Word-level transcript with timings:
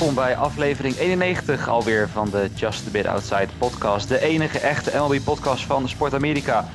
welkom 0.00 0.22
bij 0.24 0.36
aflevering 0.36 0.96
91 0.96 1.68
alweer 1.68 2.08
van 2.08 2.30
de 2.30 2.50
Just 2.54 2.86
a 2.86 2.90
Bit 2.90 3.06
Outside 3.06 3.48
podcast. 3.58 4.08
De 4.08 4.20
enige 4.20 4.58
echte 4.58 4.90
MLB-podcast 4.94 5.64
van 5.64 5.88
Sport 5.88 6.14
Amerika. 6.14 6.68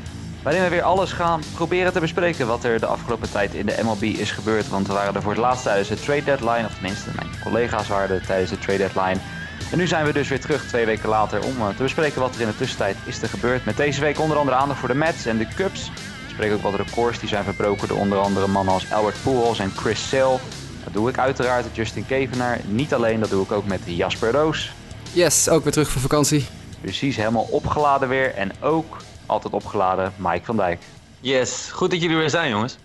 Waarin 0.44 0.62
we 0.62 0.70
weer 0.70 0.82
alles 0.82 1.12
gaan 1.12 1.41
proberen 1.54 1.94
te 1.94 2.00
bespreken 2.00 2.48
wat 2.48 2.64
er 2.64 2.80
de 2.80 2.86
afgelopen 2.86 3.32
tijd 3.32 3.54
in 3.54 3.66
de 3.66 3.80
MLB 3.84 4.04
is 4.04 4.32
gebeurd. 4.32 4.70
Want 4.70 4.88
we 4.88 4.94
waren 4.94 5.16
er 5.16 5.22
voor 5.22 5.32
het 5.32 5.41
laatst 5.41 5.64
tijdens 5.64 5.90
de 5.90 6.00
trade 6.00 6.23
deadline, 6.23 6.66
of 6.66 6.73
tenminste 6.73 7.09
mijn 7.16 7.30
collega's 7.44 7.88
waren 7.88 8.16
er 8.16 8.26
tijdens 8.26 8.50
de 8.50 8.58
trade 8.58 8.77
deadline. 8.77 9.20
En 9.71 9.78
nu 9.78 9.88
zijn 9.88 10.05
we 10.05 10.14
dus 10.14 10.28
weer 10.28 10.42
terug 10.42 10.68
twee 10.68 10.86
weken 10.86 11.10
later 11.10 11.44
om 11.44 11.55
eh, 11.59 11.67
te 11.67 11.84
bespreken 11.84 12.22
wat 12.22 12.36
er 12.36 12.42
in 12.42 12.48
de 12.48 12.55
tussentijd 12.55 12.98
is 13.05 13.22
er 13.22 13.30
gebeurd. 13.30 13.66
Met 13.66 13.78
deze 13.78 14.02
week 14.02 14.20
onder 14.20 14.38
andere 14.38 14.58
aandacht 14.58 14.80
voor 14.80 14.89
de 14.89 14.95
Mets 14.95 15.26
en 15.26 15.38
de 15.38 15.48
Cubs. 15.55 15.92
We 15.95 16.31
spreken 16.31 16.55
ook 16.55 16.62
wat 16.62 16.76
records 16.76 17.20
die 17.20 17.30
zijn 17.30 17.44
verbroken 17.44 17.88
door 17.88 18.00
onder 18.00 18.17
andere 18.17 18.48
mannen 18.48 18.73
als 18.73 18.92
Albert 18.92 19.23
Pujols 19.23 19.59
en 19.59 19.72
Chris 19.76 20.09
Sale. 20.09 20.39
Dat 20.85 20.94
doe 20.94 21.09
ik 21.09 21.17
uiteraard 21.17 21.63
met 21.63 21.75
Justin 21.75 22.05
Kevenaar. 22.05 22.59
Niet 22.66 22.94
alleen, 22.94 23.20
dat 23.20 23.30
doe 23.30 23.44
ik 23.44 23.52
ook 23.52 23.66
met 23.66 23.81
Jasper 23.85 24.31
Roos. 24.31 24.71
Yes, 25.13 25.49
ook 25.49 25.63
weer 25.63 25.71
terug 25.71 25.89
van 25.89 26.02
vakantie. 26.02 26.45
Precies, 26.81 27.16
helemaal 27.16 27.48
opgeladen 27.52 28.09
weer. 28.09 28.34
En 28.34 28.52
ook 28.61 28.98
altijd 29.25 29.53
opgeladen 29.53 30.13
Mike 30.17 30.45
van 30.45 30.58
Dijk. 30.58 30.81
Yes, 31.20 31.71
goed 31.71 31.91
dat 31.91 32.02
jullie 32.02 32.17
weer 32.17 32.30
zijn 32.30 32.49
jongens. 32.49 32.77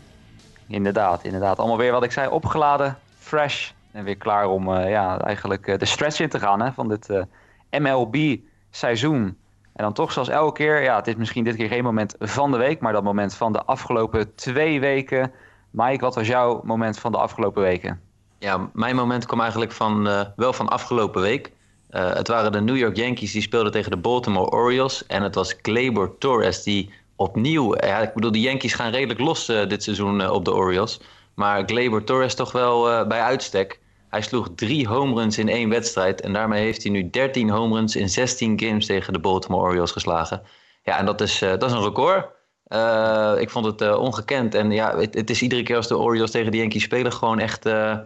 Inderdaad, 0.69 1.25
inderdaad. 1.25 1.59
Allemaal 1.59 1.79
weer 1.79 1.93
wat 1.93 2.05
ik 2.05 2.13
zei, 2.13 2.29
opgeladen, 2.29 2.99
fresh. 3.19 3.71
En 3.93 4.05
weer 4.05 4.17
klaar 4.17 4.49
om 4.49 4.69
uh, 4.69 4.91
ja, 4.91 5.19
eigenlijk 5.19 5.67
uh, 5.67 5.79
de 5.79 5.85
stretch 5.85 6.21
in 6.21 6.29
te 6.29 6.39
gaan 6.39 6.63
hè, 6.63 6.73
van 6.73 6.89
dit 6.89 7.09
uh, 7.09 7.23
MLB-seizoen. 7.71 9.37
En 9.73 9.85
dan 9.85 9.93
toch 9.93 10.13
zoals 10.13 10.29
elke 10.29 10.53
keer, 10.53 10.83
ja, 10.83 10.97
het 10.97 11.07
is 11.07 11.15
misschien 11.15 11.45
dit 11.45 11.57
keer 11.57 11.69
geen 11.69 11.85
moment 11.85 12.15
van 12.19 12.51
de 12.51 12.57
week, 12.57 12.81
maar 12.81 12.93
dat 12.93 13.03
moment 13.03 13.35
van 13.35 13.53
de 13.53 13.65
afgelopen 13.65 14.35
twee 14.35 14.81
weken. 14.81 15.33
Mike, 15.71 16.05
wat 16.05 16.15
was 16.15 16.27
jouw 16.27 16.61
moment 16.65 16.99
van 16.99 17.13
de 17.13 17.19
afgelopen 17.19 17.63
weken? 17.63 18.01
Ja, 18.39 18.71
mijn 18.73 18.97
moment 18.97 19.27
kwam 19.27 19.41
eigenlijk 19.41 19.73
van, 19.73 20.07
uh, 20.07 20.21
wel 20.37 20.53
van 20.53 20.69
afgelopen 20.69 21.21
week. 21.23 21.53
Uh, 21.91 22.13
het 22.13 22.29
waren 22.29 22.53
de 22.53 22.61
New 22.61 22.77
York 22.77 22.97
Yankees 22.97 23.33
die 23.33 23.43
speelden 23.43 23.73
tegen 23.73 23.91
de 23.91 23.97
Baltimore 23.97 24.51
Orioles. 24.51 25.07
En 25.07 25.23
het 25.23 25.35
was 25.35 25.55
Gleyber 25.63 26.19
Torres 26.19 26.63
die 26.63 26.91
opnieuw... 27.17 27.77
Ja, 27.77 27.99
ik 27.99 28.15
bedoel, 28.15 28.33
de 28.33 28.41
Yankees 28.41 28.75
gaan 28.75 28.91
redelijk 28.91 29.21
los 29.21 29.47
dit 29.47 29.83
seizoen 29.83 30.31
op 30.31 30.45
de 30.45 30.55
Orioles. 30.55 31.01
Maar 31.35 31.63
Gleyber 31.67 32.05
Torres 32.05 32.35
toch 32.35 32.53
wel 32.53 33.07
bij 33.07 33.21
uitstek. 33.21 33.81
Hij 34.09 34.23
sloeg 34.23 34.49
drie 34.55 34.89
home 34.89 35.15
runs 35.15 35.39
in 35.39 35.49
één 35.49 35.69
wedstrijd. 35.69 36.21
En 36.21 36.33
daarmee 36.33 36.63
heeft 36.63 36.83
hij 36.83 36.93
nu 36.93 37.11
13 37.11 37.51
home 37.51 37.75
runs 37.75 37.97
in 37.97 38.09
16 38.09 38.61
games 38.61 38.87
tegen 38.87 39.13
de 39.13 39.19
Baltimore 39.19 39.63
Orioles 39.63 39.91
geslagen. 39.91 40.43
Ja, 40.83 40.99
en 40.99 41.07
dat 41.07 41.21
is, 41.21 41.39
dat 41.39 41.65
is 41.65 41.73
een 41.73 41.83
record. 41.83 42.27
Uh, 42.73 43.35
ik 43.39 43.51
vond 43.51 43.67
het 43.67 43.83
uh, 43.83 43.99
ongekend. 43.99 44.55
En 44.55 44.71
ja, 44.71 44.99
het, 44.99 45.31
is 45.31 45.43
iedere 45.43 45.63
keer 45.63 45.77
als 45.77 45.89
de 45.89 45.99
Orioles 45.99 46.31
tegen 46.31 46.51
de 46.51 46.57
Yankees 46.57 46.83
spelen... 46.83 47.13
gewoon 47.13 47.39
echt 47.39 47.67
uh, 47.67 47.99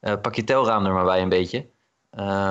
pak 0.00 0.34
je 0.34 0.44
telraam 0.44 0.86
er 0.86 0.92
maar 0.92 1.04
bij 1.04 1.22
een 1.22 1.28
beetje. 1.28 1.66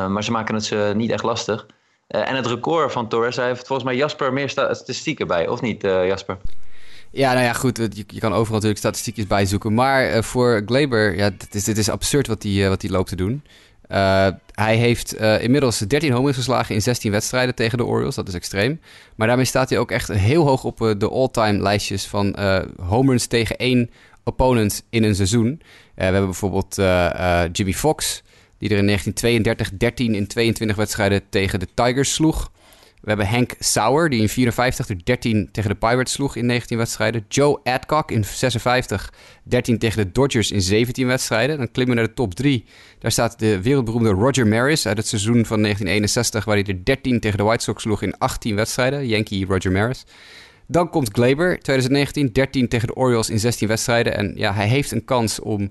maar 0.09 0.23
ze 0.23 0.31
maken 0.31 0.55
het 0.55 0.65
ze 0.65 0.91
niet 0.95 1.11
echt 1.11 1.23
lastig. 1.23 1.65
en 2.07 2.35
het 2.35 2.45
record 2.45 2.91
van 2.91 3.07
Torres, 3.07 3.35
hij 3.35 3.47
heeft 3.47 3.67
volgens 3.67 3.87
mij 3.87 3.97
Jasper 3.97 4.33
meer 4.33 4.49
statistieken 4.49 5.27
bij. 5.27 5.47
Of 5.47 5.61
niet, 5.61 5.81
Jasper? 5.81 6.37
Ja, 7.11 7.33
nou 7.33 7.45
ja, 7.45 7.53
goed. 7.53 7.77
Je, 7.77 8.03
je, 8.07 8.19
kan 8.19 8.31
overal 8.31 8.53
natuurlijk 8.53 8.79
statistiekjes 8.79 9.27
bijzoeken. 9.27 9.73
Maar 9.73 10.23
voor 10.23 10.61
Glaber, 10.65 11.15
ja, 11.15 11.29
dit 11.29 11.55
is, 11.55 11.63
dit 11.63 11.77
is 11.77 11.89
absurd 11.89 12.27
wat 12.27 12.43
hij 12.43 12.69
wat 12.69 12.89
loopt 12.89 13.09
te 13.09 13.15
doen. 13.15 13.43
Uh, 13.91 14.27
hij 14.51 14.75
heeft 14.75 15.21
uh, 15.21 15.43
inmiddels 15.43 15.77
13 15.77 16.11
home 16.11 16.23
runs 16.23 16.37
geslagen 16.37 16.75
in 16.75 16.81
16 16.81 17.11
wedstrijden 17.11 17.55
tegen 17.55 17.77
de 17.77 17.85
Orioles. 17.85 18.15
Dat 18.15 18.27
is 18.27 18.33
extreem. 18.33 18.79
Maar 19.15 19.27
daarmee 19.27 19.45
staat 19.45 19.69
hij 19.69 19.79
ook 19.79 19.91
echt 19.91 20.07
heel 20.07 20.45
hoog 20.45 20.63
op 20.63 20.81
uh, 20.81 20.91
de 20.97 21.09
all-time 21.09 21.61
lijstjes 21.61 22.05
van 22.05 22.35
home 22.81 23.09
runs 23.09 23.25
tegen 23.25 23.57
één 23.57 23.89
opponent 24.23 24.83
in 24.89 25.03
een 25.03 25.15
seizoen. 25.15 25.61
we 25.95 26.03
hebben 26.03 26.25
bijvoorbeeld 26.25 26.75
Jimmy 27.51 27.73
Fox, 27.73 28.23
die 28.57 28.69
er 28.69 28.77
in 28.77 28.85
1932 28.85 29.77
13 29.77 30.15
in 30.15 30.27
22 30.27 30.77
wedstrijden 30.77 31.21
tegen 31.29 31.59
de 31.59 31.67
Tigers 31.73 32.13
sloeg. 32.13 32.51
We 33.01 33.07
hebben 33.07 33.27
Hank 33.27 33.53
Sauer, 33.59 34.09
die 34.09 34.21
in 34.21 34.29
54 34.29 34.89
er 34.89 35.03
13 35.03 35.49
tegen 35.51 35.69
de 35.69 35.75
Pirates 35.75 36.13
sloeg 36.13 36.35
in 36.35 36.45
19 36.45 36.77
wedstrijden. 36.77 37.25
Joe 37.27 37.59
Adcock 37.63 38.11
in 38.11 38.23
56, 38.23 39.13
13 39.43 39.77
tegen 39.77 40.03
de 40.03 40.11
Dodgers 40.11 40.51
in 40.51 40.61
17 40.61 41.07
wedstrijden. 41.07 41.57
Dan 41.57 41.71
klimmen 41.71 41.95
we 41.95 42.01
naar 42.01 42.09
de 42.09 42.15
top 42.15 42.33
3. 42.33 42.65
Daar 42.99 43.11
staat 43.11 43.39
de 43.39 43.61
wereldberoemde 43.61 44.09
Roger 44.09 44.47
Maris 44.47 44.87
uit 44.87 44.97
het 44.97 45.07
seizoen 45.07 45.45
van 45.45 45.61
1961, 45.61 46.45
waar 46.45 46.55
hij 46.55 46.65
er 46.65 46.85
13 46.85 47.19
tegen 47.19 47.37
de 47.37 47.43
White 47.43 47.63
Sox 47.63 47.81
sloeg 47.81 48.01
in 48.01 48.17
18 48.17 48.55
wedstrijden. 48.55 49.07
Yankee 49.07 49.45
Roger 49.45 49.71
Maris. 49.71 50.05
Dan 50.67 50.89
komt 50.89 51.09
Glaber, 51.11 51.59
2019, 51.59 52.31
13 52.31 52.67
tegen 52.67 52.87
de 52.87 52.95
Orioles 52.95 53.29
in 53.29 53.39
16 53.39 53.67
wedstrijden. 53.67 54.17
En 54.17 54.33
ja, 54.35 54.53
hij 54.53 54.67
heeft 54.67 54.91
een 54.91 55.05
kans 55.05 55.39
om 55.39 55.61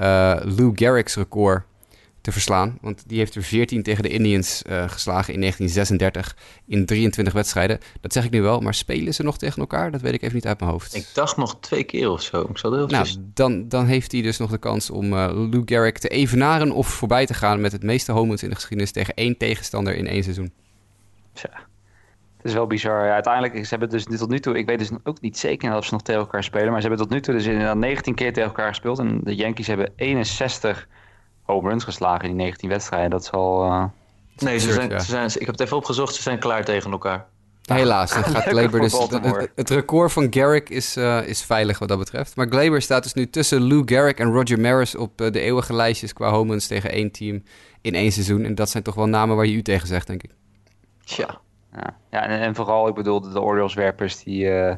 uh, 0.00 0.36
Lou 0.42 0.72
Gehrig's 0.74 1.16
record 1.16 1.62
te 2.20 2.32
verslaan. 2.32 2.78
Want 2.80 3.02
die 3.06 3.18
heeft 3.18 3.34
er 3.34 3.42
14 3.42 3.82
tegen 3.82 4.02
de 4.02 4.08
Indians 4.08 4.62
uh, 4.66 4.88
geslagen 4.88 5.34
in 5.34 5.40
1936 5.40 6.36
in 6.66 6.86
23 6.86 7.32
wedstrijden. 7.34 7.78
Dat 8.00 8.12
zeg 8.12 8.24
ik 8.24 8.30
nu 8.30 8.42
wel, 8.42 8.60
maar 8.60 8.74
spelen 8.74 9.14
ze 9.14 9.22
nog 9.22 9.38
tegen 9.38 9.60
elkaar? 9.60 9.90
Dat 9.90 10.00
weet 10.00 10.12
ik 10.12 10.22
even 10.22 10.34
niet 10.34 10.46
uit 10.46 10.60
mijn 10.60 10.70
hoofd. 10.72 10.94
Ik 10.94 11.06
dacht 11.14 11.36
nog 11.36 11.60
twee 11.60 11.84
keer 11.84 12.10
of 12.10 12.22
zo. 12.22 12.40
Ik 12.40 12.58
zal 12.58 12.74
heel 12.74 12.86
nou, 12.86 13.06
dan, 13.34 13.68
dan 13.68 13.86
heeft 13.86 14.12
hij 14.12 14.22
dus 14.22 14.38
nog 14.38 14.50
de 14.50 14.58
kans 14.58 14.90
om 14.90 15.12
uh, 15.12 15.30
Lou 15.32 15.62
Gehrig 15.64 15.98
te 15.98 16.08
evenaren 16.08 16.72
of 16.72 16.88
voorbij 16.88 17.26
te 17.26 17.34
gaan 17.34 17.60
met 17.60 17.72
het 17.72 17.82
meeste 17.82 18.12
home 18.12 18.28
runs 18.28 18.42
in 18.42 18.48
de 18.48 18.54
geschiedenis 18.54 18.92
tegen 18.92 19.14
één 19.14 19.36
tegenstander 19.36 19.96
in 19.96 20.06
één 20.06 20.22
seizoen. 20.22 20.52
Tja. 21.32 21.68
Het 22.36 22.48
is 22.48 22.54
wel 22.54 22.66
bizar. 22.66 23.04
Ja, 23.04 23.12
uiteindelijk, 23.12 23.64
ze 23.64 23.70
hebben 23.70 23.88
dus 23.88 24.04
tot 24.04 24.28
nu 24.28 24.40
toe, 24.40 24.58
ik 24.58 24.66
weet 24.66 24.78
dus 24.78 24.90
ook 25.02 25.20
niet 25.20 25.38
zeker 25.38 25.76
of 25.76 25.84
ze 25.84 25.92
nog 25.92 26.02
tegen 26.02 26.20
elkaar 26.20 26.44
spelen, 26.44 26.70
maar 26.70 26.80
ze 26.80 26.86
hebben 26.86 27.06
tot 27.06 27.14
nu 27.14 27.20
toe 27.20 27.34
dus 27.34 27.46
inderdaad 27.46 27.76
19 27.76 28.14
keer 28.14 28.32
tegen 28.32 28.48
elkaar 28.48 28.68
gespeeld. 28.68 28.98
En 28.98 29.20
de 29.22 29.34
Yankees 29.34 29.66
hebben 29.66 29.92
61 29.96 30.88
home 31.50 31.68
runs 31.68 31.84
geslagen 31.84 32.28
in 32.28 32.36
die 32.36 32.44
19 32.44 32.68
wedstrijden. 32.68 33.10
Dat 33.10 33.22
is 33.22 33.30
al... 33.30 33.64
Uh... 33.64 33.84
Nee, 34.36 34.58
ze 34.58 34.72
zijn, 34.72 35.00
ze 35.00 35.06
zijn, 35.06 35.26
ik 35.26 35.46
heb 35.46 35.48
het 35.48 35.60
even 35.60 35.76
opgezocht. 35.76 36.14
Ze 36.14 36.22
zijn 36.22 36.38
klaar 36.38 36.64
tegen 36.64 36.90
elkaar. 36.90 37.26
Helaas, 37.74 38.14
dat 38.14 38.26
gaat 38.26 38.42
Glaber 38.42 38.80
dus, 38.80 38.98
het, 38.98 39.50
het, 39.54 39.70
record 39.70 40.12
van 40.12 40.26
Garrick 40.30 40.68
is, 40.68 40.96
uh, 40.96 41.28
is 41.28 41.42
veilig 41.42 41.78
wat 41.78 41.88
dat 41.88 41.98
betreft. 41.98 42.36
Maar 42.36 42.46
Glaber 42.46 42.82
staat 42.82 43.02
dus 43.02 43.14
nu 43.14 43.30
tussen 43.30 43.68
Lou 43.68 43.82
Garrick 43.86 44.18
en 44.18 44.32
Roger 44.32 44.60
Maris 44.60 44.94
op 44.94 45.20
uh, 45.20 45.30
de 45.30 45.40
eeuwige 45.40 45.74
lijstjes 45.74 46.12
qua 46.12 46.30
home 46.30 46.50
runs 46.50 46.66
tegen 46.66 46.90
één 46.90 47.10
team 47.10 47.42
in 47.80 47.94
één 47.94 48.12
seizoen. 48.12 48.44
En 48.44 48.54
dat 48.54 48.70
zijn 48.70 48.82
toch 48.82 48.94
wel 48.94 49.06
namen 49.06 49.36
waar 49.36 49.46
je 49.46 49.54
u 49.54 49.62
tegen 49.62 49.86
zegt, 49.86 50.06
denk 50.06 50.22
ik. 50.22 50.30
Tja. 51.04 51.40
Ja, 51.72 51.96
ja 52.10 52.26
en, 52.26 52.40
en, 52.40 52.54
vooral, 52.54 52.88
ik 52.88 52.94
bedoel, 52.94 53.20
de 53.20 53.40
Orioles-werpers 53.40 54.22
die... 54.22 54.44
Uh, 54.44 54.74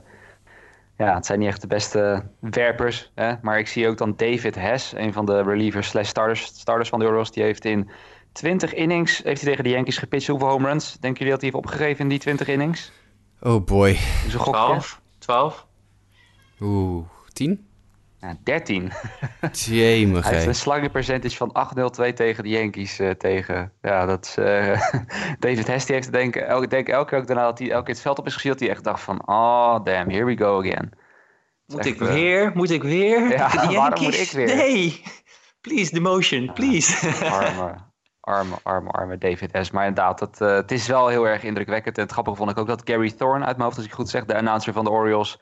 ja, 1.05 1.15
het 1.15 1.27
zijn 1.27 1.39
niet 1.39 1.49
echt 1.49 1.61
de 1.61 1.67
beste 1.67 2.23
werpers. 2.41 3.13
Hè? 3.15 3.35
Maar 3.43 3.59
ik 3.59 3.69
zie 3.69 3.89
ook 3.89 3.99
dan 3.99 4.15
David 4.17 4.55
Hess, 4.55 4.93
een 4.93 5.13
van 5.13 5.25
de 5.27 5.43
relievers 5.43 5.89
slash 5.89 6.09
starters, 6.09 6.45
starters 6.45 6.89
van 6.89 6.99
de 6.99 7.05
Orioles. 7.05 7.31
Die 7.31 7.43
heeft 7.43 7.65
in 7.65 7.91
20 8.33 8.75
innings 8.75 9.23
heeft 9.23 9.41
hij 9.41 9.51
tegen 9.51 9.65
de 9.65 9.71
Yankees 9.71 9.99
gepitcht. 9.99 10.29
Hoeveel 10.29 10.49
home 10.49 10.69
runs 10.69 10.93
denken 10.93 11.19
jullie 11.19 11.33
dat 11.33 11.41
hij 11.41 11.51
heeft 11.51 11.65
opgegeven 11.65 12.01
in 12.01 12.09
die 12.09 12.19
20 12.19 12.49
innings? 12.49 12.93
Oh 13.41 13.65
boy. 13.65 13.99
Dus 14.25 14.33
12? 14.33 15.01
12? 15.19 15.67
Oeh, 16.61 17.07
10? 17.33 17.67
Ja, 18.23 18.37
13. 18.43 18.93
Jemig, 19.53 20.25
Hij 20.25 20.35
heeft 20.35 20.47
een 20.47 20.55
slugging 20.55 20.93
percentage 20.93 21.37
van 21.37 21.57
8-0-2 22.11 22.15
tegen 22.15 22.43
de 22.43 22.49
Yankees. 22.49 23.01
Uh, 23.01 23.11
tegen, 23.11 23.73
ja, 23.81 24.07
dat 24.07 24.25
is, 24.25 24.37
uh, 24.37 24.81
David 25.39 25.67
Hess 25.67 25.87
die 25.87 25.95
heeft 25.95 26.13
denk, 26.13 26.37
elke, 26.37 26.67
denk 26.67 26.89
elke 26.89 27.09
keer 27.09 27.19
ook 27.19 27.27
daarna 27.27 27.45
dat 27.45 27.59
hij 27.59 27.71
elke 27.71 27.85
keer 27.85 27.95
het 27.95 28.03
veld 28.03 28.19
op 28.19 28.27
is 28.27 28.35
gezien, 28.35 28.51
dat 28.51 28.61
hij 28.61 28.71
echt 28.71 28.85
dacht 28.85 29.01
van, 29.01 29.29
oh 29.29 29.85
damn, 29.85 30.11
here 30.11 30.25
we 30.25 30.37
go 30.37 30.59
again. 30.59 30.93
Moet 31.67 31.79
echt, 31.79 31.89
ik 31.89 31.99
weer? 31.99 32.47
Uh, 32.47 32.55
moet 32.55 32.71
ik 32.71 32.83
weer? 32.83 33.29
Ja, 33.37 33.73
waarom 33.73 34.03
moet 34.03 34.21
ik 34.21 34.31
weer? 34.31 34.57
Nee, 34.57 35.03
please, 35.61 35.91
the 35.91 36.01
motion, 36.01 36.53
please. 36.53 37.09
arme, 37.25 37.75
arme, 38.21 38.55
arme, 38.63 38.91
arme 38.91 39.19
David 39.19 39.53
Hess. 39.53 39.71
Maar 39.71 39.87
inderdaad, 39.87 40.21
het, 40.21 40.41
uh, 40.41 40.55
het 40.55 40.71
is 40.71 40.87
wel 40.87 41.09
heel 41.09 41.29
erg 41.29 41.43
indrukwekkend. 41.43 41.97
En 41.97 42.03
het 42.03 42.13
grappige 42.13 42.37
vond 42.37 42.51
ik 42.51 42.59
ook 42.59 42.67
dat 42.67 42.83
Gary 42.85 43.11
Thorne 43.11 43.45
uit 43.45 43.57
mijn 43.57 43.63
hoofd, 43.63 43.77
als 43.77 43.87
ik 43.87 43.93
goed 43.93 44.09
zeg, 44.09 44.25
de 44.25 44.37
announcer 44.37 44.73
van 44.73 44.85
de 44.85 44.91
Orioles 44.91 45.39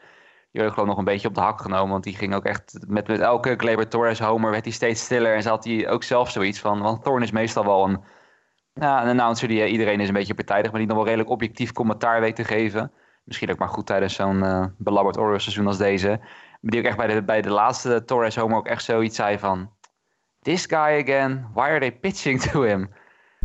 die 0.52 0.62
werd 0.62 0.76
nog 0.76 0.98
een 0.98 1.04
beetje 1.04 1.28
op 1.28 1.34
de 1.34 1.40
hak 1.40 1.60
genomen. 1.60 1.90
Want 1.90 2.04
die 2.04 2.16
ging 2.16 2.34
ook 2.34 2.44
echt 2.44 2.78
met, 2.86 3.06
met 3.06 3.20
elke 3.20 3.56
Kleber 3.56 3.88
Torres 3.88 4.18
homer 4.18 4.50
werd 4.50 4.64
hij 4.64 4.72
steeds 4.72 5.04
stiller. 5.04 5.34
En 5.34 5.42
ze 5.42 5.48
had 5.48 5.64
hij 5.64 5.88
ook 5.88 6.02
zelf 6.02 6.30
zoiets 6.30 6.60
van. 6.60 6.80
Want 6.80 7.02
Thorne 7.02 7.24
is 7.24 7.30
meestal 7.30 7.64
wel 7.64 7.84
een, 7.84 8.00
ja, 8.72 9.02
een 9.02 9.08
announcer 9.08 9.48
die 9.48 9.66
iedereen 9.66 10.00
is 10.00 10.08
een 10.08 10.14
beetje 10.14 10.34
partijdig. 10.34 10.70
Maar 10.70 10.80
die 10.80 10.88
nog 10.88 10.96
wel 10.96 11.06
redelijk 11.06 11.30
objectief 11.30 11.72
commentaar 11.72 12.20
weet 12.20 12.36
te 12.36 12.44
geven. 12.44 12.92
Misschien 13.24 13.50
ook 13.50 13.58
maar 13.58 13.68
goed 13.68 13.86
tijdens 13.86 14.14
zo'n 14.14 14.44
uh, 14.44 14.64
belabberd 14.78 15.18
Orioles 15.18 15.42
seizoen 15.42 15.66
als 15.66 15.78
deze. 15.78 16.08
Maar 16.60 16.70
die 16.70 16.80
ook 16.80 16.86
echt 16.86 16.96
bij 16.96 17.06
de, 17.06 17.22
bij 17.22 17.42
de 17.42 17.50
laatste 17.50 18.04
Torres 18.04 18.36
homer 18.36 18.56
ook 18.56 18.66
echt 18.66 18.84
zoiets 18.84 19.16
zei 19.16 19.38
van. 19.38 19.70
This 20.40 20.66
guy 20.66 21.02
again, 21.02 21.48
why 21.54 21.62
are 21.62 21.78
they 21.78 21.92
pitching 21.92 22.40
to 22.40 22.62
him? 22.62 22.90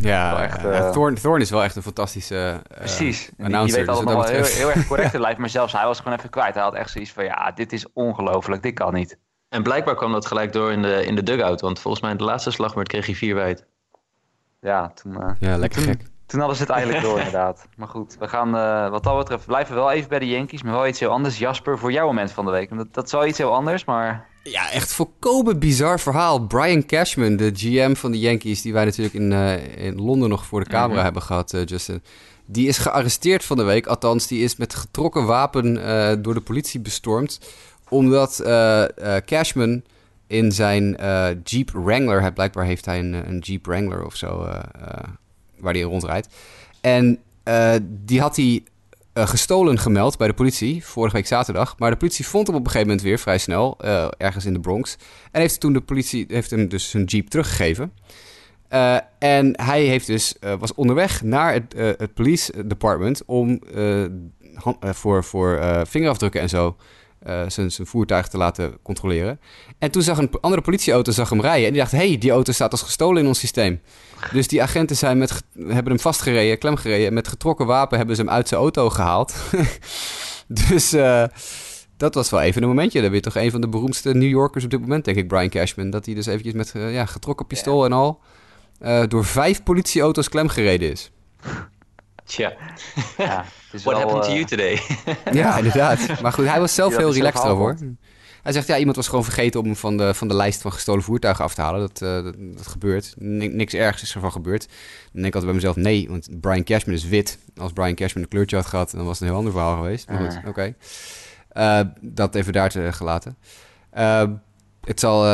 Ja, 0.02 0.44
echt, 0.44 0.66
uh, 0.66 0.92
Thorn, 0.92 1.16
Thorn 1.16 1.42
is 1.42 1.50
wel 1.50 1.64
echt 1.64 1.76
een 1.76 1.82
fantastische 1.82 2.62
uh, 2.72 2.78
Precies. 2.78 3.32
announcer. 3.38 3.66
Die, 3.66 3.86
weet 3.86 3.96
dus 3.96 4.06
allemaal 4.06 4.24
heel, 4.24 4.44
heel, 4.44 4.72
erg 4.72 4.88
correct 4.88 5.14
in 5.18 5.20
lijf, 5.20 5.38
maar 5.38 5.50
zelfs 5.50 5.74
hij 5.74 5.86
was 5.86 6.00
gewoon 6.00 6.18
even 6.18 6.30
kwijt. 6.30 6.54
Hij 6.54 6.64
had 6.64 6.74
echt 6.74 6.90
zoiets 6.90 7.12
van, 7.12 7.24
ja, 7.24 7.52
dit 7.52 7.74
is 7.74 7.86
ongelooflijk, 7.94 8.64
dit 8.64 8.74
kan 8.74 8.94
niet. 8.94 9.18
En 9.50 9.64
blijkbaar 9.64 9.96
kwam 9.96 10.12
dat 10.12 10.26
gelijk 10.26 10.54
door 10.54 10.72
in 10.72 10.82
de, 10.82 11.06
in 11.06 11.16
de 11.16 11.24
dugout, 11.24 11.62
want 11.62 11.80
volgens 11.80 12.04
mij 12.04 12.12
in 12.12 12.18
de 12.18 12.24
laatste 12.24 12.52
slagbeurt 12.52 12.88
kreeg 12.88 13.06
hij 13.06 13.16
vier 13.16 13.36
wijd. 13.36 13.66
Ja, 14.62 14.90
toen... 14.90 15.14
Uh, 15.14 15.32
ja, 15.40 15.58
lekker 15.58 15.84
toen, 15.84 15.88
gek. 15.90 16.06
Toen 16.26 16.40
hadden 16.40 16.58
ze 16.58 16.64
het 16.64 16.72
eindelijk 16.72 17.04
door, 17.04 17.18
inderdaad. 17.26 17.68
Maar 17.78 17.88
goed, 17.88 18.16
we 18.20 18.28
gaan 18.28 18.56
uh, 18.56 18.90
wat 18.90 19.04
dat 19.04 19.18
betreft 19.18 19.46
blijven 19.46 19.76
wel 19.76 19.92
even 19.92 20.10
bij 20.10 20.20
de 20.20 20.28
Yankees, 20.28 20.64
maar 20.64 20.74
wel 20.74 20.88
iets 20.88 21.00
heel 21.00 21.10
anders. 21.10 21.38
Jasper, 21.38 21.80
voor 21.80 21.92
jouw 21.92 22.06
moment 22.06 22.32
van 22.32 22.46
de 22.46 22.52
week. 22.52 22.78
Dat, 22.78 22.94
dat 22.94 23.06
is 23.06 23.12
wel 23.12 23.26
iets 23.26 23.38
heel 23.38 23.54
anders, 23.54 23.86
maar... 23.86 24.28
Ja, 24.44 24.72
echt 24.72 24.94
volkomen 24.94 25.60
bizar 25.60 26.00
verhaal. 26.00 26.40
Brian 26.40 26.86
Cashman, 26.86 27.36
de 27.36 27.52
GM 27.54 27.96
van 27.96 28.12
de 28.12 28.20
Yankees, 28.20 28.62
die 28.62 28.74
wij 28.74 28.86
natuurlijk 28.86 29.16
in, 29.16 29.32
uh, 29.32 29.86
in 29.86 30.02
Londen 30.02 30.30
nog 30.30 30.46
voor 30.46 30.64
de 30.64 30.70
camera 30.70 30.88
mm 30.88 30.94
-hmm. 30.94 31.04
hebben 31.04 31.22
gehad, 31.22 31.54
uh, 31.54 31.66
Justin. 31.66 32.04
Die 32.46 32.68
is 32.68 32.78
gearresteerd 32.78 33.46
van 33.46 33.58
de 33.58 33.64
week. 33.64 33.88
Althans, 33.88 34.28
die 34.28 34.44
is 34.44 34.56
met 34.56 34.76
getrokken 34.76 35.26
wapen 35.26 35.74
door 36.22 36.34
de 36.34 36.42
politie 36.42 36.80
bestormd. 36.80 37.40
Omdat 37.90 38.42
Cashman 39.26 39.82
in 40.28 40.52
zijn 40.52 40.98
Jeep 41.44 41.72
Wrangler, 41.72 42.22
hij, 42.22 42.32
blijkbaar 42.32 42.66
heeft 42.66 42.86
hij 42.86 43.00
een, 43.00 43.14
een 43.14 43.40
Jeep 43.40 43.66
Wrangler 43.66 44.06
of 44.06 44.16
zo 44.16 44.48
waar 45.66 45.74
hij 45.74 45.84
rondrijdt. 45.84 46.28
En 46.82 47.20
uh, 47.44 47.74
die 47.88 48.22
had 48.22 48.36
hij 48.36 48.64
uh, 49.14 49.28
gestolen 49.28 49.80
gemeld 49.80 50.18
bij 50.18 50.28
de 50.28 50.34
politie 50.34 50.86
vorige 50.86 51.16
week 51.16 51.28
zaterdag. 51.28 51.78
Maar 51.78 51.92
de 51.92 51.98
politie 51.98 52.28
vond 52.28 52.48
hem 52.48 52.56
op 52.56 52.62
een 52.62 52.72
gegeven 52.72 52.88
moment 52.88 53.06
weer 53.06 53.20
vrij 53.20 53.38
snel, 53.38 53.78
uh, 53.86 54.08
ergens 54.18 54.46
in 54.46 54.54
de 54.54 54.60
Bronx. 54.60 54.98
En 55.32 55.42
heeft 55.42 55.60
toen 55.60 55.74
de 55.74 55.82
politie 55.82 56.26
heeft 56.28 56.50
hem 56.50 56.68
dus 56.68 56.90
zijn 56.90 57.04
jeep 57.04 57.28
teruggegeven. 57.28 57.94
en 59.20 59.62
hij 59.62 59.84
heeft 59.84 60.08
dus, 60.08 60.36
was 60.60 60.74
onderweg 60.74 61.24
naar 61.24 61.54
het, 61.54 61.74
het 61.78 62.14
police 62.14 62.68
department 62.68 63.26
om 63.26 63.62
voor, 64.80 65.24
voor 65.24 65.60
vingerafdrukken 65.88 66.42
en 66.42 66.50
zo 66.50 66.76
uh, 67.28 67.42
zijn, 67.48 67.72
zijn 67.72 67.88
voertuig 67.88 68.28
te 68.28 68.38
laten 68.38 68.78
controleren. 68.82 69.40
En 69.80 69.92
toen 69.92 70.02
zag 70.02 70.18
een 70.18 70.30
andere 70.42 70.62
politieauto 70.62 71.12
zag 71.12 71.30
hem 71.30 71.42
rijden. 71.42 71.66
En 71.66 71.72
die 71.72 71.82
dacht, 71.82 71.92
hey, 71.92 72.18
die 72.18 72.32
auto 72.32 72.52
staat 72.52 72.72
als 72.72 72.82
gestolen 72.82 73.22
in 73.22 73.28
ons 73.28 73.40
systeem. 73.40 73.82
Dus 74.32 74.48
die 74.48 74.62
agenten 74.62 74.96
zijn 74.96 75.18
met, 75.18 75.44
hebben 75.54 75.92
hem 75.92 76.00
vastgereden, 76.00 76.58
klemgereden. 76.58 77.08
En 77.08 77.14
met 77.14 77.28
getrokken 77.28 77.66
wapen 77.66 77.98
hebben 77.98 78.16
ze 78.16 78.22
hem 78.22 78.32
uit 78.32 78.48
zijn 78.48 78.62
auto 78.62 78.90
gehaald. 78.90 79.36
dus 80.70 80.94
uh, 80.94 81.24
dat 81.98 82.14
was 82.14 82.30
wel 82.30 82.42
even 82.42 82.62
een 82.62 82.68
momentje. 82.68 83.02
Dan 83.02 83.12
weer 83.12 83.22
toch 83.22 83.36
een 83.36 83.52
van 83.52 83.62
de 83.62 83.70
beroemdste 83.70 84.14
New 84.14 84.30
Yorkers 84.30 84.64
op 84.64 84.70
dit 84.70 84.82
moment, 84.82 85.06
denk 85.06 85.18
ik, 85.18 85.28
Brian 85.28 85.50
Cashman. 85.50 85.90
Dat 85.90 86.06
hij 86.06 86.16
dus 86.16 86.26
eventjes 86.26 86.54
met 86.54 86.74
uh, 86.76 86.94
ja, 86.94 87.06
getrokken 87.06 87.48
pistool 87.48 87.86
en 87.86 87.92
al... 87.92 88.22
door 89.08 89.26
vijf 89.26 89.64
politieauto's 89.64 90.30
klemgereden 90.30 90.92
is. 90.92 91.12
Tja. 92.26 92.54
Ja, 93.18 93.46
What 93.72 93.84
wel, 93.84 93.98
happened 93.98 94.24
to 94.24 94.32
you 94.32 94.46
today? 94.46 94.82
ja, 95.42 95.58
inderdaad. 95.58 96.22
Maar 96.22 96.34
goed, 96.34 96.46
hij 96.46 96.60
was 96.60 96.74
zelf 96.76 96.98
heel 96.98 97.14
relaxed 97.14 97.44
erover. 97.44 97.78
Hij 98.42 98.54
zegt, 98.54 98.68
ja, 98.68 98.78
iemand 98.78 98.96
was 98.96 99.08
gewoon 99.08 99.24
vergeten 99.24 99.60
om 99.60 99.66
hem 99.66 99.76
van 99.76 99.98
de, 99.98 100.14
van 100.14 100.28
de 100.28 100.34
lijst 100.34 100.62
van 100.62 100.72
gestolen 100.72 101.04
voertuigen 101.04 101.44
af 101.44 101.54
te 101.54 101.62
halen. 101.62 101.80
Dat, 101.80 102.02
uh, 102.02 102.24
dat, 102.24 102.36
dat, 102.38 102.68
gebeurt. 102.68 103.14
niks 103.18 103.74
ergs 103.74 104.02
is 104.02 104.14
ervan 104.14 104.32
gebeurd. 104.32 104.68
Dan 105.12 105.22
denk 105.22 105.26
ik 105.26 105.34
altijd 105.34 105.46
bij 105.46 105.54
mezelf, 105.54 105.76
nee, 105.76 106.10
want 106.10 106.42
Brian 106.42 106.64
Cashman 106.64 106.96
is 106.96 107.08
wit. 107.08 107.38
Als 107.58 107.72
Brian 107.74 107.96
Cashman 107.96 108.24
een 108.24 108.30
kleurtje 108.30 108.56
had 108.56 108.66
gehad, 108.66 108.92
dan 108.92 109.06
was 109.06 109.12
het 109.12 109.22
een 109.22 109.28
heel 109.28 109.38
ander 109.38 109.52
verhaal 109.52 109.76
geweest. 109.76 110.10
Maar 110.10 110.18
goed, 110.20 110.38
oké. 110.38 110.50
Okay. 110.50 110.76
Uh, 111.54 111.90
dat 112.02 112.36
even 112.36 112.54
daar 112.54 112.70
te 112.70 112.92
gelaten. 112.92 113.38
Uh, 113.98 114.24
het 114.82 115.00
zal, 115.00 115.26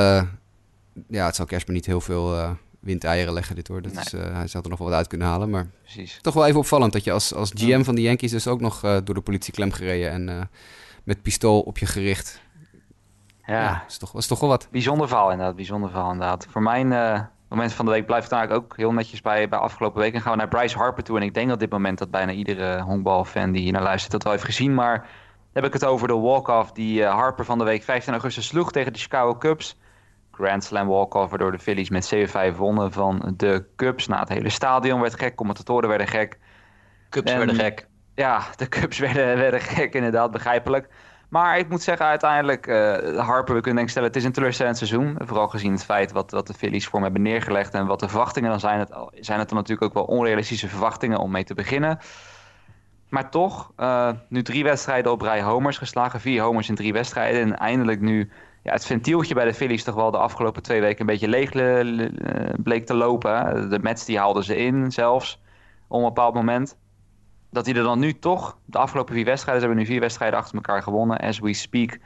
ja, 1.08 1.26
het 1.26 1.36
zal 1.36 1.46
Cashman 1.46 1.76
niet 1.76 1.86
heel 1.86 2.02
veel 2.02 2.58
windeieren 2.82 3.34
leggen 3.34 3.56
dit 3.56 3.68
hoor. 3.68 3.82
Dat 3.82 3.94
nee. 3.94 4.04
is, 4.04 4.14
uh, 4.14 4.22
hij 4.22 4.48
zou 4.48 4.64
er 4.64 4.70
nog 4.70 4.80
wel 4.80 4.88
wat 4.88 4.98
uit 4.98 5.08
kunnen 5.08 5.28
halen. 5.28 5.50
Maar 5.50 5.68
Precies. 5.82 6.20
toch 6.22 6.34
wel 6.34 6.46
even 6.46 6.60
opvallend 6.60 6.94
dat 6.94 7.04
je 7.04 7.12
als, 7.12 7.34
als 7.34 7.52
GM 7.56 7.84
van 7.84 7.96
de 7.96 8.02
Yankees 8.02 8.32
dus 8.32 8.48
ook 8.48 8.62
nog 8.62 8.84
uh, 8.84 8.98
door 9.04 9.16
de 9.16 9.22
politie 9.22 9.54
klem 9.54 9.72
gereden 9.72 10.12
en 10.12 10.28
uh, 10.28 10.42
met 11.04 11.22
pistool 11.22 11.62
op 11.62 11.78
je 11.78 11.86
gericht. 11.86 12.42
Ja, 13.46 13.62
ja 13.62 13.84
is, 13.88 13.98
toch, 13.98 14.16
is 14.16 14.28
toch 14.28 14.40
wel 14.40 14.50
wat. 14.50 14.68
Bijzonder 14.72 15.08
verhaal 15.08 15.32
inderdaad, 15.32 15.56
bijzonder 15.56 15.90
verhaal 15.90 16.12
inderdaad. 16.12 16.48
Voor 16.50 16.62
mijn 16.62 16.88
moment 17.48 17.74
van 17.74 17.86
de 17.86 17.92
week 17.92 18.06
blijft 18.06 18.24
het 18.24 18.34
eigenlijk 18.34 18.64
ook 18.64 18.78
heel 18.78 18.92
netjes 18.92 19.22
bij, 19.22 19.50
bij 19.50 19.60
afgelopen 19.60 20.02
week. 20.02 20.14
En 20.14 20.22
gaan 20.22 20.32
we 20.32 20.38
naar 20.38 20.48
Bryce 20.48 20.78
Harper 20.78 21.04
toe. 21.04 21.18
En 21.18 21.24
ik 21.24 21.34
denk 21.34 21.52
op 21.52 21.60
dit 21.60 21.72
moment 21.72 21.98
dat 21.98 22.12
bijna 22.12 22.32
iedere 22.32 22.82
honkbalfan 22.82 23.52
die 23.52 23.62
hier 23.62 23.72
naar 23.72 23.84
luistert 23.84 24.12
dat 24.12 24.24
wel 24.24 24.32
heeft 24.32 24.46
gezien. 24.46 24.74
Maar 24.74 25.08
heb 25.54 25.66
ik 25.66 25.74
het 25.74 25.86
over 25.86 26.08
de 26.08 26.14
walk-off 26.14 26.72
die 26.72 27.04
Harper 27.04 27.46
van 27.46 27.58
de 27.58 27.64
week 27.64 27.84
15 27.84 28.14
augustus 28.14 28.46
sloeg 28.46 28.72
tegen 28.72 28.94
de 28.94 29.00
Chicago 29.00 29.38
Cubs. 29.38 29.78
Grand 30.42 30.64
Slam 30.64 30.88
walkover 30.88 31.38
door 31.38 31.52
de 31.52 31.60
Phillies 31.60 31.90
met 31.90 32.16
7-5 32.54 32.56
wonnen 32.56 32.92
van 32.92 33.34
de 33.38 33.66
Cubs. 33.76 34.08
Nou, 34.08 34.20
het 34.20 34.30
hele 34.30 34.50
stadion 34.50 35.02
werd 35.02 35.20
gek, 35.20 35.36
commentatoren 35.36 35.90
werden 35.90 36.08
gek. 36.08 36.40
Cubs 37.10 37.32
en, 37.32 37.38
werden 37.38 37.56
gek. 37.56 37.88
Ja, 38.16 38.42
de 38.56 38.70
Cubs 38.70 39.00
werden, 39.08 39.38
werden 39.38 39.62
gek, 39.62 39.94
inderdaad, 39.94 40.32
begrijpelijk. 40.32 40.90
Maar 41.32 41.58
ik 41.58 41.70
moet 41.70 41.82
zeggen, 41.82 42.06
uiteindelijk, 42.06 42.68
uh, 42.68 43.18
Harper, 43.18 43.56
we 43.56 43.62
kunnen 43.62 43.76
denk 43.76 43.80
ik 43.80 43.90
stellen, 43.90 44.08
het 44.08 44.18
is 44.18 44.24
een 44.24 44.32
teleurstellend 44.32 44.78
seizoen. 44.78 45.16
Vooral 45.20 45.48
gezien 45.48 45.72
het 45.72 45.86
feit 45.86 46.12
wat, 46.12 46.32
wat 46.32 46.48
de 46.48 46.54
Phillies 46.54 46.86
voor 46.86 46.94
hem 46.94 47.04
hebben 47.04 47.22
neergelegd 47.22 47.74
en 47.74 47.86
wat 47.86 48.00
de 48.00 48.08
verwachtingen 48.08 48.50
dan 48.50 48.60
zijn. 48.60 48.80
Het, 48.80 48.90
zijn 49.12 49.40
het 49.40 49.50
dan 49.50 49.58
natuurlijk 49.58 49.88
ook 49.88 49.94
wel 49.94 50.18
onrealistische 50.18 50.68
verwachtingen 50.68 51.20
om 51.20 51.32
mee 51.32 51.44
te 51.44 51.54
beginnen. 51.54 52.00
Maar 53.10 53.30
toch, 53.30 53.72
uh, 53.78 54.10
nu 54.30 54.42
drie 54.42 54.64
wedstrijden 54.64 55.12
op 55.12 55.22
rij 55.22 55.42
homers 55.42 55.78
geslagen. 55.78 56.20
Vier 56.20 56.42
homers 56.42 56.70
in 56.70 56.76
drie 56.76 56.94
wedstrijden. 56.94 57.42
En 57.42 57.58
eindelijk 57.58 58.02
nu 58.02 58.32
ja, 58.64 58.72
het 58.72 58.86
ventieltje 58.86 59.34
bij 59.34 59.46
de 59.46 59.54
Phillies 59.54 59.84
toch 59.84 59.96
wel 59.96 60.12
de 60.12 60.18
afgelopen 60.18 60.64
twee 60.64 60.82
weken 60.82 61.00
een 61.00 61.06
beetje 61.06 61.28
leeg 61.28 61.52
bleek 62.64 62.86
te 62.86 62.94
lopen. 62.94 63.70
De 63.70 63.80
Mets 63.80 64.06
die 64.06 64.18
haalden 64.18 64.44
ze 64.44 64.56
in 64.56 64.92
zelfs 64.92 65.42
op 65.88 65.98
een 65.98 66.06
bepaald 66.06 66.34
moment. 66.34 66.78
Dat 67.50 67.66
hij 67.66 67.76
er 67.76 67.84
dan 67.84 68.00
nu 68.00 68.20
toch, 68.20 68.58
de 68.66 68.78
afgelopen 68.78 69.14
vier 69.14 69.26
wedstrijden, 69.26 69.62
ze 69.62 69.68
hebben 69.68 69.86
nu 69.86 69.92
vier 69.92 70.02
wedstrijden 70.02 70.40
achter 70.40 70.56
elkaar 70.56 70.84
gewonnen, 70.84 71.18
as 71.18 71.40
we 71.40 71.54
speak. 71.54 72.00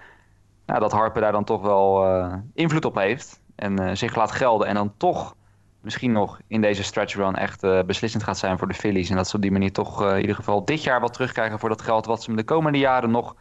Nou, 0.66 0.80
dat 0.80 0.92
Harper 0.92 1.22
daar 1.22 1.32
dan 1.32 1.44
toch 1.44 1.62
wel 1.62 2.08
uh, 2.08 2.34
invloed 2.54 2.86
op 2.86 2.96
heeft 2.96 3.42
en 3.56 3.82
uh, 3.82 3.90
zich 3.94 4.16
laat 4.16 4.32
gelden. 4.32 4.68
En 4.68 4.76
dan 4.76 4.94
toch 4.98 5.36
misschien 5.82 6.12
nog 6.12 6.40
in 6.48 6.62
deze 6.62 6.84
stretch 6.84 7.16
run 7.16 7.36
echt 7.36 7.62
beslissend 7.86 8.24
gaat 8.24 8.38
zijn 8.38 8.58
voor 8.58 8.68
de 8.68 8.74
Phillies. 8.74 9.10
En 9.10 9.16
dat 9.16 9.28
ze 9.28 9.36
op 9.36 9.42
die 9.42 9.52
manier 9.52 9.72
toch 9.72 10.12
in 10.12 10.20
ieder 10.20 10.36
geval 10.36 10.66
dit 10.66 10.84
jaar 10.84 11.02
wat 11.02 11.14
terugkrijgen 11.14 11.60
voor 11.60 11.70
dat 11.70 11.82
geld 11.82 12.06
wat 12.06 12.24
ze 12.24 12.30
hem 12.30 12.40
de 12.40 12.44
komende 12.44 12.78
jaren 12.78 13.12
nog 13.12 13.36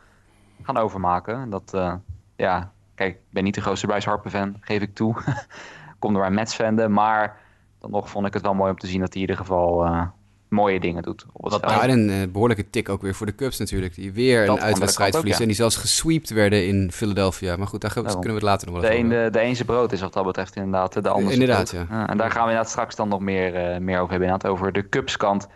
gaan 0.63 0.77
overmaken. 0.77 1.51
Dat, 1.51 1.99
ja, 2.37 2.73
Kijk, 2.95 3.15
ik 3.15 3.21
ben 3.31 3.45
niet 3.45 3.55
de 3.55 3.61
grootste 3.61 3.87
Bryce 3.87 4.09
Harper 4.09 4.31
fan, 4.31 4.57
geef 4.61 4.83
ik 4.83 4.95
toe. 4.95 5.15
Kom 5.99 6.15
er 6.15 6.21
maar 6.21 6.33
Mets 6.33 6.55
fan, 6.55 6.93
maar 6.93 7.37
dan 7.81 7.91
nog 7.91 8.11
vond 8.11 8.27
ik 8.27 8.33
het 8.35 8.43
wel 8.43 8.55
mooi 8.55 8.71
om 8.71 8.79
te 8.79 8.87
zien 8.87 9.01
dat 9.01 9.13
hij 9.13 9.23
in 9.23 9.29
ieder 9.29 9.45
geval 9.45 9.85
uh, 9.87 10.07
mooie 10.49 10.81
dingen 10.81 11.03
doet. 11.03 11.27
En 11.61 11.91
een 11.91 12.09
uh, 12.09 12.33
behoorlijke 12.33 12.71
tik 12.71 12.89
ook 12.89 13.03
weer 13.03 13.15
voor 13.15 13.27
de 13.27 13.35
Cubs 13.35 13.59
natuurlijk. 13.59 13.95
Die 13.95 14.13
weer 14.13 14.47
dat 14.47 14.57
een 14.57 14.63
uitwedstrijd 14.63 15.15
verliezen. 15.15 15.43
Ja. 15.43 15.49
En 15.49 15.55
die 15.55 15.57
zelfs 15.57 15.77
gesweept 15.77 16.31
werden 16.31 16.67
in 16.67 16.93
Philadelphia. 16.93 17.57
Maar 17.57 17.67
goed, 17.67 17.81
daar 17.81 17.93
kunnen 17.93 18.23
we 18.23 18.33
het 18.33 18.43
later 18.43 18.67
nog 18.67 18.81
wel 18.81 18.91
de 18.91 18.97
over 18.97 19.33
de, 19.33 19.39
ene 19.39 19.65
brood 19.65 19.93
is 19.93 20.01
wat 20.01 20.13
dat 20.13 20.25
betreft 20.25 20.57
inderdaad 20.57 21.03
de 21.03 21.09
andere 21.09 21.33
Inderdaad, 21.33 21.71
ja. 21.71 22.09
En 22.09 22.17
daar 22.17 22.31
gaan 22.31 22.43
we 22.43 22.49
inderdaad 22.49 22.71
straks 22.71 22.97
dan 22.97 23.09
nog 23.09 23.21
meer, 23.21 23.75
uh, 23.75 23.79
meer 23.79 23.99
over 23.99 24.11
hebben. 24.11 24.29
Inderdaad 24.29 24.51
over 24.51 24.73
de 24.73 24.89
Cubs 24.89 25.17
kant 25.17 25.49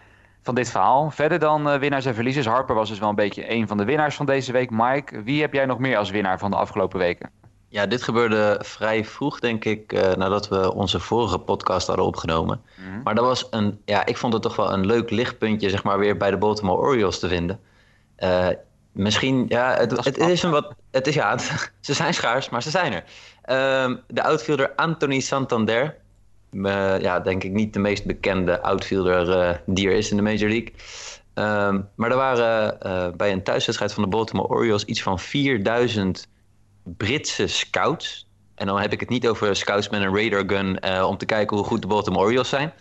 van 0.48 0.56
dit 0.56 0.70
verhaal. 0.70 1.10
Verder 1.10 1.38
dan 1.38 1.68
uh, 1.68 1.78
winnaars 1.78 2.04
en 2.04 2.14
verliezers. 2.14 2.46
Harper 2.46 2.74
was 2.74 2.88
dus 2.88 2.98
wel 2.98 3.08
een 3.08 3.14
beetje 3.14 3.50
een 3.50 3.68
van 3.68 3.76
de 3.76 3.84
winnaars 3.84 4.16
van 4.16 4.26
deze 4.26 4.52
week. 4.52 4.70
Mike, 4.70 5.22
wie 5.22 5.40
heb 5.40 5.52
jij 5.52 5.66
nog 5.66 5.78
meer 5.78 5.96
als 5.96 6.10
winnaar 6.10 6.38
van 6.38 6.50
de 6.50 6.56
afgelopen 6.56 6.98
weken? 6.98 7.30
Ja, 7.68 7.86
dit 7.86 8.02
gebeurde 8.02 8.60
vrij 8.64 9.04
vroeg, 9.04 9.40
denk 9.40 9.64
ik, 9.64 9.92
uh, 9.92 10.12
nadat 10.12 10.48
we 10.48 10.74
onze 10.74 11.00
vorige 11.00 11.38
podcast 11.38 11.86
hadden 11.86 12.04
opgenomen. 12.04 12.60
Mm-hmm. 12.76 13.02
Maar 13.02 13.14
dat 13.14 13.24
was 13.24 13.46
een, 13.50 13.80
ja, 13.84 14.06
ik 14.06 14.16
vond 14.16 14.32
het 14.32 14.42
toch 14.42 14.56
wel 14.56 14.72
een 14.72 14.86
leuk 14.86 15.10
lichtpuntje, 15.10 15.70
zeg 15.70 15.82
maar, 15.82 15.98
weer 15.98 16.16
bij 16.16 16.30
de 16.30 16.36
Baltimore 16.36 16.80
Orioles 16.80 17.18
te 17.18 17.28
vinden. 17.28 17.60
Uh, 18.18 18.48
misschien, 18.92 19.44
ja, 19.48 19.74
het, 19.74 20.18
is 20.18 20.42
een 20.42 20.50
wat, 20.50 20.74
het 20.90 21.06
is, 21.06 21.14
ja, 21.14 21.38
ze 21.80 21.94
zijn 21.94 22.14
schaars, 22.14 22.48
maar 22.48 22.62
ze 22.62 22.70
zijn 22.70 22.92
er. 22.92 23.04
Uh, 23.50 23.96
de 24.06 24.22
outfielder 24.22 24.74
Anthony 24.74 25.20
Santander, 25.20 25.96
ja, 27.00 27.20
denk 27.20 27.44
ik 27.44 27.52
niet 27.52 27.72
de 27.72 27.78
meest 27.78 28.04
bekende 28.04 28.62
outfielder 28.62 29.62
die 29.66 29.88
er 29.88 29.94
is 29.94 30.10
in 30.10 30.16
de 30.16 30.22
Major 30.22 30.48
League. 30.48 30.72
Ehm, 31.34 31.80
maar 31.94 32.10
er 32.10 32.16
waren 32.16 33.16
bij 33.16 33.32
een 33.32 33.42
thuiswedstrijd 33.42 33.92
van 33.92 34.02
de 34.02 34.08
Baltimore 34.08 34.48
Orioles 34.48 34.84
iets 34.84 35.02
van 35.02 35.18
4000 35.18 36.28
Britse 36.96 37.46
scouts. 37.46 38.28
En 38.54 38.66
dan 38.66 38.80
heb 38.80 38.92
ik 38.92 39.00
het 39.00 39.08
niet 39.08 39.28
over 39.28 39.56
scouts 39.56 39.88
met 39.88 40.02
een 40.02 40.16
radar 40.16 40.44
gun 40.46 40.78
uh, 40.84 41.06
om 41.08 41.16
te 41.16 41.26
kijken 41.26 41.56
hoe 41.56 41.66
goed 41.66 41.82
de 41.82 41.88
Baltimore 41.88 42.24
Orioles 42.24 42.48
zijn. 42.48 42.72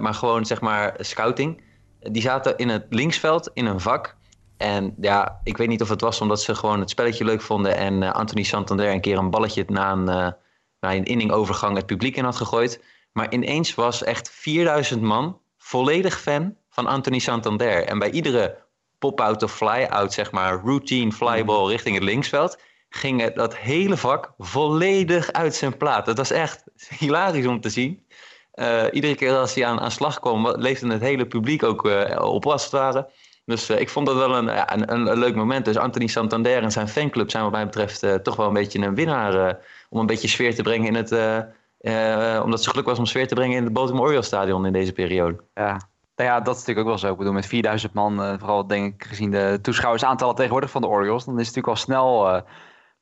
Maar 0.00 0.14
gewoon 0.14 0.46
zeg 0.46 0.60
maar 0.60 0.94
scouting. 0.98 1.62
Die 2.00 2.22
zaten 2.22 2.56
in 2.56 2.68
het 2.68 2.86
linksveld 2.88 3.50
in 3.54 3.66
een 3.66 3.80
vak. 3.80 4.16
En 4.56 4.94
ja, 5.00 5.40
ik 5.44 5.56
weet 5.56 5.68
niet 5.68 5.82
of 5.82 5.88
het 5.88 6.00
was 6.00 6.20
omdat 6.20 6.42
ze 6.42 6.54
gewoon 6.54 6.80
het 6.80 6.90
spelletje 6.90 7.24
leuk 7.24 7.40
vonden. 7.40 7.76
En 7.76 8.12
Anthony 8.12 8.42
Santander 8.42 8.90
een 8.90 9.00
keer 9.00 9.18
een 9.18 9.30
balletje 9.30 9.64
na 9.68 9.92
een, 9.92 10.34
na 10.80 10.94
een 10.94 11.04
inningovergang 11.04 11.76
het 11.76 11.86
publiek 11.86 12.16
in 12.16 12.24
had 12.24 12.36
gegooid. 12.36 12.82
Maar 13.12 13.32
ineens 13.32 13.74
was 13.74 14.02
echt 14.02 14.30
4000 14.30 15.02
man 15.02 15.40
volledig 15.58 16.20
fan 16.20 16.56
van 16.70 16.86
Anthony 16.86 17.18
Santander. 17.18 17.84
En 17.84 17.98
bij 17.98 18.10
iedere 18.10 18.58
pop-out 18.98 19.42
of 19.42 19.54
fly-out, 19.54 20.12
zeg 20.12 20.30
maar, 20.30 20.60
routine 20.64 21.12
flyball 21.12 21.68
richting 21.68 21.94
het 21.94 22.04
linksveld 22.04 22.58
ging 22.90 23.34
dat 23.34 23.56
hele 23.56 23.96
vak 23.96 24.32
volledig 24.38 25.32
uit 25.32 25.54
zijn 25.54 25.76
plaat. 25.76 26.06
Het 26.06 26.16
was 26.16 26.30
echt 26.30 26.64
hilarisch 26.98 27.46
om 27.46 27.60
te 27.60 27.70
zien. 27.70 28.06
Uh, 28.54 28.84
iedere 28.92 29.14
keer 29.14 29.36
als 29.36 29.54
hij 29.54 29.66
aan, 29.66 29.80
aan 29.80 29.90
slag 29.90 30.20
kwam, 30.20 30.50
leefde 30.56 30.92
het 30.92 31.00
hele 31.00 31.26
publiek 31.26 31.62
ook 31.62 31.86
uh, 31.86 32.18
op 32.22 32.46
als 32.46 32.62
het 32.62 32.72
ware. 32.72 33.10
Dus 33.44 33.70
uh, 33.70 33.80
ik 33.80 33.88
vond 33.88 34.06
dat 34.06 34.16
wel 34.16 34.36
een, 34.36 34.44
ja, 34.44 34.72
een, 34.72 34.92
een, 34.92 35.18
leuk 35.18 35.34
moment. 35.34 35.64
Dus 35.64 35.76
Anthony 35.76 36.06
Santander 36.06 36.62
en 36.62 36.72
zijn 36.72 36.88
fanclub 36.88 37.30
zijn 37.30 37.42
wat 37.42 37.52
mij 37.52 37.64
betreft 37.64 38.04
toch 38.22 38.36
wel 38.36 38.46
een 38.46 38.52
beetje 38.52 38.78
een 38.78 38.94
winnaar. 38.94 39.58
om 39.88 40.00
een 40.00 40.06
beetje 40.06 40.28
sfeer 40.28 40.54
te 40.54 40.62
brengen 40.62 40.86
in 40.86 40.94
het... 40.94 41.12
omdat 42.42 42.52
het 42.52 42.62
zo 42.62 42.70
geluk 42.70 42.86
was 42.86 42.98
om 42.98 43.06
sfeer 43.06 43.28
te 43.28 43.34
brengen 43.34 43.56
in 43.56 43.64
het 43.64 43.72
Baltimore 43.72 44.04
Orioles 44.04 44.26
stadion 44.26 44.66
in 44.66 44.72
deze 44.72 44.92
periode. 44.92 45.40
Ja, 45.54 45.80
Nou 46.16 46.28
ja, 46.30 46.40
dat 46.40 46.54
is 46.54 46.60
natuurlijk 46.60 46.78
ook 46.78 46.92
wel 46.92 46.98
zo. 46.98 47.12
Ik 47.12 47.18
bedoel, 47.18 47.32
met 47.32 47.46
4000 47.46 47.92
man, 47.92 48.38
vooral 48.38 48.66
denk 48.66 48.94
ik 48.94 49.04
gezien 49.08 49.30
de 49.30 49.58
toeschouwersaantallen 49.62 50.34
tegenwoordig 50.34 50.70
van 50.70 50.80
de 50.80 50.88
Orioles, 50.88 51.24
dan 51.24 51.38
is 51.38 51.46
het 51.46 51.56
natuurlijk 51.56 51.78
al 51.78 51.84
snel 51.84 52.42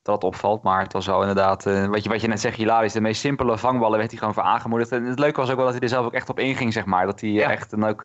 dat 0.09 0.23
het 0.23 0.25
opvalt. 0.25 0.63
Maar 0.63 0.83
het 0.83 0.93
was 0.93 1.07
wel 1.07 1.21
inderdaad, 1.21 1.67
uh, 1.67 1.87
wat, 1.87 2.03
je, 2.03 2.09
wat 2.09 2.21
je 2.21 2.29
net 2.29 2.41
zegt, 2.41 2.57
hilarisch. 2.57 2.93
De 2.93 3.01
meest 3.01 3.21
simpele 3.21 3.59
vangballen 3.59 3.99
werd 3.99 4.11
hij 4.11 4.19
gewoon 4.19 4.35
voor 4.35 4.43
aangemoedigd. 4.43 4.93
En 4.93 5.05
het 5.05 5.19
leuke 5.19 5.41
was 5.41 5.51
ook 5.51 5.57
wel 5.57 5.65
dat 5.65 5.75
hij 5.75 5.83
er 5.83 5.89
zelf 5.89 6.07
ook 6.07 6.13
echt 6.13 6.29
op 6.29 6.39
inging, 6.39 6.73
zeg 6.73 6.85
maar. 6.85 7.07
Dat 7.07 7.21
hij 7.21 7.31
ja. 7.31 7.51
echt 7.51 7.73
en 7.73 7.85
ook 7.85 8.05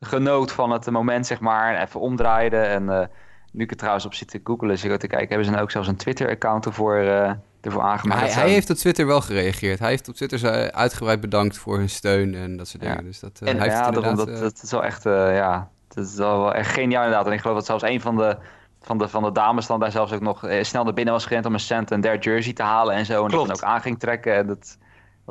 genoot 0.00 0.52
van 0.52 0.70
het 0.70 0.90
moment, 0.90 1.26
zeg 1.26 1.40
maar. 1.40 1.74
En 1.74 1.82
even 1.82 2.00
omdraaide. 2.00 2.56
En 2.56 3.10
nu 3.52 3.64
ik 3.64 3.70
er 3.70 3.76
trouwens 3.76 4.06
op 4.06 4.14
zit 4.14 4.30
te 4.30 4.40
googelen, 4.44 4.78
zit 4.78 4.92
ik 4.92 4.98
te 4.98 5.06
kijken, 5.06 5.28
hebben 5.28 5.44
ze 5.44 5.50
nou 5.50 5.62
ook 5.62 5.70
zelfs 5.70 5.88
een 5.88 5.96
Twitter-account 5.96 6.66
ervoor 6.66 7.36
ervoor 7.60 7.82
aangemaakt. 7.82 8.20
Hij, 8.20 8.42
hij, 8.42 8.50
heeft 8.50 8.70
op 8.70 8.76
Twitter 8.76 9.06
wel 9.06 9.20
gereageerd. 9.20 9.78
Hij 9.78 9.88
heeft 9.88 10.08
op 10.08 10.14
Twitter 10.14 10.72
uitgebreid 10.72 11.20
bedankt 11.20 11.58
voor 11.58 11.76
hun 11.76 11.88
steun 11.88 12.34
en 12.34 12.56
dat 12.56 12.68
soort 12.68 12.82
dingen. 12.82 12.96
Ja. 12.96 13.02
Dus 13.02 13.20
dat, 13.20 13.40
uh, 13.42 13.48
en, 13.48 13.56
hij 13.56 13.68
heeft 13.68 13.80
ja, 13.80 13.90
daarom, 13.90 14.16
dat, 14.16 14.28
uh, 14.28 14.40
dat 14.40 14.60
is 14.62 14.70
wel 14.70 14.84
echt, 14.84 15.06
uh, 15.06 15.36
ja, 15.36 15.68
dat 15.88 16.06
is 16.06 16.14
wel 16.14 16.54
echt 16.54 16.72
geniaal 16.72 17.02
inderdaad. 17.02 17.26
En 17.26 17.32
ik 17.32 17.40
geloof 17.40 17.56
dat 17.56 17.66
zelfs 17.66 17.82
een 17.82 18.00
van 18.00 18.16
de, 18.16 18.36
van 18.80 18.98
de, 18.98 19.08
van 19.08 19.22
de 19.22 19.32
dames 19.32 19.66
dan 19.66 19.80
daar 19.80 19.90
zelfs 19.90 20.12
ook 20.12 20.20
nog 20.20 20.46
snel 20.62 20.84
naar 20.84 20.92
binnen 20.92 21.14
was 21.14 21.26
gerend 21.26 21.46
om 21.46 21.54
een 21.54 21.60
cent 21.60 21.90
en 21.90 22.00
der 22.00 22.18
jersey 22.18 22.52
te 22.52 22.62
halen 22.62 22.94
en 22.94 23.06
zo. 23.06 23.24
En 23.24 23.30
Klopt. 23.30 23.48
dat 23.48 23.58
dan 23.58 23.68
ook 23.68 23.74
aan 23.74 23.80
ging 23.80 23.98
trekken. 23.98 24.34
En 24.34 24.46
dat, 24.46 24.78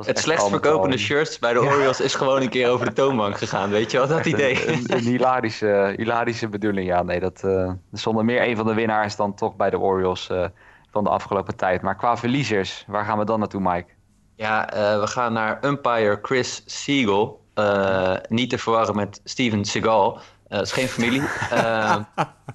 het 0.06 0.18
slechtst 0.18 0.48
verkopende 0.48 0.96
al... 0.96 1.02
shirts 1.02 1.38
bij 1.38 1.52
de 1.52 1.60
Orioles 1.60 2.00
is 2.00 2.14
gewoon 2.14 2.42
een 2.42 2.48
keer 2.48 2.68
over 2.68 2.86
de 2.86 2.92
toonbank 2.92 3.38
gegaan. 3.38 3.70
Weet 3.70 3.90
je 3.90 3.98
wel, 3.98 4.08
dat 4.08 4.26
idee? 4.26 4.68
Een, 4.68 4.74
een, 4.74 4.92
een, 4.92 4.98
hilarische, 4.98 5.94
hilarische 5.96 6.48
bedoeling, 6.48 6.86
ja. 6.86 7.02
Nee, 7.02 7.20
dat 7.20 7.42
uh, 7.44 7.72
zonder 7.92 8.24
meer 8.24 8.42
een 8.42 8.56
van 8.56 8.66
de 8.66 8.74
winnaars 8.74 9.16
dan 9.16 9.34
toch 9.34 9.56
bij 9.56 9.70
de 9.70 9.78
Orioles 9.78 10.28
uh, 10.32 10.46
van 10.90 11.04
de 11.04 11.10
afgelopen 11.10 11.56
tijd. 11.56 11.82
Maar 11.82 11.96
qua 11.96 12.16
verliezers, 12.16 12.84
waar 12.86 13.04
gaan 13.04 13.18
we 13.18 13.24
dan 13.24 13.38
naartoe, 13.38 13.60
Mike? 13.60 13.86
Ja, 14.34 14.74
uh, 14.74 15.00
we 15.00 15.06
gaan 15.06 15.32
naar 15.32 15.58
umpire 15.64 16.18
Chris 16.22 16.62
Siegel. 16.66 17.46
Uh, 17.54 18.14
niet 18.28 18.50
te 18.50 18.58
verwarren 18.58 18.96
met 18.96 19.20
Steven 19.24 19.64
Seagal. 19.64 20.16
Uh, 20.16 20.20
het 20.58 20.66
is 20.66 20.72
geen 20.72 20.88
familie. 20.88 21.22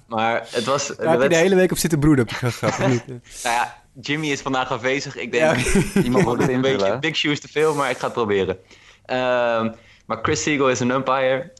maar 0.06 0.46
het 0.50 0.64
was... 0.64 0.96
Daar 0.96 1.10
heb 1.10 1.22
je 1.22 1.28
de 1.28 1.36
hele 1.36 1.54
week 1.54 1.70
op 1.70 1.78
zitten 1.78 1.98
broeden. 1.98 2.26
nou 2.42 3.00
ja, 3.42 3.83
Jimmy 4.00 4.30
is 4.30 4.40
vandaag 4.40 4.70
afwezig. 4.70 5.16
Ik 5.16 5.32
denk, 5.32 5.58
ja. 5.58 6.02
iemand 6.02 6.24
moet 6.24 6.40
het 6.42 6.50
een 6.50 6.60
beetje 6.60 6.98
big 6.98 7.16
shoes 7.16 7.40
te 7.40 7.48
veel, 7.48 7.74
maar 7.74 7.90
ik 7.90 7.96
ga 7.96 8.04
het 8.04 8.14
proberen. 8.14 8.58
maar 10.06 10.18
Chris 10.22 10.42
Siegel 10.42 10.70
is 10.70 10.80
een 10.80 10.90
umpire. 10.90 11.52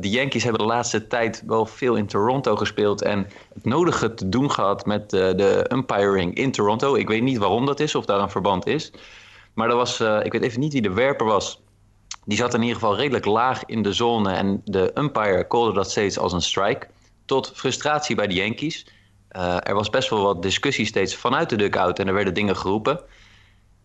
de 0.00 0.08
Yankees 0.08 0.42
hebben 0.42 0.60
de 0.60 0.66
laatste 0.66 1.06
tijd 1.06 1.42
wel 1.46 1.66
veel 1.66 1.94
in 1.94 2.06
Toronto 2.06 2.56
gespeeld. 2.56 3.02
En 3.02 3.26
het 3.54 3.64
nodige 3.64 4.14
te 4.14 4.28
doen 4.28 4.50
gehad 4.50 4.86
met 4.86 5.10
de 5.10 5.66
umpiring 5.72 6.34
in 6.34 6.52
Toronto. 6.52 6.94
Ik 6.94 7.08
weet 7.08 7.22
niet 7.22 7.38
waarom 7.38 7.66
dat 7.66 7.80
is, 7.80 7.94
of 7.94 8.04
daar 8.04 8.20
een 8.20 8.30
verband 8.30 8.66
is. 8.66 8.92
Maar 9.54 9.68
er 9.68 9.76
was, 9.76 10.00
ik 10.00 10.32
weet 10.32 10.42
even 10.42 10.60
niet 10.60 10.72
wie 10.72 10.82
de 10.82 10.92
werper 10.92 11.26
was. 11.26 11.62
Die 12.24 12.38
zat 12.38 12.54
in 12.54 12.60
ieder 12.60 12.74
geval 12.74 12.96
redelijk 12.96 13.24
laag 13.24 13.64
in 13.64 13.82
de 13.82 13.92
zone. 13.92 14.32
En 14.32 14.60
de 14.64 14.90
umpire 14.94 15.46
callde 15.46 15.72
dat 15.72 15.90
steeds 15.90 16.18
als 16.18 16.32
een 16.32 16.42
strike. 16.42 16.86
Tot 17.24 17.52
frustratie 17.54 18.16
bij 18.16 18.26
de 18.26 18.34
Yankees. 18.34 18.86
Uh, 19.36 19.56
er 19.62 19.74
was 19.74 19.90
best 19.90 20.10
wel 20.10 20.22
wat 20.22 20.42
discussie 20.42 20.86
steeds 20.86 21.16
vanuit 21.16 21.48
de 21.48 21.56
dugout. 21.56 21.98
En 21.98 22.08
er 22.08 22.14
werden 22.14 22.34
dingen 22.34 22.56
geroepen. 22.56 23.00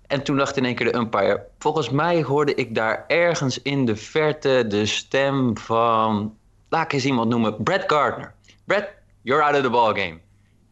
En 0.07 0.23
toen 0.23 0.37
dacht 0.37 0.57
in 0.57 0.65
één 0.65 0.75
keer 0.75 0.91
de 0.91 0.97
umpire... 0.97 1.45
Volgens 1.59 1.89
mij 1.89 2.23
hoorde 2.23 2.55
ik 2.55 2.75
daar 2.75 3.05
ergens 3.07 3.61
in 3.61 3.85
de 3.85 3.95
verte 3.95 4.65
de 4.67 4.85
stem 4.85 5.57
van... 5.57 6.37
Laat 6.69 6.83
ik 6.83 6.93
eens 6.93 7.05
iemand 7.05 7.29
noemen. 7.29 7.63
Brett 7.63 7.91
Gardner. 7.91 8.33
Brett, 8.65 8.89
you're 9.21 9.43
out 9.43 9.55
of 9.55 9.61
the 9.61 9.69
ballgame. 9.69 10.17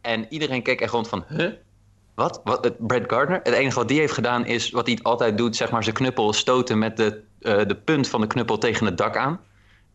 En 0.00 0.26
iedereen 0.28 0.62
keek 0.62 0.80
echt 0.80 0.92
rond 0.92 1.08
van... 1.08 1.24
Huh? 1.28 1.52
Wat? 2.14 2.40
wat? 2.44 2.86
Brett 2.86 3.12
Gardner? 3.12 3.40
Het 3.42 3.54
enige 3.54 3.78
wat 3.78 3.88
die 3.88 3.98
heeft 3.98 4.12
gedaan 4.12 4.46
is 4.46 4.70
wat 4.70 4.86
hij 4.86 4.98
altijd 5.02 5.38
doet... 5.38 5.56
zeg 5.56 5.70
maar 5.70 5.82
zijn 5.82 5.94
knuppel 5.94 6.32
stoten 6.32 6.78
met 6.78 6.96
de 6.96 7.22
uh, 7.44 7.66
de 7.66 7.76
punt 7.76 8.08
van 8.08 8.20
de 8.20 8.26
knuppel 8.26 8.58
tegen 8.58 8.86
het 8.86 8.98
dak 8.98 9.16
aan. 9.16 9.40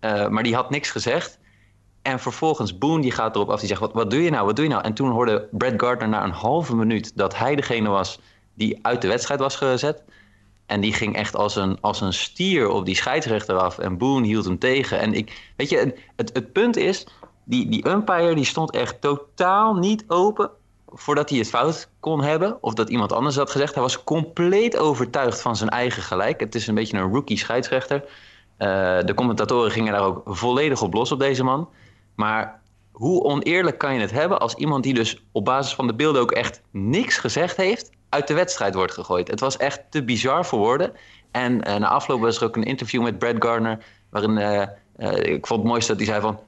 Uh, 0.02 0.28
maar 0.28 0.44
die 0.44 0.56
had 0.56 0.70
niks 0.70 0.92
gezegd. 0.92 1.40
En 2.10 2.20
vervolgens 2.20 2.78
Boone 2.78 3.02
die 3.02 3.12
gaat 3.12 3.36
erop 3.36 3.50
af. 3.50 3.60
Die 3.60 3.68
zegt, 3.68 3.80
wat, 3.80 3.94
wat 3.94 4.12
doe 4.12 4.24
je 4.24 4.30
nou, 4.30 4.46
wat 4.46 4.56
doe 4.56 4.66
je 4.66 4.72
nou? 4.72 4.84
En 4.84 4.94
toen 4.94 5.12
hoorde 5.12 5.48
Brad 5.52 5.74
Gardner 5.78 6.10
na 6.10 6.24
een 6.24 6.32
halve 6.32 6.76
minuut... 6.76 7.18
dat 7.18 7.38
hij 7.38 7.56
degene 7.56 7.90
was 7.90 8.20
die 8.54 8.80
uit 8.82 9.02
de 9.02 9.08
wedstrijd 9.08 9.40
was 9.40 9.56
gezet. 9.56 10.04
En 10.66 10.82
die 10.82 10.94
ging 10.94 11.16
echt 11.16 11.36
als 11.36 11.56
een, 11.56 11.78
als 11.82 12.02
een 12.02 12.14
stier 12.14 12.70
op 12.70 12.86
die 12.86 12.96
scheidsrechter 12.96 13.58
af. 13.58 13.78
En 13.78 13.98
Boone 13.98 14.28
hield 14.28 14.46
hem 14.46 14.60
tegen. 14.60 15.00
En 15.00 15.14
ik, 15.14 15.52
weet 15.58 15.70
je, 15.70 15.94
het, 16.16 16.30
het 16.34 16.52
punt 16.52 16.78
is... 16.78 17.08
Die, 17.44 17.70
die 17.70 17.88
umpire 17.88 18.36
die 18.36 18.46
stond 18.46 18.72
echt 18.72 19.02
totaal 19.02 19.76
niet 19.76 20.04
open 20.08 20.50
voordat 20.88 21.30
hij 21.30 21.40
het 21.40 21.50
fout 21.50 21.90
kon 22.00 22.24
hebben, 22.24 22.58
of 22.64 22.74
dat 22.74 22.90
iemand 22.90 23.12
anders 23.12 23.36
had 23.36 23.50
gezegd. 23.50 23.74
Hij 23.74 23.84
was 23.84 24.04
compleet 24.04 24.78
overtuigd 24.78 25.42
van 25.42 25.56
zijn 25.56 25.70
eigen 25.70 26.04
gelijk. 26.04 26.40
Het 26.40 26.56
is 26.56 26.68
een 26.68 26.76
beetje 26.76 26.98
een 26.98 27.14
rookie 27.14 27.38
scheidsrechter. 27.38 28.04
Uh, 28.04 28.08
de 29.06 29.14
commentatoren 29.16 29.72
gingen 29.72 29.94
daar 29.94 30.04
ook 30.04 30.22
volledig 30.26 30.82
op 30.82 30.94
los 30.94 31.12
op 31.12 31.20
deze 31.20 31.44
man. 31.44 31.70
Maar 32.20 32.62
hoe 32.92 33.24
oneerlijk 33.24 33.78
kan 33.78 33.94
je 33.94 34.00
het 34.00 34.12
hebben 34.12 34.40
als 34.40 34.54
iemand 34.54 34.84
die 34.84 34.94
dus 34.94 35.24
op 35.32 35.46
basis 35.46 35.74
van 35.74 35.88
de 35.88 35.94
beelden 35.94 36.22
ook 36.22 36.32
echt 36.32 36.62
niks 36.72 37.18
gezegd 37.18 37.58
heeft, 37.58 37.90
uit 38.10 38.28
de 38.28 38.34
wedstrijd 38.34 38.74
wordt 38.74 38.94
gegooid? 38.94 39.28
Het 39.28 39.40
was 39.40 39.58
echt 39.58 39.82
te 39.90 40.04
bizar 40.04 40.46
voor 40.46 40.60
woorden. 40.60 40.92
En 41.32 41.54
uh, 41.54 41.76
na 41.76 41.88
afloop 41.88 42.22
was 42.22 42.38
er 42.38 42.44
ook 42.44 42.56
een 42.56 42.64
interview 42.64 43.04
met 43.04 43.20
Brad 43.20 43.36
Gardner, 43.40 43.86
waarin 44.10 44.38
uh, 44.38 45.18
ik 45.18 45.48
vond 45.48 45.60
het 45.60 45.70
mooiste 45.70 45.96
dat 45.96 46.02
hij 46.02 46.10
zei 46.10 46.22
van, 46.22 46.40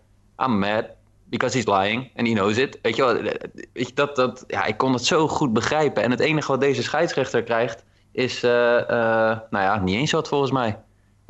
I'm 0.45 0.59
mad, 0.59 0.85
because 1.23 1.57
he's 1.57 1.67
lying 1.67 2.11
and 2.15 2.27
he 2.27 2.33
knows 2.33 2.57
it. 2.57 2.79
Weet 2.81 2.95
je 2.95 3.03
wel, 3.03 3.21
dat, 3.93 4.15
dat, 4.15 4.43
ja, 4.47 4.65
ik 4.65 4.77
kon 4.77 4.93
het 4.93 5.05
zo 5.05 5.27
goed 5.27 5.53
begrijpen. 5.53 6.03
En 6.03 6.11
het 6.11 6.19
enige 6.19 6.51
wat 6.51 6.61
deze 6.61 6.83
scheidsrechter 6.83 7.43
krijgt 7.43 7.83
is, 8.11 8.41
nou 8.41 9.49
ja, 9.49 9.79
niet 9.79 9.95
eens 9.95 10.11
wat 10.11 10.27
volgens 10.27 10.51
mij. 10.51 10.77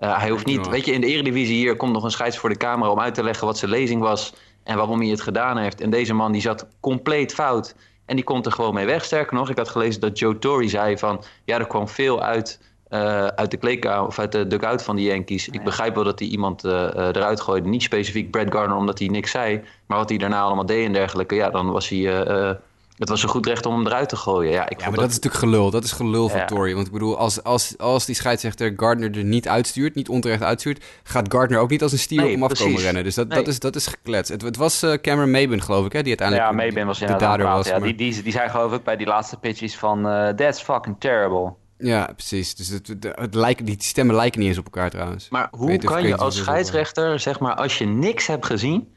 Uh, 0.04 0.20
hij 0.20 0.30
hoeft 0.30 0.46
niet, 0.46 0.68
weet 0.68 0.86
je, 0.86 0.92
in 0.92 1.02
de 1.02 1.08
eredivisie 1.08 1.56
hier 1.56 1.76
komt 1.76 1.94
nog 1.94 2.04
een 2.04 2.12
scheids 2.12 2.38
voor 2.38 2.50
de 2.50 2.58
camera 2.58 2.92
om 2.92 3.00
uit 3.00 3.14
te 3.14 3.24
leggen 3.24 3.46
wat 3.46 3.58
zijn 3.58 3.72
lezing 3.72 4.02
was 4.02 4.34
en 4.64 4.78
waarom 4.78 5.00
hij 5.00 5.10
het 5.10 5.22
gedaan 5.22 5.58
heeft. 5.58 5.82
En 5.82 5.90
deze 5.90 6.14
man 6.14 6.32
die 6.32 6.42
zat 6.42 6.68
compleet 6.80 7.34
fout 7.34 7.76
en 8.06 8.16
die 8.16 8.26
komt 8.26 8.46
er 8.46 8.52
gewoon 8.52 8.74
mee 8.74 8.86
weg. 8.86 9.06
Sterker 9.06 9.36
nog, 9.36 9.50
ik 9.50 9.58
had 9.58 9.70
gelezen 9.70 10.02
dat 10.02 10.20
Joe 10.20 10.40
Torre 10.40 10.68
zei 10.68 10.98
van, 10.98 11.24
ja, 11.46 11.60
er 11.60 11.68
kwam 11.68 11.88
veel 11.88 12.22
uit 12.22 12.60
uh, 12.90 13.28
uit 13.28 13.52
de 13.52 13.58
kleedkamer 13.58 14.08
of 14.08 14.20
uit 14.20 14.32
de 14.32 14.48
dugout 14.48 14.84
van 14.84 14.96
de 14.96 15.02
Yankees. 15.02 15.50
Ik 15.50 15.64
begrijp 15.64 15.96
wel 15.96 16.04
dat 16.04 16.20
hij 16.20 16.28
iemand 16.28 16.66
uh, 16.66 16.72
eruit 16.94 17.42
gooide. 17.42 17.70
Niet 17.70 17.84
specifiek 17.84 18.32
Brad 18.32 18.54
Garner 18.54 18.78
omdat 18.78 19.00
hij 19.00 19.08
niks 19.08 19.32
zei. 19.32 19.62
Maar 19.86 19.98
wat 19.98 20.10
hij 20.10 20.18
daarna 20.18 20.42
allemaal 20.42 20.66
deed 20.66 20.86
en 20.86 20.94
dergelijke. 20.94 21.36
Ja, 21.36 21.50
dan 21.50 21.72
was 21.72 21.90
hij... 21.90 22.58
Het 22.98 23.10
was 23.10 23.24
een 23.24 23.30
goed 23.30 23.46
recht 23.46 23.66
om 23.66 23.76
hem 23.76 23.86
eruit 23.86 24.10
te 24.10 24.16
gooien. 24.16 24.52
Ja, 24.52 24.70
ik 24.70 24.80
ja 24.80 24.84
maar 24.84 24.92
dat... 24.92 25.00
dat... 25.00 25.10
is 25.10 25.16
natuurlijk 25.16 25.44
gelul. 25.44 25.72
Dat 25.72 25.84
is 25.84 25.92
gelul 25.92 26.30
van 26.30 26.40
ja. 26.40 26.46
Tory. 26.46 26.74
Want 26.74 26.88
ik 26.88 26.94
bedoel, 26.94 27.18
als, 27.18 27.44
als, 27.44 27.78
als 27.78 28.06
die 28.06 28.16
scheidsrechter 28.16 28.74
Gardner 28.76 29.18
er 29.18 29.24
niet 29.24 29.48
uitstuurt, 29.48 29.96
niet 29.96 30.10
onterecht 30.10 30.44
uitstuurt, 30.44 30.84
gaat 31.04 31.34
Gardner 31.34 31.60
ook 31.60 31.70
niet 31.70 31.84
als 31.84 31.92
een 31.92 32.00
stier 32.00 32.18
nee, 32.18 32.28
op 32.28 32.34
hem 32.34 32.44
afkomen 32.44 32.82
rennen. 32.82 33.04
Dus 33.04 33.16
dat, 33.16 33.28
nee. 33.28 33.38
dat, 33.38 33.48
is, 33.48 33.60
dat 33.60 33.76
is 33.76 33.88
gekletst. 33.88 34.32
Het, 34.32 34.42
het 34.42 34.58
was 34.58 34.84
uh, 34.84 34.94
Cameron 34.94 35.32
Maben, 35.32 35.62
geloof 35.62 35.86
ik, 35.86 35.92
hè, 35.92 36.02
die 36.02 36.18
uiteindelijk 36.20 36.50
ja, 36.50 36.66
Maben 36.66 36.86
was 36.86 37.00
de 37.00 37.16
dader 37.16 37.46
was. 37.46 37.68
Ja, 37.68 37.78
maar... 37.78 37.88
die, 37.88 37.96
die, 37.96 38.24
die 38.24 38.32
zei 38.32 38.50
geloof 38.50 38.74
ik 38.74 38.84
bij 38.84 38.98
die 38.98 39.08
laatste 39.08 39.38
pitches 39.38 39.78
van 39.78 40.08
uh, 40.08 40.30
that's 40.30 40.62
fucking 40.62 40.96
terrible. 41.00 41.54
Ja, 41.78 42.10
precies. 42.16 42.56
Dus 42.56 42.68
het, 42.68 42.88
het, 42.88 43.08
het 43.16 43.36
lijken, 43.36 43.66
die 43.66 43.76
stemmen 43.80 44.16
lijken 44.16 44.40
niet 44.40 44.50
eens 44.50 44.58
op 44.58 44.66
elkaar 44.66 44.90
trouwens. 44.90 45.30
Maar 45.30 45.48
hoe 45.52 45.78
kan 45.78 46.04
je 46.04 46.18
als 46.18 46.38
scheidsrechter, 46.38 47.20
zeg 47.20 47.40
maar, 47.40 47.56
als 47.56 47.78
je 47.78 47.86
niks 47.86 48.28
hebt 48.28 48.46
gezien, 48.46 48.94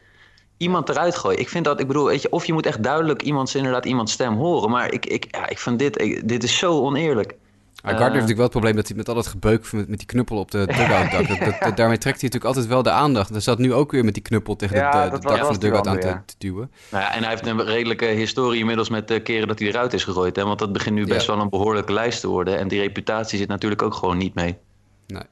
iemand 0.56 0.88
eruit 0.88 1.16
gooien? 1.16 1.40
Ik 1.40 1.48
vind 1.48 1.64
dat, 1.64 1.80
ik 1.80 1.86
bedoel, 1.86 2.06
weet 2.06 2.22
je, 2.22 2.30
of 2.30 2.44
je 2.44 2.52
moet 2.52 2.66
echt 2.66 2.82
duidelijk 2.82 3.22
iemands, 3.22 3.54
inderdaad 3.54 3.84
iemands 3.84 4.12
stem 4.12 4.34
horen. 4.34 4.70
Maar 4.70 4.92
ik, 4.92 5.06
ik, 5.06 5.26
ja, 5.30 5.48
ik 5.48 5.58
vind 5.58 5.78
dit, 5.78 6.00
ik, 6.00 6.28
dit 6.28 6.42
is 6.42 6.58
zo 6.58 6.80
oneerlijk. 6.80 7.34
Ja, 7.84 7.90
Gardner 7.90 8.12
heeft 8.12 8.28
natuurlijk 8.28 8.36
wel 8.36 8.44
het 8.44 8.54
probleem 8.54 8.76
dat 8.76 8.88
hij 8.88 8.96
met 8.96 9.08
al 9.08 9.14
dat 9.14 9.26
gebeuk 9.26 9.72
met, 9.72 9.88
met 9.88 9.98
die 9.98 10.06
knuppel 10.06 10.38
op 10.38 10.50
de 10.50 10.66
dugout 10.78 11.10
dak. 11.10 11.28
dat, 11.28 11.38
dat, 11.38 11.60
dat, 11.60 11.76
daarmee 11.76 11.98
trekt 11.98 12.20
hij 12.20 12.30
natuurlijk 12.30 12.44
altijd 12.44 12.66
wel 12.66 12.82
de 12.82 12.90
aandacht. 12.90 13.30
Hij 13.30 13.40
zat 13.40 13.58
nu 13.58 13.72
ook 13.72 13.90
weer 13.90 14.04
met 14.04 14.14
die 14.14 14.22
knuppel 14.22 14.56
tegen 14.56 14.76
ja, 14.76 15.04
de, 15.04 15.18
de 15.18 15.26
dak 15.26 15.38
van 15.38 15.52
de 15.52 15.58
dugout 15.58 15.86
aan 15.86 16.00
te, 16.00 16.18
te, 16.26 16.34
duwen. 16.38 16.70
Nou 16.90 17.04
ja, 17.04 17.14
en 17.14 17.20
hij 17.20 17.30
heeft 17.30 17.46
een 17.46 17.64
redelijke 17.64 18.04
historie 18.04 18.60
inmiddels 18.60 18.88
met 18.88 19.08
de 19.08 19.20
keren 19.20 19.48
dat 19.48 19.58
hij 19.58 19.68
eruit 19.68 19.92
is 19.92 20.04
gegooid. 20.04 20.36
Hè? 20.36 20.44
Want 20.44 20.58
dat 20.58 20.72
begint 20.72 20.94
nu 20.94 21.06
best 21.06 21.26
ja. 21.26 21.32
wel 21.32 21.42
een 21.42 21.48
behoorlijke 21.48 21.92
lijst 21.92 22.20
te 22.20 22.28
worden. 22.28 22.58
En 22.58 22.68
die 22.68 22.80
reputatie 22.80 23.38
zit 23.38 23.48
natuurlijk 23.48 23.82
ook 23.82 23.94
gewoon 23.94 24.16
niet 24.16 24.34
mee. 24.34 24.56
Nee. 25.06 25.22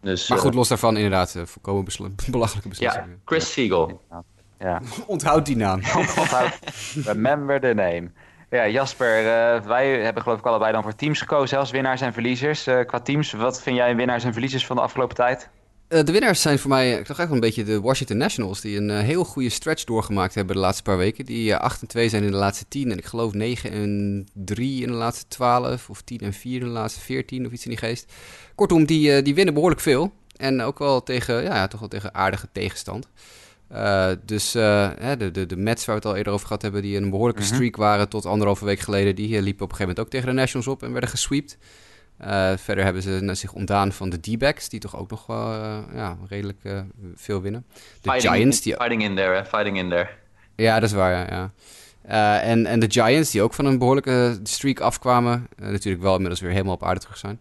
Dus, 0.00 0.28
maar 0.28 0.38
goed, 0.38 0.50
uh, 0.50 0.56
los 0.56 0.68
daarvan 0.68 0.96
inderdaad, 0.96 1.34
uh, 1.34 1.42
volkomen 1.44 1.84
besl 1.84 2.04
belachelijke 2.30 2.68
beslissing. 2.68 3.04
Ja, 3.04 3.12
Chris 3.24 3.44
ja. 3.44 3.50
Siegel. 3.50 4.00
Ja. 4.62 4.80
Onthoud 5.06 5.46
die 5.46 5.56
naam. 5.56 5.80
Onthoud. 6.18 6.58
Remember 7.04 7.60
the 7.60 7.72
name. 7.74 8.10
Ja, 8.50 8.68
Jasper, 8.68 9.18
uh, 9.18 9.66
wij 9.66 9.88
hebben 9.88 10.22
geloof 10.22 10.38
ik 10.38 10.46
allebei 10.46 10.72
dan 10.72 10.82
voor 10.82 10.94
teams 10.94 11.18
gekozen 11.18 11.58
als 11.58 11.70
winnaars 11.70 12.00
en 12.00 12.12
verliezers. 12.12 12.66
Uh, 12.66 12.80
qua 12.86 13.00
teams, 13.00 13.32
wat 13.32 13.62
vind 13.62 13.76
jij 13.76 13.96
winnaars 13.96 14.24
en 14.24 14.32
verliezers 14.32 14.66
van 14.66 14.76
de 14.76 14.82
afgelopen 14.82 15.16
tijd? 15.16 15.48
Uh, 15.88 16.02
de 16.02 16.12
winnaars 16.12 16.42
zijn 16.42 16.58
voor 16.58 16.70
mij, 16.70 16.90
ik 16.90 17.06
dacht 17.06 17.18
eigenlijk 17.18 17.32
een 17.32 17.54
beetje 17.54 17.72
de 17.72 17.80
Washington 17.80 18.16
Nationals, 18.16 18.60
die 18.60 18.76
een 18.76 18.90
heel 18.90 19.24
goede 19.24 19.48
stretch 19.48 19.84
doorgemaakt 19.84 20.34
hebben 20.34 20.54
de 20.54 20.60
laatste 20.60 20.82
paar 20.82 20.96
weken. 20.96 21.24
Die 21.24 21.56
8 21.56 21.80
en 21.80 21.88
2 21.88 22.08
zijn 22.08 22.22
in 22.22 22.30
de 22.30 22.36
laatste 22.36 22.64
10 22.68 22.90
en 22.90 22.98
ik 22.98 23.04
geloof 23.04 23.32
9 23.32 23.70
en 23.70 24.26
3 24.32 24.82
in 24.82 24.88
de 24.88 24.94
laatste 24.94 25.28
12 25.28 25.90
of 25.90 26.02
10 26.02 26.18
en 26.18 26.32
4 26.32 26.60
in 26.60 26.66
de 26.66 26.72
laatste 26.72 27.00
14 27.00 27.46
of 27.46 27.52
iets 27.52 27.64
in 27.64 27.70
die 27.70 27.78
geest. 27.78 28.12
Kortom, 28.54 28.84
die, 28.84 29.22
die 29.22 29.34
winnen 29.34 29.54
behoorlijk 29.54 29.80
veel 29.80 30.12
en 30.36 30.60
ook 30.60 30.78
wel 30.78 31.02
tegen, 31.02 31.42
ja, 31.42 31.66
toch 31.68 31.80
wel 31.80 31.88
tegen 31.88 32.14
aardige 32.14 32.48
tegenstand. 32.52 33.08
Uh, 33.72 34.08
dus 34.24 34.56
uh, 34.56 34.90
de, 35.18 35.30
de, 35.30 35.46
de 35.46 35.56
Mets, 35.56 35.84
waar 35.84 35.94
we 35.94 36.02
het 36.02 36.10
al 36.10 36.16
eerder 36.16 36.32
over 36.32 36.46
gehad 36.46 36.62
hebben, 36.62 36.82
die 36.82 36.96
een 36.96 37.10
behoorlijke 37.10 37.42
streak 37.42 37.76
waren 37.76 38.08
tot 38.08 38.26
anderhalve 38.26 38.64
week 38.64 38.78
geleden, 38.78 39.14
die 39.14 39.28
liepen 39.28 39.64
op 39.64 39.70
een 39.70 39.76
gegeven 39.76 39.80
moment 39.80 40.00
ook 40.00 40.08
tegen 40.08 40.26
de 40.26 40.32
Nationals 40.32 40.68
op 40.68 40.82
en 40.82 40.92
werden 40.92 41.10
gesweept. 41.10 41.58
verder 42.56 42.84
hebben 42.84 43.02
ze 43.02 43.30
zich 43.32 43.52
ontdaan 43.52 43.92
van 43.92 44.10
de 44.10 44.20
D-backs, 44.20 44.68
die 44.68 44.80
toch 44.80 44.96
ook 44.96 45.10
nog 45.10 45.26
wel 45.26 45.52
ja, 45.94 46.16
redelijk 46.28 46.58
veel 47.14 47.42
winnen. 47.42 47.64
De 48.00 48.10
fighting 48.10 48.34
Giants. 48.34 48.60
Die... 48.60 48.74
Fighting 48.74 49.02
in 49.02 49.16
there, 49.16 49.44
fighting 49.44 49.78
in 49.78 49.88
there. 49.88 50.08
Ja, 50.56 50.80
dat 50.80 50.88
is 50.88 50.94
waar, 50.94 51.32
ja. 51.32 51.50
ja. 52.04 52.40
en, 52.40 52.66
en 52.66 52.80
de 52.80 52.90
Giants, 52.90 53.30
die 53.30 53.42
ook 53.42 53.54
van 53.54 53.64
een 53.64 53.78
behoorlijke 53.78 54.40
streak 54.42 54.80
afkwamen. 54.80 55.48
natuurlijk 55.56 56.02
wel 56.02 56.12
inmiddels 56.12 56.40
weer 56.40 56.50
helemaal 56.50 56.74
op 56.74 56.84
aarde 56.84 57.00
terug 57.00 57.18
zijn. 57.18 57.40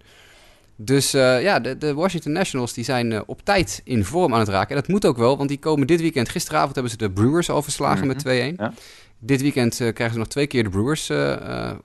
Dus 0.83 1.15
uh, 1.15 1.41
ja, 1.41 1.59
de, 1.59 1.77
de, 1.77 1.93
Washington 1.93 2.31
Nationals 2.31 2.73
die 2.73 2.83
zijn 2.83 3.11
uh, 3.11 3.21
op 3.25 3.45
tijd 3.45 3.81
in 3.83 4.05
vorm 4.05 4.33
aan 4.33 4.39
het 4.39 4.49
raken. 4.49 4.69
En 4.69 4.81
dat 4.81 4.87
moet 4.87 5.05
ook 5.05 5.17
wel, 5.17 5.37
want 5.37 5.49
die 5.49 5.59
komen 5.59 5.87
dit 5.87 6.01
weekend... 6.01 6.29
Gisteravond 6.29 6.73
hebben 6.73 6.91
ze 6.91 6.97
de 6.97 7.11
Brewers 7.11 7.49
al 7.49 7.61
verslagen 7.61 8.07
met 8.07 8.23
2-1. 8.25 8.27
Mhm. 8.27 8.53
Ja. 8.57 8.73
Dit 9.19 9.41
weekend 9.41 9.79
uh, 9.79 9.93
krijgen 9.93 10.11
ze 10.11 10.17
nog 10.17 10.27
twee 10.27 10.47
keer 10.47 10.63
de 10.63 10.69
Brewers 10.69 11.11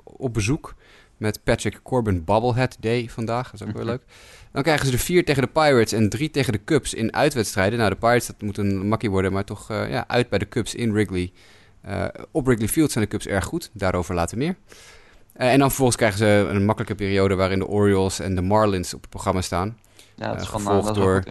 op 0.04 0.34
bezoek. 0.34 0.74
Met 1.16 1.44
Patrick 1.44 1.80
Corbin 1.82 2.24
Bobblehead 2.24 2.76
Day 2.80 3.08
vandaag. 3.08 3.50
Dat 3.50 3.60
is 3.60 3.66
ook 3.66 3.72
wel 3.72 3.82
mhm. 3.82 3.90
leuk. 3.90 4.02
Dan 4.52 4.62
krijgen 4.62 4.86
ze 4.86 4.92
er 4.92 4.98
vier 4.98 5.24
tegen 5.24 5.42
de 5.42 5.48
Pirates 5.48 5.92
en 5.92 6.08
drie 6.08 6.30
tegen 6.30 6.52
de 6.52 6.64
Cubs 6.64 6.94
in 6.94 7.14
uitwedstrijden. 7.14 7.78
Nou, 7.78 7.90
de 7.90 7.96
Pirates, 7.96 8.26
dat 8.26 8.42
moet 8.42 8.58
een 8.58 8.88
makkie 8.88 9.10
worden, 9.10 9.32
maar 9.32 9.44
toch 9.44 9.68
ja, 9.68 10.04
uit 10.08 10.28
bij 10.28 10.38
de 10.38 10.48
Cubs 10.48 10.74
in 10.74 10.92
Wrigley. 10.92 11.32
op 12.30 12.46
Wrigley 12.46 12.68
Field 12.68 12.92
zijn 12.92 13.04
de 13.04 13.10
Cubs 13.10 13.26
erg 13.26 13.44
goed. 13.44 13.70
Daarover 13.72 14.14
later 14.14 14.38
meer. 14.38 14.56
Eh, 15.36 15.52
en 15.52 15.58
dan 15.58 15.68
vervolgens 15.68 15.96
krijgen 15.96 16.18
ze 16.18 16.46
een 16.50 16.64
makkelijke 16.64 16.94
periode 16.94 17.34
waarin 17.34 17.58
de 17.58 17.66
Orioles 17.66 18.20
en 18.20 18.34
de 18.34 18.42
Marlins 18.42 18.94
op 18.94 19.00
het 19.00 19.10
programma 19.10 19.40
staan. 19.40 19.78
Ja, 20.14 20.28
dat 20.28 20.40
is 20.40 20.46
uh, 20.46 20.52
gevolgd 20.52 20.94
door 20.94 21.22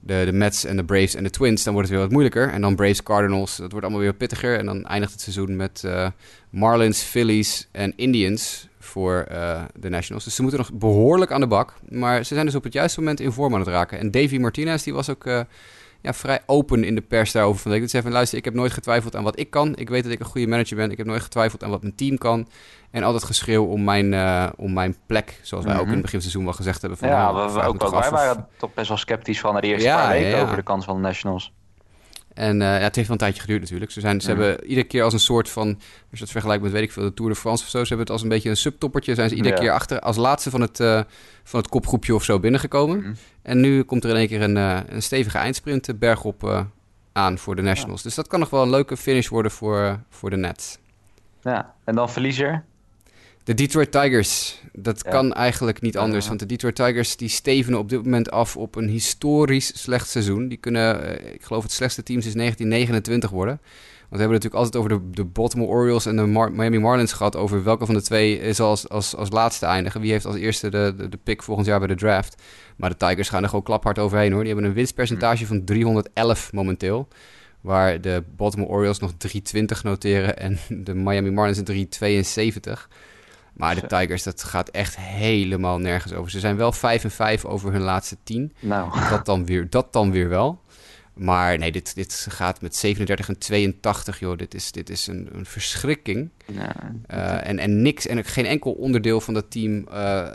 de, 0.00 0.22
de 0.24 0.32
Mets 0.32 0.64
en 0.64 0.76
de 0.76 0.84
Braves 0.84 1.14
en 1.14 1.24
de 1.24 1.30
Twins. 1.30 1.62
Dan 1.62 1.72
wordt 1.72 1.88
het 1.88 1.98
weer 1.98 2.06
wat 2.06 2.14
moeilijker. 2.14 2.50
En 2.50 2.60
dan 2.60 2.76
Braves, 2.76 3.02
Cardinals, 3.02 3.56
dat 3.56 3.70
wordt 3.70 3.86
allemaal 3.86 4.02
weer 4.02 4.14
pittiger. 4.14 4.58
En 4.58 4.66
dan 4.66 4.86
eindigt 4.86 5.12
het 5.12 5.20
seizoen 5.20 5.56
met 5.56 5.82
uh, 5.86 6.08
Marlins, 6.50 7.02
Phillies 7.02 7.68
en 7.72 7.92
Indians 7.96 8.68
voor 8.78 9.26
de 9.74 9.88
Nationals. 9.88 10.24
Dus 10.24 10.34
ze 10.34 10.42
moeten 10.42 10.60
nog 10.60 10.72
behoorlijk 10.72 11.30
aan 11.30 11.40
de 11.40 11.46
bak. 11.46 11.74
Maar 11.88 12.24
ze 12.24 12.34
zijn 12.34 12.46
dus 12.46 12.54
op 12.54 12.64
het 12.64 12.72
juiste 12.72 13.00
moment 13.00 13.20
in 13.20 13.32
vorm 13.32 13.54
aan 13.54 13.60
het 13.60 13.68
raken. 13.68 13.98
En 13.98 14.10
Davy 14.10 14.38
Martinez, 14.38 14.82
die 14.82 14.94
was 14.94 15.10
ook 15.10 15.26
ja, 16.04 16.12
vrij 16.12 16.40
open 16.46 16.84
in 16.84 16.94
de 16.94 17.00
pers 17.00 17.32
daarover 17.32 17.60
van 17.60 17.70
de 17.70 17.70
week. 17.70 17.80
Dat 17.80 17.90
zei 17.90 18.02
van, 18.02 18.12
luister, 18.12 18.38
ik 18.38 18.44
heb 18.44 18.54
nooit 18.54 18.72
getwijfeld 18.72 19.16
aan 19.16 19.22
wat 19.22 19.38
ik 19.38 19.50
kan. 19.50 19.76
Ik 19.76 19.88
weet 19.88 20.02
dat 20.02 20.12
ik 20.12 20.20
een 20.20 20.26
goede 20.26 20.46
manager 20.46 20.76
ben. 20.76 20.90
Ik 20.90 20.96
heb 20.96 21.06
nooit 21.06 21.22
getwijfeld 21.22 21.64
aan 21.64 21.70
wat 21.70 21.82
mijn 21.82 21.94
team 21.94 22.18
kan. 22.18 22.48
En 22.90 23.02
altijd 23.02 23.24
geschreeuw 23.24 23.64
om 23.64 23.84
mijn, 23.84 24.12
uh, 24.12 24.48
om 24.56 24.72
mijn 24.72 24.96
plek, 25.06 25.40
zoals 25.42 25.64
wij 25.64 25.74
ook 25.74 25.80
in 25.80 25.86
het 25.86 25.94
mhm. 25.94 26.02
begin 26.02 26.20
van 26.20 26.30
het 26.30 26.30
seizoen 26.30 26.44
wel 26.44 26.52
gezegd 26.52 26.80
hebben. 26.80 26.98
Van, 26.98 27.08
ja, 27.08 27.32
nou, 27.32 27.46
we, 27.46 27.52
we 27.52 27.66
ook, 27.66 27.84
ook 27.84 27.90
wij 27.90 28.10
waren 28.10 28.48
toch 28.56 28.74
best 28.74 28.88
wel 28.88 28.96
sceptisch 28.96 29.40
van 29.40 29.54
de 29.54 29.60
eerste 29.60 29.88
paar 29.88 30.08
weken 30.08 30.40
over 30.40 30.56
de 30.56 30.62
kans 30.62 30.84
van 30.84 30.94
de 30.94 31.02
Nationals. 31.02 31.52
En 32.34 32.60
uh, 32.60 32.66
ja, 32.66 32.78
het 32.78 32.94
heeft 32.96 33.08
wel 33.08 33.16
een 33.16 33.22
tijdje 33.22 33.40
geduurd 33.40 33.60
natuurlijk. 33.60 33.90
Ze, 33.90 34.00
zijn, 34.00 34.20
ze 34.20 34.28
hebben 34.28 34.64
iedere 34.64 34.86
keer 34.86 35.02
als 35.02 35.12
een 35.12 35.18
soort 35.18 35.48
van, 35.48 35.68
als 35.68 36.10
je 36.10 36.18
dat 36.18 36.30
vergelijkt 36.30 36.62
met 36.62 36.72
weet 36.72 36.82
ik 36.82 36.92
veel, 36.92 37.02
de 37.02 37.14
Tour 37.14 37.30
de 37.30 37.36
France 37.36 37.64
of 37.64 37.70
zo, 37.70 37.78
ze 37.78 37.88
hebben 37.88 38.06
het 38.06 38.10
als 38.10 38.22
een 38.22 38.28
beetje 38.28 38.50
een 38.50 38.56
subtoppertje. 38.56 39.14
Zijn 39.14 39.28
ze 39.28 39.34
iedere 39.34 39.58
keer 39.58 39.70
achter 39.70 40.00
als 40.00 40.16
laatste 40.16 40.50
van 40.50 40.60
het, 40.60 40.80
uh, 40.80 41.00
van 41.42 41.60
het 41.60 41.68
kopgroepje 41.68 42.14
of 42.14 42.24
zo 42.24 42.40
binnengekomen. 42.40 42.98
Mhm. 42.98 43.12
En 43.42 43.60
nu 43.60 43.82
komt 43.82 44.04
er 44.04 44.10
in 44.10 44.16
één 44.16 44.28
keer 44.28 44.42
een, 44.42 44.56
uh, 44.56 44.78
een 44.88 45.02
stevige 45.02 45.38
eindsprint 45.38 45.98
bergop 45.98 46.66
aan 47.12 47.38
voor 47.38 47.56
de 47.56 47.62
Nationals. 47.62 48.02
Dus 48.02 48.14
dat 48.14 48.26
kan 48.26 48.40
nog 48.40 48.50
wel 48.50 48.62
een 48.62 48.70
leuke 48.70 48.96
finish 48.96 49.28
worden 49.28 49.50
voor, 49.50 50.00
voor 50.08 50.30
de 50.30 50.36
Nets. 50.36 50.78
Ja, 51.42 51.74
en 51.84 51.94
dan 51.94 52.10
verliezer? 52.10 52.64
De 53.44 53.54
Detroit 53.54 53.92
Tigers. 53.92 54.60
Dat 54.72 55.02
kan 55.02 55.32
eigenlijk 55.32 55.80
niet 55.80 55.96
anders. 55.96 56.28
Want 56.28 56.38
de 56.38 56.46
Detroit 56.46 56.74
Tigers 56.74 57.16
die 57.16 57.28
stevenen 57.28 57.78
op 57.78 57.88
dit 57.88 58.04
moment 58.04 58.30
af 58.30 58.56
op 58.56 58.74
een 58.74 58.88
historisch 58.88 59.82
slecht 59.82 60.08
seizoen. 60.08 60.48
Die 60.48 60.58
kunnen, 60.58 61.18
eh, 61.18 61.34
ik 61.34 61.42
geloof 61.42 61.62
het 61.62 61.72
slechtste 61.72 62.02
team 62.02 62.20
sinds 62.20 62.36
1929 62.36 63.30
worden. 63.30 63.60
Want 64.08 64.10
we 64.10 64.18
hebben 64.18 64.36
het 64.36 64.42
natuurlijk 64.42 64.74
altijd 64.74 64.76
over 64.76 65.12
de, 65.12 65.22
de 65.22 65.24
Baltimore 65.24 65.70
Orioles 65.70 66.06
en 66.06 66.16
de 66.16 66.26
Miami 66.26 66.78
Marlins 66.78 67.12
gehad. 67.12 67.36
Over 67.36 67.64
welke 67.64 67.86
van 67.86 67.94
de 67.94 68.02
twee 68.02 68.52
zal 68.52 68.68
als, 68.68 68.88
als, 68.88 69.16
als 69.16 69.30
laatste 69.30 69.66
eindigen. 69.66 70.00
Wie 70.00 70.10
heeft 70.10 70.26
als 70.26 70.36
eerste 70.36 70.70
de, 70.70 70.94
de, 70.96 71.08
de, 71.08 71.18
pick 71.22 71.42
volgend 71.42 71.66
jaar 71.66 71.78
bij 71.78 71.88
de 71.88 71.94
draft. 71.94 72.42
Maar 72.76 72.90
de 72.90 72.96
Tigers 72.96 73.28
gaan 73.28 73.42
er 73.42 73.48
gewoon 73.48 73.64
klaphard 73.64 73.98
overheen 73.98 74.32
hoor. 74.32 74.44
Die 74.44 74.52
hebben 74.52 74.70
een 74.70 74.76
winstpercentage 74.76 75.46
van 75.46 75.64
311 75.64 76.52
momenteel. 76.52 77.08
Waar 77.60 78.00
de 78.00 78.22
Baltimore 78.36 78.70
Orioles 78.70 78.98
nog 78.98 79.12
320 79.16 79.82
noteren 79.82 80.38
en 80.38 80.58
de 80.68 80.94
Miami 80.94 81.30
Marlins 81.30 81.58
een 81.58 81.64
372. 81.64 82.88
Maar 83.54 83.74
de 83.74 83.86
Tigers, 83.86 84.22
dat 84.22 84.42
gaat 84.42 84.68
echt 84.68 84.96
helemaal 84.96 85.78
nergens 85.78 86.12
over. 86.12 86.30
Ze 86.30 86.40
zijn 86.40 86.56
wel 86.56 86.72
5 86.72 87.04
en 87.04 87.10
5 87.10 87.44
over 87.44 87.72
hun 87.72 87.82
laatste 87.82 88.16
10. 88.22 88.52
Nou. 88.60 89.00
Dat 89.10 89.26
dan 89.26 89.46
weer, 89.46 89.70
dat 89.70 89.92
dan 89.92 90.10
weer 90.10 90.28
wel. 90.28 90.62
Maar 91.14 91.58
nee, 91.58 91.72
dit, 91.72 91.94
dit 91.94 92.26
gaat 92.30 92.60
met 92.60 92.76
37 92.76 93.28
en 93.28 93.38
82, 93.38 94.18
joh. 94.18 94.36
Dit 94.36 94.54
is, 94.54 94.72
dit 94.72 94.90
is 94.90 95.06
een, 95.06 95.28
een 95.32 95.46
verschrikking. 95.46 96.30
Ja, 96.46 96.74
uh, 97.10 97.48
en, 97.48 97.58
en 97.58 97.82
niks, 97.82 98.06
en 98.06 98.24
geen 98.24 98.46
enkel 98.46 98.72
onderdeel 98.72 99.20
van 99.20 99.34
dat 99.34 99.50
team 99.50 99.86
uh, 99.92 100.26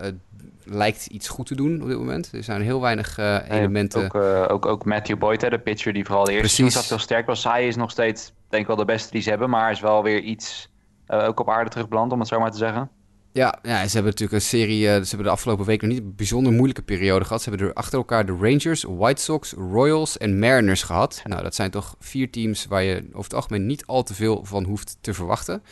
lijkt 0.64 1.06
iets 1.06 1.28
goed 1.28 1.46
te 1.46 1.56
doen 1.56 1.82
op 1.82 1.88
dit 1.88 1.98
moment. 1.98 2.32
Er 2.34 2.44
zijn 2.44 2.62
heel 2.62 2.82
weinig 2.82 3.20
uh, 3.20 3.38
elementen. 3.50 4.04
Ook, 4.04 4.16
ook, 4.52 4.66
ook 4.66 4.86
Matthew 4.86 5.18
Boyd, 5.18 5.42
hè, 5.42 5.50
de 5.50 5.60
pitcher 5.60 5.94
die 5.94 6.06
vooral 6.06 6.24
de 6.24 6.32
eerste 6.32 6.70
zat 6.70 6.90
heel 6.90 7.00
sterk 7.00 7.26
was. 7.26 7.44
Hij 7.44 7.68
is 7.68 7.76
nog 7.76 7.92
steeds, 7.92 8.34
denk 8.50 8.62
ik 8.62 8.68
wel, 8.68 8.78
de 8.78 8.86
beste 8.86 9.12
die 9.12 9.22
ze 9.22 9.30
hebben. 9.30 9.50
Maar 9.50 9.72
is 9.72 9.80
wel 9.80 10.04
weer 10.04 10.22
iets 10.22 10.70
ook 11.08 11.40
op 11.40 11.50
aarde 11.50 11.70
terugbeland, 11.70 12.12
om 12.12 12.20
het 12.20 12.28
zo 12.28 12.40
maar 12.40 12.52
te 12.52 12.58
zeggen. 12.58 12.90
Ja, 13.32 13.60
ja, 13.63 13.88
ze 13.88 13.94
hebben 13.94 14.12
natuurlijk 14.12 14.32
een 14.32 14.48
serie. 14.48 14.80
Uh, 14.80 14.94
ze 14.94 15.08
hebben 15.08 15.24
de 15.24 15.30
afgelopen 15.30 15.65
week 15.65 15.82
nog 15.82 15.92
niet 15.92 16.00
een 16.00 16.15
bijzonder 16.15 16.54
moeilijke 16.54 16.82
periode 16.82 17.26
gehad. 17.26 17.42
Ze 17.42 17.50
hebben 17.50 17.68
er 17.68 17.74
achter 17.74 17.98
elkaar 17.98 18.26
de 18.26 18.38
Rangers, 18.42 18.84
White 18.84 19.22
Sox, 19.22 19.52
Royals 19.52 20.18
en 20.18 20.39
Mariners 20.39 20.84
gehad. 20.84 21.22
Nou, 21.24 21.44
dat 21.44 21.56
zijn 21.56 21.72
toch 21.72 21.96
vier 22.00 22.30
teams 22.30 22.65
waar 22.65 22.84
je 22.84 23.04
over 23.08 23.24
het 23.24 23.34
algemeen 23.34 23.65
niet 23.65 23.86
al 23.86 24.04
te 24.04 24.13
veel 24.13 24.46
van 24.46 24.63
hoeft 24.63 24.98
te 25.02 25.13
verwachten. 25.13 25.63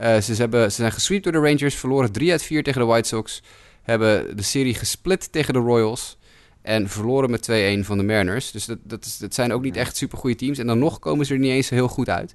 Uh, 0.00 0.20
ze, 0.20 0.34
hebben, 0.34 0.70
ze 0.72 0.76
zijn 0.76 0.92
gesweept 0.92 1.24
door 1.24 1.32
de 1.32 1.38
Rangers, 1.38 1.74
verloren 1.74 2.12
3 2.12 2.30
uit 2.30 2.42
4 2.42 2.62
tegen 2.62 2.80
de 2.80 2.86
White 2.86 3.08
Sox. 3.08 3.42
Hebben 3.82 4.36
de 4.36 4.42
serie 4.42 4.74
gesplit 4.74 5.32
tegen 5.32 5.54
de 5.54 5.60
Royals. 5.60 6.18
En 6.62 6.88
verloren 6.88 7.30
met 7.30 7.50
2-1 7.50 7.86
van 7.86 7.98
de 7.98 8.04
Mariners. 8.04 8.50
Dus 8.50 8.64
dat, 8.64 8.78
dat, 8.82 9.04
is, 9.04 9.18
dat 9.18 9.34
zijn 9.34 9.52
ook 9.52 9.62
niet 9.62 9.76
echt 9.76 9.96
super 9.96 10.18
goede 10.18 10.36
teams. 10.36 10.58
En 10.58 10.66
dan 10.66 10.78
nog 10.78 10.98
komen 10.98 11.26
ze 11.26 11.32
er 11.32 11.38
niet 11.38 11.50
eens 11.50 11.68
heel 11.68 11.88
goed 11.88 12.08
uit. 12.08 12.34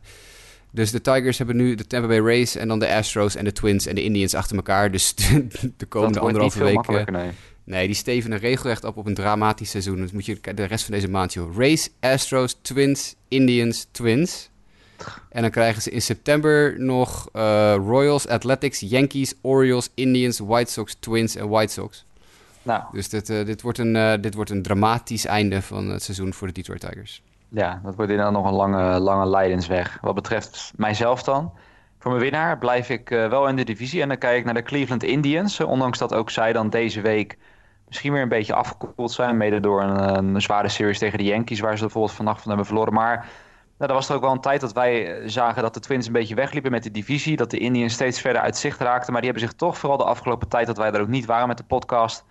Dus 0.71 0.91
de 0.91 1.01
Tigers 1.01 1.37
hebben 1.37 1.55
nu 1.55 1.75
de 1.75 1.87
Tampa 1.87 2.07
Bay 2.07 2.19
Rays 2.19 2.55
en 2.55 2.67
dan 2.67 2.79
de 2.79 2.93
Astros 2.93 3.35
en 3.35 3.43
de 3.43 3.51
Twins 3.51 3.85
en 3.85 3.95
de 3.95 4.03
Indians 4.03 4.33
achter 4.33 4.55
elkaar. 4.55 4.91
Dus 4.91 5.15
de 5.77 5.85
komende 5.85 6.19
anderhalve 6.19 6.63
week. 6.63 7.09
Nee. 7.11 7.31
nee, 7.63 7.85
die 7.85 7.95
stevenen 7.95 8.39
regelrecht 8.39 8.83
op 8.83 8.97
op 8.97 9.05
een 9.05 9.13
dramatisch 9.13 9.69
seizoen. 9.69 9.95
Dus 9.95 10.11
moet 10.11 10.25
je 10.25 10.39
de 10.55 10.63
rest 10.63 10.85
van 10.85 10.93
deze 10.93 11.09
maand, 11.09 11.33
joh. 11.33 11.57
Rays, 11.57 11.89
Astros, 11.99 12.57
Twins, 12.61 13.15
Indians, 13.27 13.87
Twins. 13.91 14.49
En 15.29 15.41
dan 15.41 15.51
krijgen 15.51 15.81
ze 15.81 15.91
in 15.91 16.01
september 16.01 16.79
nog 16.79 17.29
uh, 17.33 17.75
Royals, 17.75 18.27
Athletics, 18.27 18.79
Yankees, 18.79 19.33
Orioles, 19.41 19.89
Indians, 19.93 20.39
White 20.39 20.71
Sox, 20.71 20.95
Twins 20.99 21.35
en 21.35 21.49
White 21.49 21.73
Sox. 21.73 22.05
Nou. 22.61 22.83
Dus 22.91 23.09
dit, 23.09 23.29
uh, 23.29 23.45
dit, 23.45 23.61
wordt 23.61 23.77
een, 23.77 23.95
uh, 23.95 24.13
dit 24.21 24.33
wordt 24.33 24.49
een 24.49 24.61
dramatisch 24.61 25.25
einde 25.25 25.61
van 25.61 25.89
het 25.89 26.03
seizoen 26.03 26.33
voor 26.33 26.47
de 26.47 26.53
Detroit 26.53 26.79
Tigers. 26.79 27.21
Ja, 27.49 27.79
dat 27.83 27.95
wordt 27.95 28.11
inderdaad 28.11 28.33
nog 28.33 28.45
een 28.45 28.53
lange, 28.53 28.99
lange 28.99 29.25
leidensweg. 29.25 29.97
Wat 30.01 30.15
betreft 30.15 30.73
mijzelf 30.75 31.23
dan. 31.23 31.53
Voor 31.99 32.11
mijn 32.11 32.23
winnaar 32.23 32.57
blijf 32.57 32.89
ik 32.89 33.09
uh, 33.09 33.29
wel 33.29 33.47
in 33.47 33.55
de 33.55 33.63
divisie. 33.63 34.01
En 34.01 34.07
dan 34.07 34.17
kijk 34.17 34.37
ik 34.37 34.45
naar 34.45 34.53
de 34.53 34.63
Cleveland 34.63 35.03
Indians. 35.03 35.59
Ondanks 35.59 35.97
dat 35.97 36.13
ook 36.13 36.29
zij 36.29 36.53
dan 36.53 36.69
deze 36.69 37.01
week 37.01 37.37
misschien 37.87 38.13
weer 38.13 38.21
een 38.21 38.29
beetje 38.29 38.53
afgekoeld 38.53 39.11
zijn. 39.11 39.37
Mede 39.37 39.59
door 39.59 39.81
een, 39.81 40.17
een 40.17 40.41
zware 40.41 40.69
series 40.69 40.99
tegen 40.99 41.17
de 41.17 41.23
Yankees. 41.23 41.59
Waar 41.59 41.75
ze 41.75 41.83
bijvoorbeeld 41.83 42.15
vannacht 42.15 42.39
van 42.39 42.47
hebben 42.47 42.65
verloren. 42.67 42.93
Maar 42.93 43.15
nou, 43.77 43.91
er 43.91 43.97
was 43.97 44.09
er 44.09 44.15
ook 44.15 44.21
wel 44.21 44.31
een 44.31 44.41
tijd 44.41 44.61
dat 44.61 44.73
wij 44.73 45.21
eh, 45.21 45.27
zagen 45.27 45.61
dat 45.61 45.73
de 45.73 45.79
Twins 45.79 46.07
een 46.07 46.13
beetje 46.13 46.35
wegliepen 46.35 46.71
met 46.71 46.83
de 46.83 46.91
divisie. 46.91 47.35
Dat 47.35 47.51
de 47.51 47.57
Indians 47.57 47.93
steeds 47.93 48.21
verder 48.21 48.41
uit 48.41 48.57
zicht 48.57 48.79
raakten. 48.79 49.11
Maar 49.11 49.21
die 49.21 49.31
hebben 49.31 49.49
zich 49.49 49.57
toch 49.57 49.77
vooral 49.77 49.97
de 49.97 50.03
afgelopen 50.03 50.47
tijd 50.47 50.67
dat 50.67 50.77
wij 50.77 50.91
er 50.91 51.01
ook 51.01 51.07
niet 51.07 51.25
waren 51.25 51.47
met 51.47 51.57
de 51.57 51.63
podcast 51.63 52.25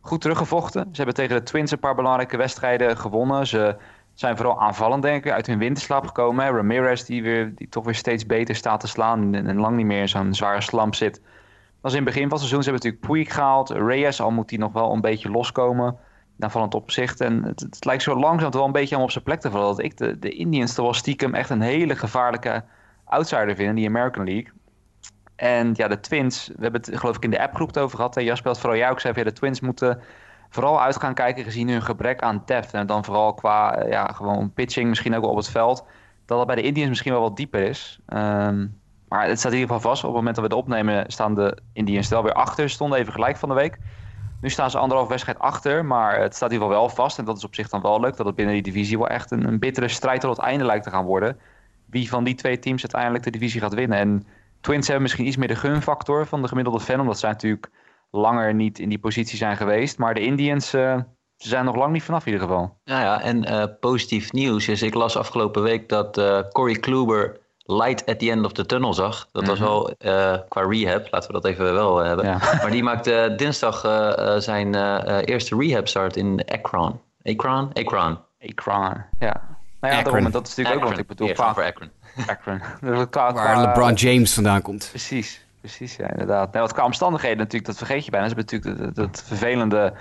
goed 0.00 0.20
teruggevochten. 0.20 0.82
Ze 0.82 0.96
hebben 0.96 1.14
tegen 1.14 1.36
de 1.36 1.42
Twins 1.42 1.70
een 1.70 1.78
paar 1.78 1.94
belangrijke 1.94 2.36
wedstrijden 2.36 2.96
gewonnen. 2.96 3.46
Ze 3.46 3.76
zijn 4.20 4.36
vooral 4.36 4.60
aanvallend, 4.60 5.02
denk 5.02 5.24
ik, 5.24 5.32
uit 5.32 5.46
hun 5.46 5.58
winterslaap 5.58 6.06
gekomen. 6.06 6.54
Ramirez, 6.54 7.02
die, 7.02 7.22
weer, 7.22 7.54
die 7.54 7.68
toch 7.68 7.84
weer 7.84 7.94
steeds 7.94 8.26
beter 8.26 8.54
staat 8.54 8.80
te 8.80 8.86
slaan 8.86 9.34
en, 9.34 9.56
lang 9.56 9.76
niet 9.76 9.86
meer 9.86 10.00
in 10.00 10.08
zo'n 10.08 10.34
zware 10.34 10.60
slamp 10.60 10.94
zit. 10.94 11.20
Is 11.82 11.90
in 11.90 11.96
het 11.96 12.04
begin 12.04 12.22
van 12.22 12.30
het 12.30 12.38
seizoen. 12.38 12.62
Ze 12.62 12.70
hebben 12.70 12.88
natuurlijk 12.88 13.12
Puig 13.12 13.34
gehaald. 13.34 13.70
Reyes, 13.70 14.20
al 14.20 14.30
moet 14.30 14.50
hij 14.50 14.58
nog 14.58 14.72
wel 14.72 14.92
een 14.92 15.00
beetje 15.00 15.30
loskomen. 15.30 15.96
Aanvallend 16.38 16.74
opzicht. 16.74 17.20
En 17.20 17.44
het, 17.44 17.60
het, 17.60 17.84
lijkt 17.84 18.02
zo 18.02 18.18
langzaam 18.18 18.50
wel 18.50 18.64
een 18.64 18.72
beetje 18.72 18.96
aan 18.96 19.02
op 19.02 19.10
zijn 19.10 19.24
plek 19.24 19.40
te 19.40 19.50
vallen. 19.50 19.66
Dat 19.66 19.84
ik 19.84 19.96
de, 19.96 20.18
de 20.18 20.30
Indians 20.30 20.74
toch 20.74 20.84
wel 20.84 20.94
stiekem 20.94 21.34
echt 21.34 21.50
een 21.50 21.60
hele 21.60 21.96
gevaarlijke 21.96 22.64
outsider 23.04 23.56
vind 23.56 23.68
in 23.68 23.74
die 23.74 23.88
American 23.88 24.24
League. 24.24 24.52
En 25.36 25.70
ja, 25.74 25.88
de 25.88 26.00
Twins, 26.00 26.46
we 26.46 26.62
hebben 26.62 26.80
het 26.80 26.98
geloof 26.98 27.16
ik 27.16 27.24
in 27.24 27.30
de 27.30 27.42
appgroep 27.42 27.76
over 27.76 27.96
gehad. 27.96 28.20
Jasper 28.20 28.50
had 28.50 28.60
vooral 28.60 28.78
jou 28.78 28.92
ook 28.92 29.00
zei, 29.00 29.14
ja, 29.16 29.24
de 29.24 29.32
Twins 29.32 29.60
moeten 29.60 30.02
vooral 30.50 30.80
uit 30.80 30.96
gaan 30.96 31.14
kijken 31.14 31.44
gezien 31.44 31.68
hun 31.68 31.82
gebrek 31.82 32.22
aan 32.22 32.42
depth. 32.46 32.74
En 32.74 32.86
dan 32.86 33.04
vooral 33.04 33.34
qua 33.34 33.74
eh, 33.76 33.90
ja, 33.90 34.06
gewoon 34.06 34.52
pitching, 34.52 34.88
misschien 34.88 35.14
ook 35.14 35.20
wel 35.20 35.30
op 35.30 35.36
het 35.36 35.50
veld. 35.50 35.84
Dat 36.26 36.38
het 36.38 36.46
bij 36.46 36.56
de 36.56 36.62
Indians 36.62 36.88
misschien 36.88 37.12
wel 37.12 37.20
wat 37.20 37.36
dieper 37.36 37.62
is. 37.62 38.00
Ehm, 38.06 38.66
maar 39.08 39.26
het 39.26 39.38
staat 39.38 39.52
in 39.52 39.58
ieder 39.58 39.74
geval 39.74 39.90
vast. 39.90 40.04
Op 40.04 40.08
het 40.08 40.16
moment 40.16 40.36
dat 40.36 40.44
we 40.44 40.54
het 40.54 40.62
opnemen 40.62 41.04
staan 41.12 41.34
de 41.34 41.58
Indians 41.72 42.08
wel 42.08 42.22
weer 42.22 42.32
achter. 42.32 42.70
Stonden 42.70 42.98
even 42.98 43.12
gelijk 43.12 43.36
van 43.36 43.48
de 43.48 43.54
week. 43.54 43.78
Nu 44.40 44.48
staan 44.50 44.70
ze 44.70 44.78
anderhalf 44.78 45.08
wedstrijd 45.08 45.38
achter, 45.38 45.84
maar 45.84 46.20
het 46.20 46.34
staat 46.34 46.48
in 46.48 46.54
ieder 46.54 46.68
geval 46.68 46.82
wel 46.86 46.94
vast. 46.94 47.18
En 47.18 47.24
dat 47.24 47.36
is 47.36 47.44
op 47.44 47.54
zich 47.54 47.68
dan 47.68 47.82
wel 47.82 48.00
leuk, 48.00 48.16
dat 48.16 48.26
het 48.26 48.34
binnen 48.34 48.54
die 48.54 48.62
divisie 48.62 48.98
wel 48.98 49.08
echt 49.08 49.30
een, 49.30 49.46
een 49.46 49.58
bittere 49.58 49.88
strijd 49.88 50.20
tot 50.20 50.36
het 50.36 50.46
einde 50.46 50.64
lijkt 50.64 50.84
te 50.84 50.90
gaan 50.90 51.04
worden. 51.04 51.38
Wie 51.86 52.08
van 52.08 52.24
die 52.24 52.34
twee 52.34 52.58
teams 52.58 52.82
uiteindelijk 52.82 53.24
de 53.24 53.30
divisie 53.30 53.60
gaat 53.60 53.74
winnen. 53.74 53.98
En 53.98 54.26
Twins 54.60 54.86
hebben 54.86 55.02
misschien 55.02 55.26
iets 55.26 55.36
meer 55.36 55.48
de 55.48 55.56
gunfactor 55.56 56.26
van 56.26 56.42
de 56.42 56.48
gemiddelde 56.48 56.80
fan, 56.80 57.00
omdat 57.00 57.18
zij 57.18 57.30
natuurlijk 57.30 57.70
langer 58.10 58.54
niet 58.54 58.78
in 58.78 58.88
die 58.88 58.98
positie 58.98 59.36
zijn 59.36 59.56
geweest. 59.56 59.98
Maar 59.98 60.14
de 60.14 60.20
Indians 60.20 60.74
uh, 60.74 60.96
ze 61.36 61.48
zijn 61.48 61.64
nog 61.64 61.76
lang 61.76 61.92
niet 61.92 62.02
vanaf 62.02 62.26
in 62.26 62.32
ieder 62.32 62.48
geval. 62.48 62.78
Ja, 62.84 63.00
ja 63.00 63.22
en 63.22 63.48
uh, 63.48 63.64
positief 63.80 64.32
nieuws 64.32 64.68
is, 64.68 64.82
ik 64.82 64.94
las 64.94 65.16
afgelopen 65.16 65.62
week 65.62 65.88
dat 65.88 66.18
uh, 66.18 66.40
Corey 66.52 66.74
Kluber 66.74 67.38
light 67.64 68.06
at 68.06 68.18
the 68.18 68.30
end 68.30 68.44
of 68.44 68.52
the 68.52 68.66
tunnel 68.66 68.94
zag. 68.94 69.28
Dat 69.32 69.46
was 69.46 69.58
mhm. 69.58 69.68
wel 69.68 69.94
qua 70.48 70.62
rehab, 70.68 71.08
laten 71.10 71.26
we 71.26 71.40
dat 71.40 71.44
even 71.44 71.72
wel 71.74 71.96
hebben. 71.96 72.24
Ja. 72.24 72.38
Maar 72.62 72.70
die 72.70 72.82
maakte 72.82 73.34
dinsdag 73.36 73.80
zijn 74.42 74.74
eerste 75.24 75.56
rehab 75.56 75.88
start 75.88 76.16
in 76.16 76.44
Akron. 76.46 77.00
Akron? 77.22 77.72
Akron. 77.72 78.18
Akron, 78.40 79.04
ja. 79.18 79.58
Nou 79.80 79.94
ja, 79.94 80.02
daarom, 80.02 80.30
dat 80.30 80.46
is 80.46 80.54
natuurlijk 80.54 80.84
ook 80.84 80.90
wat 80.90 80.98
ik 80.98 81.06
bedoel. 81.06 81.34
Akron. 81.34 81.90
Akron. 82.26 82.60
Waar 83.34 83.60
LeBron 83.60 83.94
James 83.94 84.34
vandaan 84.34 84.62
komt. 84.62 84.88
Precies, 84.90 85.46
precies, 85.60 85.96
ja, 85.96 86.10
inderdaad. 86.10 86.52
Nou, 86.52 86.64
wat 86.64 86.74
qua 86.74 86.84
omstandigheden 86.84 87.38
natuurlijk, 87.38 87.66
dat 87.66 87.76
vergeet 87.76 88.04
je 88.04 88.10
bijna. 88.10 88.28
Dat 88.28 88.36
is 88.36 88.44
natuurlijk 88.44 88.94
dat, 88.94 89.22
vervelende... 89.26 89.92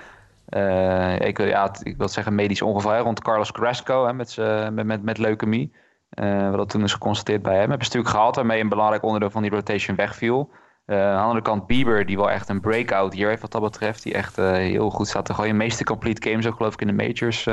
Uh, 0.49 1.19
ik, 1.19 1.37
ja, 1.37 1.71
ik 1.83 1.97
wil 1.97 2.07
zeggen 2.07 2.35
medisch 2.35 2.61
ongeval 2.61 2.97
rond 2.97 3.21
Carlos 3.21 3.51
Carrasco 3.51 4.05
hè, 4.05 4.13
met, 4.13 4.37
met, 4.71 4.85
met, 4.85 5.03
met 5.03 5.17
leukemie. 5.17 5.73
Uh, 6.13 6.55
wat 6.55 6.69
toen 6.69 6.83
is 6.83 6.93
geconstateerd 6.93 7.41
bij 7.41 7.57
hem. 7.57 7.69
Hebben 7.69 7.87
ze 7.87 7.91
natuurlijk 7.93 8.15
gehad 8.15 8.35
waarmee 8.35 8.61
een 8.61 8.69
belangrijk 8.69 9.03
onderdeel 9.03 9.29
van 9.29 9.41
die 9.41 9.51
rotation 9.51 9.95
wegviel. 9.95 10.49
Uh, 10.85 11.03
aan 11.03 11.15
de 11.15 11.21
andere 11.21 11.41
kant 11.41 11.67
Bieber, 11.67 12.05
die 12.05 12.17
wel 12.17 12.29
echt 12.29 12.49
een 12.49 12.59
breakout 12.59 13.13
hier 13.13 13.27
heeft 13.27 13.41
wat 13.41 13.51
dat 13.51 13.61
betreft. 13.61 14.03
Die 14.03 14.13
echt 14.13 14.35
heel 14.35 14.89
goed 14.89 15.07
staat 15.07 15.25
te 15.25 15.33
gooien. 15.33 15.51
De 15.51 15.57
meeste 15.57 15.83
complete 15.83 16.29
games 16.29 16.47
ook 16.47 16.55
geloof 16.55 16.73
ik 16.73 16.81
in 16.81 16.87
de 16.87 17.03
majors 17.03 17.43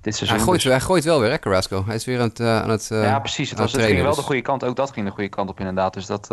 dit 0.00 0.14
seizoen. 0.16 0.36
Hij 0.36 0.46
gooit, 0.46 0.62
dus... 0.62 0.70
hij 0.70 0.80
gooit 0.80 1.04
wel 1.04 1.20
weer, 1.20 1.30
hè, 1.30 1.38
Carrasco. 1.38 1.84
Hij 1.86 1.94
is 1.94 2.04
weer 2.04 2.20
aan 2.20 2.28
het, 2.28 2.40
aan 2.40 2.70
het 2.70 2.88
Ja, 2.88 3.18
precies. 3.18 3.50
Het, 3.50 3.58
was, 3.58 3.72
het 3.72 3.82
ging 3.82 4.00
wel 4.00 4.10
de 4.10 4.16
dus- 4.16 4.24
goede 4.24 4.42
kant. 4.42 4.64
Ook 4.64 4.76
dat 4.76 4.90
ging 4.90 5.06
de 5.06 5.12
goede 5.12 5.28
kant 5.28 5.50
op 5.50 5.58
inderdaad. 5.58 5.94
Dus 5.94 6.06
dat, 6.06 6.26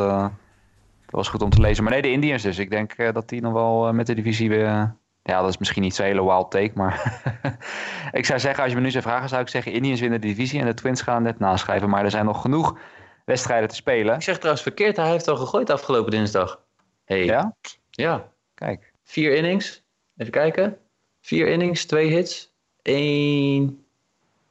dat 1.09 1.19
was 1.19 1.27
goed 1.27 1.41
om 1.41 1.49
te 1.49 1.61
lezen. 1.61 1.83
Maar 1.83 1.93
nee, 1.93 2.01
de 2.01 2.11
Indians 2.11 2.43
dus. 2.43 2.57
Ik 2.57 2.69
denk 2.69 3.13
dat 3.13 3.29
die 3.29 3.41
nog 3.41 3.53
wel 3.53 3.93
met 3.93 4.07
de 4.07 4.13
divisie 4.13 4.49
weer... 4.49 4.97
Ja, 5.23 5.41
dat 5.41 5.49
is 5.49 5.57
misschien 5.57 5.81
niet 5.81 5.95
zo'n 5.95 6.05
hele 6.05 6.23
wild 6.23 6.51
take, 6.51 6.71
maar 6.73 7.21
ik 8.11 8.25
zou 8.25 8.39
zeggen, 8.39 8.63
als 8.63 8.71
je 8.71 8.77
me 8.77 8.83
nu 8.83 8.91
zou 8.91 9.03
vragen, 9.03 9.29
zou 9.29 9.41
ik 9.41 9.47
zeggen 9.47 9.71
Indians 9.71 9.99
winnen 9.99 10.21
de 10.21 10.27
divisie 10.27 10.59
en 10.59 10.65
de 10.65 10.73
Twins 10.73 11.01
gaan 11.01 11.23
net 11.23 11.39
naschrijven. 11.39 11.89
Maar 11.89 12.03
er 12.03 12.11
zijn 12.11 12.25
nog 12.25 12.41
genoeg 12.41 12.77
wedstrijden 13.25 13.69
te 13.69 13.75
spelen. 13.75 14.15
Ik 14.15 14.21
zeg 14.21 14.35
trouwens 14.35 14.63
verkeerd, 14.63 14.97
hij 14.97 15.09
heeft 15.09 15.27
al 15.27 15.37
gegooid 15.37 15.69
afgelopen 15.69 16.11
dinsdag. 16.11 16.63
Hey. 17.05 17.25
Ja? 17.25 17.55
Ja. 17.89 18.31
Kijk. 18.53 18.91
Vier 19.03 19.35
innings. 19.35 19.83
Even 20.17 20.31
kijken. 20.31 20.77
Vier 21.21 21.47
innings, 21.47 21.85
twee 21.85 22.07
hits 22.07 22.49
één, 22.81 23.85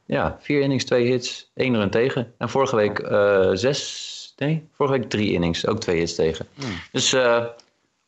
ja, 0.04 0.36
vier 0.40 0.60
innings, 0.60 0.84
twee 0.84 1.06
hits, 1.06 1.50
één 1.54 1.76
run 1.76 1.90
tegen. 1.90 2.34
En 2.38 2.48
vorige 2.48 2.76
week 2.76 2.98
uh, 2.98 3.50
zes, 3.52 4.07
nee, 4.38 4.68
vorige 4.72 4.98
week 4.98 5.08
drie 5.08 5.32
innings, 5.32 5.66
ook 5.66 5.78
twee 5.78 5.98
hits 5.98 6.14
tegen. 6.14 6.46
Hmm. 6.54 6.80
Dus 6.92 7.14
uh, 7.14 7.44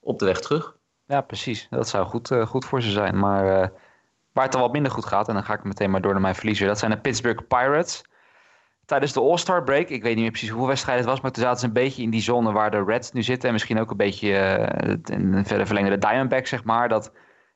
op 0.00 0.18
de 0.18 0.24
weg 0.24 0.40
terug. 0.40 0.76
Ja, 1.06 1.20
precies. 1.20 1.66
Dat 1.70 1.88
zou 1.88 2.06
goed, 2.06 2.30
uh, 2.30 2.46
goed 2.46 2.64
voor 2.64 2.82
ze 2.82 2.90
zijn. 2.90 3.18
Maar 3.18 3.70
waar 4.32 4.44
het 4.44 4.52
dan 4.52 4.60
wat 4.60 4.72
minder 4.72 4.92
goed 4.92 5.06
gaat, 5.06 5.28
en 5.28 5.34
dan 5.34 5.44
ga 5.44 5.54
ik 5.54 5.64
meteen 5.64 5.90
maar 5.90 6.00
door 6.00 6.12
naar 6.12 6.20
mijn 6.20 6.34
verliezer, 6.34 6.66
dat 6.66 6.78
zijn 6.78 6.90
de 6.90 6.98
Pittsburgh 6.98 7.46
Pirates. 7.48 8.04
Tijdens 8.84 9.12
de 9.12 9.20
All-Star 9.20 9.64
break, 9.64 9.88
ik 9.88 10.02
weet 10.02 10.14
niet 10.14 10.22
meer 10.22 10.30
precies 10.30 10.48
hoeveel 10.48 10.68
wedstrijden 10.68 11.04
het 11.04 11.12
was, 11.12 11.22
maar 11.22 11.32
toen 11.32 11.42
zaten 11.42 11.60
ze 11.60 11.66
een 11.66 11.72
beetje 11.72 12.02
in 12.02 12.10
die 12.10 12.22
zone 12.22 12.52
waar 12.52 12.70
de 12.70 12.84
Reds 12.84 13.12
nu 13.12 13.22
zitten. 13.22 13.48
En 13.48 13.54
misschien 13.54 13.80
ook 13.80 13.90
een 13.90 13.96
beetje 13.96 14.32
in 15.04 15.32
een 15.32 15.46
verder 15.46 15.66
verlengde 15.66 15.98
Diamondback, 15.98 16.46
zeg 16.46 16.64
maar. 16.64 16.88
Dat 16.88 17.12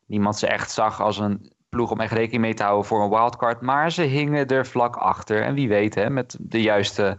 niemand 0.07 0.37
ze 0.39 0.47
echt 0.47 0.71
zag 0.71 1.01
als 1.01 1.19
een 1.19 1.53
ploeg 1.69 1.91
om 1.91 2.01
echt 2.01 2.13
rekening 2.13 2.43
mee 2.43 2.55
te 2.55 2.63
houden 2.63 2.87
voor 2.87 3.03
een 3.03 3.11
wildcard. 3.11 3.61
Maar 3.61 3.93
ze 3.93 4.03
hingen 4.03 4.47
er 4.47 4.67
vlak 4.67 4.97
achter. 4.97 5.43
En 5.43 5.55
wie 5.55 5.69
weet, 5.69 5.95
hè, 5.95 6.11
met 6.11 6.37
de 6.41 6.63
juiste 6.63 7.19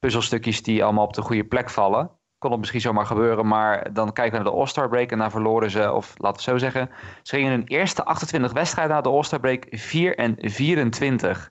puzzelstukjes 0.00 0.62
die 0.62 0.84
allemaal 0.84 1.04
op 1.04 1.14
de 1.14 1.22
goede 1.22 1.44
plek 1.44 1.70
vallen. 1.70 2.10
Kon 2.38 2.50
het 2.50 2.60
misschien 2.60 2.80
zomaar 2.80 3.06
gebeuren, 3.06 3.46
maar 3.46 3.92
dan 3.92 4.12
kijken 4.12 4.38
we 4.38 4.44
naar 4.44 4.52
de 4.52 4.58
All-Star 4.58 4.88
break 4.88 5.10
en 5.10 5.18
daar 5.18 5.30
verloren 5.30 5.70
ze, 5.70 5.92
of 5.92 6.14
laten 6.16 6.44
we 6.44 6.50
zo 6.50 6.58
zeggen, 6.58 6.90
ze 7.22 7.34
gingen 7.34 7.50
hun 7.50 7.66
eerste 7.66 8.04
28 8.04 8.52
wedstrijden 8.52 8.94
na 8.94 9.00
de 9.00 9.08
All-Star 9.08 9.40
break 9.40 9.66
4 9.70 10.16
en 10.18 10.36
24. 10.38 11.50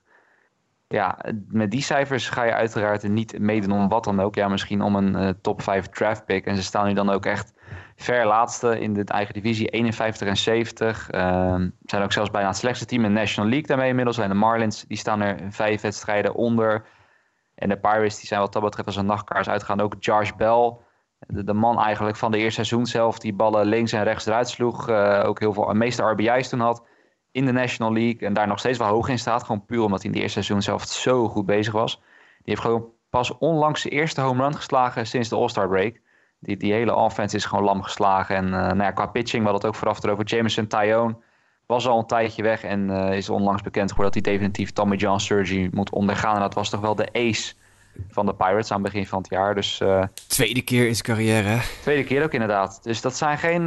Ja, 0.88 1.18
met 1.48 1.70
die 1.70 1.82
cijfers 1.82 2.28
ga 2.28 2.42
je 2.42 2.52
uiteraard 2.52 3.08
niet 3.08 3.38
meedoen 3.38 3.72
om 3.72 3.88
wat 3.88 4.04
dan 4.04 4.20
ook. 4.20 4.34
Ja, 4.34 4.48
misschien 4.48 4.82
om 4.82 4.96
een 4.96 5.14
uh, 5.14 5.28
top 5.40 5.62
5 5.62 5.86
draft 5.86 6.24
pick. 6.24 6.46
En 6.46 6.56
ze 6.56 6.62
staan 6.62 6.86
nu 6.86 6.92
dan 6.92 7.10
ook 7.10 7.26
echt 7.26 7.52
ver 7.96 8.26
laatste 8.26 8.80
in 8.80 8.92
de 8.92 9.04
eigen 9.04 9.34
divisie, 9.34 9.68
51 9.68 10.28
en 10.28 10.36
70. 10.36 11.12
Uh, 11.12 11.20
zijn 11.82 12.02
ook 12.02 12.12
zelfs 12.12 12.30
bijna 12.30 12.48
het 12.48 12.56
slechtste 12.56 12.86
team 12.86 13.04
in 13.04 13.14
de 13.14 13.18
National 13.18 13.50
League 13.50 13.68
daarmee 13.68 13.88
inmiddels. 13.88 14.18
En 14.18 14.28
de 14.28 14.34
Marlins, 14.34 14.84
die 14.88 14.96
staan 14.96 15.20
er 15.20 15.36
vijf 15.50 15.80
wedstrijden 15.80 16.34
onder. 16.34 16.84
En 17.60 17.68
de 17.68 17.76
Pirates, 17.76 18.18
die 18.18 18.26
zijn 18.26 18.40
wat 18.40 18.52
dat 18.52 18.62
betreft 18.62 18.86
als 18.86 18.96
een 18.96 19.06
nachtkaars 19.06 19.48
uitgaan. 19.48 19.80
Ook 19.80 19.94
Josh 19.98 20.32
Bell, 20.32 20.76
de, 21.26 21.52
man 21.52 21.80
eigenlijk 21.80 22.16
van 22.16 22.30
de 22.30 22.38
eerste 22.38 22.64
seizoen 22.64 22.86
zelf, 22.86 23.18
die 23.18 23.32
ballen 23.32 23.66
links 23.66 23.92
en 23.92 24.02
rechts 24.02 24.26
eruit 24.26 24.48
sloeg. 24.48 24.88
Uh, 24.88 25.22
ook 25.26 25.40
heel 25.40 25.52
veel, 25.52 25.66
de 25.66 25.74
meeste 25.74 26.02
RBI's 26.02 26.48
toen 26.48 26.60
had 26.60 26.86
in 27.32 27.46
de 27.46 27.52
National 27.52 27.92
League. 27.92 28.28
En 28.28 28.32
daar 28.32 28.46
nog 28.46 28.58
steeds 28.58 28.78
wel 28.78 28.88
hoog 28.88 29.08
in 29.08 29.18
staat. 29.18 29.42
Gewoon 29.42 29.64
puur 29.64 29.82
omdat 29.82 30.02
hij 30.02 30.10
in 30.10 30.16
de 30.16 30.22
eerste 30.22 30.42
seizoen 30.42 30.62
zelf 30.62 30.84
zo 30.84 31.28
goed 31.28 31.46
bezig 31.46 31.72
was. 31.72 31.96
Die 31.96 32.42
heeft 32.44 32.60
gewoon 32.60 32.84
pas 33.10 33.38
onlangs 33.38 33.82
de 33.82 33.88
eerste 33.88 34.20
home 34.20 34.42
run 34.42 34.56
geslagen 34.56 35.06
sinds 35.06 35.28
de 35.28 35.36
All-Star 35.36 35.68
break. 35.68 36.00
Die, 36.38 36.56
die 36.56 36.72
hele 36.72 36.94
offense 36.94 37.36
is 37.36 37.44
gewoon 37.44 37.64
lam 37.64 37.82
geslagen. 37.82 38.36
En 38.36 38.44
uh, 38.44 38.50
nou 38.50 38.82
ja, 38.82 38.90
qua 38.90 39.06
pitching, 39.06 39.42
we 39.44 39.50
hadden 39.50 39.68
het 39.68 39.76
ook 39.76 39.82
vooraf 39.82 40.04
erover. 40.04 40.24
Jameson 40.24 40.66
Tyone 40.66 41.16
was 41.70 41.86
al 41.86 41.98
een 41.98 42.06
tijdje 42.06 42.42
weg 42.42 42.62
en 42.62 42.90
uh, 42.90 43.12
is 43.12 43.28
onlangs 43.28 43.62
bekend 43.62 43.90
geworden 43.90 44.14
dat 44.14 44.24
hij 44.24 44.32
definitief 44.32 44.70
Tommy 44.70 44.96
John 44.96 45.18
surgery 45.18 45.68
moet 45.72 45.90
ondergaan. 45.90 46.34
En 46.34 46.40
dat 46.40 46.54
was 46.54 46.70
toch 46.70 46.80
wel 46.80 46.94
de 46.94 47.08
ace 47.12 47.54
van 48.08 48.26
de 48.26 48.34
Pirates 48.34 48.70
aan 48.70 48.82
het 48.82 48.92
begin 48.92 49.06
van 49.06 49.18
het 49.18 49.30
jaar. 49.30 49.54
Dus, 49.54 49.80
uh, 49.80 50.04
tweede 50.26 50.62
keer 50.62 50.86
in 50.86 50.94
zijn 50.94 51.04
carrière. 51.04 51.58
Tweede 51.82 52.04
keer 52.04 52.22
ook 52.22 52.32
inderdaad. 52.32 52.80
Dus 52.82 53.00
dat 53.00 53.16
zijn 53.16 53.38
geen, 53.38 53.66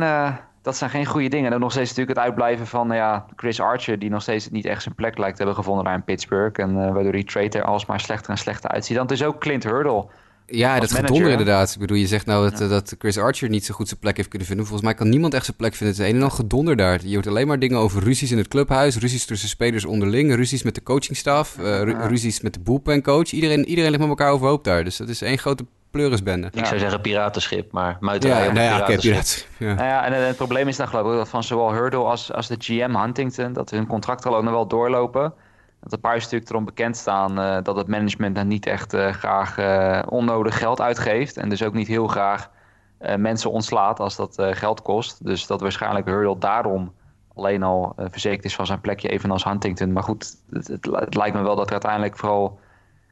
dat 0.62 0.78
zijn 0.78 0.90
geen 0.90 1.06
goede 1.06 1.28
dingen. 1.28 1.54
En 1.54 1.60
nog 1.60 1.72
steeds 1.72 1.90
natuurlijk 1.90 2.18
het 2.18 2.26
uitblijven 2.28 2.68
van 2.68 2.90
ja, 2.90 3.26
Chris 3.36 3.60
Archer, 3.60 4.00
die 4.00 4.10
nog 4.10 4.22
steeds 4.22 4.50
niet 4.50 4.66
echt 4.66 4.82
zijn 4.82 4.96
plek 4.96 5.18
lijkt 5.18 5.38
te 5.38 5.44
hebben 5.44 5.64
gevonden 5.64 5.86
daar 5.86 5.96
in 5.96 6.04
Pittsburgh. 6.04 6.60
En 6.60 6.94
waardoor 6.94 7.12
die 7.12 7.24
trade 7.24 7.60
er 7.60 7.66
alsmaar 7.66 8.00
slechter 8.00 8.32
en 8.32 8.38
slechter 8.38 8.70
uitziet. 8.70 8.98
Dan 8.98 9.08
is 9.08 9.24
ook 9.24 9.40
Clint 9.40 9.64
Hurdle 9.64 10.06
ja, 10.46 10.80
dat 10.80 10.92
gedonder 10.92 11.30
inderdaad. 11.30 11.72
Ik 11.72 11.80
bedoel, 11.80 11.98
je 11.98 12.08
zegt 12.08 12.26
nou 12.26 12.50
dat, 12.50 12.70
dat 12.70 12.96
Chris 13.00 13.18
Archer 13.18 13.50
niet 13.50 13.66
zo 13.66 13.74
goed 13.74 13.88
zijn 13.88 14.00
plek 14.00 14.18
heeft 14.18 14.30
kunnen 14.30 14.48
vinden. 14.48 14.66
Volgens 14.66 14.88
mij 14.88 14.98
kan 14.98 15.10
niemand 15.10 15.34
echt 15.34 15.46
zijn 15.46 15.58
plek 15.58 15.74
vinden. 15.74 15.96
Het 15.96 16.06
is 16.06 16.12
een 16.12 16.20
en 16.20 16.24
al 16.24 16.30
gedonder 16.30 16.76
daar. 16.76 17.00
Je 17.04 17.14
hoort 17.14 17.28
alleen 17.28 17.48
maar 17.48 17.60
dingen 17.60 17.78
over 17.78 18.04
ruzies 18.04 18.32
in 18.32 18.38
het 18.38 18.48
clubhuis, 18.48 18.98
ruzies 18.98 19.26
tussen 19.26 19.50
spelers 19.50 19.86
onderling, 19.86 20.36
ruzies 20.36 20.64
met 20.64 20.76
de 20.76 20.84
coachingstaf, 20.84 21.58
uh, 21.60 21.82
ruzies 21.82 22.42
met 22.42 22.54
de 22.54 22.60
bullpencoach. 22.60 23.32
Iedereen, 23.32 23.66
iedereen 23.66 23.90
ligt 23.90 24.02
met 24.02 24.10
elkaar 24.10 24.32
overhoop 24.32 24.64
daar. 24.64 24.84
Dus 24.84 24.98
dat 24.98 25.10
is 25.10 25.22
één 25.22 25.38
grote 25.38 25.66
pleurisbende. 25.92 26.50
Ik 26.54 26.66
zou 26.66 26.80
zeggen 26.80 27.02
piratenschip, 27.02 27.72
maar 27.72 27.98
muiterij 28.00 28.46
ja, 28.46 28.52
nou 28.52 28.66
ja, 28.66 28.86
piratenschip. 28.86 29.48
Ja. 29.58 29.74
Nou 29.74 29.88
ja, 29.88 30.06
en 30.06 30.26
het 30.28 30.36
probleem 30.36 30.68
is 30.68 30.78
dan 30.78 30.88
geloof 30.88 31.12
ik 31.12 31.18
dat 31.18 31.30
van 31.30 31.44
zowel 31.44 31.74
Hurdle 31.74 32.04
als, 32.04 32.34
als 32.34 32.48
de 32.48 32.56
GM 32.60 32.96
Huntington, 32.96 33.54
dat 33.54 33.70
hun 33.70 33.88
contracten 33.88 34.30
al 34.32 34.38
ook 34.38 34.44
nog 34.44 34.54
wel 34.54 34.68
doorlopen 34.68 35.34
dat 35.84 35.92
de 35.92 35.98
paar 35.98 36.18
natuurlijk 36.18 36.50
erom 36.50 36.66
bekend 36.66 36.98
staan 36.98 37.40
uh, 37.40 37.58
dat 37.64 37.76
het 37.76 37.88
management 37.88 38.36
dan 38.36 38.48
niet 38.48 38.66
echt 38.66 38.94
uh, 38.94 39.10
graag 39.10 39.58
uh, 39.58 40.02
onnodig 40.10 40.58
geld 40.58 40.82
uitgeeft. 40.82 41.38
En 41.38 41.50
dus 41.50 41.64
ook 41.64 41.74
niet 41.74 41.88
heel 41.88 42.08
graag 42.08 42.52
mensen 43.18 43.52
ontslaat 43.52 44.00
als 44.00 44.16
dat 44.16 44.36
geld 44.38 44.82
kost. 44.82 45.26
Dus 45.26 45.48
dat 45.48 45.62
waarschijnlijk 45.62 46.06
Hurdle 46.06 46.38
daarom 46.38 46.94
alleen 47.36 47.64
al 47.64 47.94
verzekerd 47.98 48.46
is 48.46 48.56
van 48.56 48.66
zijn 48.66 48.82
plekje, 48.82 49.10
evenals 49.10 49.44
Huntington. 49.44 49.92
Maar 49.92 50.04
goed, 50.04 50.36
het, 50.50 50.68
het, 50.68 50.86
het, 50.86 51.16
lijkt 51.16 51.36
me 51.36 51.42
wel 51.42 51.56
dat 51.56 51.66
er 51.66 51.72
uiteindelijk 51.72 52.18
vooral 52.18 52.60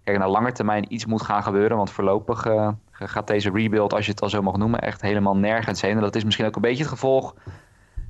kijk, 0.04 0.18
naar 0.18 0.30
lange 0.30 0.52
termijn 0.52 0.94
iets 0.94 1.06
moet 1.06 1.22
gaan 1.22 1.44
gebeuren. 1.44 1.78
Want 1.78 1.92
voorlopig 1.92 2.48
gaat 2.92 3.28
deze 3.28 3.52
rebuild, 3.54 3.94
als 3.94 4.06
je 4.06 4.12
het 4.12 4.22
al 4.22 4.30
zo 4.30 4.42
mag 4.42 4.58
noemen, 4.58 4.82
echt 4.82 5.02
helemaal 5.02 5.36
nergens 5.36 5.82
heen. 5.82 5.96
En 5.96 6.02
dat 6.02 6.16
is 6.16 6.24
misschien 6.24 6.46
ook 6.46 6.56
een 6.56 6.62
beetje 6.62 6.84
het 6.84 6.92
gevolg 6.92 7.36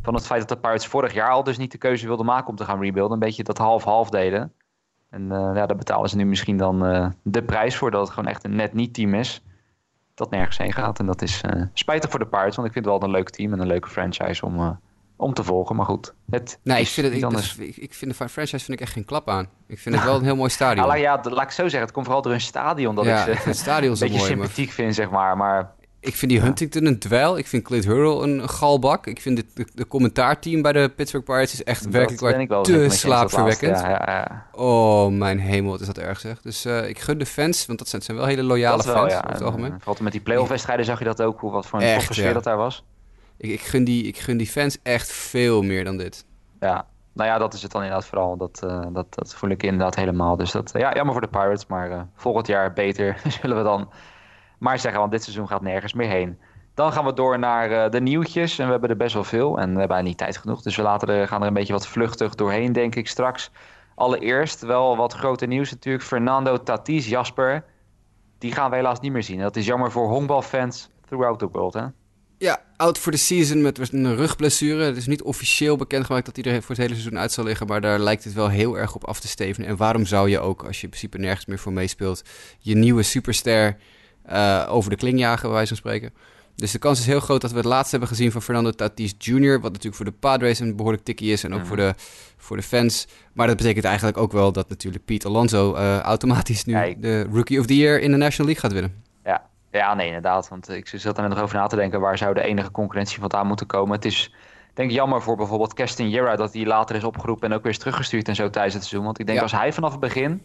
van 0.01 0.13
het 0.13 0.25
feit 0.25 0.39
dat 0.39 0.49
de 0.49 0.57
Pirates 0.57 0.87
vorig 0.87 1.13
jaar 1.13 1.29
al 1.29 1.43
dus 1.43 1.57
niet 1.57 1.71
de 1.71 1.77
keuze 1.77 2.07
wilden 2.07 2.25
maken 2.25 2.49
om 2.49 2.55
te 2.55 2.65
gaan 2.65 2.81
rebuilden. 2.81 3.13
Een 3.13 3.19
beetje 3.19 3.43
dat 3.43 3.57
half-half 3.57 4.09
deden. 4.09 4.53
En 5.09 5.21
uh, 5.21 5.51
ja, 5.53 5.65
daar 5.65 5.75
betalen 5.75 6.09
ze 6.09 6.15
nu 6.15 6.25
misschien 6.25 6.57
dan 6.57 6.85
uh, 6.85 7.07
de 7.23 7.43
prijs 7.43 7.75
voor 7.75 7.91
dat 7.91 8.01
het 8.01 8.09
gewoon 8.09 8.29
echt 8.29 8.43
een 8.43 8.55
net 8.55 8.73
niet 8.73 8.93
team 8.93 9.13
is. 9.13 9.43
Dat 10.13 10.29
nergens 10.29 10.57
heen 10.57 10.73
gaat. 10.73 10.99
En 10.99 11.05
dat 11.05 11.21
is 11.21 11.41
uh, 11.43 11.63
spijtig 11.73 12.09
voor 12.09 12.19
de 12.19 12.27
Pirates, 12.27 12.55
want 12.55 12.67
ik 12.67 12.73
vind 12.73 12.85
het 12.85 12.93
wel 12.93 13.03
een 13.03 13.15
leuk 13.15 13.29
team 13.29 13.53
en 13.53 13.59
een 13.59 13.67
leuke 13.67 13.89
franchise 13.89 14.45
om, 14.45 14.79
om 15.15 15.33
te 15.33 15.43
volgen. 15.43 15.75
Maar 15.75 15.85
goed, 15.85 16.13
het 16.29 16.59
nee, 16.63 16.81
ik 16.81 16.87
vind, 16.87 17.07
het, 17.07 17.15
ik, 17.15 17.29
dus, 17.29 17.57
ik, 17.57 17.77
ik, 17.77 17.93
vind 17.93 18.17
de 18.17 18.29
franchise 18.29 18.65
vind 18.65 18.79
ik 18.79 18.81
echt 18.81 18.93
geen 18.93 19.05
klap 19.05 19.29
aan. 19.29 19.47
Ik 19.67 19.79
vind 19.79 19.95
het 19.95 20.03
wel 20.03 20.15
een 20.15 20.23
heel 20.23 20.35
mooi 20.35 20.49
stadion. 20.49 20.87
ja, 20.87 20.95
ja, 20.95 21.19
laat 21.23 21.43
ik 21.43 21.51
zo 21.51 21.63
zeggen. 21.63 21.81
Het 21.81 21.91
komt 21.91 22.05
vooral 22.05 22.23
door 22.23 22.33
een 22.33 22.41
stadion 22.41 22.95
dat 22.95 23.05
ja, 23.05 23.25
ik 23.25 23.39
ze 23.39 23.47
het 23.47 23.57
stadion 23.57 23.93
een 23.93 23.99
beetje 23.99 24.17
mooi, 24.17 24.29
sympathiek 24.29 24.65
maar... 24.65 24.75
vind, 24.75 24.95
zeg 24.95 25.09
maar. 25.09 25.37
Maar 25.37 25.73
ik 26.01 26.15
vind 26.15 26.31
die 26.31 26.41
Huntington 26.41 26.85
een 26.85 26.99
dweil. 26.99 27.37
Ik 27.37 27.47
vind 27.47 27.63
Clint 27.63 27.85
Hurl 27.85 28.23
een 28.23 28.49
galbak. 28.49 29.07
Ik 29.07 29.21
vind 29.21 29.37
het 29.37 29.67
de, 29.73 29.87
commentaarteam 29.87 30.61
bij 30.61 30.71
de 30.71 30.91
Pittsburgh 30.95 31.25
Pirates 31.25 31.53
is 31.53 31.63
echt 31.63 31.89
werkelijk 31.89 32.49
waar 32.49 32.63
te 32.63 32.89
slaapverwekkend. 32.89 33.79
Ja, 33.79 33.89
ja, 33.89 34.03
ja. 34.05 34.45
Oh, 34.51 35.11
mijn 35.11 35.39
hemel, 35.39 35.71
wat 35.71 35.79
is 35.81 35.87
dat 35.87 35.97
erg 35.97 36.19
zeg. 36.19 36.41
Dus 36.41 36.65
uh, 36.65 36.89
ik 36.89 36.99
gun 36.99 37.17
de 37.17 37.25
fans, 37.25 37.65
want 37.65 37.79
dat 37.79 37.87
zijn, 37.87 38.01
zijn 38.01 38.17
wel 38.17 38.25
hele 38.25 38.43
loyale 38.43 38.83
wel, 38.83 38.95
fans 38.95 39.13
over 39.13 39.29
het 39.29 39.41
algemeen. 39.41 39.73
Vooral 39.77 40.03
met 40.03 40.11
die 40.11 40.21
playoff-wedstrijden 40.21 40.85
zag 40.85 40.99
je 40.99 41.05
dat 41.05 41.21
ook, 41.21 41.39
hoe 41.39 41.51
wat 41.51 41.65
voor 41.65 41.81
een 41.81 41.93
toffe 41.93 42.13
sfeer 42.13 42.33
dat 42.33 42.43
daar 42.43 42.57
was. 42.57 42.83
Ik, 43.37 43.49
ik, 43.49 43.61
gun 43.61 43.83
die, 43.83 44.03
ik 44.03 44.17
gun 44.17 44.37
die 44.37 44.47
fans 44.47 44.77
echt 44.83 45.11
veel 45.11 45.61
meer 45.61 45.83
dan 45.83 45.97
dit. 45.97 46.25
Ja, 46.59 46.85
nou 47.13 47.29
ja, 47.29 47.37
dat 47.37 47.53
is 47.53 47.61
het 47.61 47.71
dan 47.71 47.81
inderdaad 47.83 48.07
vooral. 48.07 48.37
Dat, 48.37 48.61
uh, 48.65 48.85
dat, 48.93 49.15
dat 49.15 49.35
voel 49.35 49.49
ik 49.49 49.63
inderdaad 49.63 49.95
helemaal. 49.95 50.35
Dus 50.35 50.51
dat, 50.51 50.71
ja, 50.73 50.93
jammer 50.93 51.13
voor 51.13 51.21
de 51.21 51.27
Pirates, 51.27 51.65
maar 51.67 52.07
volgend 52.15 52.47
jaar 52.47 52.73
beter 52.73 53.21
zullen 53.41 53.57
we 53.57 53.63
dan 53.63 53.89
maar 54.62 54.80
zeggen, 54.80 55.00
want 55.00 55.12
dit 55.12 55.24
seizoen 55.24 55.47
gaat 55.47 55.62
nergens 55.62 55.93
meer 55.93 56.10
heen. 56.10 56.39
Dan 56.74 56.93
gaan 56.93 57.06
we 57.06 57.13
door 57.13 57.39
naar 57.39 57.91
de 57.91 58.02
nieuwtjes. 58.02 58.60
En 58.60 58.65
we 58.65 58.71
hebben 58.71 58.89
er 58.89 58.97
best 58.97 59.13
wel 59.13 59.24
veel. 59.24 59.60
En 59.60 59.74
we 59.74 59.80
hebben 59.80 60.04
niet 60.04 60.17
tijd 60.17 60.38
genoeg. 60.38 60.62
Dus 60.62 60.76
we 60.76 60.82
laten 60.82 61.08
er, 61.08 61.28
gaan 61.28 61.41
er 61.41 61.47
een 61.47 61.54
beetje 61.54 61.74
wat 61.74 61.88
vluchtig 61.88 62.36
doorheen, 62.36 62.74
denk 62.74 62.95
ik, 62.95 63.08
straks. 63.08 63.52
Allereerst 63.95 64.62
wel 64.62 64.97
wat 64.97 65.13
grote 65.13 65.45
nieuws 65.45 65.71
natuurlijk. 65.71 66.04
Fernando 66.04 66.63
Tatis, 66.63 67.08
Jasper. 67.08 67.63
Die 68.38 68.52
gaan 68.52 68.69
we 68.69 68.76
helaas 68.76 69.00
niet 69.00 69.12
meer 69.12 69.24
zien. 69.24 69.39
Dat 69.39 69.56
is 69.56 69.65
jammer 69.65 69.91
voor 69.91 70.08
honkbalfans 70.10 70.89
throughout 71.06 71.39
the 71.39 71.47
world, 71.52 71.74
hè? 71.74 71.86
Ja, 72.38 72.62
out 72.78 72.97
for 72.97 73.12
the 73.12 73.17
season 73.17 73.62
met 73.62 73.93
een 73.93 74.15
rugblessure. 74.15 74.84
Het 74.84 74.97
is 74.97 75.08
niet 75.08 75.21
officieel 75.21 75.76
bekendgemaakt 75.76 76.26
dat 76.26 76.36
hij 76.36 76.54
er 76.54 76.62
voor 76.62 76.76
het 76.76 76.84
hele 76.84 76.93
seizoen 76.93 77.19
uit 77.19 77.32
zal 77.32 77.43
liggen. 77.43 77.67
Maar 77.67 77.82
daar 77.82 78.00
lijkt 78.00 78.24
het 78.24 78.34
wel 78.34 78.50
heel 78.50 78.78
erg 78.78 78.95
op 78.95 79.06
af 79.06 79.19
te 79.19 79.28
stevenen. 79.28 79.69
En 79.69 79.78
waarom 79.78 80.06
zou 80.06 80.30
je 80.30 80.39
ook, 80.39 80.63
als 80.63 80.78
je 80.78 80.84
in 80.84 80.89
principe 80.89 81.17
nergens 81.17 81.45
meer 81.45 81.60
voor 81.60 81.74
meespeelt, 81.74 82.21
je 82.60 82.76
nieuwe 82.76 83.04
superster 83.04 83.78
uh, 84.31 84.65
over 84.69 84.89
de 84.89 84.95
kling 84.95 85.19
jagen, 85.19 85.41
bij 85.41 85.51
wijze 85.51 85.67
van 85.67 85.77
spreken? 85.77 86.13
Dus 86.55 86.71
de 86.71 86.79
kans 86.79 86.99
is 86.99 87.05
heel 87.05 87.19
groot 87.19 87.41
dat 87.41 87.51
we 87.51 87.57
het 87.57 87.65
laatst 87.65 87.91
hebben 87.91 88.09
gezien 88.09 88.31
van 88.31 88.41
Fernando 88.41 88.71
Tatis 88.71 89.15
Jr. 89.17 89.59
Wat 89.59 89.71
natuurlijk 89.71 89.95
voor 89.95 90.05
de 90.05 90.11
Padres 90.11 90.59
een 90.59 90.75
behoorlijk 90.75 91.03
tikkie 91.03 91.31
is. 91.31 91.43
En 91.43 91.53
ook 91.53 91.65
voor, 91.65 91.75
de, 91.75 91.93
voor 92.37 92.57
de 92.57 92.63
fans. 92.63 93.07
Maar 93.33 93.47
dat 93.47 93.57
betekent 93.57 93.85
eigenlijk 93.85 94.17
ook 94.17 94.31
wel 94.31 94.51
dat 94.51 94.69
natuurlijk 94.69 95.05
Pete 95.05 95.27
Alonso 95.27 95.75
uh, 95.75 95.99
automatisch 95.99 96.65
nu 96.65 96.95
de 96.99 97.27
Rookie 97.31 97.59
of 97.59 97.65
the 97.65 97.77
Year 97.77 97.99
in 97.99 98.11
de 98.11 98.17
National 98.17 98.51
League 98.51 98.61
gaat 98.61 98.71
winnen. 98.71 99.03
Ja, 99.23 99.41
ja 99.71 99.93
nee, 99.93 100.07
inderdaad. 100.07 100.49
Want 100.49 100.69
ik 100.69 100.87
zat 100.87 101.17
er 101.17 101.23
net 101.23 101.31
nog 101.31 101.41
over 101.41 101.55
na 101.55 101.67
te 101.67 101.75
denken. 101.75 101.99
Waar 101.99 102.17
zou 102.17 102.33
de 102.33 102.41
enige 102.41 102.71
concurrentie 102.71 103.19
vandaan 103.19 103.47
moeten 103.47 103.67
komen? 103.67 103.95
Het 103.95 104.05
is 104.05 104.33
denk 104.73 104.89
ik 104.89 104.95
jammer 104.95 105.21
voor 105.21 105.35
bijvoorbeeld 105.35 105.73
Keston 105.73 106.09
Jera 106.09 106.35
dat 106.35 106.53
hij 106.53 106.65
later 106.65 106.95
is 106.95 107.03
opgeroepen 107.03 107.49
en 107.49 107.55
ook 107.55 107.63
weer 107.63 107.71
is 107.71 107.77
teruggestuurd 107.77 108.27
en 108.27 108.35
zo 108.35 108.49
tijdens 108.49 108.73
het 108.73 108.83
seizoen. 108.83 109.05
Want 109.05 109.19
ik 109.19 109.25
denk 109.25 109.39
als 109.39 109.51
hij 109.51 109.73
vanaf 109.73 109.91
het 109.91 109.99
begin 109.99 110.41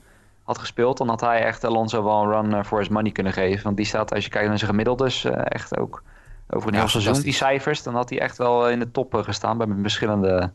had 0.46 0.58
gespeeld, 0.58 0.98
dan 0.98 1.08
had 1.08 1.20
hij 1.20 1.44
echt 1.44 1.64
Alonso 1.64 2.04
wel 2.04 2.22
een 2.22 2.30
run 2.30 2.64
voor 2.64 2.78
his 2.78 2.88
money 2.88 3.12
kunnen 3.12 3.32
geven. 3.32 3.64
Want 3.64 3.76
die 3.76 3.86
staat, 3.86 4.14
als 4.14 4.24
je 4.24 4.30
kijkt 4.30 4.48
naar 4.48 4.58
zijn 4.58 4.70
gemiddeldes, 4.70 5.24
uh, 5.24 5.32
echt 5.44 5.78
ook 5.78 6.02
over 6.50 6.68
een 6.68 6.74
heel 6.74 6.88
seizoen. 6.88 7.20
Die 7.20 7.32
cijfers, 7.32 7.82
dan 7.82 7.94
had 7.94 8.10
hij 8.10 8.20
echt 8.20 8.38
wel 8.38 8.68
in 8.68 8.78
de 8.78 8.90
top 8.90 9.14
eh, 9.14 9.24
gestaan 9.24 9.58
bij 9.58 9.66
verschillende 9.80 10.52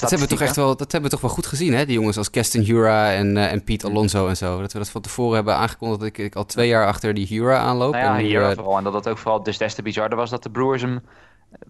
dat 0.00 0.10
hebben, 0.10 0.28
we 0.28 0.34
toch 0.34 0.46
echt 0.46 0.56
wel, 0.56 0.76
dat 0.76 0.92
hebben 0.92 1.10
we 1.10 1.16
toch 1.16 1.26
wel 1.26 1.34
goed 1.34 1.46
gezien, 1.46 1.74
hè? 1.74 1.86
Die 1.86 1.94
jongens 1.94 2.16
als 2.18 2.30
Keston 2.30 2.62
Hura 2.62 3.12
en, 3.12 3.36
uh, 3.36 3.52
en 3.52 3.64
Pete 3.64 3.86
Alonso 3.86 4.28
en 4.28 4.36
zo. 4.36 4.60
Dat 4.60 4.72
we 4.72 4.78
dat 4.78 4.88
van 4.88 5.00
tevoren 5.00 5.34
hebben 5.34 5.56
aangekondigd 5.56 6.00
dat 6.00 6.08
ik, 6.08 6.18
ik 6.18 6.34
al 6.34 6.46
twee 6.46 6.68
jaar 6.68 6.86
achter 6.86 7.14
die 7.14 7.26
Hura 7.26 7.58
aanloop. 7.58 7.92
Nou 7.92 8.04
ja, 8.04 8.18
en 8.18 8.24
Hura 8.24 8.54
vooral. 8.54 8.78
En 8.78 8.84
dat 8.84 8.92
het 8.92 9.08
ook 9.08 9.18
vooral 9.18 9.42
dus 9.42 9.58
des 9.58 9.74
te 9.74 9.82
bizarder 9.82 10.18
was 10.18 10.30
dat 10.30 10.42
de 10.42 10.50
Brewers 10.50 10.82
hem... 10.82 11.00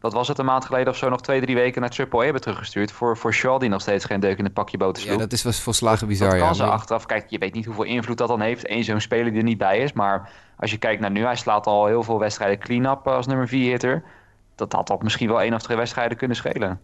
Wat 0.00 0.12
was 0.12 0.28
het, 0.28 0.38
een 0.38 0.44
maand 0.44 0.64
geleden 0.64 0.88
of 0.88 0.96
zo, 0.96 1.08
nog 1.08 1.20
twee, 1.20 1.40
drie 1.40 1.54
weken 1.54 1.80
naar 1.80 1.90
Triple 1.90 2.20
A 2.20 2.22
hebben 2.22 2.42
teruggestuurd. 2.42 2.92
Voor, 2.92 3.16
voor 3.16 3.32
Shaw, 3.32 3.60
die 3.60 3.68
nog 3.68 3.80
steeds 3.80 4.04
geen 4.04 4.20
deuk 4.20 4.38
in 4.38 4.44
het 4.44 4.52
pakje 4.52 4.76
boter 4.76 5.02
sloeg. 5.02 5.14
Ja, 5.14 5.20
dat 5.20 5.32
is 5.32 5.42
was 5.42 5.60
volslagen 5.60 6.06
bizar, 6.06 6.28
dat 6.28 6.38
kan 6.38 6.48
ja. 6.48 6.54
ze 6.54 6.64
achteraf. 6.64 7.06
Kijk, 7.06 7.24
je 7.28 7.38
weet 7.38 7.54
niet 7.54 7.64
hoeveel 7.64 7.84
invloed 7.84 8.18
dat 8.18 8.28
dan 8.28 8.40
heeft. 8.40 8.70
Eén 8.70 8.84
zo'n 8.84 9.00
speler 9.00 9.30
die 9.30 9.38
er 9.38 9.42
niet 9.42 9.58
bij 9.58 9.78
is. 9.78 9.92
Maar 9.92 10.30
als 10.56 10.70
je 10.70 10.78
kijkt 10.78 11.00
naar 11.00 11.10
nu, 11.10 11.24
hij 11.24 11.36
slaat 11.36 11.66
al 11.66 11.86
heel 11.86 12.02
veel 12.02 12.18
wedstrijden 12.18 12.58
clean-up 12.58 13.08
als 13.08 13.26
nummer 13.26 13.48
4 13.48 13.70
hitter. 13.70 14.04
Dat 14.54 14.72
had 14.72 14.86
toch 14.86 15.02
misschien 15.02 15.28
wel 15.28 15.40
één 15.40 15.54
of 15.54 15.62
twee 15.62 15.76
wedstrijden 15.76 16.16
kunnen 16.16 16.36
schelen. 16.36 16.80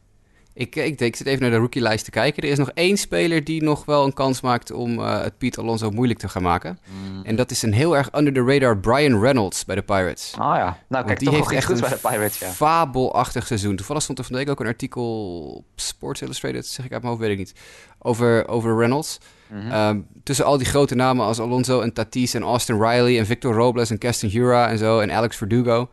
Ik, 0.58 0.76
ik, 0.76 0.98
denk, 0.98 1.00
ik 1.00 1.16
zit 1.16 1.26
even 1.26 1.40
naar 1.42 1.50
de 1.50 1.56
rookie-lijst 1.56 2.04
te 2.04 2.10
kijken. 2.10 2.42
Er 2.42 2.48
is 2.48 2.58
nog 2.58 2.70
één 2.74 2.96
speler 2.96 3.44
die 3.44 3.62
nog 3.62 3.84
wel 3.84 4.04
een 4.04 4.12
kans 4.12 4.40
maakt 4.40 4.72
om 4.72 4.98
uh, 4.98 5.22
het 5.22 5.38
Piet 5.38 5.58
Alonso 5.58 5.90
moeilijk 5.90 6.18
te 6.18 6.28
gaan 6.28 6.42
maken. 6.42 6.78
Mm. 6.84 7.24
En 7.24 7.36
dat 7.36 7.50
is 7.50 7.62
een 7.62 7.72
heel 7.72 7.96
erg 7.96 8.14
under 8.14 8.32
the 8.32 8.44
radar 8.44 8.78
Brian 8.78 9.20
Reynolds 9.20 9.64
bij 9.64 9.74
de 9.74 9.82
Pirates. 9.82 10.34
Ah 10.38 10.56
ja, 10.56 10.78
nou 10.88 11.06
kijk, 11.06 11.18
die 11.18 11.30
heeft 11.30 11.50
echt 11.50 11.70
een 11.70 11.80
bij 11.80 11.88
de 11.88 12.08
Pirates, 12.08 12.38
ja. 12.38 12.48
fabelachtig 12.48 13.46
seizoen. 13.46 13.76
Toevallig 13.76 14.02
stond 14.02 14.18
er 14.18 14.24
van 14.24 14.32
de 14.32 14.38
week 14.38 14.50
ook 14.50 14.60
een 14.60 14.66
artikel 14.66 15.42
op 15.56 15.64
Sports 15.74 16.22
Illustrated, 16.22 16.66
zeg 16.66 16.84
ik 16.84 16.92
uit 16.92 17.02
mijn 17.02 17.14
hoofd, 17.14 17.26
weet 17.26 17.38
ik 17.38 17.38
niet, 17.38 17.54
over, 17.98 18.48
over 18.48 18.76
Reynolds. 18.76 19.18
Mm 19.46 19.70
-hmm. 19.70 20.06
tussen 20.22 20.44
al 20.44 20.58
die 20.58 20.66
grote 20.66 20.94
namen 20.94 21.24
als 21.24 21.40
Alonso 21.40 21.80
en 21.80 21.92
Tatis 21.92 22.34
en 22.34 22.42
Austin 22.42 22.82
Riley 22.82 23.18
en 23.18 23.26
Victor 23.26 23.54
Robles 23.54 23.90
en 23.90 23.98
Keston 23.98 24.30
Hura 24.30 24.68
en 24.68 24.78
zo 24.78 25.00
en 25.00 25.12
Alex 25.12 25.36
Verdugo 25.36 25.88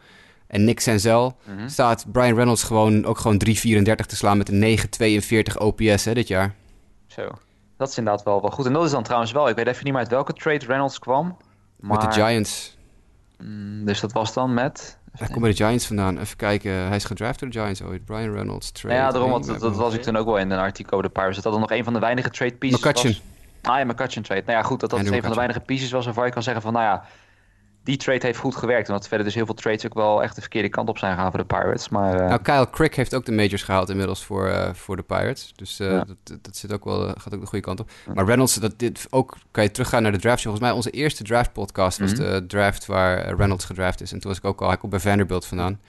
en 0.47 0.63
Nick 0.63 0.79
Senzel, 0.79 1.37
mm 1.43 1.69
staat 1.69 2.05
Brian 2.11 2.35
Reynolds 2.35 2.63
gewoon 2.63 3.05
ook 3.05 3.17
gewoon 3.17 3.41
3,34 3.47 3.53
te 3.95 4.15
slaan 4.15 4.37
met 4.37 4.49
een 4.49 4.77
9,42 5.53 5.57
OPS 5.57 6.05
hè, 6.05 6.13
dit 6.13 6.27
jaar. 6.27 6.53
Zo, 7.07 7.31
dat 7.77 7.89
is 7.89 7.97
inderdaad 7.97 8.23
wel, 8.23 8.41
wel 8.41 8.51
goed. 8.51 8.65
En 8.65 8.73
dat 8.73 8.85
is 8.85 8.91
dan 8.91 9.03
trouwens 9.03 9.31
wel, 9.31 9.49
ik 9.49 9.55
weet 9.55 9.67
even 9.67 9.83
niet 9.83 9.93
meer 9.93 10.01
uit 10.01 10.11
welke 10.11 10.33
trade 10.33 10.65
Reynolds 10.65 10.99
kwam. 10.99 11.37
Maar... 11.79 11.97
Met 11.97 12.13
de 12.13 12.21
Giants. 12.21 12.77
Mm, 13.37 13.85
dus 13.85 13.99
dat 13.99 14.11
was 14.11 14.33
dan 14.33 14.53
met... 14.53 14.97
Hij 15.11 15.27
komt 15.27 15.41
bij 15.41 15.49
de 15.49 15.55
Giants 15.55 15.87
vandaan. 15.87 16.19
Even 16.19 16.37
kijken. 16.37 16.71
Hij 16.71 16.95
is 16.95 17.03
gedraft 17.03 17.39
door 17.39 17.49
de 17.49 17.59
Giants 17.59 17.81
ooit. 17.81 18.05
Brian 18.05 18.33
Reynolds, 18.33 18.71
trade. 18.71 18.95
Ja, 18.95 19.11
daarom, 19.11 19.41
dat, 19.41 19.59
dat 19.59 19.75
was 19.75 19.93
ik 19.93 20.01
toen 20.01 20.15
ook 20.15 20.25
wel 20.25 20.37
in 20.37 20.51
een 20.51 20.59
artikel 20.59 20.91
over 20.91 21.07
de 21.07 21.13
Pirates. 21.13 21.35
Dat 21.41 21.51
dat 21.51 21.61
nog 21.61 21.71
een 21.71 21.83
van 21.83 21.93
de 21.93 21.99
weinige 21.99 22.29
trade 22.29 22.55
pieces 22.55 22.79
McCutcheon. 22.79 23.13
was. 23.13 23.71
Ah 23.71 23.77
ja, 23.77 23.85
McCutcheon 23.85 24.23
trade. 24.23 24.41
Nou 24.45 24.57
ja, 24.57 24.63
goed, 24.63 24.79
dat 24.79 24.89
dat 24.89 24.99
een 24.99 25.21
van 25.21 25.29
de 25.29 25.35
weinige 25.35 25.59
pieces 25.59 25.91
was 25.91 26.05
waarvan 26.05 26.25
je 26.25 26.31
kan 26.31 26.43
zeggen 26.43 26.61
van, 26.61 26.73
nou 26.73 26.85
ja, 26.85 27.05
die 27.85 27.97
trade 27.97 28.25
heeft 28.25 28.39
goed 28.39 28.55
gewerkt. 28.55 28.87
Omdat 28.89 29.07
verder 29.07 29.25
dus 29.25 29.35
heel 29.35 29.45
veel 29.45 29.53
trades 29.53 29.85
ook 29.85 29.93
wel 29.93 30.23
echt 30.23 30.35
de 30.35 30.41
verkeerde 30.41 30.69
kant 30.69 30.89
op 30.89 30.97
zijn 30.97 31.13
gegaan 31.15 31.31
voor 31.31 31.39
de 31.39 31.45
Pirates. 31.45 31.89
Maar, 31.89 32.21
uh... 32.21 32.27
Nou, 32.27 32.41
Kyle 32.41 32.69
Crick 32.69 32.95
heeft 32.95 33.15
ook 33.15 33.25
de 33.25 33.31
majors 33.31 33.63
gehaald 33.63 33.89
inmiddels 33.89 34.23
voor, 34.23 34.47
uh, 34.47 34.73
voor 34.73 34.95
de 34.95 35.01
Pirates. 35.03 35.53
Dus 35.55 35.79
uh, 35.79 36.01
dat, 36.23 36.37
dat, 36.41 36.57
zit 36.57 36.73
ook 36.73 36.83
wel, 36.83 37.13
gaat 37.17 37.33
ook 37.33 37.41
de 37.41 37.47
goede 37.47 37.65
kant 37.65 37.79
op. 37.79 37.89
Maar 38.13 38.25
Reynolds, 38.25 38.55
dat, 38.55 38.79
dit, 38.79 39.07
ook 39.09 39.37
kan 39.51 39.63
je 39.63 39.71
teruggaan 39.71 40.01
naar 40.01 40.11
de 40.11 40.19
draft. 40.19 40.41
Volgens 40.41 40.63
mij 40.63 40.71
onze 40.71 40.89
eerste 40.89 41.23
draft 41.23 41.53
podcast 41.53 41.99
was 41.99 42.11
mm 42.11 42.17
-hmm. 42.17 42.25
de 42.25 42.45
draft 42.45 42.85
waar 42.85 43.35
Reynolds 43.35 43.65
gedraft 43.65 44.01
is. 44.01 44.11
En 44.11 44.19
toen 44.19 44.29
was 44.29 44.39
ik 44.39 44.45
ook 44.45 44.61
al, 44.61 44.67
hij 44.67 44.77
komt 44.77 44.91
bij 44.91 45.01
Vanderbilt 45.01 45.45
vandaan. 45.45 45.79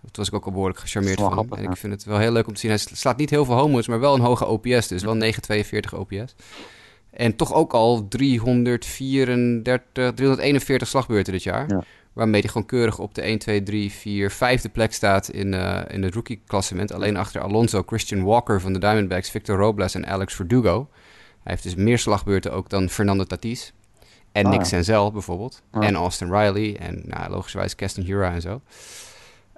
Toen 0.00 0.24
was 0.24 0.28
ik 0.28 0.34
ook 0.34 0.44
al 0.44 0.52
behoorlijk 0.52 0.78
gecharmeerd 0.78 1.20
van 1.20 1.38
hem. 1.38 1.52
En 1.52 1.70
ik 1.70 1.76
vind 1.76 1.92
het 1.92 2.04
wel 2.04 2.18
heel 2.18 2.32
leuk 2.32 2.46
om 2.46 2.54
te 2.54 2.60
zien. 2.60 2.70
Hij 2.70 2.78
slaat 2.78 3.16
niet 3.16 3.30
heel 3.30 3.44
veel 3.44 3.54
homers, 3.54 3.86
maar 3.86 4.00
wel 4.00 4.14
een 4.14 4.20
hoge 4.20 4.46
OPS. 4.46 4.88
Dus 4.88 5.02
wel 5.02 5.20
9,42 5.20 5.98
OPS. 5.98 6.34
En 7.16 7.36
toch 7.36 7.54
ook 7.54 7.72
al 7.72 8.08
334, 8.08 10.12
341 10.14 10.88
slagbeurten 10.88 11.32
dit 11.32 11.42
jaar. 11.42 11.68
Ja. 11.68 11.82
Waarmee 12.12 12.40
hij 12.40 12.50
gewoon 12.50 12.66
keurig 12.66 12.98
op 12.98 13.14
de 13.14 13.20
1, 13.20 13.38
2, 13.38 13.62
3, 13.62 13.92
4, 13.92 14.30
vijfde 14.30 14.68
plek 14.68 14.92
staat 14.92 15.28
in, 15.28 15.52
uh, 15.52 15.80
in 15.88 16.02
het 16.02 16.14
rookie-klassement. 16.14 16.92
Alleen 16.92 17.16
achter 17.16 17.40
Alonso, 17.40 17.82
Christian 17.86 18.24
Walker 18.24 18.60
van 18.60 18.72
de 18.72 18.78
Diamondbacks, 18.78 19.30
Victor 19.30 19.56
Robles 19.56 19.94
en 19.94 20.06
Alex 20.06 20.34
Verdugo. 20.34 20.88
Hij 21.42 21.52
heeft 21.52 21.62
dus 21.62 21.74
meer 21.74 21.98
slagbeurten 21.98 22.52
ook 22.52 22.68
dan 22.68 22.88
Fernando 22.88 23.24
Tatis. 23.24 23.72
En 24.32 24.44
ah, 24.44 24.50
Nick 24.50 24.64
Senzel 24.64 25.12
bijvoorbeeld. 25.12 25.62
Ah. 25.70 25.86
En 25.86 25.94
Austin 25.94 26.32
Riley. 26.32 26.76
En 26.78 27.02
nou, 27.06 27.30
logischerwijs 27.30 27.74
Keston 27.74 28.04
Hura 28.04 28.32
en 28.32 28.40
zo. 28.40 28.60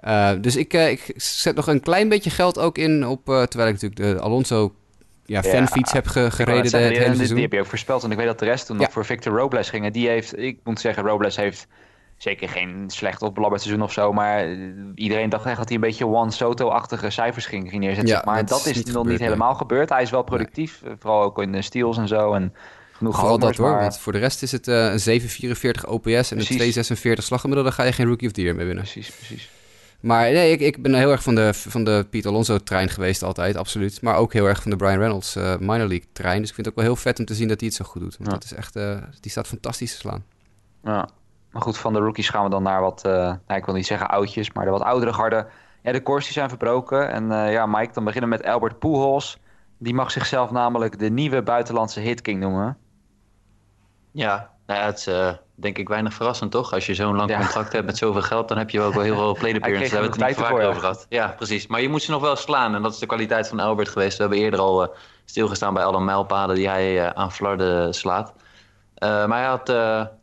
Uh, 0.05 0.31
dus 0.41 0.55
ik, 0.55 0.73
uh, 0.73 0.89
ik 0.89 1.13
zet 1.15 1.55
nog 1.55 1.67
een 1.67 1.81
klein 1.81 2.09
beetje 2.09 2.29
geld 2.29 2.59
ook 2.59 2.77
in 2.77 3.07
op... 3.07 3.25
terwijl 3.25 3.69
ik 3.69 3.81
natuurlijk 3.81 3.95
de 3.95 4.19
Alonso 4.19 4.73
ja, 5.29 5.43
fanfiets 5.43 5.91
heb 5.91 6.07
ge 6.07 6.31
gereden 6.31 6.69
zeggen, 6.69 6.89
het 6.89 6.99
hele 6.99 7.17
die, 7.17 7.33
die 7.33 7.41
heb 7.41 7.51
je 7.51 7.59
ook 7.59 7.65
voorspeld. 7.65 8.03
En 8.03 8.11
ik 8.11 8.17
weet 8.17 8.25
dat 8.25 8.39
de 8.39 8.45
rest 8.45 8.65
toen 8.65 8.77
nog 8.77 8.91
voor 8.91 9.05
Victor 9.05 9.37
Robles 9.37 9.69
gingen. 9.69 9.93
Die 9.93 10.07
heeft, 10.07 10.37
ik 10.37 10.59
moet 10.63 10.79
zeggen, 10.79 11.03
Robles 11.03 11.35
heeft 11.35 11.67
zeker 12.17 12.49
geen 12.49 12.83
slecht 12.87 13.21
of 13.21 13.33
belabberd 13.33 13.61
seizoen 13.61 13.83
of 13.83 13.91
zo. 13.91 14.13
Maar 14.13 14.47
iedereen 14.95 15.29
dacht 15.29 15.45
echt 15.45 15.57
dat 15.57 15.67
hij 15.67 15.75
een 15.75 15.81
beetje 15.81 16.05
Juan 16.05 16.31
Soto-achtige 16.31 17.09
cijfers 17.09 17.45
ging, 17.45 17.69
ging 17.69 17.81
neerzetten. 17.81 18.15
Ja, 18.15 18.21
maar 18.25 18.45
dat 18.45 18.65
is, 18.65 18.83
nog 18.83 19.05
niet 19.05 19.19
helemaal 19.19 19.55
gebeurd. 19.55 19.89
Hij 19.89 20.01
is 20.01 20.09
wel 20.09 20.23
productief, 20.23 20.81
nee. 20.83 20.95
vooral 20.99 21.23
ook 21.23 21.41
in 21.41 21.51
de 21.51 21.61
steals 21.61 21.97
en 21.97 22.07
zo. 22.07 22.33
En 22.33 22.53
genoeg 22.91 23.15
Vooral 23.15 23.39
dat 23.39 23.57
hoor, 23.57 23.71
maar... 23.71 23.81
want 23.81 23.99
voor 23.99 24.13
de 24.13 24.19
rest 24.19 24.43
is 24.43 24.51
het 24.51 24.67
uh, 24.67 24.93
een 25.05 25.21
7,44 25.21 25.89
OPS 25.89 26.31
en 26.31 26.39
een 26.39 26.73
2,46 26.73 27.23
slaggemiddelde. 27.23 27.69
Dan 27.69 27.73
ga 27.73 27.83
je 27.83 27.91
geen 27.91 28.07
Rookie 28.07 28.27
of 28.27 28.33
the 28.33 28.41
Year 28.41 28.55
mee 28.55 28.65
winnen. 28.65 28.83
Precies, 28.83 29.11
precies. 29.11 29.49
Maar 29.99 30.31
nee, 30.31 30.51
ik, 30.51 30.59
ik 30.59 30.81
ben 30.81 30.93
heel 30.93 31.11
erg 31.11 31.23
van 31.23 31.35
de, 31.35 31.53
van 31.53 31.83
de 31.83 32.07
Pete 32.09 32.27
Alonso-trein 32.27 32.89
geweest 32.89 33.23
altijd, 33.23 33.55
absoluut. 33.55 34.01
Maar 34.01 34.15
ook 34.15 34.33
heel 34.33 34.45
erg 34.45 34.61
van 34.61 34.71
de 34.71 34.77
Brian 34.77 34.97
Reynolds 34.97 35.35
uh, 35.35 35.57
minor 35.57 35.87
league-trein. 35.87 36.39
Dus 36.39 36.49
ik 36.49 36.55
vind 36.55 36.67
het 36.67 36.67
ook 36.67 36.81
wel 36.81 36.93
heel 36.93 37.01
vet 37.01 37.19
om 37.19 37.25
te 37.25 37.33
zien 37.33 37.47
dat 37.47 37.59
hij 37.59 37.67
het 37.67 37.77
zo 37.77 37.85
goed 37.85 38.01
doet. 38.01 38.17
Want 38.17 38.31
dat 38.31 38.43
is 38.43 38.53
echt, 38.53 38.75
uh, 38.75 38.97
die 39.19 39.31
staat 39.31 39.47
fantastisch 39.47 39.91
te 39.91 39.97
slaan. 39.97 40.25
Ja, 40.83 41.09
maar 41.51 41.61
goed, 41.61 41.77
van 41.77 41.93
de 41.93 41.99
rookies 41.99 42.29
gaan 42.29 42.43
we 42.43 42.49
dan 42.49 42.63
naar 42.63 42.81
wat, 42.81 43.03
uh, 43.05 43.11
nou, 43.11 43.59
ik 43.59 43.65
wil 43.65 43.75
niet 43.75 43.85
zeggen 43.85 44.09
oudjes, 44.09 44.51
maar 44.51 44.65
de 44.65 44.71
wat 44.71 44.81
oudere 44.81 45.13
garden. 45.13 45.47
Ja, 45.83 45.91
de 45.91 46.03
cores 46.03 46.23
die 46.23 46.33
zijn 46.33 46.49
verbroken. 46.49 47.11
En 47.11 47.51
ja, 47.51 47.65
Mike, 47.65 47.93
dan 47.93 48.03
beginnen 48.03 48.29
we 48.29 48.37
met 48.37 48.45
Albert 48.45 48.79
Pujols. 48.79 49.39
Die 49.77 49.93
mag 49.93 50.11
zichzelf 50.11 50.51
namelijk 50.51 50.99
de 50.99 51.09
nieuwe 51.09 51.43
buitenlandse 51.43 51.99
hitking 51.99 52.39
noemen. 52.39 52.77
Ja, 54.11 54.51
nou 54.65 54.79
ja, 54.79 54.85
het 54.85 54.97
is 54.97 55.07
uh, 55.07 55.31
denk 55.59 55.77
ik 55.77 55.87
weinig 55.87 56.13
verrassend, 56.13 56.51
toch? 56.51 56.73
Als 56.73 56.85
je 56.85 56.93
zo'n 56.93 57.15
lang 57.15 57.37
contract 57.37 57.73
hebt 57.73 57.85
met 57.85 57.97
zoveel 57.97 58.21
geld, 58.21 58.47
dan 58.47 58.57
heb 58.57 58.69
je 58.69 58.81
ook 58.81 58.93
wel 58.93 59.03
heel 59.03 59.15
veel 59.15 59.33
play 59.39 59.53
appearances. 59.53 59.91
Daar 59.91 60.01
hebben 60.01 60.19
we 60.19 60.25
het 60.25 60.37
niet 60.37 60.45
vaak 60.47 60.59
over 60.59 60.79
gehad. 60.79 61.05
Ja, 61.09 61.33
precies. 61.37 61.67
Maar 61.67 61.81
je 61.81 61.89
moet 61.89 62.01
ze 62.01 62.11
nog 62.11 62.21
wel 62.21 62.35
slaan 62.35 62.75
en 62.75 62.81
dat 62.81 62.93
is 62.93 62.99
de 62.99 63.05
kwaliteit 63.05 63.47
van 63.47 63.59
Albert 63.59 63.89
geweest. 63.89 64.17
We 64.17 64.23
hebben 64.23 64.41
eerder 64.41 64.59
al 64.59 64.83
uh, 64.83 64.89
stilgestaan 65.25 65.73
bij 65.73 65.83
alle 65.83 65.99
mijlpaden 65.99 66.55
die 66.55 66.69
hij 66.69 66.95
uh, 66.95 67.09
aan 67.09 67.31
Flarden 67.31 67.93
slaat. 67.93 68.33
maar 68.99 69.39
hij 69.39 69.45
had 69.45 69.69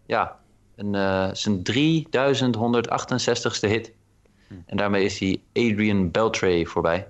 ja, 0.06 0.36
een, 0.76 0.94
zijn 1.36 1.62
3168ste 1.72 3.68
hit. 3.68 3.92
Hm. 4.48 4.54
En 4.66 4.76
daarmee 4.76 5.04
is 5.04 5.18
hij 5.18 5.40
Adrian 5.52 6.10
Beltre 6.10 6.66
voorbij. 6.66 7.08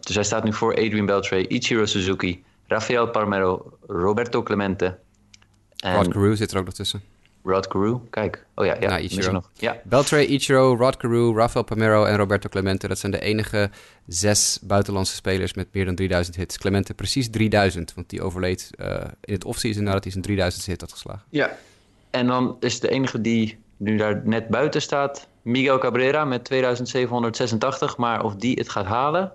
dus 0.00 0.14
hij 0.14 0.24
staat 0.24 0.44
nu 0.44 0.52
voor 0.52 0.74
Adrian 0.74 1.06
Beltre, 1.06 1.46
Ichiro 1.46 1.84
Suzuki, 1.84 2.44
Rafael 2.66 3.10
Palmero, 3.10 3.78
Roberto 3.86 4.42
Clemente 4.42 4.86
en 4.86 5.05
Rod 5.76 6.08
Carew 6.08 6.36
zit 6.36 6.52
er 6.52 6.58
ook 6.58 6.64
nog 6.64 6.74
tussen. 6.74 7.02
Rod 7.46 7.68
Carew, 7.68 7.98
kijk. 8.10 8.46
Oh 8.54 8.66
ja, 8.66 8.76
ja, 8.80 8.88
nou, 8.88 9.02
Ichiro. 9.02 9.32
Nog. 9.32 9.50
ja. 9.54 9.80
Beltre, 9.84 10.26
Ichiro, 10.26 10.76
Rod 10.76 10.96
Carew, 10.96 11.36
Rafael 11.38 11.64
Palmero 11.64 12.04
en 12.04 12.16
Roberto 12.16 12.48
Clemente. 12.48 12.88
Dat 12.88 12.98
zijn 12.98 13.12
de 13.12 13.20
enige 13.20 13.70
zes 14.06 14.58
buitenlandse 14.62 15.14
spelers 15.14 15.54
met 15.54 15.66
meer 15.72 15.84
dan 15.84 15.94
3000 15.94 16.36
hits. 16.36 16.58
Clemente 16.58 16.94
precies 16.94 17.30
3000, 17.30 17.94
want 17.94 18.10
die 18.10 18.22
overleed 18.22 18.70
uh, 18.80 18.96
in 19.20 19.34
het 19.34 19.44
offseason 19.44 19.84
nadat 19.84 20.02
hij 20.02 20.12
zijn 20.12 20.24
3000 20.24 20.64
hit 20.64 20.80
had 20.80 20.92
geslagen. 20.92 21.22
Ja, 21.30 21.56
en 22.10 22.26
dan 22.26 22.56
is 22.60 22.80
de 22.80 22.88
enige 22.88 23.20
die 23.20 23.58
nu 23.76 23.96
daar 23.96 24.20
net 24.24 24.48
buiten 24.48 24.82
staat 24.82 25.28
Miguel 25.42 25.78
Cabrera 25.78 26.24
met 26.24 26.44
2786. 26.44 27.96
Maar 27.96 28.24
of 28.24 28.34
die 28.34 28.54
het 28.54 28.68
gaat 28.68 28.86
halen, 28.86 29.32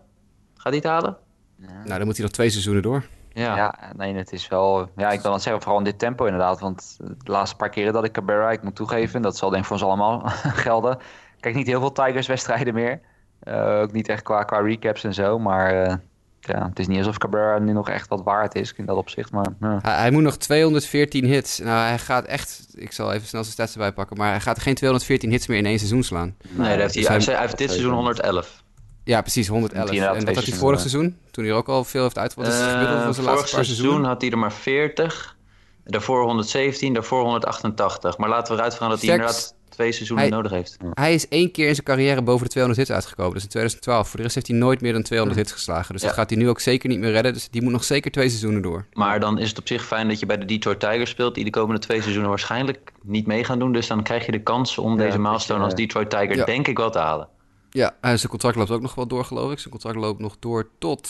gaat 0.56 0.73
hij 0.73 0.75
het 0.75 0.84
halen? 0.84 1.17
Nou, 1.58 1.97
dan 1.97 2.06
moet 2.06 2.15
hij 2.15 2.25
nog 2.25 2.34
twee 2.34 2.49
seizoenen 2.49 2.82
door. 2.82 3.06
Ja. 3.33 3.55
ja, 3.55 3.75
nee, 3.95 4.15
het 4.15 4.31
is 4.31 4.47
wel... 4.47 4.89
Ja, 4.95 5.11
ik 5.11 5.21
wil 5.21 5.33
het 5.33 5.41
zeggen, 5.41 5.61
vooral 5.61 5.79
in 5.79 5.85
dit 5.85 5.99
tempo 5.99 6.25
inderdaad. 6.25 6.59
Want 6.59 6.97
de 6.99 7.31
laatste 7.31 7.55
paar 7.55 7.69
keren 7.69 7.93
dat 7.93 8.03
ik 8.03 8.11
Cabrera, 8.11 8.51
ik 8.51 8.63
moet 8.63 8.75
toegeven... 8.75 9.21
dat 9.21 9.37
zal 9.37 9.49
denk 9.49 9.61
ik 9.61 9.67
voor 9.67 9.77
ons 9.77 9.85
allemaal 9.85 10.21
gelden. 10.65 10.97
Kijk 11.39 11.55
niet 11.55 11.67
heel 11.67 11.79
veel 11.79 11.91
Tigers-wedstrijden 11.91 12.73
meer. 12.73 12.99
Uh, 13.43 13.79
ook 13.81 13.91
niet 13.91 14.07
echt 14.07 14.21
qua, 14.21 14.43
qua 14.43 14.59
recaps 14.59 15.03
en 15.03 15.13
zo. 15.13 15.39
Maar 15.39 15.87
uh, 15.87 15.93
ja, 16.39 16.67
het 16.67 16.79
is 16.79 16.87
niet 16.87 16.97
alsof 16.97 17.17
Cabrera 17.17 17.59
nu 17.59 17.73
nog 17.73 17.89
echt 17.89 18.07
wat 18.07 18.23
waard 18.23 18.55
is 18.55 18.73
in 18.77 18.85
dat 18.85 18.97
opzicht. 18.97 19.31
Maar, 19.31 19.53
ja. 19.59 19.79
hij, 19.81 19.95
hij, 19.95 20.11
moet 20.11 20.23
nog 20.23 20.37
214 20.37 21.25
hits. 21.25 21.59
Nou, 21.59 21.87
hij 21.87 21.99
gaat 21.99 22.25
echt... 22.25 22.67
Ik 22.73 22.91
zal 22.91 23.13
even 23.13 23.27
snel 23.27 23.41
zijn 23.41 23.53
stats 23.53 23.73
erbij 23.73 23.91
pakken. 23.91 24.17
Maar 24.17 24.29
hij 24.29 24.39
gaat 24.39 24.59
geen 24.59 24.75
214 24.75 25.29
hits 25.29 25.47
meer 25.47 25.57
in 25.57 25.65
één 25.65 25.77
seizoen 25.77 26.03
slaan. 26.03 26.35
Nee, 26.49 26.77
dat 26.77 26.93
heeft 26.93 27.07
hij, 27.07 27.15
dus 27.15 27.25
hij, 27.25 27.35
hij 27.35 27.43
heeft 27.43 27.57
dit 27.57 27.69
seizoen 27.69 27.93
111. 27.93 28.63
Ja, 29.12 29.21
precies, 29.21 29.47
111. 29.47 29.89
En 29.89 30.26
wat 30.26 30.36
had 30.36 30.45
hij 30.45 30.58
vorig 30.58 30.80
seizoen? 30.80 31.17
Toen 31.32 31.43
hij 31.43 31.54
er 31.54 31.60
ook 31.60 31.67
al 31.67 31.84
veel 31.84 32.04
heeft 32.04 32.17
uit. 32.17 32.34
Wat 32.34 32.47
is 32.47 32.54
het 32.54 32.71
gemiddelde 32.71 33.04
van 33.04 33.13
zijn 33.13 33.26
vorig 33.26 33.39
laatste 33.39 33.56
paar 33.56 33.65
seizoen 33.65 34.04
had 34.04 34.21
hij 34.21 34.32
er 34.32 34.38
maar 34.38 34.54
40. 34.54 35.36
Daarvoor 35.84 36.24
117, 36.24 36.93
daarvoor 36.93 37.21
188. 37.21 38.17
Maar 38.17 38.30
laten 38.30 38.54
we 38.54 38.60
eruit 38.60 38.74
gaan 38.74 38.89
dat 38.89 39.02
hij 39.02 39.10
inderdaad 39.10 39.56
twee 39.69 39.91
seizoenen 39.91 40.26
hij, 40.26 40.36
nodig 40.36 40.52
heeft. 40.52 40.78
Hij 40.93 41.13
is 41.13 41.28
één 41.28 41.52
keer 41.52 41.67
in 41.67 41.74
zijn 41.74 41.86
carrière 41.86 42.21
boven 42.21 42.43
de 42.43 42.50
200 42.50 42.88
hits 42.88 42.95
uitgekomen. 42.97 43.34
Dus 43.34 43.43
in 43.43 43.50
2012. 43.50 44.08
Voor 44.08 44.17
de 44.17 44.24
rest 44.24 44.36
heeft 44.36 44.47
hij 44.47 44.58
nooit 44.58 44.82
meer 44.82 44.93
dan 44.93 45.02
200 45.02 45.39
hits 45.39 45.52
geslagen. 45.52 45.93
Dus 45.93 46.02
ja. 46.02 46.08
dat 46.08 46.17
gaat 46.17 46.30
hij 46.30 46.39
nu 46.39 46.50
ook 46.50 46.60
zeker 46.60 46.89
niet 46.89 47.00
meer 47.00 47.12
redden. 47.12 47.34
Dus 47.34 47.50
die 47.50 47.62
moet 47.62 47.71
nog 47.71 47.84
zeker 47.84 48.12
twee 48.12 48.30
seizoenen 48.30 48.62
door. 48.62 48.86
Maar 48.93 49.19
dan 49.19 49.39
is 49.39 49.50
het 49.50 49.60
op 49.60 49.67
zich 49.67 49.86
fijn 49.86 50.08
dat 50.08 50.19
je 50.19 50.26
bij 50.26 50.38
de 50.38 50.45
Detroit 50.45 50.80
Tigers 50.80 51.10
speelt... 51.10 51.36
die 51.36 51.43
de 51.43 51.50
komende 51.50 51.82
twee 51.82 52.00
seizoenen 52.00 52.30
waarschijnlijk 52.30 52.91
niet 53.04 53.28
mee 53.28 53.43
gaan 53.43 53.60
doen. 53.60 53.71
Dus 53.71 53.88
dan 53.88 54.04
krijg 54.04 54.26
je 54.26 54.32
de 54.32 54.43
kans 54.43 54.78
om 54.78 54.97
deze 54.97 55.19
milestone 55.19 55.63
als 55.63 55.76
Detroit 55.76 56.10
Tiger 56.10 56.45
denk 56.45 56.67
ik 56.67 56.78
wel 56.78 56.91
te 56.91 57.00
halen. 57.00 57.28
Ja, 57.73 57.95
en 58.01 58.17
zijn 58.17 58.31
contract 58.31 58.55
loopt 58.55 58.71
ook 58.71 58.81
nog 58.81 58.95
wel 58.95 59.07
door, 59.07 59.25
geloof 59.25 59.51
ik. 59.51 59.60
Zijn 59.60 59.71
contract 59.71 59.97
loopt 59.97 60.19
nog 60.19 60.36
door 60.39 60.69
tot 60.77 61.10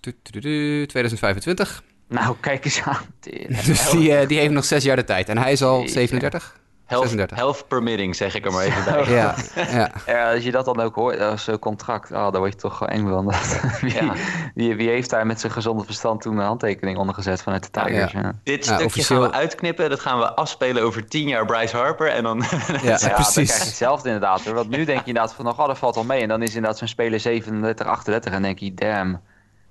2025. 0.00 1.82
Nou, 2.08 2.36
kijk 2.40 2.64
eens 2.64 2.82
aan. 2.82 3.04
dus 3.66 3.90
die, 3.90 4.10
uh, 4.10 4.26
die 4.26 4.38
heeft 4.38 4.52
nog 4.52 4.64
zes 4.64 4.84
jaar 4.84 4.96
de 4.96 5.04
tijd. 5.04 5.28
En 5.28 5.38
hij 5.38 5.52
is 5.52 5.62
al 5.62 5.88
37. 5.88 6.60
Health, 6.88 7.30
health 7.34 7.68
permitting, 7.68 8.16
zeg 8.16 8.34
ik 8.34 8.44
er 8.44 8.52
maar 8.52 8.64
even 8.64 8.84
bij. 8.84 9.04
ja, 9.08 9.34
ja. 9.78 9.90
ja, 10.06 10.32
als 10.32 10.44
je 10.44 10.50
dat 10.50 10.64
dan 10.64 10.80
ook 10.80 10.94
hoort, 10.94 11.20
als 11.20 11.48
contract, 11.60 12.10
oh, 12.10 12.32
dan 12.32 12.40
word 12.40 12.52
je 12.52 12.58
toch 12.58 12.76
gewoon 12.76 12.92
eng 12.92 13.08
van. 13.08 13.32
wie, 13.80 14.04
ja. 14.04 14.12
wie, 14.54 14.76
wie, 14.76 14.88
heeft 14.88 15.10
daar 15.10 15.26
met 15.26 15.40
zijn 15.40 15.52
gezonde 15.52 15.84
verstand 15.84 16.20
toen 16.20 16.38
een 16.38 16.44
handtekening 16.44 16.98
onder 16.98 17.14
gezet 17.14 17.42
vanuit 17.42 17.62
de 17.62 17.70
Tigers? 17.70 18.12
Ja. 18.12 18.32
Dit 18.42 18.64
stukje 18.64 18.84
officieel... 18.84 19.20
gaan 19.20 19.30
we 19.30 19.36
uitknippen, 19.36 19.90
dat 19.90 20.00
gaan 20.00 20.18
we 20.18 20.34
afspelen 20.34 20.82
over 20.82 21.06
tien 21.06 21.28
jaar 21.28 21.46
Bryce 21.46 21.76
Harper. 21.76 22.08
En 22.08 22.22
dan... 22.22 22.38
ja, 22.82 22.98
ja, 23.00 23.08
precies. 23.08 23.34
dan 23.34 23.44
krijg 23.44 23.58
je 23.58 23.64
hetzelfde 23.64 24.08
inderdaad. 24.08 24.44
Hoor. 24.44 24.54
Want 24.54 24.68
nu 24.68 24.84
denk 24.84 25.00
je 25.00 25.06
inderdaad 25.06 25.34
van, 25.34 25.44
nog, 25.44 25.60
oh, 25.60 25.66
dat 25.66 25.78
valt 25.78 25.96
al 25.96 26.04
mee. 26.04 26.22
En 26.22 26.28
dan 26.28 26.42
is 26.42 26.54
inderdaad 26.54 26.78
zo'n 26.78 26.88
speler 26.88 27.20
37, 27.20 27.86
38 27.86 28.32
en 28.32 28.42
denk 28.42 28.58
je, 28.58 28.74
damn... 28.74 29.20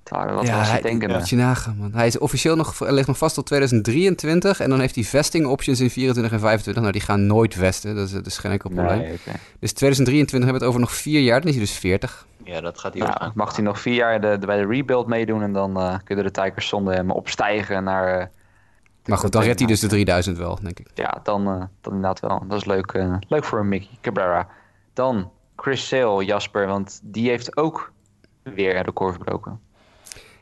Wat 0.09 0.47
ja, 0.47 0.57
was 0.57 0.69
hij, 0.69 0.81
denken? 0.81 1.11
Moet 1.11 1.29
je 1.29 1.35
nagaan, 1.35 1.77
man. 1.77 1.91
Hij 1.93 2.07
is 2.07 2.17
officieel 2.17 2.55
nog, 2.55 2.89
ligt 2.89 3.07
nog 3.07 3.17
vast 3.17 3.35
tot 3.35 3.45
2023. 3.45 4.59
En 4.59 4.69
dan 4.69 4.79
heeft 4.79 4.95
hij 4.95 5.03
vesting 5.03 5.45
options 5.45 5.79
in 5.79 5.89
24 5.89 6.33
en 6.33 6.39
25. 6.39 6.81
Nou, 6.81 6.93
die 6.93 7.01
gaan 7.01 7.25
nooit 7.25 7.53
vesten. 7.53 7.95
Dat 7.95 8.05
is, 8.05 8.11
dat 8.11 8.25
is 8.25 8.37
geen 8.37 8.51
enkel 8.51 8.69
probleem. 8.69 8.97
Nee, 8.97 9.13
okay. 9.13 9.35
Dus 9.59 9.73
2023 9.73 10.31
hebben 10.31 10.53
we 10.53 10.53
het 10.53 10.63
over 10.63 10.79
nog 10.79 10.91
vier 10.91 11.21
jaar. 11.21 11.39
Dan 11.39 11.49
is 11.49 11.55
hij 11.55 11.65
dus 11.65 11.77
40. 11.77 12.27
Ja, 12.43 12.61
dat 12.61 12.79
gaat 12.79 12.93
hij 12.93 13.01
nou, 13.01 13.19
ook 13.19 13.33
Mag 13.33 13.55
hij 13.55 13.63
nog 13.63 13.79
vier 13.79 13.93
jaar 13.93 14.21
de, 14.21 14.37
de, 14.39 14.45
bij 14.45 14.57
de 14.57 14.65
rebuild 14.65 15.07
meedoen. 15.07 15.41
En 15.41 15.53
dan 15.53 15.77
uh, 15.77 15.95
kunnen 16.03 16.25
de 16.25 16.31
Tigers 16.31 16.67
zonder 16.67 16.93
hem 16.93 17.11
opstijgen 17.11 17.83
naar... 17.83 18.19
Uh, 18.19 18.25
maar 19.05 19.17
goed, 19.17 19.31
dan 19.31 19.41
redt 19.41 19.59
hij 19.59 19.67
dus 19.67 19.79
de 19.79 19.87
3000 19.87 20.37
wel, 20.37 20.59
denk 20.61 20.79
ik. 20.79 20.87
Ja, 20.93 21.19
dan, 21.23 21.41
uh, 21.41 21.63
dan 21.81 21.93
inderdaad 21.93 22.19
wel. 22.19 22.43
Dat 22.47 22.57
is 22.57 22.65
leuk, 22.65 22.93
uh, 22.93 23.15
leuk 23.27 23.43
voor 23.43 23.59
een 23.59 23.67
Mickey 23.67 23.97
Cabrera. 24.01 24.47
Dan 24.93 25.31
Chris 25.55 25.87
Sale, 25.87 26.25
Jasper. 26.25 26.67
Want 26.67 26.99
die 27.03 27.29
heeft 27.29 27.57
ook 27.57 27.91
weer 28.43 28.73
de 28.73 28.81
record 28.81 29.15
verbroken. 29.15 29.59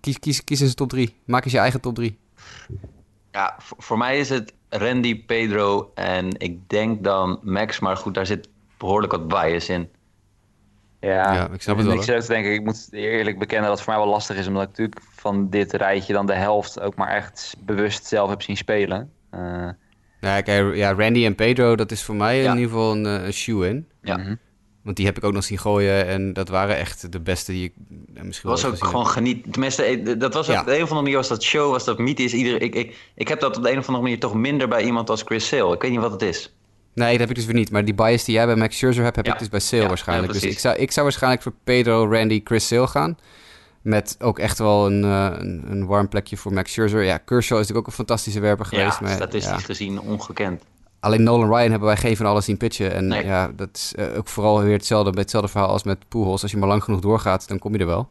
Kies, 0.00 0.18
kies, 0.18 0.44
kies 0.44 0.60
eens 0.60 0.70
een 0.70 0.76
top 0.76 0.88
3. 0.88 1.16
Maak 1.24 1.44
eens 1.44 1.52
je 1.52 1.58
eigen 1.58 1.80
top 1.80 1.94
3. 1.94 2.18
Ja, 3.32 3.56
voor, 3.58 3.98
mij 3.98 4.18
is 4.18 4.28
het 4.28 4.54
Randy, 4.68 5.24
Pedro 5.24 5.90
en 5.94 6.28
ik 6.38 6.68
denk 6.68 7.04
dan 7.04 7.38
Max. 7.42 7.78
Maar 7.78 7.96
goed, 7.96 8.14
daar 8.14 8.26
zit 8.26 8.48
behoorlijk 8.78 9.12
wat 9.12 9.28
bias 9.28 9.68
in. 9.68 9.88
Ja, 11.00 11.32
ja 11.32 11.48
ik 11.52 11.62
snap 11.62 11.76
het 11.76 11.86
wel. 11.86 11.94
Ik 11.94 12.02
zou 12.02 12.26
denken, 12.26 12.52
ik 12.52 12.64
moet 12.64 12.88
eerlijk 12.90 13.38
bekennen 13.38 13.68
dat 13.68 13.76
het 13.76 13.86
voor 13.86 13.94
mij 13.94 14.02
wel 14.02 14.12
lastig 14.12 14.36
is. 14.36 14.46
Omdat 14.46 14.62
ik 14.62 14.68
natuurlijk 14.68 15.00
van 15.10 15.50
dit 15.50 15.72
rijtje 15.72 16.12
dan 16.12 16.26
de 16.26 16.34
helft 16.34 16.80
ook 16.80 16.94
maar 16.96 17.08
echt 17.08 17.56
bewust 17.58 18.06
zelf 18.06 18.30
heb 18.30 18.42
zien 18.42 18.56
spelen. 18.56 19.12
Uh, 19.34 19.68
ja, 20.20 20.40
kijk, 20.40 20.74
ja, 20.74 20.92
Randy 20.94 21.24
en 21.24 21.34
Pedro, 21.34 21.76
dat 21.76 21.90
is 21.90 22.02
voor 22.02 22.14
mij 22.14 22.42
ja. 22.42 22.50
in 22.50 22.58
ieder 22.58 22.70
geval 22.70 22.92
een, 22.92 23.04
een 23.04 23.32
shoe-in. 23.32 23.88
Ja. 24.02 24.16
Mm 24.16 24.24
-hmm. 24.24 24.38
Want 24.82 24.96
die 24.96 25.06
heb 25.06 25.16
ik 25.16 25.24
ook 25.24 25.32
nog 25.32 25.44
zien 25.44 25.58
gooien 25.58 26.06
en 26.06 26.32
dat 26.32 26.48
waren 26.48 26.76
echt 26.76 27.12
de 27.12 27.20
beste 27.20 27.52
die 27.52 27.64
ik 27.64 27.72
misschien 28.22 28.50
was 28.50 28.64
ook 28.64 28.84
gewoon 28.84 29.06
geniet. 29.06 29.52
Tenminste, 29.52 29.82
eh, 29.82 30.18
dat 30.18 30.34
was 30.34 30.46
ja. 30.46 30.60
op 30.60 30.66
de 30.66 30.76
een 30.76 30.82
of 30.82 30.88
andere 30.88 31.02
manier 31.02 31.16
was 31.16 31.28
dat 31.28 31.42
show, 31.42 31.70
was 31.70 31.84
dat 31.84 31.98
mythisch. 31.98 32.32
Ieder, 32.32 32.62
ik, 32.62 32.74
ik, 32.74 32.96
ik 33.14 33.28
heb 33.28 33.40
dat 33.40 33.56
op 33.56 33.62
de 33.62 33.70
een 33.70 33.78
of 33.78 33.86
andere 33.86 34.04
manier 34.04 34.20
toch 34.20 34.34
minder 34.34 34.68
bij 34.68 34.84
iemand 34.84 35.10
als 35.10 35.22
Chris 35.22 35.48
Sale. 35.48 35.74
Ik 35.74 35.82
weet 35.82 35.90
niet 35.90 36.00
wat 36.00 36.12
het 36.12 36.22
is. 36.22 36.52
Nee, 36.94 37.10
dat 37.10 37.20
heb 37.20 37.28
ik 37.28 37.34
dus 37.34 37.44
weer 37.44 37.54
niet. 37.54 37.70
Maar 37.70 37.84
die 37.84 37.94
bias 37.94 38.24
die 38.24 38.34
jij 38.34 38.46
bij 38.46 38.56
Max 38.56 38.76
Scherzer 38.76 39.04
hebt, 39.04 39.16
heb 39.16 39.26
ja. 39.26 39.32
ik 39.32 39.38
dus 39.38 39.48
bij 39.48 39.60
Sale 39.60 39.82
ja, 39.82 39.88
waarschijnlijk. 39.88 40.32
dus 40.32 40.42
ik 40.42 40.58
zou, 40.58 40.76
ik 40.76 40.90
zou 40.90 41.04
waarschijnlijk 41.04 41.42
voor 41.42 41.52
Pedro, 41.64 42.12
Randy, 42.12 42.40
Chris 42.44 42.66
Sale 42.66 42.86
gaan. 42.86 43.18
Met 43.82 44.16
ook 44.18 44.38
echt 44.38 44.58
wel 44.58 44.86
een, 44.86 45.04
uh, 45.04 45.30
een, 45.32 45.64
een, 45.70 45.86
warm 45.86 46.08
plekje 46.08 46.36
voor 46.36 46.52
Max 46.52 46.72
Scherzer. 46.72 47.02
Ja, 47.02 47.18
Kershaw 47.18 47.58
is 47.58 47.68
natuurlijk 47.68 47.78
ook 47.78 47.86
een 47.86 47.92
fantastische 47.92 48.40
werper 48.40 48.66
geweest. 48.66 48.98
Ja, 49.00 49.06
maar, 49.06 49.14
statistisch 49.14 49.64
gezien 49.64 50.00
ongekend. 50.00 50.62
Alleen 51.00 51.22
Nolan 51.22 51.48
Ryan 51.48 51.70
hebben 51.70 51.88
wij 51.88 51.96
geen 51.96 52.16
van 52.16 52.26
alles 52.26 52.44
zien 52.44 52.56
pitchen. 52.56 52.92
En 52.92 53.06
nee. 53.06 53.24
ja, 53.24 53.50
dat 53.56 53.68
is 53.72 53.92
uh, 53.96 54.16
ook 54.16 54.28
vooral 54.28 54.62
weer 54.62 54.72
hetzelfde, 54.72 55.10
bij 55.10 55.20
hetzelfde 55.22 55.50
verhaal 55.50 55.68
als 55.68 55.82
met 55.82 56.08
Pujols. 56.08 56.42
Als 56.42 56.50
je 56.50 56.56
maar 56.56 56.68
lang 56.68 56.84
genoeg 56.84 57.00
doorgaat, 57.00 57.48
dan 57.48 57.58
kom 57.58 57.72
je 57.72 57.78
er 57.78 57.86
wel. 57.86 58.08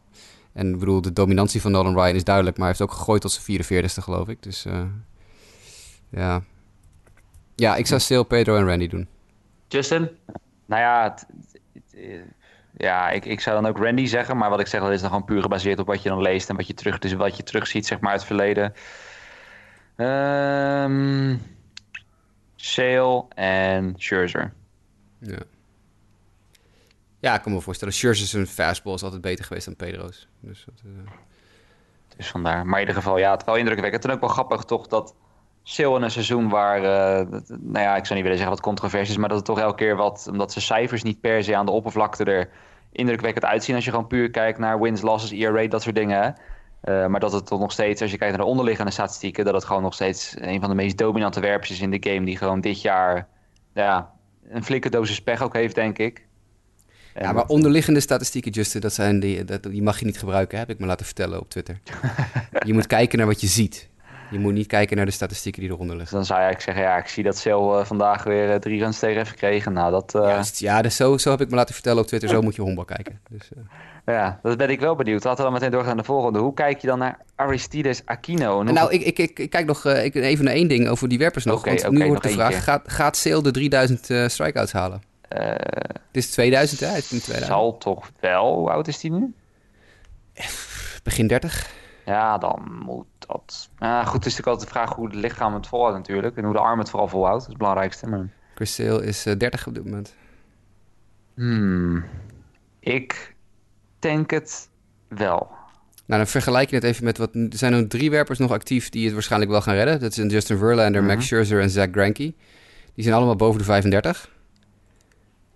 En 0.52 0.72
ik 0.72 0.78
bedoel, 0.78 1.00
de 1.00 1.12
dominantie 1.12 1.60
van 1.60 1.70
Nolan 1.70 1.94
Ryan 1.94 2.14
is 2.14 2.24
duidelijk, 2.24 2.56
maar 2.56 2.66
hij 2.66 2.76
heeft 2.78 2.90
ook 2.90 2.98
gegooid 2.98 3.20
tot 3.20 3.32
zijn 3.32 3.62
44ste, 3.62 4.02
geloof 4.02 4.28
ik. 4.28 4.42
Dus 4.42 4.66
uh, 4.66 4.82
ja. 6.08 6.42
Ja, 7.54 7.76
ik 7.76 7.86
zou 7.86 8.00
stil 8.00 8.24
Pedro 8.24 8.56
en 8.56 8.66
Randy 8.66 8.88
doen. 8.88 9.08
Justin? 9.68 10.10
Nou 10.66 10.82
ja, 10.82 11.02
het, 11.02 11.26
het, 11.72 12.22
ja 12.76 13.10
ik, 13.10 13.24
ik 13.24 13.40
zou 13.40 13.62
dan 13.62 13.70
ook 13.70 13.78
Randy 13.78 14.06
zeggen, 14.06 14.36
maar 14.36 14.50
wat 14.50 14.60
ik 14.60 14.66
zeg, 14.66 14.80
dat 14.80 14.90
is 14.90 15.00
dan 15.00 15.10
gewoon 15.10 15.24
puur 15.24 15.42
gebaseerd 15.42 15.78
op 15.78 15.86
wat 15.86 16.02
je 16.02 16.08
dan 16.08 16.22
leest 16.22 16.48
en 16.48 16.56
wat 16.56 16.66
je 16.66 16.74
terug, 16.74 16.98
dus 16.98 17.12
wat 17.12 17.36
je 17.36 17.42
terug 17.42 17.66
ziet, 17.66 17.86
zeg 17.86 18.00
maar, 18.00 18.10
uit 18.10 18.20
het 18.20 18.28
verleden. 18.28 18.72
Ehm... 19.96 20.90
Um... 20.90 21.19
Sale 22.70 23.24
en 23.34 23.94
Scherzer. 23.96 24.52
Ja. 25.18 25.38
Ja, 27.18 27.34
ik 27.34 27.42
kan 27.42 27.52
me 27.52 27.60
voorstellen. 27.60 27.94
Scherzer 27.94 28.26
zijn 28.26 28.46
fastball 28.46 28.94
is 28.94 29.02
altijd 29.02 29.20
beter 29.20 29.44
geweest 29.44 29.64
dan 29.64 29.76
Pedro's. 29.76 30.28
Dus, 30.40 30.64
dat, 30.64 30.82
uh... 30.86 30.92
dus 32.16 32.28
vandaar. 32.28 32.66
Maar 32.66 32.80
in 32.80 32.86
ieder 32.86 33.02
geval, 33.02 33.18
ja, 33.18 33.30
het 33.30 33.44
wel 33.44 33.56
indrukwekkend. 33.56 34.04
En 34.04 34.10
ook 34.10 34.20
wel 34.20 34.28
grappig 34.28 34.64
toch 34.64 34.86
dat 34.86 35.14
Sale 35.62 35.96
in 35.96 36.02
een 36.02 36.10
seizoen 36.10 36.48
waar, 36.48 36.78
uh, 36.78 37.30
dat, 37.30 37.48
nou 37.48 37.84
ja, 37.84 37.96
ik 37.96 38.04
zou 38.04 38.14
niet 38.14 38.22
willen 38.22 38.38
zeggen 38.38 38.48
wat 38.48 38.60
controversies, 38.60 39.16
maar 39.16 39.28
dat 39.28 39.38
het 39.38 39.46
toch 39.46 39.60
elke 39.60 39.76
keer 39.76 39.96
wat, 39.96 40.26
omdat 40.30 40.52
zijn 40.52 40.64
cijfers 40.64 41.02
niet 41.02 41.20
per 41.20 41.44
se 41.44 41.56
aan 41.56 41.66
de 41.66 41.72
oppervlakte 41.72 42.24
er 42.24 42.50
indrukwekkend 42.92 43.44
uitzien 43.44 43.74
als 43.74 43.84
je 43.84 43.90
gewoon 43.90 44.06
puur 44.06 44.30
kijkt 44.30 44.58
naar 44.58 44.80
wins, 44.80 45.00
losses, 45.00 45.30
ERA, 45.30 45.66
dat 45.66 45.82
soort 45.82 45.94
dingen. 45.94 46.36
Uh, 46.84 47.06
maar 47.06 47.20
dat 47.20 47.32
het 47.32 47.46
toch 47.46 47.60
nog 47.60 47.72
steeds, 47.72 48.02
als 48.02 48.10
je 48.10 48.18
kijkt 48.18 48.36
naar 48.36 48.44
de 48.44 48.50
onderliggende 48.50 48.90
statistieken, 48.92 49.44
dat 49.44 49.54
het 49.54 49.64
gewoon 49.64 49.82
nog 49.82 49.94
steeds 49.94 50.34
een 50.38 50.60
van 50.60 50.68
de 50.68 50.74
meest 50.74 50.98
dominante 50.98 51.40
werpers 51.40 51.70
is 51.70 51.80
in 51.80 51.90
de 51.90 52.10
game. 52.10 52.24
Die 52.24 52.36
gewoon 52.36 52.60
dit 52.60 52.82
jaar 52.82 53.28
ja, 53.74 54.12
een 54.48 54.64
flinke 54.64 54.90
dosis 54.90 55.22
pech 55.22 55.42
ook 55.42 55.54
heeft, 55.54 55.74
denk 55.74 55.98
ik. 55.98 56.28
Ja, 57.14 57.32
maar 57.32 57.46
onderliggende 57.46 58.00
statistieken, 58.00 58.50
Justin, 58.50 58.80
dat 58.80 58.92
zijn 58.92 59.20
die, 59.20 59.44
dat, 59.44 59.62
die 59.62 59.82
mag 59.82 59.98
je 59.98 60.04
niet 60.04 60.18
gebruiken, 60.18 60.58
heb 60.58 60.70
ik 60.70 60.78
me 60.78 60.86
laten 60.86 61.06
vertellen 61.06 61.40
op 61.40 61.50
Twitter. 61.50 61.80
je 62.66 62.72
moet 62.72 62.86
kijken 62.86 63.18
naar 63.18 63.26
wat 63.26 63.40
je 63.40 63.46
ziet. 63.46 63.88
Je 64.30 64.38
moet 64.38 64.52
niet 64.52 64.66
kijken 64.66 64.96
naar 64.96 65.06
de 65.06 65.12
statistieken 65.12 65.62
die 65.62 65.70
eronder 65.70 65.96
liggen. 65.96 66.16
dan 66.16 66.24
zou 66.24 66.38
je 66.40 66.44
eigenlijk 66.44 66.76
zeggen, 66.76 66.94
ja, 66.94 67.02
ik 67.02 67.08
zie 67.08 67.24
dat 67.24 67.38
Sale 67.38 67.80
uh, 67.80 67.86
vandaag 67.86 68.22
weer 68.22 68.48
uh, 68.48 68.54
drie 68.54 68.80
runs 68.80 68.98
tegen 68.98 69.16
heeft 69.16 69.30
gekregen. 69.30 69.72
Nou, 69.72 69.90
dat... 69.90 70.14
Uh... 70.14 70.22
Juist, 70.22 70.58
ja, 70.58 70.82
dus 70.82 70.96
zo, 70.96 71.18
zo 71.18 71.30
heb 71.30 71.40
ik 71.40 71.50
me 71.50 71.56
laten 71.56 71.74
vertellen 71.74 72.02
op 72.02 72.06
Twitter. 72.06 72.28
Zo 72.28 72.42
moet 72.42 72.54
je 72.54 72.62
honkbal 72.62 72.84
kijken. 72.84 73.20
Dus, 73.30 73.50
ja, 74.04 74.38
dat 74.42 74.56
ben 74.56 74.70
ik 74.70 74.80
wel 74.80 74.94
benieuwd. 74.94 75.24
Laten 75.24 75.44
we 75.44 75.50
dan 75.50 75.52
meteen 75.52 75.70
doorgaan 75.70 75.94
naar 75.94 76.04
de 76.04 76.12
volgende. 76.12 76.38
Hoe 76.38 76.54
kijk 76.54 76.80
je 76.80 76.86
dan 76.86 76.98
naar 76.98 77.18
Aristides 77.34 78.02
Aquino? 78.04 78.62
Nou, 78.62 78.92
ik, 78.92 79.18
ik, 79.18 79.38
ik, 79.38 79.50
kijk 79.50 79.66
nog 79.66 79.84
ik, 79.84 80.14
even 80.14 80.44
naar 80.44 80.54
één 80.54 80.68
ding 80.68 80.88
over 80.88 81.08
die 81.08 81.18
werpers 81.18 81.44
nog. 81.44 81.58
Okay, 81.58 81.72
want 81.74 81.86
okay, 81.86 81.98
nu 82.00 82.06
wordt 82.06 82.22
de 82.22 82.28
vraag, 82.28 82.64
gaat, 82.64 82.82
gaat 82.86 83.16
Sale 83.16 83.42
de 83.42 83.50
3000 83.50 84.30
strikeouts 84.30 84.72
halen? 84.72 85.02
het 85.28 85.98
is 86.12 86.30
2000, 86.30 86.80
hè? 86.80 86.86
Hij 86.86 86.98
is 86.98 87.10
nu 87.10 87.18
2000. 87.18 87.58
Zal 87.58 87.78
toch 87.78 88.10
wel. 88.20 88.54
Hoe 88.54 88.70
oud 88.70 88.88
is 88.88 89.02
hij 89.02 89.10
nu? 89.10 89.34
Begin 91.02 91.26
30. 91.26 91.70
Ja, 92.04 92.38
dan 92.38 92.80
moet 92.84 93.06
dat... 93.18 93.70
Uh, 93.78 94.06
goed, 94.06 94.12
het 94.12 94.26
is 94.26 94.36
natuurlijk 94.36 94.46
altijd 94.46 94.68
de 94.68 94.74
vraag 94.74 94.94
hoe 94.94 95.06
het 95.06 95.14
lichaam 95.14 95.54
het 95.54 95.66
volhoudt 95.66 95.96
natuurlijk. 95.96 96.36
En 96.36 96.44
hoe 96.44 96.52
de 96.52 96.58
arm 96.58 96.78
het 96.78 96.90
vooral 96.90 97.08
volhoudt. 97.08 97.38
Dat 97.38 97.42
is 97.42 97.48
het 97.48 97.58
belangrijkste. 97.58 98.06
Maar... 98.06 98.28
Chris 98.54 98.74
Sale 98.74 99.04
is 99.04 99.26
uh, 99.26 99.34
30 99.36 99.66
op 99.66 99.74
dit 99.74 99.84
moment. 99.84 100.14
Hmm. 101.34 102.04
Ik 102.80 103.29
denk 104.00 104.30
het 104.30 104.68
wel. 105.08 105.48
Nou, 106.06 106.22
dan 106.22 106.26
vergelijk 106.26 106.70
je 106.70 106.74
het 106.74 106.84
even 106.84 107.04
met 107.04 107.18
wat... 107.18 107.34
Er 107.34 107.48
zijn 107.50 107.72
er 107.72 107.88
drie 107.88 108.10
werpers 108.10 108.38
nog 108.38 108.50
actief 108.50 108.88
die 108.88 109.04
het 109.04 109.12
waarschijnlijk 109.12 109.50
wel 109.50 109.62
gaan 109.62 109.74
redden. 109.74 110.00
Dat 110.00 110.14
zijn 110.14 110.28
Justin 110.28 110.58
Verlander, 110.58 111.02
mm 111.02 111.08
-hmm. 111.08 111.16
Max 111.16 111.26
Scherzer 111.26 111.60
en 111.60 111.70
Zach 111.70 111.88
Greinke. 111.92 112.34
Die 112.94 113.04
zijn 113.04 113.14
allemaal 113.14 113.36
boven 113.36 113.58
de 113.58 113.64
35. 113.64 114.30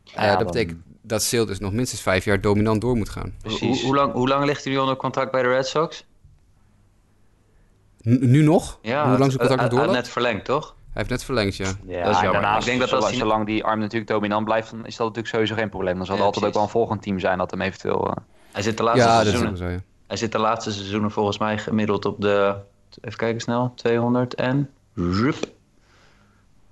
Ja, 0.05 0.23
uh, 0.23 0.29
dat 0.29 0.39
dan... 0.39 0.47
betekent 0.47 0.83
dat 1.03 1.23
Sale 1.23 1.47
dus 1.47 1.59
nog 1.59 1.73
minstens 1.73 2.03
vijf 2.03 2.25
jaar 2.25 2.41
dominant 2.41 2.81
door 2.81 2.97
moet 2.97 3.09
gaan. 3.09 3.35
Hoe, 3.43 3.81
hoe, 3.83 3.95
lang, 3.95 4.13
hoe 4.13 4.29
lang 4.29 4.45
ligt 4.45 4.65
hij 4.65 4.73
nu 4.73 4.79
onder 4.79 4.97
contract 4.97 5.31
bij 5.31 5.43
de 5.43 5.49
Red 5.49 5.67
Sox? 5.67 6.05
nu 8.05 8.43
nog? 8.43 8.79
Ja, 8.83 9.09
Hoe 9.09 9.19
lang 9.19 9.33
zijn 9.33 9.47
contract 9.47 9.61
nog 9.61 9.71
doorloopt? 9.71 9.93
net 9.93 10.09
verlengd, 10.09 10.45
toch? 10.45 10.65
Hij 10.67 11.03
heeft 11.03 11.11
net 11.11 11.25
verlengd, 11.25 11.57
ja. 11.57 11.73
ja 11.87 12.05
dat 12.05 12.15
is 12.15 12.21
jammer. 12.21 12.59
ik 12.59 12.65
denk 12.65 12.81
dat 12.81 12.93
als 12.93 13.17
zolang 13.17 13.47
die 13.47 13.65
arm 13.65 13.79
natuurlijk 13.81 14.11
dominant 14.11 14.45
blijft, 14.45 14.71
dan 14.71 14.87
is 14.87 14.97
dat 14.97 15.07
natuurlijk 15.07 15.35
sowieso 15.35 15.55
geen 15.55 15.69
probleem. 15.69 15.97
Dan 15.97 16.07
zal 16.07 16.17
er 16.17 16.23
altijd 16.23 16.45
ook 16.45 16.55
wel 16.55 16.63
een 16.63 16.69
volgend 16.69 17.03
team 17.03 17.19
zijn 17.19 17.39
dat 17.39 17.51
hem 17.51 17.61
eventueel... 17.61 18.09
Uh... 18.09 18.15
Hij 18.55 18.63
zit 18.63 18.77
de 18.77 18.83
laatste 18.83 19.09
ja, 19.09 19.23
seizoenen... 19.23 19.57
Zo, 19.57 19.69
ja. 19.69 19.83
Hij 20.07 20.17
zit 20.17 20.33
de 20.33 20.39
laatste 20.39 20.73
seizoenen 20.73 21.11
volgens 21.11 21.39
mij 21.39 21.59
gemiddeld 21.59 22.05
op 22.05 22.21
de... 22.21 22.55
Even 23.01 23.19
kijken 23.19 23.41
snel. 23.41 23.73
200 23.77 24.35
en... 24.35 24.71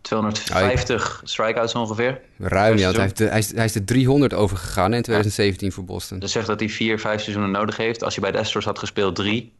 250 0.00 1.20
strikeouts 1.24 1.74
ongeveer. 1.74 2.20
Ruim, 2.38 2.78
ja. 2.78 2.92
Hij, 2.92 3.12
de, 3.12 3.24
hij, 3.24 3.38
is, 3.38 3.54
hij 3.54 3.64
is 3.64 3.72
de 3.72 3.84
300 3.84 4.34
overgegaan 4.34 4.94
in 4.94 5.02
2017 5.02 5.72
voor 5.72 5.84
Boston. 5.84 6.18
Dat 6.18 6.30
zegt 6.30 6.46
dat 6.46 6.60
hij 6.60 6.68
vier, 6.68 6.98
vijf 6.98 7.20
seizoenen 7.20 7.52
nodig 7.52 7.76
heeft. 7.76 8.04
Als 8.04 8.14
hij 8.14 8.22
bij 8.22 8.32
de 8.32 8.38
Astros 8.38 8.64
had 8.64 8.78
gespeeld 8.78 9.14
drie, 9.14 9.52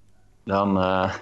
dan... 0.45 0.79
Uh, 0.79 1.14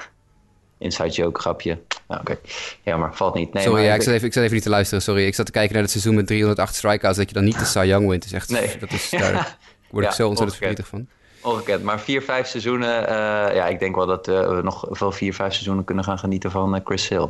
inside 0.78 1.08
joke, 1.08 1.40
grapje. 1.40 1.78
Nou, 2.08 2.20
oké. 2.20 2.30
Okay. 2.30 2.42
Ja, 2.82 2.96
maar 2.96 3.14
valt 3.14 3.34
niet. 3.34 3.52
Nee, 3.52 3.62
Sorry, 3.62 3.78
maar 3.78 3.88
ja, 3.88 3.94
ik, 3.94 4.02
zat 4.02 4.14
even, 4.14 4.26
ik 4.26 4.32
zat 4.32 4.42
even 4.42 4.54
niet 4.54 4.64
te 4.64 4.70
luisteren. 4.70 5.02
Sorry, 5.02 5.26
ik 5.26 5.34
zat 5.34 5.46
te 5.46 5.52
kijken 5.52 5.72
naar 5.72 5.82
het 5.82 5.90
seizoen 5.90 6.14
met 6.14 6.26
308 6.26 6.74
strikeouts. 6.74 7.18
Dat 7.18 7.28
je 7.28 7.34
dan 7.34 7.44
niet 7.44 7.58
de 7.58 7.64
Cy 7.64 7.84
Young 7.84 8.08
wint. 8.08 8.24
is 8.24 8.32
echt, 8.32 8.50
nee. 8.50 8.78
dat 8.78 8.92
is, 8.92 9.10
daar 9.10 9.58
word 9.90 10.04
ik 10.04 10.12
zo 10.12 10.28
ontzettend 10.28 10.58
verdrietig 10.58 10.86
van. 10.86 11.06
Ongekend. 11.42 11.82
Maar 11.82 12.00
vier, 12.00 12.22
vijf 12.22 12.46
seizoenen. 12.46 13.02
Uh, 13.02 13.08
ja, 13.54 13.66
ik 13.66 13.78
denk 13.78 13.94
wel 13.94 14.06
dat 14.06 14.28
uh, 14.28 14.48
we 14.48 14.62
nog 14.62 14.98
wel 14.98 15.12
vier, 15.12 15.34
vijf 15.34 15.52
seizoenen 15.52 15.84
kunnen 15.84 16.04
gaan 16.04 16.18
genieten 16.18 16.50
van 16.50 16.74
uh, 16.74 16.80
Chris 16.84 17.08
Hill. 17.08 17.28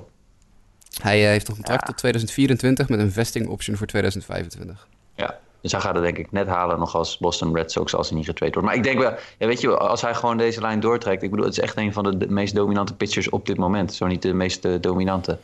Hij 1.03 1.19
heeft 1.19 1.49
nog 1.49 1.57
een 1.57 1.63
contract 1.65 1.87
tot 1.87 1.97
2024 1.97 2.89
met 2.89 2.99
een 2.99 3.13
vesting 3.13 3.49
option 3.49 3.77
voor 3.77 3.87
2025. 3.87 4.89
Ja, 5.15 5.39
dus 5.61 5.73
hij 5.73 5.81
gaat 5.81 5.95
het 5.95 6.05
denk 6.05 6.19
ik 6.19 6.33
net 6.33 6.47
halen 6.47 6.79
nog 6.79 6.95
als 6.95 7.19
Boston 7.19 7.55
Red 7.55 7.73
Sox 7.73 7.95
als 7.95 8.09
hij 8.09 8.17
niet 8.17 8.27
getraind 8.27 8.55
wordt. 8.55 8.69
Maar 8.69 8.79
ik 8.79 8.85
denk 8.85 8.99
wel, 8.99 9.15
ja, 9.39 9.47
weet 9.47 9.61
je, 9.61 9.77
als 9.77 10.03
hij 10.03 10.15
gewoon 10.15 10.37
deze 10.37 10.61
lijn 10.61 10.81
doortrekt. 10.81 11.23
Ik 11.23 11.31
bedoel, 11.31 11.45
het 11.45 11.57
is 11.57 11.63
echt 11.63 11.77
een 11.77 11.93
van 11.93 12.05
de, 12.05 12.17
de 12.17 12.29
meest 12.29 12.55
dominante 12.55 12.95
pitchers 12.95 13.29
op 13.29 13.47
dit 13.47 13.57
moment. 13.57 13.95
Zo 13.95 14.07
niet 14.07 14.23
de 14.23 14.33
meest 14.33 14.83
dominante. 14.83 15.39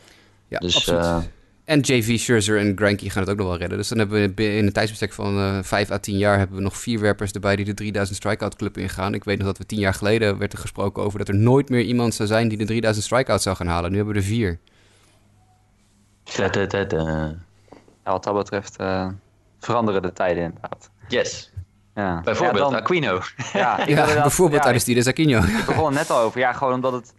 Ja, 0.47 0.59
dus, 0.59 0.75
absoluut. 0.75 1.29
En 1.67 1.79
JV 1.79 2.19
Scherzer 2.19 2.59
en 2.59 2.71
Granky 2.75 3.09
gaan 3.09 3.21
het 3.21 3.31
ook 3.31 3.37
nog 3.37 3.47
wel 3.47 3.57
redden. 3.57 3.77
Dus 3.77 3.87
dan 3.87 3.97
hebben 3.97 4.35
we 4.35 4.57
in 4.57 4.65
een 4.65 4.73
tijdsbestek 4.73 5.13
van 5.13 5.37
uh, 5.37 5.59
5 5.61 5.91
à 5.91 5.97
10 5.97 6.17
jaar... 6.17 6.37
hebben 6.37 6.57
we 6.57 6.63
nog 6.63 6.77
vier 6.77 6.99
werpers 6.99 7.31
erbij 7.31 7.55
die 7.55 7.65
de 7.65 7.73
3000 7.73 8.17
strikeout 8.17 8.55
club 8.55 8.77
ingaan. 8.77 9.13
Ik 9.13 9.23
weet 9.23 9.37
nog 9.37 9.47
dat 9.47 9.57
we 9.57 9.65
tien 9.65 9.79
jaar 9.79 9.93
geleden 9.93 10.37
werd 10.37 10.53
er 10.53 10.59
gesproken 10.59 11.03
over... 11.03 11.19
dat 11.19 11.27
er 11.27 11.35
nooit 11.35 11.69
meer 11.69 11.81
iemand 11.81 12.13
zou 12.13 12.27
zijn 12.27 12.47
die 12.47 12.57
de 12.57 12.65
3000 12.65 13.05
strikeouts 13.05 13.43
zou 13.43 13.55
gaan 13.55 13.67
halen. 13.67 13.89
Nu 13.89 13.95
hebben 13.95 14.13
we 14.13 14.19
er 14.19 14.25
vier. 14.25 14.59
Ja, 18.03 18.11
wat 18.11 18.23
dat 18.23 18.35
betreft 18.35 18.81
uh, 18.81 19.07
veranderen 19.59 20.01
de 20.01 20.13
tijden 20.13 20.43
inderdaad. 20.43 20.89
Yes. 21.07 21.51
Ja. 21.95 22.21
Bijvoorbeeld 22.23 22.63
ja, 22.63 22.69
dan, 22.69 22.79
Aquino. 22.79 23.21
Ja, 23.53 23.87
ja 23.87 24.21
bijvoorbeeld 24.21 24.63
ja, 24.63 24.69
Aristides 24.69 25.07
Aquino. 25.07 25.39
Ik 25.39 25.65
begon 25.65 25.93
net 25.93 26.09
al 26.09 26.19
over. 26.19 26.39
Ja, 26.39 26.53
gewoon 26.53 26.73
omdat 26.73 26.93
het... 26.93 27.13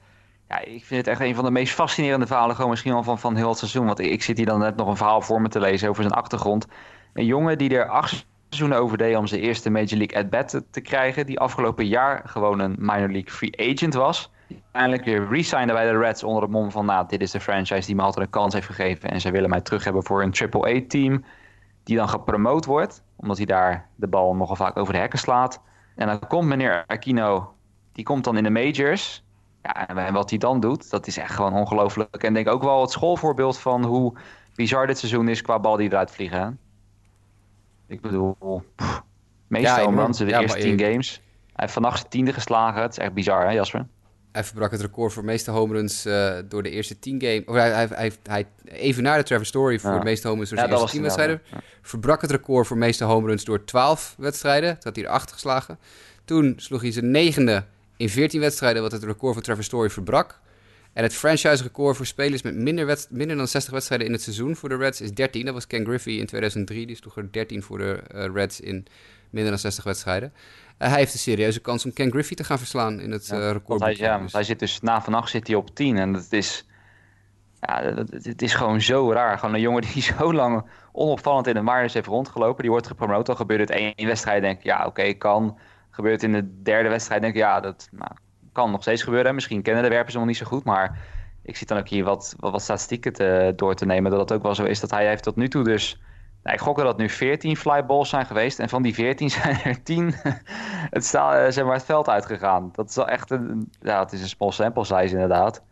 Ja, 0.48 0.58
ik 0.58 0.84
vind 0.84 1.06
het 1.06 1.06
echt 1.06 1.20
een 1.20 1.34
van 1.34 1.44
de 1.44 1.50
meest 1.50 1.74
fascinerende 1.74 2.26
verhalen... 2.26 2.54
gewoon 2.54 2.70
misschien 2.70 2.92
wel 2.92 3.02
van, 3.02 3.18
van 3.18 3.36
heel 3.36 3.48
het 3.48 3.58
seizoen. 3.58 3.86
Want 3.86 3.98
ik 3.98 4.22
zit 4.22 4.36
hier 4.36 4.46
dan 4.46 4.58
net 4.58 4.76
nog 4.76 4.88
een 4.88 4.96
verhaal 4.96 5.20
voor 5.20 5.40
me 5.40 5.48
te 5.48 5.60
lezen 5.60 5.88
over 5.88 6.02
zijn 6.02 6.14
achtergrond. 6.14 6.66
Een 7.12 7.24
jongen 7.24 7.58
die 7.58 7.78
er 7.78 7.88
acht 7.88 8.26
seizoenen 8.48 8.78
over 8.78 8.98
deed... 8.98 9.16
om 9.16 9.26
zijn 9.26 9.40
eerste 9.40 9.70
Major 9.70 9.98
League 9.98 10.18
at-bat 10.18 10.48
te, 10.48 10.64
te 10.70 10.80
krijgen... 10.80 11.26
die 11.26 11.40
afgelopen 11.40 11.86
jaar 11.86 12.22
gewoon 12.24 12.58
een 12.58 12.76
minor 12.78 13.08
league 13.08 13.30
free 13.30 13.72
agent 13.72 13.94
was 13.94 14.30
uiteindelijk 14.48 15.04
weer 15.04 15.28
resigned 15.28 15.74
bij 15.74 15.90
de 15.90 15.98
Reds 15.98 16.24
onder 16.24 16.42
het 16.42 16.50
mom 16.50 16.70
van... 16.70 16.86
nou, 16.86 17.08
dit 17.08 17.20
is 17.20 17.30
de 17.30 17.40
franchise 17.40 17.86
die 17.86 17.94
me 17.94 18.02
altijd 18.02 18.24
een 18.26 18.32
kans 18.32 18.54
heeft 18.54 18.66
gegeven... 18.66 19.10
en 19.10 19.20
ze 19.20 19.30
willen 19.30 19.50
mij 19.50 19.60
terug 19.60 19.84
hebben 19.84 20.04
voor 20.04 20.22
een 20.22 20.34
AAA-team... 20.50 21.24
die 21.84 21.96
dan 21.96 22.08
gepromoot 22.08 22.64
wordt, 22.64 23.02
omdat 23.16 23.36
hij 23.36 23.46
daar 23.46 23.88
de 23.94 24.08
bal 24.08 24.34
nogal 24.34 24.56
vaak 24.56 24.76
over 24.76 24.92
de 24.92 24.98
hekken 24.98 25.18
slaat. 25.18 25.62
En 25.96 26.06
dan 26.06 26.18
komt 26.28 26.48
meneer 26.48 26.84
Aquino, 26.86 27.54
die 27.92 28.04
komt 28.04 28.24
dan 28.24 28.36
in 28.36 28.42
de 28.42 28.50
majors... 28.50 29.26
Ja, 29.62 29.88
en 29.88 30.12
wat 30.12 30.30
hij 30.30 30.38
dan 30.38 30.60
doet, 30.60 30.90
dat 30.90 31.06
is 31.06 31.16
echt 31.16 31.34
gewoon 31.34 31.52
ongelooflijk. 31.52 32.22
En 32.22 32.34
denk 32.34 32.48
ook 32.48 32.62
wel 32.62 32.80
het 32.80 32.90
schoolvoorbeeld 32.90 33.58
van 33.58 33.84
hoe 33.84 34.18
bizar 34.54 34.86
dit 34.86 34.98
seizoen 34.98 35.28
is 35.28 35.42
qua 35.42 35.58
bal 35.58 35.76
die 35.76 35.88
eruit 35.88 36.10
vliegen. 36.10 36.58
Ik 37.86 38.00
bedoel, 38.00 38.36
pff, 38.76 39.02
meestal 39.46 39.92
ja, 39.92 40.06
de 40.06 40.26
ja, 40.26 40.40
eerste 40.40 40.58
tien 40.58 40.80
games. 40.80 41.22
Hij 41.46 41.54
heeft 41.54 41.72
vannacht 41.72 41.98
zijn 41.98 42.10
tiende 42.10 42.32
geslagen. 42.32 42.82
Het 42.82 42.90
is 42.90 42.98
echt 42.98 43.12
bizar, 43.12 43.46
hè 43.46 43.50
Jasper? 43.50 43.86
Hij 44.32 44.44
verbrak 44.44 44.70
het 44.70 44.80
record 44.80 45.12
voor 45.12 45.24
meeste 45.24 45.50
home 45.50 45.72
runs 45.72 46.06
uh, 46.06 46.38
door 46.48 46.62
de 46.62 46.70
eerste 46.70 46.98
10 46.98 47.20
games. 47.20 47.44
Of 47.44 47.54
hij, 47.54 47.70
hij, 47.70 47.88
hij, 47.90 48.12
hij, 48.22 48.46
even 48.64 49.02
na 49.02 49.16
de 49.16 49.22
Trevor 49.22 49.46
Story 49.46 49.78
voor 49.78 49.90
ja. 49.90 49.98
de 49.98 50.04
meeste 50.04 50.26
home 50.26 50.38
runs 50.38 50.50
door 50.50 50.58
ja, 50.58 50.68
eerste 50.68 50.86
10 50.86 51.02
wedstrijden. 51.02 51.42
Verbrak 51.82 52.20
het 52.20 52.30
record 52.30 52.66
voor 52.66 52.78
meeste 52.78 53.04
home 53.04 53.26
runs 53.26 53.44
door 53.44 53.64
12 53.64 54.14
wedstrijden. 54.18 54.74
Dat 54.74 54.84
had 54.84 54.96
hij 54.96 55.04
er 55.04 55.10
8 55.10 55.32
geslagen. 55.32 55.78
Toen 56.24 56.54
sloeg 56.56 56.80
hij 56.80 56.92
zijn 56.92 57.10
negende 57.10 57.64
in 57.98 58.08
14 58.08 58.40
wedstrijden, 58.40 58.82
wat 58.82 58.92
het 58.92 59.04
record 59.04 59.34
van 59.34 59.42
Trevor 59.42 59.64
Story 59.64 59.90
verbrak. 59.90 60.40
En 60.92 61.02
het 61.02 61.14
franchise-record 61.14 61.96
voor 61.96 62.06
spelers 62.06 62.42
met 62.42 62.54
minder, 62.54 63.06
minder, 63.10 63.36
dan 63.36 63.48
60 63.48 63.72
wedstrijden 63.72 64.06
in 64.06 64.12
het 64.12 64.22
seizoen 64.22 64.56
voor 64.56 64.68
de 64.68 64.76
Reds 64.76 65.00
is 65.00 65.14
13. 65.14 65.44
Dat 65.44 65.54
was 65.54 65.66
Ken 65.66 65.84
Griffey 65.84 66.12
in 66.12 66.26
2003. 66.26 66.86
Die 66.86 66.96
sloeg 66.96 67.16
er 67.16 67.32
13 67.32 67.62
voor 67.62 67.78
de 67.78 68.02
uh, 68.14 68.24
Reds 68.34 68.60
in 68.60 68.86
minder 69.30 69.50
dan 69.50 69.60
60 69.60 69.84
wedstrijden. 69.84 70.32
Uh, 70.78 70.88
hij 70.88 70.98
heeft 70.98 71.12
een 71.12 71.18
serieuze 71.18 71.60
kans 71.60 71.84
om 71.84 71.92
Ken 71.92 72.10
Griffey 72.10 72.36
te 72.36 72.44
gaan 72.44 72.58
verslaan 72.58 73.00
in 73.00 73.10
het 73.10 73.26
ja, 73.26 73.38
uh, 73.38 73.50
record. 73.50 73.80
Hij, 73.80 73.94
ja, 73.96 74.22
hij 74.30 74.44
zit 74.44 74.58
dus 74.58 74.80
na 74.80 75.02
vannacht 75.02 75.30
zit 75.30 75.46
hij 75.46 75.56
op 75.56 75.74
10 75.74 75.96
en 75.96 76.14
het 76.14 76.32
is, 76.32 76.66
ja, 77.60 77.82
het 78.10 78.42
is 78.42 78.54
gewoon 78.54 78.80
zo 78.80 79.12
raar. 79.12 79.38
Gewoon 79.38 79.54
een 79.54 79.60
jongen 79.60 79.82
die 79.82 80.02
zo 80.18 80.32
lang 80.32 80.64
onopvallend 80.92 81.46
in 81.46 81.54
de 81.54 81.62
Myers 81.62 81.94
heeft 81.94 82.06
rondgelopen. 82.06 82.62
Die 82.62 82.70
wordt 82.70 82.86
gepromoot. 82.86 83.26
Dan 83.26 83.36
gebeurt 83.36 83.60
het 83.60 83.70
één 83.70 84.06
wedstrijd. 84.06 84.42
Denk 84.42 84.58
ik, 84.58 84.64
ja, 84.64 84.78
oké, 84.78 84.88
okay, 84.88 85.14
kan. 85.14 85.58
Gebeurt 85.98 86.22
in 86.22 86.32
de 86.32 86.62
derde 86.62 86.88
wedstrijd. 86.88 87.20
Denk 87.20 87.34
ik, 87.34 87.40
ja, 87.40 87.60
dat 87.60 87.88
nou, 87.90 88.10
kan 88.52 88.70
nog 88.70 88.82
steeds 88.82 89.02
gebeuren. 89.02 89.34
Misschien 89.34 89.62
kennen 89.62 89.82
de 89.82 89.88
werpers 89.88 90.12
hem 90.12 90.22
nog 90.22 90.30
niet 90.30 90.40
zo 90.40 90.46
goed, 90.46 90.64
maar 90.64 90.98
ik 91.42 91.56
zit 91.56 91.68
dan 91.68 91.78
ook 91.78 91.88
hier 91.88 92.04
wat, 92.04 92.34
wat, 92.38 92.52
wat 92.52 92.62
statistieken 92.62 93.12
te, 93.12 93.52
door 93.56 93.74
te 93.74 93.86
nemen. 93.86 94.10
Dat 94.10 94.20
het 94.20 94.32
ook 94.32 94.42
wel 94.42 94.54
zo 94.54 94.64
is 94.64 94.80
dat 94.80 94.90
hij 94.90 95.06
heeft 95.06 95.22
tot 95.22 95.36
nu 95.36 95.48
toe 95.48 95.64
dus 95.64 96.00
nou, 96.42 96.56
ik 96.56 96.60
gok 96.60 96.78
dat 96.78 96.98
nu 96.98 97.08
14 97.08 97.56
flyballs 97.56 98.08
zijn 98.08 98.26
geweest. 98.26 98.58
En 98.58 98.68
van 98.68 98.82
die 98.82 98.94
14 98.94 99.30
zijn 99.40 99.60
er 99.64 99.82
10 99.82 100.14
het, 100.96 101.04
sta, 101.04 101.44
eh, 101.44 101.52
zeg 101.52 101.64
maar 101.64 101.74
het 101.74 101.84
veld 101.84 102.08
uitgegaan. 102.08 102.70
Dat 102.72 102.88
is 102.88 102.94
wel 102.94 103.08
echt 103.08 103.30
een. 103.30 103.72
Ja, 103.80 104.02
het 104.02 104.12
is 104.12 104.20
een 104.20 104.28
small 104.28 104.52
sample 104.52 104.84
size 104.84 105.12
inderdaad. 105.12 105.62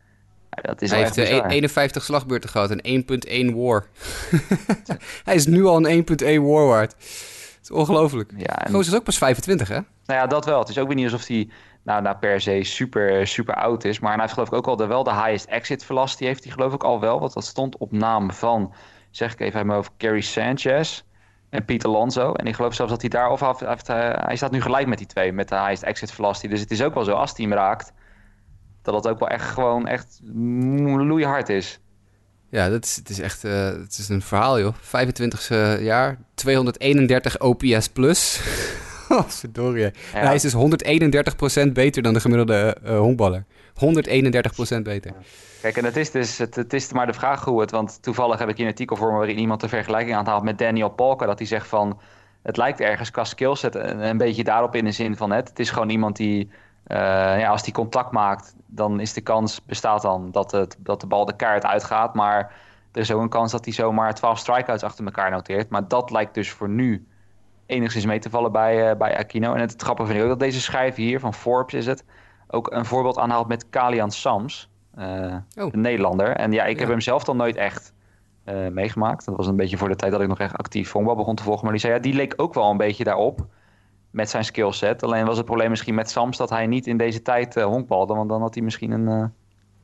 dat 0.50 0.82
is 0.82 0.90
Hij 0.90 0.98
heeft 0.98 1.16
51 1.16 2.02
e- 2.02 2.04
slagbeurten 2.04 2.50
gehad 2.50 2.70
en 2.70 3.04
1.1 3.50 3.54
war. 3.54 3.86
Hij 5.24 5.34
is 5.34 5.46
nu 5.46 5.64
al 5.64 5.86
een 5.86 6.06
1.1 6.22 6.24
war 6.42 6.66
waard. 6.66 6.94
Is 7.70 7.76
ongelooflijk. 7.76 8.32
Ja, 8.36 8.64
en... 8.64 8.74
is 8.74 8.94
ook 8.94 9.04
pas 9.04 9.18
25, 9.18 9.68
hè? 9.68 9.74
Nou 9.74 10.20
ja, 10.20 10.26
dat 10.26 10.44
wel. 10.44 10.58
Het 10.58 10.68
is 10.68 10.78
ook 10.78 10.86
weer 10.86 10.96
niet 10.96 11.04
alsof 11.04 11.26
hij 11.26 11.48
nou, 11.82 12.02
nou 12.02 12.16
per 12.16 12.40
se 12.40 12.64
super, 12.64 13.26
super 13.26 13.54
oud 13.54 13.84
is. 13.84 13.98
Maar 13.98 14.12
hij 14.12 14.20
heeft 14.20 14.32
geloof 14.32 14.48
ik 14.48 14.54
ook 14.54 14.66
al 14.66 14.76
de, 14.76 14.86
wel 14.86 15.02
de 15.02 15.14
highest 15.14 15.44
exit 15.44 15.84
velocity. 15.84 16.24
Heeft 16.24 16.44
hij 16.44 16.52
geloof 16.52 16.74
ik 16.74 16.84
al 16.84 17.00
wel. 17.00 17.20
Want 17.20 17.32
dat 17.32 17.44
stond 17.44 17.76
op 17.76 17.92
naam 17.92 18.32
van 18.32 18.74
zeg 19.10 19.32
ik 19.32 19.40
even 19.40 19.70
over 19.70 19.92
Gary 19.98 20.20
Sanchez 20.20 21.02
en 21.50 21.64
Pieter 21.64 21.88
Alonso. 21.88 22.32
En 22.32 22.46
ik 22.46 22.54
geloof 22.54 22.74
zelfs 22.74 22.90
dat 22.90 23.00
hij 23.00 23.10
daar, 23.10 23.30
of 23.30 23.40
hij, 23.40 23.54
heeft, 23.58 23.86
hij 23.86 24.36
staat 24.36 24.50
nu 24.50 24.62
gelijk 24.62 24.86
met 24.86 24.98
die 24.98 25.06
twee, 25.06 25.32
met 25.32 25.48
de 25.48 25.54
highest 25.54 25.82
exit 25.82 26.12
velocity. 26.12 26.48
Dus 26.48 26.60
het 26.60 26.70
is 26.70 26.82
ook 26.82 26.94
wel 26.94 27.04
zo, 27.04 27.12
als 27.12 27.36
hij 27.36 27.46
hem 27.46 27.54
raakt, 27.54 27.92
dat 28.82 28.94
het 28.94 29.08
ook 29.08 29.18
wel 29.18 29.28
echt 29.28 29.44
gewoon 29.44 29.86
echt 29.86 30.20
loeihard 30.22 31.48
is. 31.48 31.80
Ja, 32.56 32.68
dat 32.68 32.84
is, 32.84 32.96
het 32.96 33.08
is 33.08 33.20
echt 33.20 33.44
uh, 33.44 33.66
het 33.66 33.98
is 33.98 34.08
een 34.08 34.22
verhaal, 34.22 34.60
joh. 34.60 34.74
25 34.80 35.48
jaar, 35.80 36.18
231 36.34 37.38
OPS 37.40 37.88
plus. 37.88 38.40
oh, 39.08 39.28
verdorie. 39.28 39.82
Ja. 39.82 39.90
hij 40.12 40.34
is 40.34 40.42
dus 40.42 40.54
131% 41.68 41.72
beter 41.72 42.02
dan 42.02 42.14
de 42.14 42.20
gemiddelde 42.20 42.76
uh, 42.84 42.98
honkballer. 42.98 43.44
131% 43.44 44.82
beter. 44.82 45.12
Kijk, 45.60 45.76
en 45.76 45.84
het 45.84 45.96
is 45.96 46.10
dus 46.10 46.38
het, 46.38 46.54
het, 46.54 46.72
is 46.72 46.92
maar 46.92 47.06
de 47.06 47.12
vraag 47.12 47.44
hoe 47.44 47.60
het... 47.60 47.70
Want 47.70 48.02
toevallig 48.02 48.38
heb 48.38 48.48
ik 48.48 48.56
hier 48.56 48.64
een 48.64 48.70
artikel 48.70 48.96
voor 48.96 49.10
me 49.10 49.16
waarin 49.16 49.38
iemand 49.38 49.60
de 49.60 49.68
vergelijking 49.68 50.16
aanhaalt 50.16 50.42
met 50.42 50.58
Daniel 50.58 50.88
Polka. 50.88 51.26
Dat 51.26 51.38
hij 51.38 51.48
zegt 51.48 51.66
van, 51.66 52.00
het 52.42 52.56
lijkt 52.56 52.80
ergens 52.80 53.10
qua 53.10 53.24
skillset 53.24 53.74
een, 53.74 54.00
een 54.00 54.18
beetje 54.18 54.44
daarop 54.44 54.74
in 54.74 54.84
de 54.84 54.90
zin 54.90 55.16
van... 55.16 55.30
Het, 55.30 55.48
het 55.48 55.58
is 55.58 55.70
gewoon 55.70 55.90
iemand 55.90 56.16
die, 56.16 56.50
ja, 56.88 57.48
als 57.48 57.62
die 57.62 57.72
contact 57.72 58.12
maakt, 58.12 58.54
dan 58.66 59.00
is 59.00 59.12
de 59.12 59.20
kans, 59.20 59.64
bestaat 59.64 60.02
dan 60.02 60.30
dat, 60.30 60.50
het, 60.50 60.76
dat 60.78 61.00
de 61.00 61.06
bal 61.06 61.24
de 61.24 61.36
kaart 61.36 61.64
uitgaat. 61.64 62.14
Maar 62.14 62.52
er 62.92 63.00
is 63.00 63.12
ook 63.12 63.20
een 63.20 63.28
kans 63.28 63.52
dat 63.52 63.64
hij 63.64 63.74
zomaar 63.74 64.14
12 64.14 64.38
strikeouts 64.38 64.82
achter 64.82 65.04
elkaar 65.04 65.30
noteert. 65.30 65.68
Maar 65.68 65.88
dat 65.88 66.10
lijkt 66.10 66.34
dus 66.34 66.50
voor 66.50 66.68
nu 66.68 67.06
enigszins 67.66 68.06
mee 68.06 68.18
te 68.18 68.30
vallen 68.30 68.52
bij, 68.52 68.90
uh, 68.90 68.96
bij 68.96 69.18
Aquino. 69.18 69.54
En 69.54 69.60
het 69.60 69.82
grappige 69.82 70.06
vind 70.06 70.18
ik 70.18 70.24
ook 70.24 70.38
dat 70.38 70.48
deze 70.48 70.60
schrijver 70.60 71.02
hier, 71.02 71.20
van 71.20 71.34
Forbes 71.34 71.74
is 71.74 71.86
het, 71.86 72.04
ook 72.48 72.72
een 72.72 72.84
voorbeeld 72.84 73.18
aanhaalt 73.18 73.48
met 73.48 73.68
Kalian 73.70 74.10
Sams, 74.10 74.70
uh, 74.98 75.34
oh. 75.56 75.72
een 75.72 75.80
Nederlander. 75.80 76.36
En 76.36 76.52
ja, 76.52 76.64
ik 76.64 76.78
heb 76.78 76.88
hem 76.88 77.00
zelf 77.00 77.24
dan 77.24 77.36
nooit 77.36 77.56
echt 77.56 77.92
uh, 78.44 78.68
meegemaakt. 78.68 79.24
Dat 79.24 79.36
was 79.36 79.46
een 79.46 79.56
beetje 79.56 79.76
voor 79.76 79.88
de 79.88 79.96
tijd 79.96 80.12
dat 80.12 80.20
ik 80.20 80.28
nog 80.28 80.38
echt 80.38 80.56
actief 80.56 80.92
honkbal 80.92 81.16
begon 81.16 81.34
te 81.34 81.42
volgen. 81.42 81.62
Maar 81.62 81.72
die 81.72 81.80
zei, 81.80 81.94
ja, 81.94 82.00
die 82.00 82.14
leek 82.14 82.34
ook 82.36 82.54
wel 82.54 82.70
een 82.70 82.76
beetje 82.76 83.04
daarop 83.04 83.46
met 84.16 84.30
zijn 84.30 84.44
skillset. 84.44 85.02
Alleen 85.02 85.26
was 85.26 85.36
het 85.36 85.46
probleem 85.46 85.70
misschien 85.70 85.94
met 85.94 86.10
Sams 86.10 86.36
dat 86.36 86.50
hij 86.50 86.66
niet 86.66 86.86
in 86.86 86.96
deze 86.96 87.22
tijd 87.22 87.56
uh, 87.56 87.64
honkbalde. 87.64 88.14
Want 88.14 88.28
dan 88.28 88.40
had 88.40 88.54
hij 88.54 88.62
misschien 88.62 88.90
een, 88.90 89.06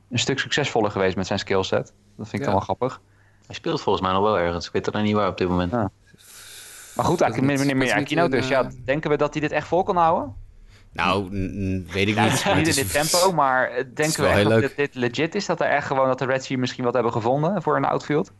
een 0.09 0.19
stuk 0.19 0.39
succesvoller 0.39 0.91
geweest 0.91 1.15
met 1.15 1.27
zijn 1.27 1.39
skillset. 1.39 1.93
Dat 2.17 2.29
vind 2.29 2.33
ik 2.33 2.43
dan 2.43 2.53
wel 2.53 2.63
grappig. 2.63 3.01
Hij 3.45 3.55
speelt 3.55 3.81
volgens 3.81 4.05
mij 4.05 4.13
nog 4.13 4.23
wel 4.23 4.39
ergens. 4.39 4.65
Ik 4.65 4.71
weet 4.71 4.87
er 4.87 5.01
niet 5.01 5.15
waar 5.15 5.27
op 5.27 5.37
dit 5.37 5.49
moment. 5.49 5.71
Ja. 5.71 5.91
Maar 6.95 7.05
goed, 7.05 7.21
eigenlijk 7.21 7.59
meneer 7.59 7.77
meer 7.77 7.93
Aquino. 7.93 8.27
Dus 8.27 8.47
ja, 8.47 8.69
denken 8.85 9.09
we 9.09 9.17
dat 9.17 9.33
hij 9.33 9.41
dit 9.41 9.51
echt 9.51 9.67
vol 9.67 9.83
kan 9.83 9.95
houden? 9.95 10.35
Nou, 10.91 11.29
weet 11.91 12.07
ik 12.07 12.19
niet. 12.19 12.45
niet 12.55 12.67
in 12.67 12.73
dit 12.73 12.91
tempo, 12.91 13.31
maar 13.31 13.69
eh, 13.69 13.83
denken 13.93 14.23
we 14.23 14.29
echt 14.29 14.49
dat 14.49 14.75
dit, 14.75 14.95
legit 14.95 15.35
is? 15.35 15.45
Dat 15.45 15.61
er 15.61 15.67
echt 15.67 15.87
gewoon 15.87 16.07
dat 16.07 16.19
de 16.19 16.25
Red 16.25 16.43
Sea 16.43 16.57
misschien 16.57 16.83
wat 16.83 16.93
hebben 16.93 17.11
gevonden 17.11 17.61
voor 17.61 17.75
een 17.75 17.85
outfield? 17.85 18.31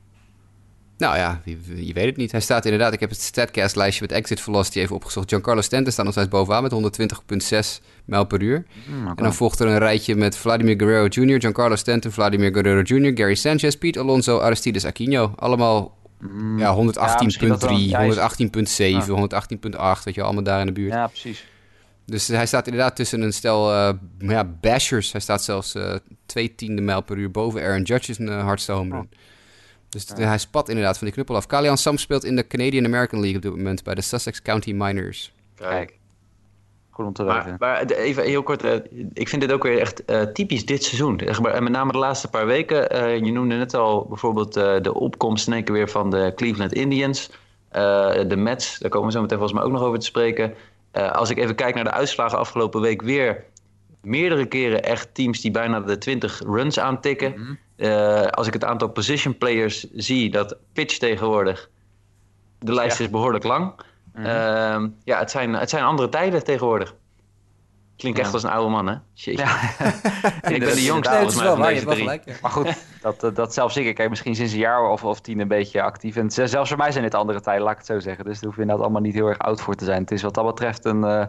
Nou 1.04 1.18
ja, 1.18 1.41
je, 1.45 1.86
je, 1.86 1.93
weet 1.93 2.06
het 2.06 2.18
niet. 2.18 2.32
Hij 2.32 2.41
staat 2.41 2.66
inderdaad, 2.66 2.93
ik 2.93 2.99
heb 2.99 3.10
het 3.10 3.22
Statcast-lijstje 3.22 4.01
met 4.01 4.12
exit 4.12 4.41
velocity 4.41 4.80
even 4.80 4.95
opgezocht. 4.95 5.30
Giancarlo 5.30 5.62
Stanton 5.62 5.91
staat 5.91 6.06
nog 6.06 6.14
steeds 6.14 6.30
bovenaan 6.30 6.64
met 6.64 6.99
120,6 7.82 7.84
mijl 8.06 8.26
per 8.26 8.41
uur. 8.41 8.66
Hmm, 8.86 9.08
en 9.08 9.24
dan 9.24 9.34
volgt 9.34 9.60
er 9.60 9.68
een 9.68 9.78
rijtje 9.78 10.16
met 10.16 10.38
Vladimir 10.38 10.76
Guerrero 10.78 11.06
Jr., 11.08 11.39
Giancarlo 11.39 11.76
Stanton, 11.76 12.12
Vladimir 12.12 12.54
Guerrero 12.54 12.82
Jr., 12.82 13.12
Gary 13.16 13.36
Sanchez, 13.36 13.76
Pete 13.76 13.99
Alonso, 13.99 14.39
Aristides 14.39 14.86
Aquino. 14.86 15.34
Allemaal 15.36 15.97
mm, 16.20 16.60
ja, 16.60 16.76
118,3, 16.76 16.82
118,7, 16.82 16.86
118,8, 19.08 20.04
weet 20.04 20.16
je, 20.16 20.22
allemaal 20.22 20.43
daar 20.43 20.60
in 20.60 20.66
de 20.66 20.72
buurt. 20.72 20.93
Ja, 20.93 21.08
precies. 21.08 21.45
Dus 22.06 22.28
hij 22.28 22.45
staat 22.45 22.68
inderdaad 22.68 22.95
tussen 22.95 23.22
een 23.22 23.34
stel 23.34 23.72
uh, 23.72 23.93
ja, 24.18 24.43
bashers. 24.62 25.12
Hij 25.12 25.22
staat 25.22 25.43
zelfs 25.43 25.76
uh, 25.76 25.95
twee 26.26 26.56
tiende 26.56 26.82
mijl 26.82 27.01
per 27.01 27.18
uur 27.18 27.32
boven 27.32 27.62
Aaron 27.62 27.82
Judge's 27.82 28.20
een 28.20 28.28
uh, 28.28 28.43
hardste 28.43 28.72
home 28.72 28.95
run. 28.95 28.99
Oh. 28.99 29.20
Dus 29.94 30.08
hij 30.16 30.38
spat 30.38 30.70
inderdaad 30.70 30.98
van 30.98 31.06
die 31.06 31.14
knuppel 31.16 31.36
af. 31.36 31.48
Kalian 31.48 31.78
Sam 31.78 31.98
speelt 31.98 32.24
in 32.24 32.36
de 32.36 32.48
Canadian 32.48 32.86
American 32.86 33.20
League 33.20 33.38
op 33.38 33.41
dit 33.41 33.56
moment 33.56 33.84
bij 33.84 33.96
de 33.96 34.02
Sussex 34.02 34.41
County 34.41 34.72
Miners. 34.72 35.34
Kijk. 35.56 35.98
Goed 36.89 37.06
om 37.06 37.14
te 37.14 37.24
weten. 37.24 37.56
Maar, 37.60 37.86
even 37.86 38.24
heel 38.24 38.44
kort, 38.44 38.64
ik 39.14 39.30
vind 39.30 39.41
dit 39.41 39.52
ook 39.52 39.64
weer 39.64 39.80
echt 39.80 40.04
typisch 40.34 40.66
dit 40.66 40.84
seizoen. 40.84 41.20
En 41.20 41.64
met 41.64 41.72
name 41.72 41.91
de 41.91 41.98
laatste 41.98 42.30
paar 42.30 42.46
weken. 42.46 43.26
je 43.26 43.32
noemde 43.32 43.56
net 43.56 43.74
al 43.74 44.06
bijvoorbeeld 44.06 44.54
de 44.54 44.94
opkomst 44.94 45.48
in 45.48 45.54
één 45.54 45.64
keer 45.64 45.74
weer 45.74 45.89
van 45.89 46.10
de 46.10 46.32
Cleveland 46.36 46.74
Indians. 46.74 47.30
de 47.72 48.36
Mets, 48.38 48.80
daar 48.80 48.89
komen 48.89 49.08
we 49.08 49.14
zo 49.14 49.22
meteen 49.22 49.38
volgens 49.38 49.60
mij 49.60 49.68
ook 49.68 49.76
nog 49.78 49.88
over 49.88 50.00
te 50.00 50.06
spreken. 50.06 50.54
Uh, 50.94 51.12
als 51.12 51.30
ik 51.30 51.38
even 51.38 51.56
kijk 51.56 51.76
naar 51.76 51.84
de 51.84 51.91
uitslagen 51.91 52.38
afgelopen 52.38 52.82
week, 52.82 53.02
weer 53.02 53.44
meerdere 54.02 54.46
keren 54.46 54.84
echt 54.84 55.14
teams 55.14 55.41
die 55.41 55.52
bijna 55.52 55.80
de 55.80 55.98
20 55.98 56.41
runs 56.46 56.80
aantikken. 56.80 57.34
Mm 57.38 57.58
uh, 57.84 58.21
als 58.21 58.47
ik 58.47 58.53
het 58.53 58.63
aantal 58.63 58.88
position 58.88 59.38
players 59.38 59.91
zie, 59.93 60.31
dat 60.31 60.57
pitch 60.73 60.97
tegenwoordig, 60.97 61.69
de 62.59 62.73
lijst 62.73 62.99
is 62.99 63.09
behoorlijk 63.09 63.43
lang. 63.43 63.73
Mm 64.13 64.25
-hmm. 64.25 64.95
ja, 65.03 65.19
het 65.19 65.31
zijn, 65.31 65.53
het 65.53 65.69
zijn 65.69 65.84
andere 65.84 66.09
tijden 66.09 66.43
tegenwoordig. 66.43 66.95
Klinkt 67.97 68.19
echt 68.19 68.34
als 68.34 68.43
een 68.43 68.49
oude 68.49 68.69
man, 68.69 68.88
hè? 68.88 68.95
Ja. 69.13 69.59
ik 70.55 70.59
ben 70.59 70.75
de 70.75 70.84
jongste 70.84 71.13
volgens 71.13 71.36
mij 71.36 71.47
van 71.47 71.61
deze 71.61 71.86
drie. 71.86 72.05
Maar 72.41 72.51
goed, 72.51 72.86
dat, 73.01 73.23
eh, 73.23 73.34
dat 73.34 73.53
zelfs 73.53 73.77
ik. 73.77 73.95
Kijk, 73.95 74.09
misschien 74.09 74.36
sinds 74.36 74.53
een 74.53 74.59
jaar 74.59 74.89
of, 74.89 75.03
of 75.03 75.21
tien 75.21 75.39
een 75.39 75.47
beetje 75.47 75.81
actief. 75.81 76.15
En 76.15 76.31
zelfs 76.31 76.69
voor 76.69 76.77
mij 76.77 76.91
zijn 76.91 77.03
dit 77.03 77.15
andere 77.15 77.41
tijden, 77.41 77.63
laat 77.63 77.71
ik 77.71 77.77
het 77.77 77.88
zo 77.88 77.99
zeggen. 77.99 78.25
Dus 78.25 78.34
daar 78.34 78.45
hoef 78.45 78.55
je 78.55 78.61
inderdaad 78.61 78.86
allemaal 78.86 79.01
niet 79.01 79.13
heel 79.13 79.27
erg 79.27 79.38
oud 79.38 79.61
voor 79.61 79.75
te 79.75 79.86
zijn. 79.86 80.01
Het 80.01 80.11
is 80.11 80.21
wat 80.21 80.34
dat 80.34 80.45
betreft 80.45 80.86
een 80.86 81.03
uh, 81.03 81.25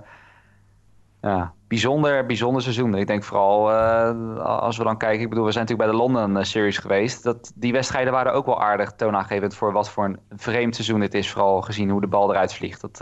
ja, 1.24 1.52
bijzonder, 1.68 2.26
bijzonder 2.26 2.62
seizoen. 2.62 2.94
Ik 2.94 3.06
denk 3.06 3.24
vooral, 3.24 3.70
uh, 3.70 4.38
als 4.38 4.76
we 4.76 4.84
dan 4.84 4.98
kijken... 4.98 5.22
Ik 5.22 5.28
bedoel, 5.28 5.44
we 5.44 5.52
zijn 5.52 5.66
natuurlijk 5.66 5.90
bij 5.90 6.06
de 6.06 6.12
London 6.12 6.44
Series 6.44 6.78
geweest. 6.78 7.22
Dat, 7.22 7.52
die 7.54 7.72
wedstrijden 7.72 8.12
waren 8.12 8.32
ook 8.32 8.46
wel 8.46 8.62
aardig 8.62 8.92
toonaangevend... 8.92 9.54
voor 9.54 9.72
wat 9.72 9.90
voor 9.90 10.04
een 10.04 10.18
vreemd 10.36 10.74
seizoen 10.74 11.00
dit 11.00 11.14
is. 11.14 11.30
Vooral 11.30 11.62
gezien 11.62 11.90
hoe 11.90 12.00
de 12.00 12.06
bal 12.06 12.30
eruit 12.30 12.54
vliegt. 12.54 12.80
Dat, 12.80 12.98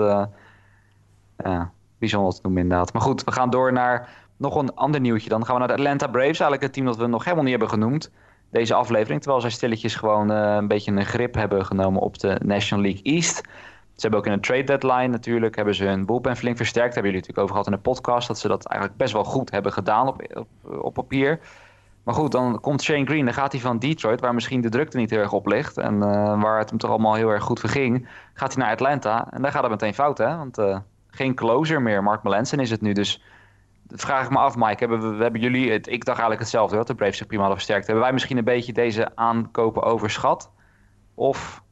ja 1.36 1.72
bijzonder 2.02 2.34
te 2.34 2.40
noemen 2.42 2.62
inderdaad. 2.62 2.92
Maar 2.92 3.02
goed, 3.02 3.24
we 3.24 3.32
gaan 3.32 3.50
door 3.50 3.72
naar 3.72 4.08
nog 4.36 4.54
een 4.54 4.74
ander 4.74 5.00
nieuwtje. 5.00 5.28
Dan 5.28 5.44
gaan 5.44 5.54
we 5.54 5.58
naar 5.58 5.68
de 5.68 5.82
Atlanta 5.82 6.06
Braves. 6.06 6.40
Eigenlijk 6.40 6.62
het 6.62 6.72
team 6.72 6.86
dat 6.86 6.96
we 6.96 7.06
nog 7.06 7.22
helemaal 7.22 7.44
niet 7.44 7.58
hebben 7.58 7.70
genoemd. 7.70 8.10
Deze 8.50 8.74
aflevering. 8.74 9.20
Terwijl 9.20 9.40
zij 9.40 9.50
stilletjes 9.50 9.94
gewoon 9.94 10.28
een 10.28 10.68
beetje 10.68 10.92
een 10.92 11.04
grip 11.04 11.34
hebben 11.34 11.66
genomen 11.66 12.00
op 12.00 12.18
de 12.18 12.40
National 12.44 12.84
League 12.84 13.02
East. 13.02 13.42
Ze 14.02 14.08
hebben 14.08 14.26
ook 14.26 14.32
in 14.32 14.38
een 14.38 14.46
trade 14.46 14.78
deadline 14.78 15.08
natuurlijk. 15.08 15.56
Hebben 15.56 15.74
ze 15.74 15.84
hun 15.84 16.06
bullpen 16.06 16.36
flink 16.36 16.56
versterkt. 16.56 16.94
Hebben 16.94 17.12
jullie 17.12 17.26
natuurlijk 17.26 17.38
over 17.38 17.54
gehad 17.54 17.66
in 17.66 17.82
de 17.82 17.90
podcast. 17.90 18.28
Dat 18.28 18.38
ze 18.38 18.48
dat 18.48 18.66
eigenlijk 18.66 19.00
best 19.00 19.12
wel 19.12 19.24
goed 19.24 19.50
hebben 19.50 19.72
gedaan 19.72 20.08
op, 20.08 20.44
op, 20.62 20.94
papier. 20.94 21.40
Maar 22.02 22.14
goed, 22.14 22.32
dan 22.32 22.60
komt 22.60 22.82
Shane 22.82 23.04
Green, 23.04 23.24
dan 23.24 23.34
gaat 23.34 23.52
hij 23.52 23.60
van 23.60 23.78
Detroit, 23.78 24.20
waar 24.20 24.34
misschien 24.34 24.60
de 24.60 24.68
drukte 24.68 24.96
niet 24.96 25.10
heel 25.10 25.18
erg 25.18 25.32
op 25.32 25.46
ligt. 25.46 25.78
En 25.78 25.94
uh, 25.94 26.42
waar 26.42 26.58
het 26.58 26.68
hem 26.68 26.78
toch 26.78 26.90
allemaal 26.90 27.14
heel 27.14 27.28
erg 27.28 27.42
goed 27.42 27.60
verging. 27.60 28.08
Gaat 28.34 28.54
hij 28.54 28.62
naar 28.62 28.72
Atlanta. 28.72 29.30
En 29.30 29.42
daar 29.42 29.52
gaat 29.52 29.62
het 29.62 29.70
meteen 29.70 29.94
fout, 29.94 30.18
hè? 30.18 30.36
Want 30.36 30.58
uh, 30.58 30.78
geen 31.06 31.34
closer 31.34 31.82
meer. 31.82 32.02
Mark 32.02 32.22
Melanson 32.22 32.60
is 32.60 32.70
het 32.70 32.80
nu. 32.80 32.92
Dus 32.92 33.22
vraag 33.88 34.24
ik 34.24 34.30
me 34.30 34.38
af, 34.38 34.56
Mike. 34.56 34.76
Hebben 34.78 35.00
we, 35.00 35.16
we 35.16 35.22
hebben 35.22 35.40
jullie, 35.40 35.70
het, 35.70 35.86
ik 35.86 36.04
dacht 36.04 36.18
eigenlijk 36.18 36.40
hetzelfde, 36.40 36.76
dat 36.76 36.86
de 36.86 36.94
Braves 36.94 37.16
zich 37.16 37.26
prima 37.26 37.42
hadden 37.42 37.60
versterkt. 37.60 37.86
Hebben 37.86 38.04
wij 38.04 38.12
misschien 38.12 38.38
een 38.38 38.44
beetje 38.44 38.72
deze 38.72 39.16
aankopen 39.16 39.82
overschat? 39.82 40.50
Of 41.14 41.62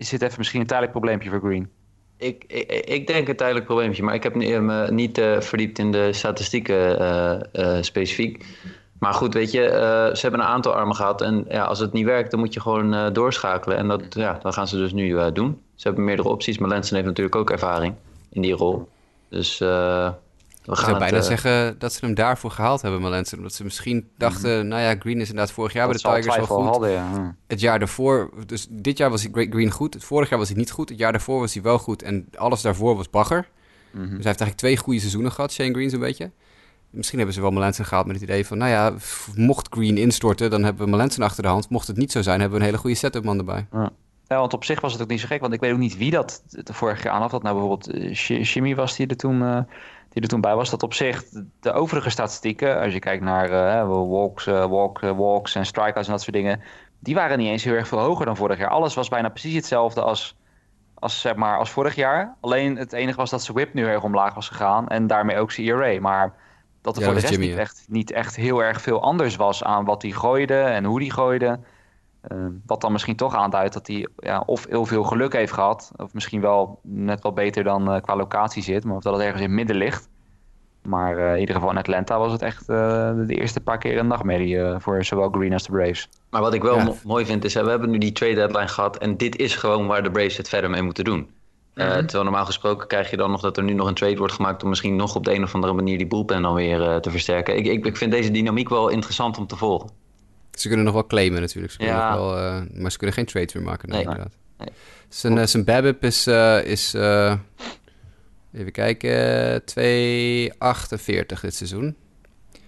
is 0.00 0.08
dit 0.08 0.22
even 0.22 0.34
misschien 0.38 0.60
een 0.60 0.66
tijdelijk 0.66 0.96
probleempje 0.96 1.30
voor 1.30 1.40
Green? 1.40 1.68
Ik, 2.16 2.44
ik, 2.46 2.70
ik 2.72 3.06
denk 3.06 3.28
een 3.28 3.36
tijdelijk 3.36 3.66
probleempje, 3.66 4.02
maar 4.02 4.14
ik 4.14 4.22
heb 4.22 4.34
me 4.34 4.86
niet 4.90 5.18
uh, 5.18 5.40
verdiept 5.40 5.78
in 5.78 5.92
de 5.92 6.12
statistieken 6.12 7.02
uh, 7.02 7.40
uh, 7.52 7.82
specifiek. 7.82 8.46
Maar 8.98 9.12
goed, 9.12 9.34
weet 9.34 9.50
je, 9.50 9.60
ze 10.14 10.20
hebben 10.20 10.40
een 10.40 10.46
aantal 10.46 10.74
armen 10.74 10.96
gehad. 10.96 11.22
En 11.22 11.44
ja, 11.48 11.64
als 11.64 11.78
het 11.78 11.92
niet 11.92 12.04
werkt, 12.04 12.30
dan 12.30 12.40
moet 12.40 12.54
je 12.54 12.60
gewoon 12.60 13.12
doorschakelen. 13.12 13.76
En 13.76 13.88
dat, 13.88 14.02
ja, 14.10 14.38
dat 14.42 14.54
gaan 14.54 14.68
ze 14.68 14.76
dus 14.76 14.92
nu 14.92 15.32
doen. 15.32 15.60
Ze 15.74 15.86
hebben 15.86 16.04
meerdere 16.04 16.28
opties, 16.28 16.58
maar 16.58 16.68
Lensen 16.68 16.94
heeft 16.94 17.06
natuurlijk 17.06 17.36
ook 17.36 17.50
ervaring 17.50 17.94
in 18.30 18.42
die 18.42 18.52
rol. 18.52 18.88
Dus 19.28 19.58
we 20.64 20.76
gaan 20.76 20.84
Ik 20.84 20.88
zou 20.88 20.98
bijna 20.98 21.16
uh, 21.16 21.22
zeggen 21.22 21.78
dat 21.78 21.92
ze 21.92 22.04
hem 22.04 22.14
daarvoor 22.14 22.50
gehaald 22.50 22.82
hebben, 22.82 23.00
Malensen. 23.00 23.36
Omdat 23.36 23.54
ze 23.54 23.64
misschien 23.64 24.10
dachten, 24.16 24.50
mm 24.50 24.60
-hmm. 24.60 24.68
nou 24.68 24.82
ja, 24.82 24.96
Green 24.98 25.20
is 25.20 25.28
inderdaad 25.28 25.54
vorig 25.54 25.72
jaar 25.72 25.92
dat 25.92 26.02
bij 26.02 26.12
de 26.12 26.20
Tigers 26.20 26.48
wel 26.48 26.56
goed. 26.56 26.66
Hadden, 26.66 26.90
ja. 26.90 27.36
Het 27.46 27.60
jaar 27.60 27.78
daarvoor, 27.78 28.30
dus 28.46 28.66
dit 28.70 28.98
jaar 28.98 29.10
was 29.10 29.26
Green 29.32 29.70
goed. 29.70 29.94
Het 29.94 30.04
vorig 30.04 30.28
jaar 30.28 30.38
was 30.38 30.48
hij 30.48 30.56
niet 30.56 30.70
goed. 30.70 30.88
Het 30.88 30.98
jaar 30.98 31.12
daarvoor 31.12 31.40
was 31.40 31.54
hij 31.54 31.62
wel 31.62 31.78
goed. 31.78 32.02
En 32.02 32.28
alles 32.34 32.62
daarvoor 32.62 32.96
was 32.96 33.10
bagger. 33.10 33.48
Mm 33.90 34.00
-hmm. 34.00 34.00
Dus 34.00 34.08
hij 34.08 34.14
heeft 34.16 34.24
eigenlijk 34.24 34.56
twee 34.56 34.76
goede 34.76 34.98
seizoenen 34.98 35.32
gehad, 35.32 35.52
Shane 35.52 35.72
Green 35.72 35.90
zo'n 35.90 36.00
beetje. 36.00 36.30
Misschien 36.90 37.18
hebben 37.18 37.36
ze 37.36 37.40
wel 37.40 37.50
Melanson 37.50 37.84
gehaald 37.84 38.06
met 38.06 38.14
het 38.14 38.24
idee 38.24 38.46
van... 38.46 38.58
nou 38.58 38.70
ja, 38.70 38.94
mocht 39.34 39.68
Green 39.70 39.98
instorten, 39.98 40.50
dan 40.50 40.64
hebben 40.64 40.84
we 40.84 40.90
Melanson 40.90 41.24
achter 41.24 41.42
de 41.42 41.48
hand. 41.48 41.68
Mocht 41.68 41.86
het 41.86 41.96
niet 41.96 42.12
zo 42.12 42.22
zijn, 42.22 42.40
hebben 42.40 42.58
we 42.58 42.64
een 42.64 42.70
hele 42.70 42.82
goede 42.82 42.96
setup 42.96 43.24
man 43.24 43.38
erbij. 43.38 43.66
Ja. 43.72 43.90
Ja, 44.30 44.38
want 44.38 44.52
op 44.52 44.64
zich 44.64 44.80
was 44.80 44.92
het 44.92 45.02
ook 45.02 45.08
niet 45.08 45.20
zo 45.20 45.26
gek. 45.26 45.40
Want 45.40 45.52
ik 45.52 45.60
weet 45.60 45.72
ook 45.72 45.78
niet 45.78 45.96
wie 45.96 46.10
dat 46.10 46.42
de 46.48 46.72
vorige 46.72 47.02
keer 47.02 47.10
aan 47.10 47.20
had. 47.20 47.30
Dat 47.30 47.42
nou 47.42 47.54
bijvoorbeeld 47.58 48.16
Jimmy 48.52 48.74
was 48.74 48.96
die 48.96 49.06
er 49.06 49.16
toen, 49.16 49.42
uh, 49.42 49.60
die 50.10 50.22
er 50.22 50.28
toen 50.28 50.40
bij 50.40 50.54
was. 50.54 50.70
Dat 50.70 50.82
op 50.82 50.94
zich 50.94 51.24
de 51.60 51.72
overige 51.72 52.10
statistieken, 52.10 52.80
als 52.80 52.92
je 52.92 52.98
kijkt 52.98 53.22
naar 53.22 53.50
uh, 53.50 53.88
walks, 53.88 54.46
uh, 54.46 54.66
walk, 54.66 55.00
walks 55.00 55.54
en 55.54 55.66
strikeouts 55.66 56.06
en 56.06 56.12
dat 56.12 56.22
soort 56.22 56.36
dingen. 56.36 56.60
Die 56.98 57.14
waren 57.14 57.38
niet 57.38 57.48
eens 57.48 57.64
heel 57.64 57.74
erg 57.74 57.88
veel 57.88 57.98
hoger 57.98 58.26
dan 58.26 58.36
vorig 58.36 58.58
jaar. 58.58 58.68
Alles 58.70 58.94
was 58.94 59.08
bijna 59.08 59.28
precies 59.28 59.54
hetzelfde 59.54 60.02
als, 60.02 60.36
als, 60.94 61.20
zeg 61.20 61.34
maar, 61.34 61.58
als 61.58 61.70
vorig 61.70 61.94
jaar. 61.94 62.36
Alleen 62.40 62.76
het 62.76 62.92
enige 62.92 63.16
was 63.16 63.30
dat 63.30 63.42
zijn 63.42 63.56
whip 63.56 63.74
nu 63.74 63.86
erg 63.86 64.02
omlaag 64.02 64.34
was 64.34 64.48
gegaan. 64.48 64.88
En 64.88 65.06
daarmee 65.06 65.38
ook 65.38 65.50
zijn 65.50 65.66
ERA. 65.66 66.00
Maar 66.00 66.34
dat 66.80 66.96
er 66.96 67.00
ja, 67.00 67.06
voor 67.06 67.14
de 67.14 67.20
rest 67.20 67.32
Jimmy, 67.32 67.48
niet, 67.48 67.58
echt, 67.58 67.84
niet 67.88 68.10
echt 68.10 68.36
heel 68.36 68.62
erg 68.62 68.80
veel 68.80 69.02
anders 69.02 69.36
was 69.36 69.64
aan 69.64 69.84
wat 69.84 70.02
hij 70.02 70.10
gooide 70.10 70.60
en 70.60 70.84
hoe 70.84 71.00
hij 71.00 71.10
gooide. 71.10 71.58
Uh, 72.28 72.46
wat 72.66 72.80
dan 72.80 72.92
misschien 72.92 73.16
toch 73.16 73.34
aanduidt 73.34 73.74
dat 73.74 73.86
hij 73.86 74.06
ja, 74.16 74.42
of 74.46 74.66
heel 74.66 74.86
veel 74.86 75.02
geluk 75.02 75.32
heeft 75.32 75.52
gehad, 75.52 75.92
of 75.96 76.14
misschien 76.14 76.40
wel 76.40 76.78
net 76.82 77.22
wat 77.22 77.34
beter 77.34 77.64
dan 77.64 77.94
uh, 77.94 78.00
qua 78.00 78.16
locatie 78.16 78.62
zit, 78.62 78.84
maar 78.84 78.96
of 78.96 79.02
dat 79.02 79.12
het 79.12 79.22
ergens 79.22 79.42
in 79.42 79.46
het 79.46 79.56
midden 79.56 79.76
ligt. 79.76 80.08
Maar 80.82 81.18
uh, 81.18 81.32
in 81.32 81.40
ieder 81.40 81.54
geval 81.54 81.70
in 81.70 81.76
Atlanta 81.76 82.18
was 82.18 82.32
het 82.32 82.42
echt 82.42 82.60
uh, 82.60 82.76
de 83.26 83.34
eerste 83.34 83.60
paar 83.60 83.78
keer 83.78 83.98
een 83.98 84.06
nachtmerrie 84.06 84.54
uh, 84.54 84.74
voor 84.78 85.04
zowel 85.04 85.30
Green 85.30 85.52
als 85.52 85.62
de 85.62 85.72
Braves. 85.72 86.08
Maar 86.30 86.40
wat 86.40 86.54
ik 86.54 86.62
wel 86.62 86.76
ja. 86.76 86.92
mooi 87.04 87.26
vind 87.26 87.44
is, 87.44 87.54
we 87.54 87.70
hebben 87.70 87.90
nu 87.90 87.98
die 87.98 88.12
trade 88.12 88.34
deadline 88.34 88.68
gehad 88.68 88.98
en 88.98 89.16
dit 89.16 89.36
is 89.36 89.56
gewoon 89.56 89.86
waar 89.86 90.02
de 90.02 90.10
Braves 90.10 90.36
het 90.36 90.48
verder 90.48 90.70
mee 90.70 90.82
moeten 90.82 91.04
doen. 91.04 91.18
Mm 91.18 91.86
-hmm. 91.86 92.00
Terwijl 92.00 92.22
normaal 92.22 92.44
gesproken 92.44 92.86
krijg 92.86 93.10
je 93.10 93.16
dan 93.16 93.30
nog 93.30 93.40
dat 93.40 93.56
er 93.56 93.62
nu 93.62 93.72
nog 93.72 93.88
een 93.88 93.94
trade 93.94 94.16
wordt 94.16 94.32
gemaakt 94.32 94.62
om 94.62 94.68
misschien 94.68 94.96
nog 94.96 95.16
op 95.16 95.24
de 95.24 95.34
een 95.34 95.42
of 95.42 95.54
andere 95.54 95.72
manier 95.72 95.98
die 95.98 96.06
bullpen 96.06 96.42
dan 96.42 96.54
weer 96.54 97.00
te 97.00 97.10
versterken. 97.10 97.56
Ik, 97.56 97.66
ik, 97.66 97.86
ik, 97.86 97.96
vind 97.96 98.12
deze 98.12 98.30
dynamiek 98.30 98.68
wel 98.68 98.88
interessant 98.88 99.38
om 99.38 99.46
te 99.46 99.56
volgen. 99.56 99.90
Ze 100.50 100.66
kunnen 100.66 100.84
nog 100.84 100.94
wel 100.94 101.06
claimen 101.06 101.40
natuurlijk, 101.40 101.72
ze 101.72 101.82
ja. 101.82 102.14
wel, 102.14 102.62
maar 102.74 102.90
ze 102.90 102.98
kunnen 102.98 103.16
geen 103.16 103.26
trade 103.26 103.52
weer 103.52 103.62
maken. 103.62 103.88
Nee. 103.88 104.02
Inderdaad. 104.02 104.32
Nee. 104.58 104.68
Zijn, 105.08 105.48
zijn 105.48 105.64
BABIP 105.64 106.04
is, 106.04 106.26
is 106.64 106.94
Even 108.52 108.72
kijken, 108.72 109.60
2,48 109.60 109.66
dit 111.40 111.54
seizoen. 111.54 111.96
Dat 112.52 112.62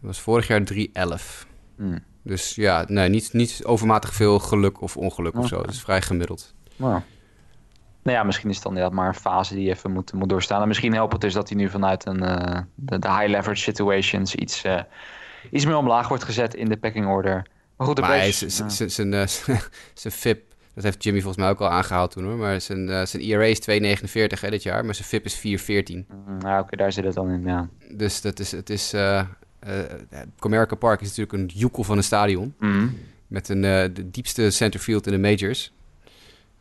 was 0.00 0.20
vorig 0.20 0.46
jaar 0.46 0.62
3,11. 0.72 1.48
Hmm. 1.76 2.02
Dus 2.22 2.54
ja, 2.54 2.84
nee, 2.88 3.08
niet, 3.08 3.32
niet 3.32 3.60
overmatig 3.64 4.14
veel 4.14 4.38
geluk 4.38 4.80
of 4.80 4.96
ongeluk 4.96 5.36
of 5.36 5.48
zo. 5.48 5.60
Het 5.60 5.70
is 5.70 5.80
vrij 5.80 6.02
gemiddeld. 6.02 6.54
Nou. 6.76 7.00
nou 8.02 8.16
ja, 8.16 8.22
misschien 8.22 8.48
is 8.48 8.54
het 8.54 8.64
dan 8.64 8.72
inderdaad 8.72 8.98
maar 8.98 9.08
een 9.08 9.14
fase 9.14 9.54
die 9.54 9.64
je 9.64 9.70
even 9.70 9.90
moet, 9.90 10.12
moet 10.12 10.28
doorstaan. 10.28 10.62
En 10.62 10.68
misschien 10.68 10.94
helpt 10.94 11.12
het 11.12 11.20
dus 11.20 11.32
dat 11.32 11.48
hij 11.48 11.58
nu 11.58 11.68
vanuit 11.68 12.06
een, 12.06 12.22
uh, 12.22 12.58
de, 12.74 12.98
de, 12.98 13.08
high 13.08 13.26
leverage 13.26 13.62
situations 13.62 14.34
iets, 14.34 14.64
uh, 14.64 14.80
iets 15.50 15.64
meer 15.64 15.76
omlaag 15.76 16.08
wordt 16.08 16.24
gezet 16.24 16.54
in 16.54 16.68
de 16.68 16.76
packing 16.76 17.06
order. 17.06 17.46
Maar 17.76 17.86
goed, 17.86 17.96
de 17.96 18.02
maar 18.02 18.32
zijn 18.86 19.28
FIP 20.12 20.54
dat 20.74 20.84
heeft 20.84 21.02
Jimmy 21.02 21.20
volgens 21.20 21.42
mij 21.42 21.52
ook 21.52 21.60
al 21.60 21.68
aangehaald 21.68 22.10
toen 22.10 22.24
hoor. 22.24 22.36
Maar 22.36 22.60
zijn, 22.60 22.88
uh, 22.88 23.04
zijn 23.04 23.22
ERA 23.22 23.44
is 23.44 23.60
2,49 23.60 24.40
hè, 24.40 24.50
dit 24.50 24.62
jaar, 24.62 24.84
maar 24.84 24.94
zijn 24.94 25.08
FIP 25.08 25.24
is 25.24 25.36
4,14. 25.36 25.42
Mm, 25.94 26.38
nou, 26.38 26.62
oké, 26.62 26.76
daar 26.76 26.92
zit 26.92 27.04
het 27.04 27.14
dan 27.14 27.30
in, 27.30 27.44
ja. 27.44 27.68
Dus 27.90 28.20
dat 28.20 28.38
is, 28.38 28.52
het 28.52 28.70
is... 28.70 28.94
Uh, 28.94 29.22
uh, 29.66 29.78
Comerica 30.38 30.74
Park 30.74 31.00
is 31.00 31.06
natuurlijk 31.08 31.32
een 31.32 31.58
joekel 31.58 31.84
van 31.84 31.96
een 31.96 32.04
stadion. 32.04 32.54
Mm. 32.58 32.98
Met 33.26 33.48
een, 33.48 33.60
de 33.60 34.10
diepste 34.10 34.50
centerfield 34.50 35.06
in 35.06 35.12
de 35.12 35.18
majors. 35.18 35.72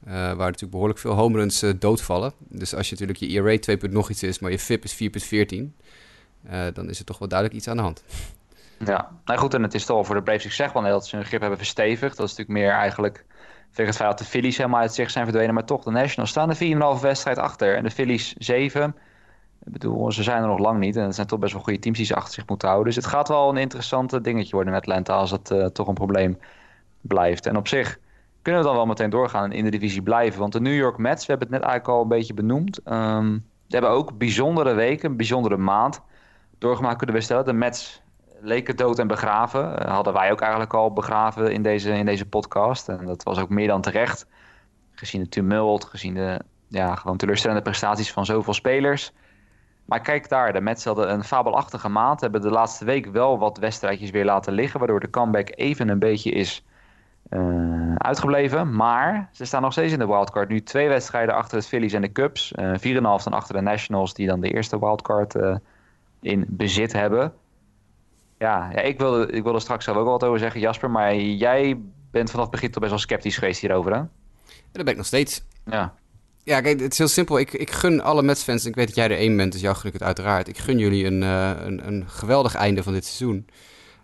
waar 0.04 0.36
natuurlijk 0.36 0.72
behoorlijk 0.72 1.00
veel 1.00 1.14
home 1.14 1.38
runs 1.38 1.64
doodvallen. 1.80 2.34
Dus 2.48 2.76
als 2.76 2.90
je 2.90 2.96
natuurlijk 3.00 3.20
je 3.20 3.42
ERA 3.42 3.58
2, 3.58 3.78
nog 3.90 4.10
iets 4.10 4.24
is, 4.24 4.40
maar 4.40 4.52
je 4.52 4.60
FIP 4.60 4.84
is 4.84 4.94
4,14... 4.94 5.58
dan 6.74 6.90
is 6.90 7.00
er 7.00 7.06
toch 7.06 7.18
wel 7.18 7.28
duidelijk 7.28 7.60
iets 7.60 7.68
aan 7.68 7.78
de 7.78 7.84
hand. 7.84 8.04
Ja, 8.86 9.10
nou 9.26 9.40
goed, 9.40 9.54
en 9.54 9.64
het 9.64 9.74
is 9.74 9.86
toch 9.86 10.06
voor 10.06 10.16
de 10.16 10.24
Braves, 10.24 10.46
ik 10.46 10.52
zeg 10.52 10.74
wel 10.74 10.84
dat 10.84 11.08
ze 11.08 11.16
hun 11.16 11.26
grip 11.26 11.40
hebben 11.40 11.58
verstevigd. 11.58 12.18
Dat 12.18 12.30
is 12.30 12.36
natuurlijk 12.36 12.66
meer 12.66 12.72
eigenlijk 12.72 13.26
Tegen 13.74 13.86
het 13.86 13.96
feit 13.96 14.10
dat 14.10 14.18
de 14.18 14.26
Phillies 14.26 14.58
helemaal 14.58 14.80
uit 14.80 14.94
zich 14.94 15.12
zijn 15.12 15.26
verdwenen. 15.26 15.54
Maar 15.54 15.66
toch, 15.66 15.84
de 15.84 15.92
Nationals 15.92 16.30
staan 16.30 16.50
de 16.50 16.96
4,5 16.98 17.02
wedstrijd 17.02 17.38
achter. 17.38 17.76
En 17.76 17.84
de 17.84 17.92
Phillies 17.92 18.34
7. 18.38 18.96
Ik 19.66 19.72
bedoel, 19.72 20.12
ze 20.12 20.24
zijn 20.24 20.42
er 20.42 20.48
nog 20.48 20.60
lang 20.60 20.80
niet. 20.80 20.96
En 20.96 21.04
het 21.04 21.16
zijn 21.16 21.28
toch 21.28 21.40
best 21.40 21.54
wel 21.54 21.62
goede 21.62 21.80
teams 21.80 21.98
die 21.98 22.06
ze 22.06 22.16
achter 22.16 22.34
zich 22.34 22.48
moeten 22.48 22.68
houden. 22.68 22.94
Dus 22.94 23.04
het 23.04 23.14
gaat 23.14 23.28
wel 23.28 23.50
een 23.50 23.58
interessante 23.58 24.22
dingetje 24.22 24.56
worden 24.56 24.74
met 24.74 24.82
Atlanta 24.82 25.14
als 25.14 25.32
het 25.32 25.52
uh, 25.52 25.66
toch 25.66 25.88
een 25.88 25.94
probleem 25.94 26.40
blijft. 27.02 27.46
En 27.46 27.58
op 27.58 27.68
zich 27.68 28.00
kunnen 28.42 28.62
we 28.62 28.68
dan 28.68 28.76
wel 28.76 28.86
meteen 28.86 29.10
doorgaan 29.10 29.44
en 29.44 29.52
in 29.52 29.64
de 29.64 29.70
divisie 29.70 30.02
blijven. 30.02 30.40
Want 30.40 30.54
de 30.54 30.62
New 30.62 30.76
York 30.76 30.98
Mets, 30.98 31.26
we 31.26 31.32
hebben 31.32 31.48
het 31.52 31.58
net 31.58 31.70
eigenlijk 31.70 31.98
al 31.98 32.02
een 32.02 32.18
beetje 32.18 32.34
benoemd. 32.34 32.80
Ze 33.68 33.80
hebben 33.80 33.90
ook 33.90 34.18
bijzondere 34.18 34.74
weken, 34.74 35.10
een 35.10 35.18
bijzondere 35.18 35.58
maand 35.58 36.02
doorgemaakt 36.58 36.98
kunnen 36.98 37.16
we 37.16 37.22
stellen. 37.22 37.46
De 37.46 37.54
Mets 37.54 38.03
leken 38.44 38.76
dood 38.76 39.00
en 39.00 39.08
begraven. 39.08 39.82
Uh, 39.82 39.94
hadden 39.94 40.14
wij 40.14 40.32
ook 40.32 40.42
eigenlijk 40.42 40.74
al 40.74 40.94
begraven 40.94 41.54
in 41.54 41.62
deze, 41.62 41.92
in 41.92 42.06
deze 42.06 42.26
podcast. 42.26 42.90
En 42.90 43.06
dat 43.06 43.24
was 43.24 43.40
ook 43.40 43.50
meer 43.50 43.68
dan 43.68 43.82
terecht. 43.82 44.28
Gezien 44.92 45.22
de 45.22 45.30
tumult, 45.30 45.86
gezien 45.86 46.14
de 46.14 46.40
ja, 46.68 46.96
gewoon 46.96 47.18
teleurstellende 47.18 47.62
prestaties 47.62 48.12
van 48.12 48.26
zoveel 48.26 48.54
spelers. 48.54 49.12
Maar 49.86 50.02
kijk 50.02 50.30
daar, 50.30 50.54
de 50.54 50.62
Mets 50.62 50.86
hadden 50.86 51.12
een 51.12 51.24
fabelachtige 51.24 51.90
maand. 51.90 52.22
Hebben 52.22 52.42
de 52.42 52.50
laatste 52.50 52.86
week 52.86 53.06
wel 53.06 53.40
wat 53.40 53.58
wedstrijdjes 53.58 54.10
weer 54.10 54.26
laten 54.26 54.54
liggen. 54.54 54.80
Waardoor 54.80 55.00
de 55.00 55.10
comeback 55.10 55.48
even 55.56 55.90
een 55.90 56.00
beetje 56.00 56.32
is 56.32 56.66
uh, 57.30 57.96
uitgebleven. 57.96 58.76
Maar 58.76 59.30
ze 59.32 59.46
staan 59.46 59.62
nog 59.62 59.72
steeds 59.72 59.94
in 59.94 60.00
de 60.00 60.08
wildcard. 60.08 60.50
Nu 60.50 60.64
twee 60.64 60.88
wedstrijden 60.88 61.36
achter 61.36 61.58
het 61.58 61.68
Phillies 61.68 61.94
en 61.94 62.02
de 62.02 62.12
Cubs. 62.12 62.54
Uh, 62.56 62.74
4,5 62.74 63.02
dan 63.02 63.34
achter 63.34 63.56
de 63.56 63.62
Nationals, 63.62 64.14
die 64.14 64.28
dan 64.28 64.40
de 64.40 64.54
eerste 64.54 64.80
wildcard 64.80 65.36
in 66.22 66.46
bezit 66.48 66.94
hebben. 66.94 67.34
Ja, 68.44 68.70
ja 68.72 68.82
ik, 68.82 68.98
wilde, 68.98 69.32
ik 69.32 69.44
wilde 69.44 69.60
straks 69.60 69.88
ook 69.88 69.96
wel 69.96 70.04
wat 70.04 70.24
over 70.24 70.40
zeggen, 70.40 70.60
Jasper. 70.60 70.90
Maar 70.90 71.16
jij 71.16 71.78
bent 72.12 72.30
vanaf 72.30 72.46
het 72.46 72.54
begin 72.54 72.72
toch 72.72 72.80
best 72.80 72.92
wel 72.92 73.02
sceptisch 73.02 73.38
geweest 73.38 73.62
hierover, 73.62 73.92
hè? 73.92 73.98
Ja, 73.98 74.08
dat 74.72 74.84
ben 74.84 74.88
ik 74.88 74.98
nog 74.98 75.06
steeds. 75.06 75.44
Ja. 75.66 75.94
Ja, 76.44 76.62
kijk, 76.62 76.80
het 76.80 76.92
is 76.92 76.98
heel 76.98 77.08
simpel. 77.08 77.40
Ik, 77.40 77.54
ik 77.54 77.72
gun 77.72 78.02
alle 78.02 78.22
Mets-fans, 78.24 78.66
ik 78.66 78.76
weet 78.76 78.88
dat 78.88 78.96
jij 78.96 79.10
er 79.10 79.18
één 79.18 79.38
bent, 79.38 79.52
dus 79.52 79.62
jou 79.62 79.76
gun 79.76 79.88
ik 79.88 79.94
het 79.94 80.04
uiteraard. 80.04 80.48
Ik 80.48 80.58
gun 80.58 80.78
jullie 80.78 81.06
een, 81.06 81.22
uh, 81.22 81.52
een, 81.58 81.88
een 81.88 82.04
geweldig 82.08 82.56
einde 82.56 82.84
van 82.84 82.94
dit 82.94 83.06
seizoen. 83.06 83.48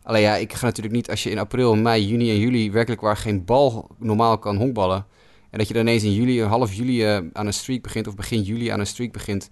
Alleen 0.04 0.22
ja, 0.22 0.36
ik 0.36 0.54
ga 0.54 0.66
natuurlijk 0.66 0.96
niet 0.96 1.10
als 1.10 1.24
je 1.24 1.30
in 1.30 1.40
april, 1.40 1.76
mei, 1.76 2.08
juni 2.08 2.30
en 2.30 2.40
juli 2.40 2.72
werkelijk 2.72 3.02
waar 3.02 3.18
geen 3.18 3.46
bal 3.46 3.90
normaal 3.98 4.38
kan 4.38 4.58
honkballen. 4.58 5.06
En 5.50 5.58
dat 5.58 5.68
je 5.68 5.74
dan 5.74 5.82
ineens 5.88 6.04
in 6.04 6.14
juli, 6.14 6.44
half 6.44 6.74
juli 6.74 7.18
uh, 7.18 7.28
aan 7.34 7.46
een 7.46 7.54
streak 7.54 7.82
begint 7.82 8.08
of 8.08 8.16
begin 8.16 8.42
juli 8.42 8.68
aan 8.68 8.80
een 8.80 8.88
streak 8.88 9.12
begint. 9.12 9.50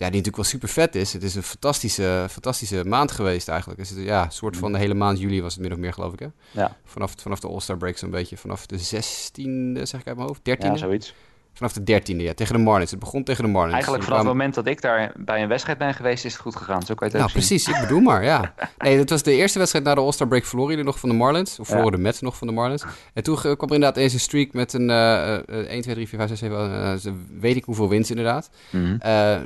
Ja, 0.00 0.06
die 0.06 0.16
natuurlijk 0.20 0.36
wel 0.36 0.44
super 0.44 0.68
vet 0.68 0.94
is. 0.94 1.12
Het 1.12 1.22
is 1.22 1.34
een 1.34 1.42
fantastische, 1.42 2.26
fantastische 2.30 2.84
maand 2.84 3.10
geweest 3.10 3.48
eigenlijk. 3.48 3.80
Dus 3.80 3.90
het, 3.90 3.98
ja, 3.98 4.24
een 4.24 4.32
soort 4.32 4.56
van 4.56 4.72
de 4.72 4.78
hele 4.78 4.94
maand 4.94 5.18
juli 5.18 5.42
was 5.42 5.52
het 5.54 5.62
min 5.62 5.72
of 5.72 5.78
meer, 5.78 5.92
geloof 5.92 6.12
ik. 6.12 6.18
Hè? 6.18 6.26
Ja. 6.50 6.76
Vanaf, 6.84 7.14
vanaf 7.16 7.40
de 7.40 7.48
All-Star 7.48 7.76
break 7.76 7.96
zo'n 7.96 8.10
beetje. 8.10 8.36
Vanaf 8.36 8.66
de 8.66 8.78
16e, 8.78 9.82
zeg 9.82 10.00
ik 10.00 10.06
uit 10.06 10.16
mijn 10.16 10.28
hoofd. 10.28 10.40
13e? 10.40 10.58
Ja, 10.58 10.76
zoiets. 10.76 11.14
Vanaf 11.60 11.72
de 11.72 12.00
13e, 12.00 12.16
ja. 12.16 12.34
Tegen 12.34 12.54
de 12.54 12.60
Marlins. 12.60 12.90
Het 12.90 13.00
begon 13.00 13.24
tegen 13.24 13.44
de 13.44 13.50
Marlins. 13.50 13.72
Eigenlijk 13.72 14.04
vanaf 14.04 14.18
het 14.18 14.28
moment 14.28 14.54
dat 14.54 14.66
ik 14.66 14.82
daar 14.82 15.12
bij 15.16 15.42
een 15.42 15.48
wedstrijd 15.48 15.78
ben 15.78 15.94
geweest, 15.94 16.24
is 16.24 16.32
het 16.32 16.42
goed 16.42 16.56
gegaan. 16.56 16.82
Zo 16.82 16.94
kan 16.94 17.08
je 17.08 17.12
het 17.12 17.12
nou, 17.12 17.24
ook 17.24 17.32
precies. 17.32 17.68
Ik 17.68 17.80
bedoel 17.80 18.00
maar, 18.00 18.24
ja. 18.24 18.54
Nee, 18.78 18.98
het 18.98 19.10
was 19.10 19.22
de 19.22 19.32
eerste 19.32 19.58
wedstrijd 19.58 19.84
na 19.84 19.94
de 19.94 20.00
All-Star 20.00 20.28
break 20.28 20.44
verloren 20.44 20.70
jullie 20.70 20.86
nog 20.86 20.98
van 20.98 21.08
de 21.08 21.14
Marlins. 21.14 21.58
Of 21.58 21.66
verloren 21.66 21.90
ja. 21.90 21.96
de 21.96 22.02
Mets 22.02 22.20
nog 22.20 22.36
van 22.36 22.46
de 22.46 22.52
Marlins. 22.52 22.84
En 23.14 23.22
toen 23.22 23.36
kwam 23.36 23.54
er 23.54 23.74
inderdaad 23.74 23.96
eens 23.96 24.12
een 24.12 24.20
streak 24.20 24.52
met 24.52 24.72
een 24.72 24.88
uh, 24.88 25.38
uh, 25.46 25.56
1, 25.56 25.82
2, 25.82 25.94
3, 25.94 26.08
4, 26.08 26.18
5, 26.18 26.28
6, 26.28 26.38
7, 26.38 26.70
uh, 27.06 27.12
weet 27.40 27.56
ik 27.56 27.64
hoeveel 27.64 27.88
wins 27.88 28.10
inderdaad. 28.10 28.50
Mm 28.70 28.84
-hmm. 28.84 28.98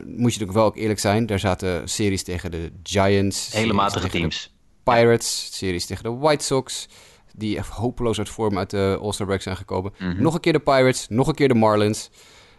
moet 0.07 0.17
je 0.17 0.23
natuurlijk 0.23 0.53
wel 0.53 0.65
ook 0.65 0.77
eerlijk 0.77 1.01
zijn. 1.01 1.27
Daar 1.27 1.39
zaten 1.39 1.89
series 1.89 2.23
tegen 2.23 2.51
de 2.51 2.73
Giants. 2.83 3.53
Hele 3.53 3.73
matige 3.73 4.09
teams. 4.09 4.55
Pirates, 4.83 5.49
series 5.53 5.87
tegen 5.87 6.05
de 6.05 6.11
White 6.11 6.45
Sox 6.45 6.89
die 7.37 7.57
echt 7.57 7.69
hopeloos 7.69 8.19
uit 8.19 8.29
vorm 8.29 8.59
uit 8.59 8.71
de 8.71 8.99
All-Star 9.01 9.27
break 9.27 9.41
zijn 9.43 9.57
gekomen. 9.57 9.93
Mhm. 9.95 10.05
Mm 10.09 10.15
-hmm. 10.15 10.23
Nog 10.23 10.35
een 10.35 10.41
keer 10.41 10.53
de 10.53 10.59
Pirates, 10.59 11.07
nog 11.09 11.29
een 11.29 11.35
keer 11.35 11.49
de 11.49 11.55
Marlins. 11.55 12.11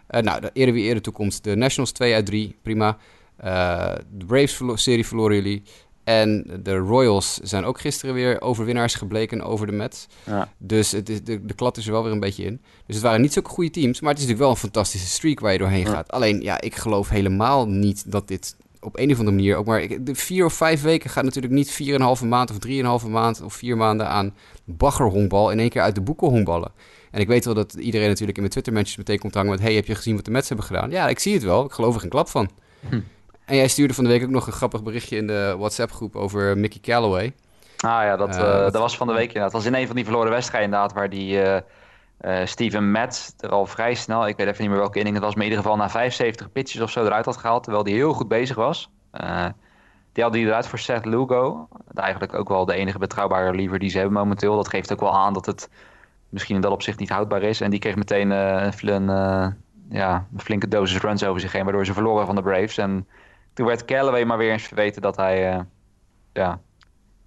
Uh, 0.10 0.22
nou, 0.22 0.42
de 0.42 0.50
eerder 0.54 0.74
wie 0.74 0.84
eerder 0.84 1.04
toekomst. 1.04 1.44
De 1.44 1.56
Nationals 1.56 1.92
2 1.92 2.14
uit 2.14 2.26
3, 2.26 2.56
prima. 2.62 2.98
Uh, 3.44 3.94
de 4.12 4.26
Braves-serie 4.26 5.06
verloren 5.06 5.36
jullie. 5.36 5.64
En 6.04 6.60
de 6.64 6.76
Royals 6.78 7.40
zijn 7.44 7.66
ook 7.66 7.80
gisteren 7.80 8.16
weer 8.16 8.42
overwinnaars 8.42 8.96
gebleken 8.96 9.42
over 9.42 9.66
de 9.66 9.72
Mets. 9.72 10.08
Ja. 10.26 10.54
Dus 10.58 10.92
het 10.92 11.10
is, 11.10 11.24
de, 11.24 11.46
de 11.46 11.54
klad 11.54 11.78
is 11.78 11.86
er 11.86 11.92
wel 11.92 12.04
weer 12.04 12.12
een 12.12 12.20
beetje 12.20 12.44
in. 12.44 12.62
Dus 12.86 12.96
het 12.96 13.04
waren 13.06 13.22
niet 13.22 13.34
zulke 13.34 13.50
goede 13.50 13.70
teams. 13.70 14.00
Maar 14.00 14.10
het 14.10 14.20
is 14.20 14.26
natuurlijk 14.28 14.40
wel 14.40 14.50
een 14.50 14.72
fantastische 14.72 15.08
streak 15.08 15.40
waar 15.40 15.52
je 15.52 15.58
doorheen 15.58 15.86
Ja. 15.86 15.90
gaat. 15.92 16.12
Alleen, 16.12 16.42
ja, 16.42 16.62
ik 16.62 16.76
geloof 16.76 17.10
helemaal 17.10 17.68
niet 17.68 18.12
dat 18.12 18.28
dit 18.28 18.56
op 18.86 18.98
een 19.00 19.12
of 19.12 19.18
andere 19.20 19.36
manier 19.36 19.56
ook 19.56 19.66
maar... 19.66 19.82
ik- 19.82 20.06
De 20.06 20.16
vier 20.16 20.46
of 20.46 20.54
vijf 20.54 20.82
weken 20.82 21.10
gaat 21.10 21.24
natuurlijk 21.24 21.54
niet 21.54 21.72
vier 21.72 21.94
en 21.94 22.00
een 22.00 22.06
halve 22.06 22.26
maand 22.26 22.50
of 22.52 22.58
drieënhalve 22.60 23.10
maand 23.10 23.42
of 23.42 23.54
vier 23.54 23.78
maanden 23.78 24.08
aan 24.08 24.34
baggerhonkbal 24.64 25.52
in 25.52 25.60
één 25.60 25.70
keer 25.70 25.82
uit 25.82 25.96
de 25.96 26.02
boeken 26.02 26.28
honkballen. 26.28 26.72
En 27.12 27.20
ik 27.22 27.28
weet 27.28 27.46
wel 27.46 27.54
dat 27.54 27.74
iedereen 27.74 28.08
natuurlijk 28.08 28.32
in 28.38 28.40
mijn 28.42 28.52
Twitter-matches 28.54 28.96
meteen 28.98 29.20
komt 29.20 29.34
hangen 29.34 29.52
met... 29.52 29.60
hey, 29.60 29.74
heb 29.74 29.86
je 29.86 29.96
gezien 29.96 30.16
wat 30.16 30.26
de 30.26 30.32
Mets 30.32 30.48
hebben 30.48 30.66
gedaan? 30.66 30.90
Ja, 30.90 31.08
ik 31.08 31.20
zie 31.20 31.34
het 31.34 31.44
wel. 31.44 31.66
Ik 31.66 31.72
geloof 31.72 31.94
er 31.94 32.00
geen 32.02 32.10
klap 32.10 32.30
van. 32.30 32.50
Hm. 32.90 33.00
En 33.46 33.56
jij 33.56 33.68
stuurde 33.68 33.94
van 33.94 34.04
de 34.04 34.10
week 34.10 34.24
ook 34.24 34.30
nog 34.30 34.48
een 34.48 34.54
grappig 34.54 34.84
berichtje 34.84 35.18
in 35.18 35.28
de 35.28 35.56
WhatsApp-groep 35.58 36.16
over 36.16 36.58
Mickey 36.58 36.80
Callaway. 36.82 37.34
Ah 37.78 37.90
ja, 38.04 38.16
dat, 38.18 38.30
Eh, 38.30 38.36
eh, 38.36 38.62
wat- 38.64 38.74
dat 38.74 38.82
was 38.82 38.98
van 38.98 39.08
de 39.08 39.14
week 39.14 39.28
inderdaad. 39.28 39.52
Dat 39.52 39.62
was 39.64 39.72
in 39.72 39.78
een 39.80 39.86
van 39.88 39.96
die 39.96 40.06
verloren 40.06 40.32
wedstrijden 40.32 40.70
inderdaad, 40.70 40.94
waar 40.96 41.10
die 41.10 41.42
eh, 41.42 41.62
eh, 42.26 42.46
Steven 42.46 42.92
Metz 42.92 43.32
er 43.40 43.50
al 43.50 43.66
vrij 43.66 43.94
snel, 43.94 44.28
ik 44.28 44.38
weet 44.38 44.48
even 44.48 44.62
niet 44.62 44.70
meer 44.70 44.80
welke 44.80 44.98
inning 44.98 45.16
het 45.16 45.24
was, 45.26 45.36
maar 45.36 45.44
in 45.44 45.50
ieder 45.50 45.64
geval 45.64 45.78
na 45.78 45.90
75 45.90 46.52
pitches 46.52 46.82
of 46.82 46.92
zo 46.92 47.06
eruit 47.06 47.26
had 47.26 47.38
gehaald, 47.38 47.64
terwijl 47.64 47.84
hij 47.84 47.94
heel 47.94 48.14
goed 48.14 48.28
bezig 48.28 48.56
was. 48.56 48.90
Eh, 49.12 49.46
die 50.12 50.24
had 50.24 50.34
hij 50.34 50.44
eruit 50.44 50.68
voor 50.68 50.80
Seth 50.80 51.06
Lugo. 51.06 51.68
Eigenlijk 51.94 52.34
ook 52.34 52.50
wel 52.50 52.66
de 52.66 52.74
enige 52.74 52.98
betrouwbare 52.98 53.50
reliever 53.50 53.80
die 53.80 53.90
ze 53.90 53.98
hebben 53.98 54.18
momenteel. 54.18 54.56
Dat 54.56 54.68
geeft 54.68 54.94
ook 54.94 55.00
wel 55.00 55.16
aan 55.16 55.34
dat 55.34 55.46
het 55.46 55.70
misschien 56.30 56.56
in 56.56 56.62
dat 56.62 56.72
opzicht 56.72 57.00
niet 57.00 57.10
houdbaar 57.10 57.42
is. 57.42 57.62
En 57.62 57.70
die 57.70 57.80
kreeg 57.80 57.96
meteen 57.96 58.32
eh, 58.32 58.72
een, 58.82 59.06
ja, 59.90 60.28
een 60.34 60.40
flinke 60.40 60.68
dosis 60.68 61.02
runs 61.02 61.24
over 61.24 61.42
zich 61.42 61.52
heen, 61.52 61.64
waardoor 61.64 61.86
ze 61.86 61.94
verloren 61.94 62.26
van 62.26 62.36
de 62.36 62.42
Braves. 62.42 62.78
En 62.78 63.08
toen 63.54 63.66
werd 63.66 63.86
Callaway 63.86 64.24
maar 64.24 64.38
weer 64.38 64.52
eens 64.52 64.68
verweten 64.68 65.02
dat 65.02 65.16
hij 65.16 65.66
ja, 66.34 66.60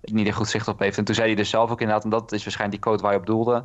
niet 0.01 0.26
een 0.26 0.32
goed 0.32 0.49
zicht 0.49 0.68
op 0.68 0.78
heeft. 0.78 0.99
En 0.99 1.05
toen 1.05 1.14
zei 1.14 1.26
hij 1.26 1.36
dus 1.36 1.51
zelf 1.51 1.70
ook 1.70 1.80
inderdaad, 1.80 2.05
en 2.05 2.11
dat 2.11 2.32
is 2.32 2.44
waarschijnlijk 2.44 2.82
die 2.82 2.90
quote 2.90 3.03
waar 3.03 3.12
je 3.12 3.18
op 3.18 3.26
doelde, 3.26 3.64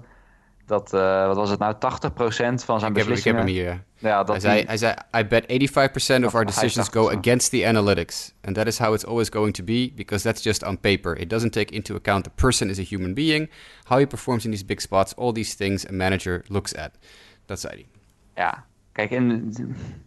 dat, 0.65 0.93
eh, 0.93 1.25
wat 1.27 1.35
was 1.35 1.49
het 1.49 1.59
nou, 1.59 1.75
80% 1.79 2.63
van 2.65 2.79
zijn 2.79 2.91
Ik 2.91 2.97
heb, 2.97 3.07
ik 3.07 3.23
heb 3.23 3.35
beslissingen... 3.35 3.37
hem 3.39 3.47
hier. 3.47 3.83
ja. 3.97 4.17
Dat 4.17 4.27
Hij 4.27 4.39
zei, 4.39 4.57
die- 4.57 4.65
hij 4.67 4.77
zei, 4.77 4.93
I 5.17 5.25
bet 5.25 5.43
85% 5.45 6.25
of 6.25 6.35
our 6.35 6.45
decisions 6.53 6.87
85%. 6.87 6.91
go 6.91 7.09
against 7.09 7.49
the 7.49 7.65
analytics. 7.65 8.33
And 8.41 8.55
that 8.55 8.67
is 8.67 8.77
how 8.77 8.93
it's 8.93 9.05
always 9.05 9.29
going 9.29 9.53
to 9.53 9.63
be, 9.63 9.91
because 9.95 10.23
that's 10.23 10.43
just 10.43 10.63
on 10.63 10.79
paper. 10.79 11.17
It 11.17 11.29
doesn't 11.29 11.51
take 11.53 11.73
into 11.73 11.95
account 11.95 12.23
the 12.23 12.29
person 12.35 12.69
is 12.69 12.79
a 12.79 12.83
human 12.95 13.13
being, 13.13 13.49
how 13.83 13.99
he 13.99 14.05
performs 14.07 14.45
in 14.45 14.51
these 14.51 14.65
big 14.65 14.81
spots, 14.81 15.15
all 15.15 15.31
these 15.31 15.55
things 15.55 15.87
a 15.87 15.91
manager 15.91 16.43
looks 16.47 16.75
at. 16.75 16.91
Dat 17.45 17.59
zei 17.59 17.73
hij. 17.73 17.85
Ja, 18.35 18.65
Kijk, 18.93 19.11
en, 19.11 19.51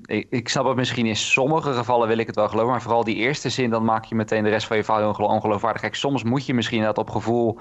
ik, 0.04 0.26
ik 0.30 0.48
snap 0.48 0.66
het 0.66 0.76
misschien 0.76 1.06
in 1.06 1.16
sommige 1.16 1.72
gevallen 1.72 2.08
wil 2.08 2.18
ik 2.18 2.26
het 2.26 2.36
wel 2.36 2.48
geloven, 2.48 2.70
maar 2.70 2.82
vooral 2.82 3.04
die 3.04 3.16
eerste 3.16 3.48
zin, 3.48 3.70
dan 3.70 3.84
maak 3.84 4.04
je 4.04 4.14
meteen 4.14 4.42
de 4.44 4.48
rest 4.50 4.66
van 4.66 4.76
je 4.76 4.84
verhaal 4.84 5.14
ongeloofwaardig. 5.28 5.80
Kijk, 5.80 5.94
soms 5.94 6.22
moet 6.22 6.46
je 6.46 6.54
misschien 6.54 6.82
dat 6.82 6.98
op 6.98 7.10
gevoel 7.10 7.58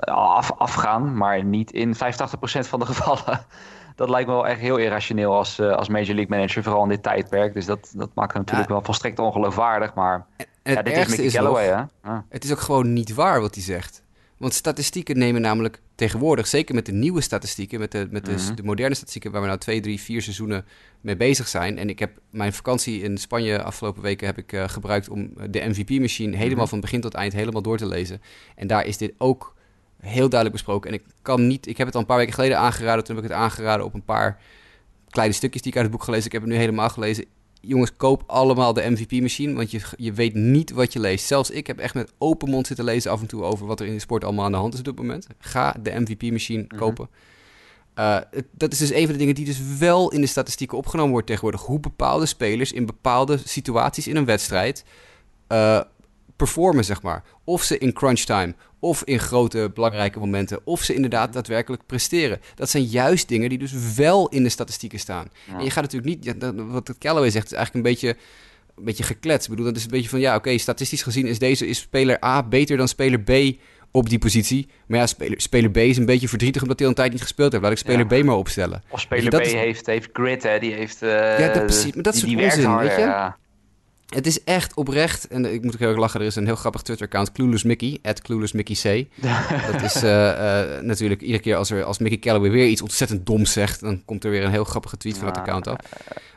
af, 0.00 0.52
afgaan, 0.58 1.16
maar 1.16 1.44
niet 1.44 1.72
in 1.72 1.94
85% 1.94 1.98
van 2.40 2.78
de 2.78 2.86
gevallen. 2.92 3.44
Dat 3.94 4.08
lijkt 4.08 4.28
me 4.28 4.34
wel 4.34 4.46
echt 4.46 4.60
heel 4.60 4.76
irrationeel 4.76 5.34
als, 5.34 5.58
uh, 5.58 5.72
als 5.72 5.88
Major 5.88 6.14
League 6.14 6.28
Manager, 6.28 6.62
vooral 6.62 6.82
in 6.82 6.88
dit 6.88 7.02
tijdperk. 7.02 7.54
Dus 7.54 7.66
dat, 7.66 7.92
dat 7.96 8.10
maakt 8.14 8.32
het 8.32 8.42
natuurlijk 8.42 8.70
wel 8.70 8.82
volstrekt 8.82 9.18
ongeloofwaardig, 9.18 9.94
maar 9.94 10.26
en, 10.62 10.74
ja, 10.74 10.82
dit 10.82 10.96
is 10.96 11.06
Mickey 11.06 11.30
Galloway, 11.30 11.66
hè? 11.66 12.12
Het 12.28 12.44
is 12.44 12.52
ook 12.52 12.60
gewoon 12.60 12.92
niet 12.92 13.14
waar 13.14 13.40
wat 13.40 13.54
hij 13.54 13.64
zegt. 13.64 14.02
Want 14.40 14.54
statistieken 14.54 15.18
nemen 15.18 15.40
namelijk 15.40 15.80
tegenwoordig, 15.94 16.46
zeker 16.46 16.74
met 16.74 16.86
de 16.86 16.92
nieuwe 16.92 17.20
statistieken, 17.20 17.78
met 17.78 17.92
de, 17.92 18.06
met 18.10 18.24
de, 18.24 18.32
mhm. 18.32 18.54
de, 18.54 18.62
moderne 18.62 18.94
statistieken 18.94 19.30
waar 19.30 19.40
we 19.40 19.46
nou 19.46 19.58
twee, 19.58 19.80
drie, 19.80 20.00
vier 20.00 20.22
seizoenen 20.22 20.64
mee 21.00 21.16
bezig 21.16 21.48
zijn. 21.48 21.78
En 21.78 21.88
ik 21.88 21.98
heb 21.98 22.20
mijn 22.30 22.52
vakantie 22.52 23.02
in 23.02 23.18
Spanje 23.18 23.62
afgelopen 23.62 24.02
weken 24.02 24.26
heb 24.26 24.38
ik 24.38 24.52
uh, 24.52 24.68
gebruikt 24.68 25.08
om 25.08 25.32
de 25.50 25.68
MVP-machine 25.68 26.36
helemaal 26.36 26.56
mhm. 26.56 26.68
van 26.68 26.80
begin 26.80 27.00
tot 27.00 27.14
eind 27.14 27.32
helemaal 27.32 27.62
door 27.62 27.78
te 27.78 27.86
lezen. 27.86 28.22
En 28.56 28.66
daar 28.66 28.86
is 28.86 28.96
dit 28.96 29.12
ook 29.18 29.54
heel 29.98 30.28
duidelijk 30.28 30.52
besproken. 30.52 30.90
En 30.90 30.96
ik 30.96 31.04
kan 31.22 31.46
niet, 31.46 31.66
ik 31.66 31.76
heb 31.76 31.86
het 31.86 31.94
al 31.94 32.00
een 32.00 32.06
paar 32.06 32.18
weken 32.18 32.34
geleden 32.34 32.58
aangeraden, 32.58 33.04
toen 33.04 33.16
heb 33.16 33.24
ik 33.24 33.30
het 33.30 33.40
aangeraden 33.40 33.86
op 33.86 33.94
een 33.94 34.04
paar 34.04 34.40
kleine 35.08 35.34
stukjes 35.34 35.62
die 35.62 35.70
ik 35.70 35.76
uit 35.76 35.86
het 35.86 35.96
boek 35.96 36.04
gelezen. 36.04 36.26
Ik 36.26 36.32
heb 36.32 36.42
het 36.42 36.50
nu 36.50 36.56
helemaal 36.56 36.88
gelezen 36.88 37.24
jongens, 37.60 37.96
koop 37.96 38.22
allemaal 38.26 38.72
de 38.72 38.90
MVP-machine, 38.90 39.54
want 39.54 39.70
je, 39.70 39.80
je 39.96 40.12
weet 40.12 40.34
niet 40.34 40.70
wat 40.70 40.92
je 40.92 41.00
leest. 41.00 41.26
Zelfs 41.26 41.50
ik 41.50 41.66
heb 41.66 41.78
echt 41.78 41.94
met 41.94 42.12
open 42.18 42.50
mond 42.50 42.66
zitten 42.66 42.84
lezen 42.84 43.10
af 43.10 43.20
en 43.20 43.26
toe 43.26 43.42
over 43.42 43.66
wat 43.66 43.80
er 43.80 43.86
in 43.86 43.92
de 43.92 44.00
sport 44.00 44.24
allemaal 44.24 44.44
aan 44.44 44.52
de 44.52 44.58
hand 44.58 44.72
is 44.72 44.78
op 44.78 44.84
dit 44.84 44.96
moment. 44.96 45.26
Ga 45.38 45.76
de 45.82 46.00
MVP-machine 46.00 46.64
mhm. 46.68 46.76
kopen. 46.76 47.08
Uh, 47.94 48.18
dat 48.50 48.72
is 48.72 48.78
dus 48.78 48.92
een 48.92 49.02
van 49.04 49.12
de 49.12 49.18
dingen 49.18 49.34
die 49.34 49.44
dus 49.44 49.76
wel 49.78 50.12
in 50.12 50.20
de 50.20 50.26
statistieken 50.26 50.78
opgenomen 50.78 51.12
wordt 51.12 51.26
tegenwoordig. 51.26 51.62
Hoe 51.62 51.80
bepaalde 51.80 52.26
spelers 52.26 52.72
in 52.72 52.86
bepaalde 52.86 53.38
situaties 53.44 54.08
in 54.08 54.16
een 54.16 54.24
wedstrijd 54.24 54.84
uh, 55.48 55.80
performen, 56.36 56.84
zeg 56.84 57.02
maar. 57.02 57.24
Of 57.44 57.62
ze 57.62 57.78
in 57.78 57.92
crunch 57.92 58.20
time, 58.20 58.54
of 58.80 59.02
in 59.04 59.18
grote 59.18 59.70
belangrijke 59.74 60.18
momenten, 60.18 60.60
of 60.64 60.82
ze 60.82 60.94
inderdaad 60.94 61.32
daadwerkelijk 61.32 61.82
presteren. 61.86 62.40
Dat 62.54 62.70
zijn 62.70 62.84
juist 62.84 63.28
dingen 63.28 63.48
die 63.48 63.58
dus 63.58 63.94
wel 63.96 64.28
in 64.28 64.42
de 64.42 64.48
statistieken 64.48 64.98
staan. 64.98 65.30
En 65.58 65.64
je 65.64 65.70
gaat 65.70 65.92
natuurlijk 65.92 66.24
niet, 66.24 66.36
wat 66.54 66.94
Callaway 66.98 67.30
zegt, 67.30 67.46
is 67.46 67.52
eigenlijk 67.52 67.86
een 67.86 67.92
beetje, 67.92 68.16
een 68.76 68.84
beetje 68.84 69.04
gekletst. 69.04 69.44
Ik 69.44 69.50
bedoel, 69.50 69.66
dat 69.66 69.76
is 69.76 69.82
een 69.82 69.90
beetje 69.90 70.08
van, 70.08 70.20
ja, 70.20 70.36
oké, 70.36 70.58
statistisch 70.58 71.02
gezien 71.02 71.26
is 71.26 71.38
deze 71.38 71.66
is 71.66 71.78
speler 71.78 72.24
A 72.24 72.42
beter 72.42 72.76
dan 72.76 72.88
speler 72.88 73.20
B 73.20 73.30
op 73.92 74.08
die 74.08 74.18
positie. 74.18 74.68
Maar 74.86 74.98
ja, 74.98 75.06
speler, 75.06 75.40
speler 75.40 75.70
B 75.70 75.76
is 75.76 75.96
een 75.96 76.06
beetje 76.06 76.28
verdrietig 76.28 76.62
omdat 76.62 76.78
hij 76.78 76.86
al 76.86 76.92
een 76.92 76.98
tijd 76.98 77.12
niet 77.12 77.22
gespeeld 77.22 77.52
heeft. 77.52 77.64
Laat 77.64 77.72
ik 77.72 77.78
speler 77.78 78.06
B 78.06 78.24
maar 78.24 78.36
opstellen. 78.36 78.82
Of 78.88 79.00
speler 79.00 79.40
B 79.40 79.44
heeft, 79.44 79.86
heeft 79.86 80.08
grit, 80.12 80.42
hè? 80.42 80.58
Die 80.58 80.72
heeft... 80.72 81.02
Uh, 81.02 81.38
ja, 81.38 81.52
dat, 81.52 81.64
precies. 81.64 81.94
Maar 81.94 82.02
dat 82.02 82.14
is 82.14 82.24
onzin, 82.24 82.76
weet 82.76 82.94
je? 82.94 83.00
Ja. 83.00 83.38
Het 84.10 84.26
is 84.26 84.44
echt 84.44 84.74
oprecht, 84.74 85.28
en 85.28 85.52
ik 85.52 85.62
moet 85.62 85.72
ook 85.72 85.78
heel 85.78 85.88
erg 85.88 85.98
lachen, 85.98 86.20
er 86.20 86.26
is 86.26 86.36
een 86.36 86.46
heel 86.46 86.56
grappig 86.56 86.82
Twitter-account, 86.82 87.32
Clueless 87.32 87.62
Mickey, 87.64 87.98
at 88.02 88.22
Clueless 88.22 88.52
Mickey 88.52 88.74
C. 88.74 89.08
dat 89.72 89.82
is 89.82 90.04
uh, 90.04 90.10
uh, 90.10 90.80
natuurlijk 90.80 91.20
iedere 91.20 91.42
keer 91.42 91.56
als, 91.56 91.70
er, 91.70 91.84
als 91.84 91.98
Mickey 91.98 92.18
Calloway 92.18 92.50
weer 92.50 92.66
iets 92.66 92.82
ontzettend 92.82 93.26
doms 93.26 93.52
zegt, 93.52 93.80
dan 93.80 94.04
komt 94.04 94.24
er 94.24 94.30
weer 94.30 94.44
een 94.44 94.50
heel 94.50 94.64
grappige 94.64 94.96
tweet 94.96 95.18
van 95.18 95.26
het 95.26 95.36
account 95.36 95.66
af. 95.66 95.76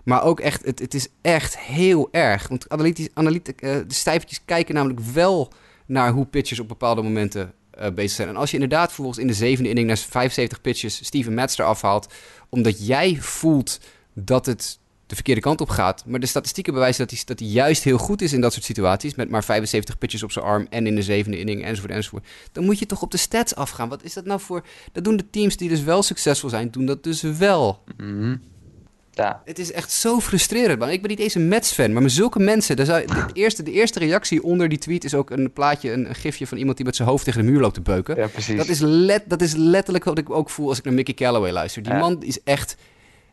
Maar 0.03 0.23
ook 0.23 0.39
echt, 0.39 0.65
het, 0.65 0.79
het 0.79 0.93
is 0.93 1.07
echt 1.21 1.57
heel 1.57 2.07
erg, 2.11 2.47
want 2.47 2.69
analytiek, 3.13 3.61
uh, 3.61 3.75
de 3.87 3.93
stijfjes 3.93 4.41
kijken 4.45 4.75
namelijk 4.75 4.99
wel 4.99 5.53
naar 5.85 6.11
hoe 6.11 6.25
pitchers 6.25 6.59
op 6.59 6.67
bepaalde 6.67 7.01
momenten 7.01 7.53
bezig 7.93 8.11
zijn. 8.11 8.27
En 8.27 8.35
als 8.35 8.49
je 8.49 8.55
inderdaad 8.55 8.87
vervolgens 8.87 9.17
in 9.17 9.27
de 9.27 9.33
zevende 9.33 9.69
inning 9.69 9.87
naar 9.87 9.97
75 9.97 10.61
pitches 10.61 11.05
Steven 11.05 11.33
Matz 11.33 11.59
afhaalt, 11.59 12.13
omdat 12.49 12.87
jij 12.87 13.17
voelt 13.19 13.79
dat 14.13 14.45
het 14.45 14.79
de 15.13 15.23
verkeerde 15.23 15.49
kant 15.49 15.61
op 15.61 15.69
gaat. 15.69 16.03
Maar 16.05 16.19
de 16.19 16.25
statistieken 16.25 16.73
bewijzen 16.73 17.07
dat 17.07 17.15
hij, 17.15 17.21
dat 17.25 17.39
hij 17.39 17.47
juist 17.47 17.83
heel 17.83 17.97
goed 17.97 18.21
is 18.21 18.33
in 18.33 18.41
dat 18.41 18.53
soort 18.53 18.65
situaties. 18.65 19.15
Met 19.15 19.29
maar 19.29 19.43
75 19.43 19.97
pitches 19.97 20.23
op 20.23 20.31
zijn 20.31 20.45
arm 20.45 20.67
en 20.69 20.87
in 20.87 20.95
de 20.95 21.01
zevende 21.01 21.39
inning 21.39 21.63
enzovoort 21.63 21.91
enzovoort. 21.91 22.27
Dan 22.51 22.63
moet 22.63 22.79
je 22.79 22.85
toch 22.85 23.01
op 23.01 23.11
de 23.11 23.17
stats 23.17 23.55
afgaan. 23.55 23.89
Wat 23.89 24.03
is 24.03 24.13
dat 24.13 24.25
nou 24.25 24.39
voor... 24.39 24.65
Dat 24.91 25.03
doen 25.03 25.17
de 25.17 25.29
teams 25.29 25.57
die 25.57 25.69
dus 25.69 25.83
wel 25.83 26.03
succesvol 26.03 26.49
zijn, 26.49 26.71
doen 26.71 26.85
dat 26.85 27.03
dus 27.03 27.21
wel. 27.21 27.83
Mhm. 27.97 28.35
Ja. 29.11 29.41
Het 29.45 29.59
is 29.59 29.71
echt 29.71 29.91
zo 29.91 30.19
frustrerend. 30.19 30.79
Man. 30.79 30.89
Ik 30.89 31.01
ben 31.01 31.09
niet 31.09 31.19
eens 31.19 31.35
een 31.35 31.47
Mets-fan, 31.47 31.93
maar 31.93 32.01
met 32.01 32.11
zulke 32.11 32.39
mensen... 32.39 32.75
de, 32.75 33.29
eerste, 33.33 33.63
de 33.63 33.71
eerste 33.71 33.99
reactie 33.99 34.43
onder 34.43 34.69
die 34.69 34.77
tweet 34.77 35.03
is 35.03 35.13
ook 35.13 35.29
een 35.29 35.53
plaatje, 35.53 35.91
een, 35.91 36.15
gifje 36.15 36.47
van 36.47 36.57
iemand 36.57 36.77
die 36.77 36.85
met 36.85 36.95
zijn 36.95 37.07
hoofd 37.07 37.25
tegen 37.25 37.45
de 37.45 37.51
muur 37.51 37.61
loopt 37.61 37.73
te 37.73 37.81
beuken. 37.81 38.15
Ja, 38.15 38.27
precies. 38.27 38.57
Dat 38.57 38.67
is, 38.67 38.79
let, 38.79 39.23
dat 39.27 39.41
is 39.41 39.55
letterlijk 39.55 40.03
wat 40.03 40.17
ik 40.17 40.29
ook 40.29 40.49
voel 40.49 40.69
als 40.69 40.77
ik 40.77 40.83
naar 40.83 40.93
Mickey 40.93 41.13
Callaway 41.13 41.51
luister. 41.51 41.83
Die 41.83 41.93
man 41.93 42.23
is 42.23 42.43
echt 42.43 42.75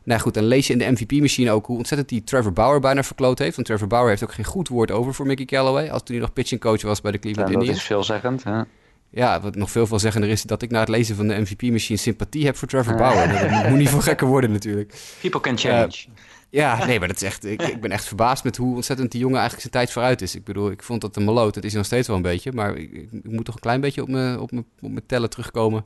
nou 0.03 0.21
goed, 0.21 0.33
dan 0.33 0.43
lees 0.43 0.67
je 0.67 0.73
in 0.73 0.79
de 0.79 0.91
MVP-machine 0.91 1.51
ook 1.51 1.65
hoe 1.65 1.77
ontzettend 1.77 2.09
die 2.09 2.23
Trevor 2.23 2.53
Bauer 2.53 2.79
bijna 2.79 3.03
verkloot 3.03 3.39
heeft. 3.39 3.55
Want 3.55 3.67
Trevor 3.67 3.87
Bauer 3.87 4.09
heeft 4.09 4.23
ook 4.23 4.33
geen 4.33 4.45
goed 4.45 4.67
woord 4.67 4.91
over 4.91 5.13
voor 5.13 5.25
Mickey 5.25 5.45
Callaway. 5.45 5.89
Als 5.89 6.03
toen 6.03 6.15
hij 6.15 6.25
nog 6.25 6.33
pitching 6.33 6.61
coach 6.61 6.81
was 6.81 7.01
bij 7.01 7.11
de 7.11 7.19
Cleveland 7.19 7.49
ja, 7.49 7.53
Indians. 7.53 7.79
dat 7.79 7.89
is 7.89 7.95
veelzeggend, 7.95 8.43
hè? 8.43 8.61
Ja, 9.09 9.41
wat 9.41 9.55
nog 9.55 9.71
veel 9.71 9.87
veelzeggender 9.87 10.29
is 10.29 10.43
dat 10.43 10.61
ik 10.61 10.71
na 10.71 10.79
het 10.79 10.89
lezen 10.89 11.15
van 11.15 11.27
de 11.27 11.39
MVP-machine 11.39 11.99
sympathie 11.99 12.45
heb 12.45 12.55
voor 12.55 12.67
Trevor 12.67 12.95
Bauer. 12.95 13.49
Dat 13.51 13.69
moet 13.69 13.77
niet 13.77 13.89
voor 13.89 14.01
gekker 14.01 14.27
worden 14.27 14.51
natuurlijk. 14.51 14.93
People 15.21 15.39
can 15.39 15.57
change. 15.57 15.85
Uh, 15.85 16.15
ja, 16.49 16.85
nee, 16.85 16.99
maar 16.99 17.07
dat 17.07 17.17
is 17.17 17.23
echt, 17.23 17.45
ik, 17.45 17.61
ik, 17.61 17.81
ben 17.81 17.91
echt 17.91 18.05
verbaasd 18.05 18.43
met 18.43 18.57
hoe 18.57 18.75
ontzettend 18.75 19.11
die 19.11 19.19
jongen 19.19 19.39
eigenlijk 19.39 19.69
zijn 19.69 19.83
tijd 19.83 19.93
vooruit 19.93 20.21
is. 20.21 20.35
Ik 20.35 20.43
bedoel, 20.43 20.71
ik 20.71 20.83
vond 20.83 21.01
dat 21.01 21.15
een 21.15 21.23
maloot. 21.23 21.53
Dat 21.53 21.63
is 21.63 21.73
nog 21.73 21.85
steeds 21.85 22.07
wel 22.07 22.15
een 22.15 22.21
beetje. 22.21 22.51
Maar 22.51 22.75
ik, 22.75 22.91
ik, 22.91 23.31
moet 23.31 23.45
toch 23.45 23.55
een 23.55 23.61
klein 23.61 23.81
beetje 23.81 24.01
op 24.01 24.07
mijn, 24.07 24.39
op 24.39 24.51
mijn, 24.51 24.65
op 24.81 24.89
mijn 24.89 25.05
tellen 25.05 25.29
terugkomen. 25.29 25.85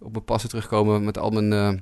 Op 0.00 0.12
mijn 0.12 0.24
passen 0.24 0.48
terugkomen 0.48 1.04
met 1.04 1.18
al 1.18 1.30
mijn... 1.30 1.52
Uh, 1.52 1.80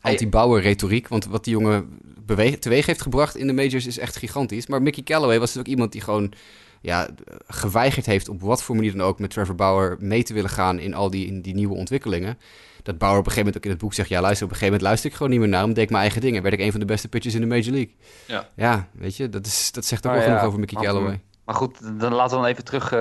anti-Bauer 0.00 0.60
retoriek. 0.60 1.08
Want 1.08 1.26
wat 1.26 1.44
die 1.44 1.52
jongen 1.52 1.98
beweeg, 2.24 2.58
teweeg 2.58 2.86
heeft 2.86 3.02
gebracht 3.02 3.36
in 3.36 3.46
de 3.46 3.52
majors 3.52 3.86
is 3.86 3.98
echt 3.98 4.16
gigantisch. 4.16 4.66
Maar 4.66 4.82
Mickey 4.82 5.02
Callaway 5.02 5.38
was 5.38 5.52
dus 5.52 5.60
ook 5.60 5.68
iemand 5.68 5.92
die 5.92 6.00
gewoon 6.00 6.32
ja, 6.80 7.08
geweigerd 7.46 8.06
heeft 8.06 8.28
op 8.28 8.40
wat 8.40 8.62
voor 8.62 8.74
manier 8.74 8.92
dan 8.96 9.06
ook 9.06 9.18
met 9.18 9.30
Trevor 9.30 9.54
Bauer 9.54 9.96
mee 9.98 10.22
te 10.22 10.34
willen 10.34 10.50
gaan 10.50 10.78
in 10.78 10.94
al 10.94 11.10
die, 11.10 11.26
in 11.26 11.42
die 11.42 11.54
nieuwe 11.54 11.74
ontwikkelingen. 11.74 12.38
Dat 12.82 12.98
Bauer 12.98 13.18
op 13.18 13.26
een 13.26 13.32
gegeven 13.32 13.44
moment 13.44 13.56
ook 13.56 13.64
in 13.64 13.70
het 13.70 13.80
boek 13.80 13.94
zegt: 13.94 14.08
Ja, 14.08 14.20
luister, 14.20 14.46
op 14.46 14.52
een 14.52 14.58
gegeven 14.58 14.72
moment 14.72 14.82
luister 14.82 15.10
ik 15.10 15.16
gewoon 15.16 15.32
niet 15.32 15.40
meer 15.40 15.48
naar 15.48 15.62
hem, 15.62 15.74
deed 15.74 15.84
ik 15.84 15.90
mijn 15.90 16.02
eigen 16.02 16.20
dingen. 16.20 16.42
Werd 16.42 16.54
ik 16.54 16.60
een 16.60 16.70
van 16.70 16.80
de 16.80 16.86
beste 16.86 17.08
pitchers 17.08 17.34
in 17.34 17.40
de 17.40 17.46
Major 17.46 17.72
League. 17.72 17.94
Ja, 18.26 18.48
ja 18.54 18.88
weet 18.92 19.16
je, 19.16 19.28
dat, 19.28 19.46
is, 19.46 19.72
dat 19.72 19.84
zegt 19.84 20.06
ook 20.06 20.12
wel 20.12 20.22
genoeg 20.22 20.42
over 20.42 20.58
Mickey 20.58 20.82
Callaway. 20.82 21.20
Maar 21.44 21.54
goed, 21.54 22.00
dan 22.00 22.12
laten 22.12 22.36
we 22.36 22.42
dan 22.42 22.52
even 22.52 22.64
terug, 22.64 22.92
uh, 22.92 23.00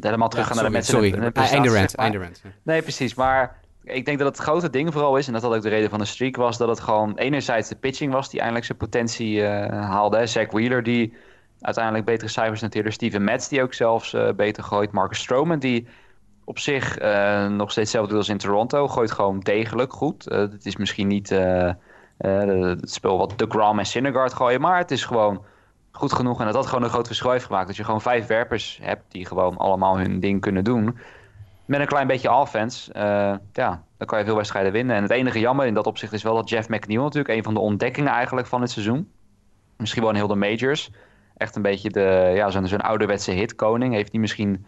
helemaal 0.00 0.28
terug 0.28 0.46
gaan 0.46 0.56
naar 0.56 0.64
de 0.64 0.70
mensen. 0.70 0.92
Sorry, 0.94 1.12
einde 1.32 1.68
rant, 1.68 1.94
einde 1.94 2.18
rant. 2.18 2.42
Nee, 2.62 2.82
precies. 2.82 3.14
Maar 3.14 3.56
ik 3.86 4.04
denk 4.04 4.18
dat 4.18 4.28
het 4.28 4.38
grote 4.38 4.70
ding 4.70 4.92
vooral 4.92 5.16
is, 5.16 5.26
en 5.26 5.32
dat 5.32 5.42
dat 5.42 5.54
ook 5.54 5.62
de 5.62 5.68
reden 5.68 5.90
van 5.90 5.98
de 5.98 6.04
streak 6.04 6.36
was, 6.36 6.58
dat 6.58 6.68
het 6.68 6.80
gewoon 6.80 7.16
enerzijds 7.16 7.68
de 7.68 7.76
pitching 7.76 8.12
was 8.12 8.30
die 8.30 8.38
eindelijk 8.38 8.66
zijn 8.66 8.78
potentie 8.78 9.36
uh, 9.36 9.66
haalde. 9.68 10.26
Zach 10.26 10.50
Wheeler 10.50 10.82
die 10.82 11.14
uiteindelijk 11.60 12.04
betere 12.04 12.30
cijfers 12.30 12.60
noteerde. 12.60 12.90
Steven 12.90 13.24
Metz 13.24 13.48
die 13.48 13.62
ook 13.62 13.74
zelfs 13.74 14.12
uh, 14.12 14.32
beter 14.32 14.62
gooit. 14.62 14.92
Marcus 14.92 15.18
Stroman 15.18 15.58
die 15.58 15.86
op 16.44 16.58
zich 16.58 17.00
uh, 17.02 17.46
nog 17.46 17.70
steeds 17.70 17.92
hetzelfde 17.92 18.08
doet 18.08 18.18
als 18.18 18.28
in 18.28 18.38
Toronto. 18.38 18.88
Gooit 18.88 19.10
gewoon 19.10 19.40
degelijk 19.40 19.92
goed. 19.92 20.24
het 20.24 20.66
is 20.66 20.76
misschien 20.76 21.06
niet 21.06 21.28
het 22.16 22.90
spel 22.90 23.18
wat 23.18 23.32
de 23.36 23.46
Gram 23.48 23.78
en 23.78 23.86
Syndergaard 23.86 24.34
gooien, 24.34 24.60
maar 24.60 24.78
het 24.78 24.90
is 24.90 25.04
gewoon 25.04 25.44
goed 25.90 26.12
genoeg. 26.12 26.38
En 26.38 26.44
dat 26.44 26.54
dat 26.54 26.66
gewoon 26.66 26.84
een 26.84 26.90
groot 26.90 27.06
verschil 27.06 27.30
heeft 27.30 27.44
gemaakt. 27.44 27.66
Dat 27.66 27.76
je 27.76 27.84
gewoon 27.84 28.00
vijf 28.00 28.26
werpers 28.26 28.78
hebt 28.82 29.04
die 29.08 29.26
gewoon 29.26 29.56
allemaal 29.56 29.98
hun 29.98 30.20
ding 30.20 30.40
kunnen 30.40 30.64
doen 30.64 30.98
met 31.66 31.80
een 31.80 31.86
klein 31.86 32.06
beetje 32.06 32.32
offense, 32.32 32.92
uh, 32.96 33.02
ja, 33.52 33.82
dan 33.96 34.06
kan 34.06 34.18
je 34.18 34.24
veel 34.24 34.36
wedstrijden 34.36 34.72
winnen. 34.72 34.96
En 34.96 35.02
het 35.02 35.10
enige 35.10 35.40
jammer 35.40 35.66
in 35.66 35.74
dat 35.74 35.86
opzicht 35.86 36.12
is 36.12 36.22
wel 36.22 36.34
dat 36.34 36.48
Jeff 36.48 36.68
McNeil 36.68 37.02
natuurlijk 37.02 37.34
een 37.34 37.42
van 37.42 37.54
de 37.54 37.60
ontdekkingen 37.60 38.12
eigenlijk 38.12 38.46
van 38.46 38.60
het 38.60 38.70
seizoen. 38.70 39.10
Misschien 39.76 40.02
wel 40.02 40.10
in 40.10 40.16
heel 40.16 40.26
de 40.26 40.34
majors. 40.34 40.90
Echt 41.36 41.56
een 41.56 41.62
beetje 41.62 41.90
de, 41.90 42.32
ja, 42.34 42.50
zo'n 42.50 42.66
zo'n 42.66 42.80
ouderwetse 42.80 43.30
hitkoning. 43.30 43.94
Heeft 43.94 44.12
niet 44.12 44.20
misschien 44.20 44.66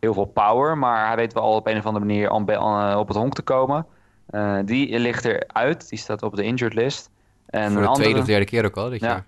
heel 0.00 0.14
veel 0.14 0.24
power, 0.24 0.78
maar 0.78 1.06
hij 1.06 1.16
weet 1.16 1.32
wel 1.32 1.48
op 1.48 1.66
een 1.66 1.76
of 1.76 1.86
andere 1.86 2.04
manier 2.04 2.28
eh, 2.28 2.96
op 2.98 3.08
het 3.08 3.16
honk 3.16 3.34
te 3.34 3.42
komen. 3.42 3.86
Uh, 4.30 4.58
die 4.64 4.98
ligt 4.98 5.24
eruit, 5.24 5.88
die 5.88 5.98
staat 5.98 6.22
op 6.22 6.36
de 6.36 6.44
injured 6.44 6.74
list. 6.74 7.10
En 7.46 7.72
Voor 7.72 7.80
de 7.80 7.86
andere... 7.86 8.02
tweede 8.02 8.20
of 8.20 8.26
derde 8.26 8.44
keer 8.44 8.64
ook 8.64 8.76
al 8.76 8.88
dit 8.88 9.00
ja. 9.00 9.06
jaar. 9.06 9.24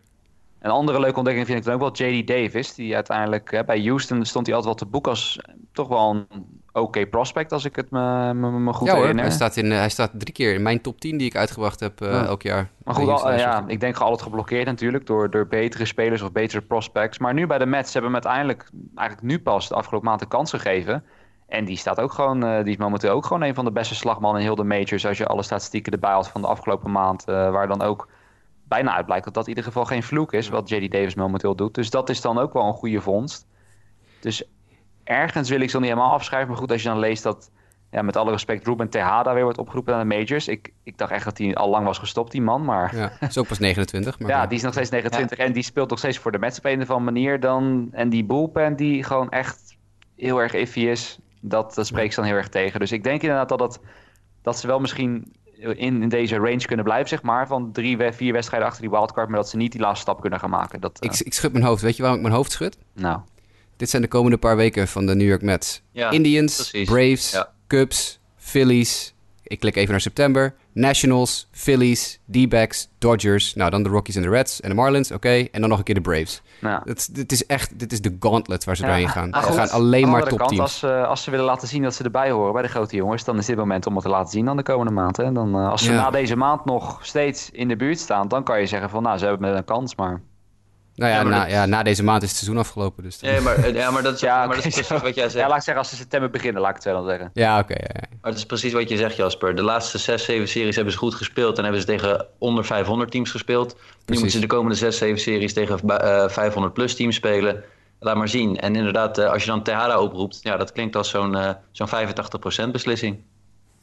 Een 0.61 0.70
andere 0.70 1.00
leuke 1.00 1.16
ontdekking 1.16 1.46
vind 1.46 1.59
ik 1.59 1.64
dan 1.64 1.74
ook 1.74 1.80
wel 1.80 2.09
JD 2.09 2.26
Davis. 2.26 2.74
Die 2.74 2.94
uiteindelijk 2.94 3.50
hè, 3.50 3.64
bij 3.64 3.82
Houston 3.82 4.24
stond 4.24 4.46
hij 4.46 4.54
altijd 4.54 4.74
wel 4.74 4.86
te 4.86 4.92
boek 4.92 5.07
als 5.07 5.40
toch 5.72 5.88
wel 5.88 6.11
een 6.11 6.26
oké 6.81 7.07
prospect, 7.07 7.53
als 7.53 7.64
ik 7.64 7.77
het 7.77 7.91
me, 7.91 8.35
me, 8.35 8.51
me 8.51 8.72
goed 8.72 8.89
ja, 8.89 8.95
herinner. 8.95 9.24
Hij 9.24 9.33
staat, 9.33 9.57
in, 9.57 9.70
hij 9.70 9.89
staat 9.89 10.11
drie 10.12 10.33
keer 10.33 10.55
in 10.55 10.62
mijn 10.62 10.81
top 10.81 11.01
10 11.01 11.16
die 11.16 11.27
ik 11.27 11.37
uitgebracht 11.37 11.81
heb 11.81 12.01
uh, 12.01 12.22
elk 12.22 12.43
jaar. 12.43 12.70
Maar 12.85 12.95
goed, 12.95 13.09
al, 13.09 13.33
ja, 13.33 13.64
ik 13.66 13.81
denk 13.81 13.99
altijd 13.99 14.22
geblokkeerd 14.22 14.66
natuurlijk 14.66 15.07
door, 15.07 15.31
door 15.31 15.47
betere 15.47 15.85
spelers 15.85 16.22
of 16.22 16.33
betere 16.33 16.62
prospects. 16.62 17.18
Maar 17.18 17.35
nu 17.35 17.47
bij 17.47 17.59
de 17.59 17.66
Mets 17.66 17.93
hebben 17.93 18.11
we 18.11 18.16
hem 18.16 18.27
uiteindelijk, 18.27 18.70
eigenlijk 18.95 19.29
nu 19.29 19.43
pas 19.43 19.68
de 19.68 19.74
afgelopen 19.74 20.09
maand 20.09 20.20
de 20.20 20.29
kans 20.29 20.51
gegeven. 20.51 21.05
En 21.49 21.64
die 21.64 21.77
staat 21.77 22.01
ook 22.01 22.12
gewoon, 22.12 22.45
uh, 22.45 22.62
die 22.62 22.72
is 22.72 22.77
momenteel 22.77 23.11
ook 23.11 23.27
gewoon 23.27 23.43
een 23.43 23.55
van 23.55 23.64
de 23.64 23.72
beste 23.72 23.95
slagmannen 23.95 24.41
in 24.41 24.47
heel 24.47 24.57
de 24.57 24.64
majors. 24.64 25.07
Als 25.07 25.18
je 25.18 25.27
alle 25.27 25.43
statistieken 25.43 25.93
erbij 25.93 26.12
had 26.12 26.29
van 26.29 26.41
de 26.41 26.47
afgelopen 26.47 26.91
maand. 26.91 27.24
Waar 27.24 27.68
dan 27.68 27.83
ook 27.83 28.09
bijna 28.68 28.95
uit 28.95 29.07
blijkt 29.07 29.24
dat 29.24 29.35
dat 29.35 29.43
in 29.43 29.49
ieder 29.49 29.64
geval 29.64 29.85
geen 29.85 30.03
vloek 30.03 30.33
is, 30.33 30.49
wat 30.49 30.68
JD 30.68 30.93
Davis 30.93 31.14
momenteel 31.14 31.55
doet. 31.55 31.74
Dus 31.74 31.91
dat 31.91 32.09
is 32.09 32.20
dan 32.20 32.39
ook 32.39 32.53
wel 32.53 32.66
een 32.66 32.72
goede 32.72 33.01
vondst. 33.01 33.47
Dus 34.20 34.45
ergens 35.07 35.48
wil 35.48 35.61
ik 35.61 35.70
ze 35.70 35.76
niet 35.76 35.88
helemaal 35.88 36.12
afschrijven. 36.12 36.48
Maar 36.48 36.59
goed, 36.59 36.72
als 36.72 36.82
je 36.82 36.88
dan 36.88 36.98
leest 36.98 37.22
dat 37.22 37.50
ja, 37.90 38.02
met 38.02 38.16
alle 38.16 38.30
respect, 38.30 38.66
Ruben 38.66 38.88
Tejada 38.88 39.34
weer 39.34 39.42
wordt 39.42 39.59
opgeroepen 39.59 39.94
aan 39.94 40.09
de 40.09 40.14
majors. 40.16 40.48
Ik, 40.48 40.72
ik 40.82 40.98
dacht 40.98 41.12
echt 41.12 41.24
dat 41.24 41.38
hij 41.38 41.54
al 41.54 41.68
lang 41.68 41.86
was 41.86 41.98
gestopt, 41.98 42.32
die 42.32 42.42
man. 42.42 42.64
Maar 42.64 42.96
Ja, 42.96 43.12
is 43.20 43.38
ook 43.38 43.46
pas 43.46 43.59
29. 43.59 44.18
Maar 44.18 44.30
ja, 44.36 44.46
die 44.46 44.57
is 44.57 44.62
nog 44.62 44.72
steeds 44.72 44.90
29 44.90 45.38
en 45.38 45.52
die 45.52 45.62
speelt 45.62 45.90
nog 45.90 45.98
steeds 45.98 46.18
voor 46.18 46.32
de 46.32 46.38
Mets 46.38 46.59
op 46.59 46.64
een 46.64 46.82
of 46.82 46.90
andere 46.90 47.12
manier. 47.12 47.40
Dan, 47.40 47.88
en 47.92 48.09
die 48.09 48.24
bullpen 48.24 48.76
die 48.76 49.02
gewoon 49.02 49.30
echt 49.30 49.76
heel 50.16 50.38
erg 50.42 50.52
iffy 50.52 50.80
is, 50.80 51.18
dat, 51.40 51.74
dat 51.74 51.86
spreekt 51.86 52.14
ze 52.14 52.20
dan 52.20 52.28
heel 52.28 52.38
erg 52.38 52.48
tegen. 52.48 52.80
Dus 52.80 52.92
ik 52.92 53.04
denk 53.04 53.22
inderdaad 53.22 53.48
dat, 53.48 53.59
dat, 53.59 53.80
dat 54.42 54.59
ze 54.59 54.66
wel 54.66 54.80
misschien 54.80 55.32
in, 55.57 56.02
in 56.02 56.09
deze 56.09 56.36
range 56.36 56.66
kunnen 56.66 56.84
blijven, 56.84 57.09
zeg 57.09 57.22
maar. 57.22 57.46
Van 57.46 57.72
drie, 57.72 58.12
vier 58.12 58.32
wedstrijden 58.32 58.68
achter 58.68 58.82
die 58.82 58.90
wildcard, 58.90 59.28
maar 59.28 59.38
dat 59.38 59.48
ze 59.48 59.57
niet 59.57 59.72
die 59.72 59.80
laatste 59.80 60.00
stap 60.00 60.20
kunnen 60.20 60.40
gaan 60.40 60.50
maken. 60.50 60.80
Dat, 60.80 61.00
eh, 61.00 61.11
ik, 61.11 61.20
ik 61.20 61.32
schud 61.32 61.52
mijn 61.52 61.64
hoofd. 61.64 61.82
Weet 61.82 61.96
je 61.96 62.02
waarom 62.02 62.18
ik 62.18 62.26
mijn 62.26 62.36
hoofd 62.36 62.52
schud? 62.52 62.78
nou, 62.94 63.20
Dit 63.77 63.91
zijn 63.91 64.03
de 64.03 64.09
komende 64.09 64.37
paar 64.39 64.57
weken 64.57 64.89
van 64.89 65.07
de 65.07 65.14
New 65.14 65.29
York 65.29 65.43
Mets. 65.43 65.83
Ja, 65.93 66.11
Indians, 66.11 66.55
precies. 66.57 66.89
Braves, 66.89 67.31
Ja. 67.31 67.49
Cubs, 67.66 68.20
Phillies. 68.37 69.14
Ik 69.43 69.61
klik 69.61 69.77
even 69.77 69.91
naar 69.91 70.01
september. 70.01 70.55
Nationals, 70.72 71.49
Phillies, 71.53 72.20
D-backs, 72.31 72.89
Dodgers. 72.99 73.55
Nou, 73.55 73.70
dan 73.70 73.83
de 73.83 73.89
Rockies 73.89 74.16
en 74.16 74.22
de 74.22 74.29
Reds 74.29 74.61
en 74.61 74.68
de 74.68 74.74
Marlins. 74.74 75.12
Oké, 75.12 75.29
en 75.29 75.61
dan 75.61 75.68
nog 75.68 75.79
een 75.79 75.85
keer 75.85 75.95
de 75.95 76.01
Braves. 76.01 76.43
nou. 76.61 76.81
Het, 76.85 77.09
dit 77.14 77.33
is 77.33 77.47
echt, 77.47 77.79
dit 77.79 77.93
is 77.93 78.01
de 78.01 78.16
gauntlet 78.20 78.64
waar 78.64 78.77
ze 78.77 78.83
Ja. 78.83 78.89
doorheen 78.89 79.09
gaan. 79.09 79.31
Maar 79.31 79.43
Ze 79.45 79.53
gaan 79.53 79.68
alleen 79.70 80.05
aan 80.05 80.11
maar 80.11 80.29
topteams. 80.29 80.61
Als, 80.61 80.83
eh, 80.83 81.09
als 81.09 81.22
ze 81.22 81.31
willen 81.31 81.45
laten 81.47 81.68
zien 81.68 81.83
dat 81.83 81.95
ze 81.95 82.05
erbij 82.05 82.31
horen 82.31 82.53
bij 82.53 82.62
de 82.62 82.68
grote 82.68 82.97
jongens, 82.97 83.24
dan 83.24 83.39
is 83.39 83.47
dit 83.47 83.57
moment 83.57 83.87
om 83.87 83.95
het 83.95 84.03
te 84.05 84.09
laten 84.11 84.31
zien 84.33 84.45
dan 84.45 84.57
de 84.57 84.62
komende 84.62 84.93
maand. 84.93 85.16
Hè? 85.16 85.33
Dan, 85.33 85.55
eh, 85.59 85.68
als 85.68 85.83
ze 85.85 85.93
Ja. 85.93 85.97
na 86.03 86.11
deze 86.11 86.37
maand 86.37 86.64
nog 86.64 86.99
steeds 87.07 87.51
in 87.51 87.68
de 87.68 87.77
buurt 87.77 87.99
staan, 87.99 88.29
dan 88.29 88.45
kan 88.45 88.61
je 88.61 88.66
zeggen 88.66 88.91
van 88.91 89.03
nou, 89.03 89.18
ze 89.18 89.27
hebben 89.27 89.49
met 89.49 89.59
een 89.59 89.64
kans, 89.64 89.95
maar... 89.97 90.20
Nou 90.97 91.11
ja, 91.12 91.16
Ja, 91.18 91.22
na, 91.22 91.40
dat- 91.40 91.51
ja, 91.51 91.66
na 91.66 91.82
deze 91.82 92.03
maand 92.05 92.22
is 92.22 92.28
het 92.28 92.38
seizoen 92.38 92.59
afgelopen. 92.61 93.03
Dus 93.03 93.20
Nee, 93.20 93.40
maar, 93.40 93.57
eh, 93.57 93.74
ja, 93.74 93.90
maar 93.90 94.03
dat 94.03 94.14
is, 94.14 94.20
Ja, 94.20 94.47
maar 94.47 94.57
dat 94.57 94.66
oké, 94.66 94.66
is 94.68 94.74
precies 94.86 95.03
wat 95.03 95.14
jij 95.14 95.24
Ja, 95.24 95.30
zegt. 95.30 95.49
laat 95.49 95.57
ik 95.57 95.62
zeggen, 95.62 95.82
als 95.82 95.88
ze 95.88 95.97
september 95.97 96.30
beginnen, 96.30 96.62
laat 96.62 96.76
ik 96.76 96.82
het 96.82 96.92
dan 96.94 97.07
zeggen. 97.07 97.30
Ja, 97.34 97.59
oké. 97.59 97.72
ja, 97.72 97.88
ja. 97.92 98.01
Maar 98.20 98.30
dat 98.30 98.34
is 98.40 98.47
precies 98.47 98.72
wat 98.72 98.88
je 98.88 98.97
zegt, 98.97 99.16
Jasper. 99.16 99.55
De 99.57 99.62
laatste 99.62 99.99
zes, 99.99 100.24
zeven 100.24 100.49
series 100.49 100.74
hebben 100.74 100.92
ze 100.92 100.99
goed 100.99 101.14
gespeeld. 101.14 101.57
En 101.57 101.62
hebben 101.62 101.80
ze 101.80 101.86
tegen 101.86 102.26
onder 102.38 102.64
500 102.64 103.11
teams 103.11 103.30
gespeeld. 103.30 103.72
Nu 104.07 104.14
moeten 104.14 104.30
ze 104.30 104.38
de 104.40 104.47
komende 104.47 104.76
zes, 104.76 104.99
zeven 104.99 105.20
series 105.20 105.53
tegen 105.53 105.78
eh 105.88 106.28
500 106.28 106.74
plus 106.74 106.94
teams 106.97 107.16
spelen. 107.16 107.62
Laat 108.01 108.16
maar 108.16 108.28
zien. 108.28 108.57
En 108.61 108.76
inderdaad, 108.76 109.18
eh, 109.18 109.30
als 109.30 109.42
je 109.44 109.51
dan 109.51 109.62
Tejada 109.62 110.01
oproept, 110.01 110.38
ja, 110.42 110.57
dat 110.57 110.72
klinkt 110.72 110.97
als 110.97 111.11
zo'n 111.11 111.36
zo'n 111.72 111.88
85% 111.88 112.72
beslissing. 112.72 113.18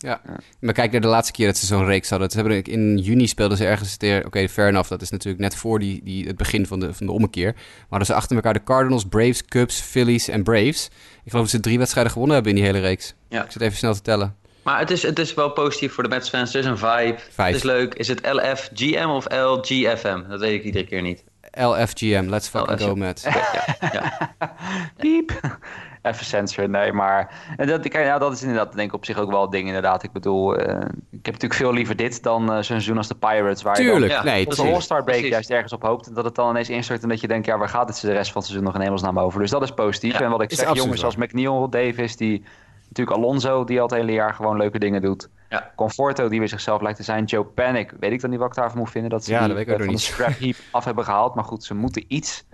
Ja, 0.03 0.21
maar 0.59 0.73
kijk 0.73 0.91
naar 0.91 1.01
de 1.01 1.07
laatste 1.07 1.33
keer 1.33 1.47
dat 1.47 1.57
ze 1.57 1.65
zo'n 1.65 1.85
reeks 1.85 2.09
hadden. 2.09 2.29
Ze 2.29 2.37
hebben 2.37 2.63
in 2.63 2.97
juni 2.97 3.27
speelden 3.27 3.57
ze 3.57 3.65
ergens 3.65 3.95
weer. 3.99 4.25
Oké, 4.25 4.49
fair 4.49 4.67
enough. 4.67 4.89
Dat 4.89 5.01
is 5.01 5.09
natuurlijk 5.09 5.43
net 5.43 5.55
voor 5.55 5.79
die, 5.79 6.01
die, 6.03 6.27
het 6.27 6.37
begin 6.37 6.67
van 6.67 6.79
de, 6.79 6.93
van 6.93 7.05
de 7.05 7.11
ommekeer. 7.11 7.53
Maar 7.53 7.85
hadden 7.89 8.07
ze 8.07 8.13
achter 8.13 8.35
elkaar 8.35 8.53
de 8.53 8.63
Cardinals, 8.63 9.05
Braves, 9.05 9.45
Cubs, 9.45 9.81
Phillies 9.81 10.27
en 10.27 10.43
Braves. 10.43 10.89
Ik 11.23 11.31
geloof 11.31 11.43
dat 11.43 11.55
ze 11.55 11.59
drie 11.59 11.77
wedstrijden 11.77 12.11
gewonnen 12.11 12.35
hebben 12.35 12.53
in 12.53 12.57
die 12.61 12.67
hele 12.71 12.85
reeks. 12.87 13.13
Ja. 13.29 13.43
Ik 13.43 13.51
zit 13.51 13.61
even 13.61 13.77
snel 13.77 13.93
te 13.93 14.01
tellen. 14.01 14.35
Maar 14.63 14.79
het 14.79 14.91
is, 14.91 15.01
het 15.03 15.19
is 15.19 15.33
wel 15.33 15.49
positief 15.49 15.93
voor 15.93 16.03
de 16.03 16.09
Mets-fans. 16.09 16.53
Er 16.53 16.59
is 16.59 16.65
een 16.65 16.77
vibe. 16.77 17.17
Vijf. 17.29 17.47
Het 17.47 17.55
is 17.55 17.63
leuk. 17.63 17.93
Is 17.93 18.07
het 18.07 18.27
LFGM 18.31 19.09
of 19.09 19.25
LGFM? 19.31 20.21
Dat 20.29 20.39
weet 20.39 20.53
ik 20.53 20.63
iedere 20.63 20.85
keer 20.85 21.01
niet. 21.01 21.23
LFGM, 21.51 22.25
let's 22.29 22.47
fucking 22.47 22.79
LFGM. 22.79 22.87
go, 22.87 22.95
Mets. 22.95 23.25
Piep. 24.97 25.57
Even 26.03 26.25
censoren, 26.25 26.71
nee, 26.71 26.93
maar... 26.93 27.31
En 27.57 27.67
dat, 27.67 27.87
kijk, 27.87 28.05
ja, 28.05 28.17
dat 28.17 28.33
is 28.33 28.41
inderdaad 28.41 28.73
denk 28.73 28.87
ik 28.89 28.95
op 28.95 29.05
zich 29.05 29.17
ook 29.17 29.31
wel 29.31 29.43
een 29.43 29.49
ding, 29.49 29.67
inderdaad. 29.67 30.03
Ik 30.03 30.11
bedoel, 30.11 30.55
eh, 30.55 30.75
ik 31.11 31.25
heb 31.25 31.33
natuurlijk 31.33 31.53
veel 31.53 31.73
liever 31.73 31.95
dit 31.95 32.23
dan 32.23 32.41
eh, 32.43 32.53
zo'n 32.53 32.63
seizoen 32.63 32.97
als 32.97 33.07
de 33.07 33.15
Pirates, 33.15 33.61
waar 33.61 33.81
je 33.81 34.07
Ja, 34.07 34.23
nee, 34.23 34.45
dan 34.45 34.59
op 34.59 34.65
de. 34.65 34.71
All-Star 34.73 35.03
break 35.03 35.17
Precies. 35.17 35.29
juist 35.33 35.49
ergens 35.49 35.73
op 35.73 35.81
hoopt 35.81 36.07
en 36.07 36.13
dat 36.13 36.25
het 36.25 36.35
dan 36.35 36.49
ineens 36.49 36.69
instort 36.69 37.03
en 37.03 37.09
dat 37.09 37.21
je 37.21 37.27
denkt, 37.27 37.45
ja, 37.45 37.57
waar 37.57 37.69
gaat 37.69 37.87
dit 37.87 38.01
de 38.01 38.11
rest 38.11 38.31
van 38.31 38.41
het 38.41 38.45
seizoen 38.45 38.63
nog 38.63 38.75
in 38.75 38.81
hemelsnaam 38.81 39.19
over? 39.19 39.39
Dus 39.39 39.49
dat 39.49 39.61
is 39.61 39.71
positief. 39.71 40.19
Ja, 40.19 40.25
en 40.25 40.29
wat 40.31 40.41
ik 40.41 40.53
zeg, 40.53 40.73
jongens 40.73 41.03
als 41.05 41.15
McNeil, 41.15 41.69
Davis, 41.69 42.15
die... 42.17 42.43
Natuurlijk 42.87 43.17
Alonso, 43.17 43.63
die 43.63 43.81
al 43.81 43.87
het 43.87 43.95
hele 43.95 44.11
jaar 44.11 44.33
gewoon 44.33 44.57
leuke 44.57 44.79
dingen 44.79 45.01
doet. 45.01 45.29
Ja. 45.49 45.71
Conforto, 45.75 46.27
die 46.29 46.39
weer 46.39 46.47
zichzelf 46.47 46.81
lijkt 46.81 46.97
te 46.97 47.03
zijn. 47.03 47.23
Joe 47.25 47.43
Panic, 47.43 47.93
weet 47.99 48.11
ik 48.11 48.21
dan 48.21 48.29
niet 48.29 48.39
wat 48.39 48.47
ik 48.47 48.55
daarvan 48.55 48.77
moet 48.77 48.89
vinden. 48.89 49.09
Dat 49.09 49.23
ze 49.23 49.31
Ja, 49.31 49.39
die, 49.39 49.47
dat 49.47 49.57
weet 49.57 49.67
ik 49.67 49.71
ook 49.73 49.77
nog 49.77 49.85
van 49.85 49.95
niet. 49.95 50.05
de 50.05 50.11
scrap 50.13 50.39
heap 50.39 50.55
af 50.71 50.85
hebben 50.85 51.03
gehaald. 51.03 51.35
Maar 51.35 51.43
goed, 51.43 51.63
ze 51.63 51.73
moeten 51.73 52.05
iets. 52.07 52.45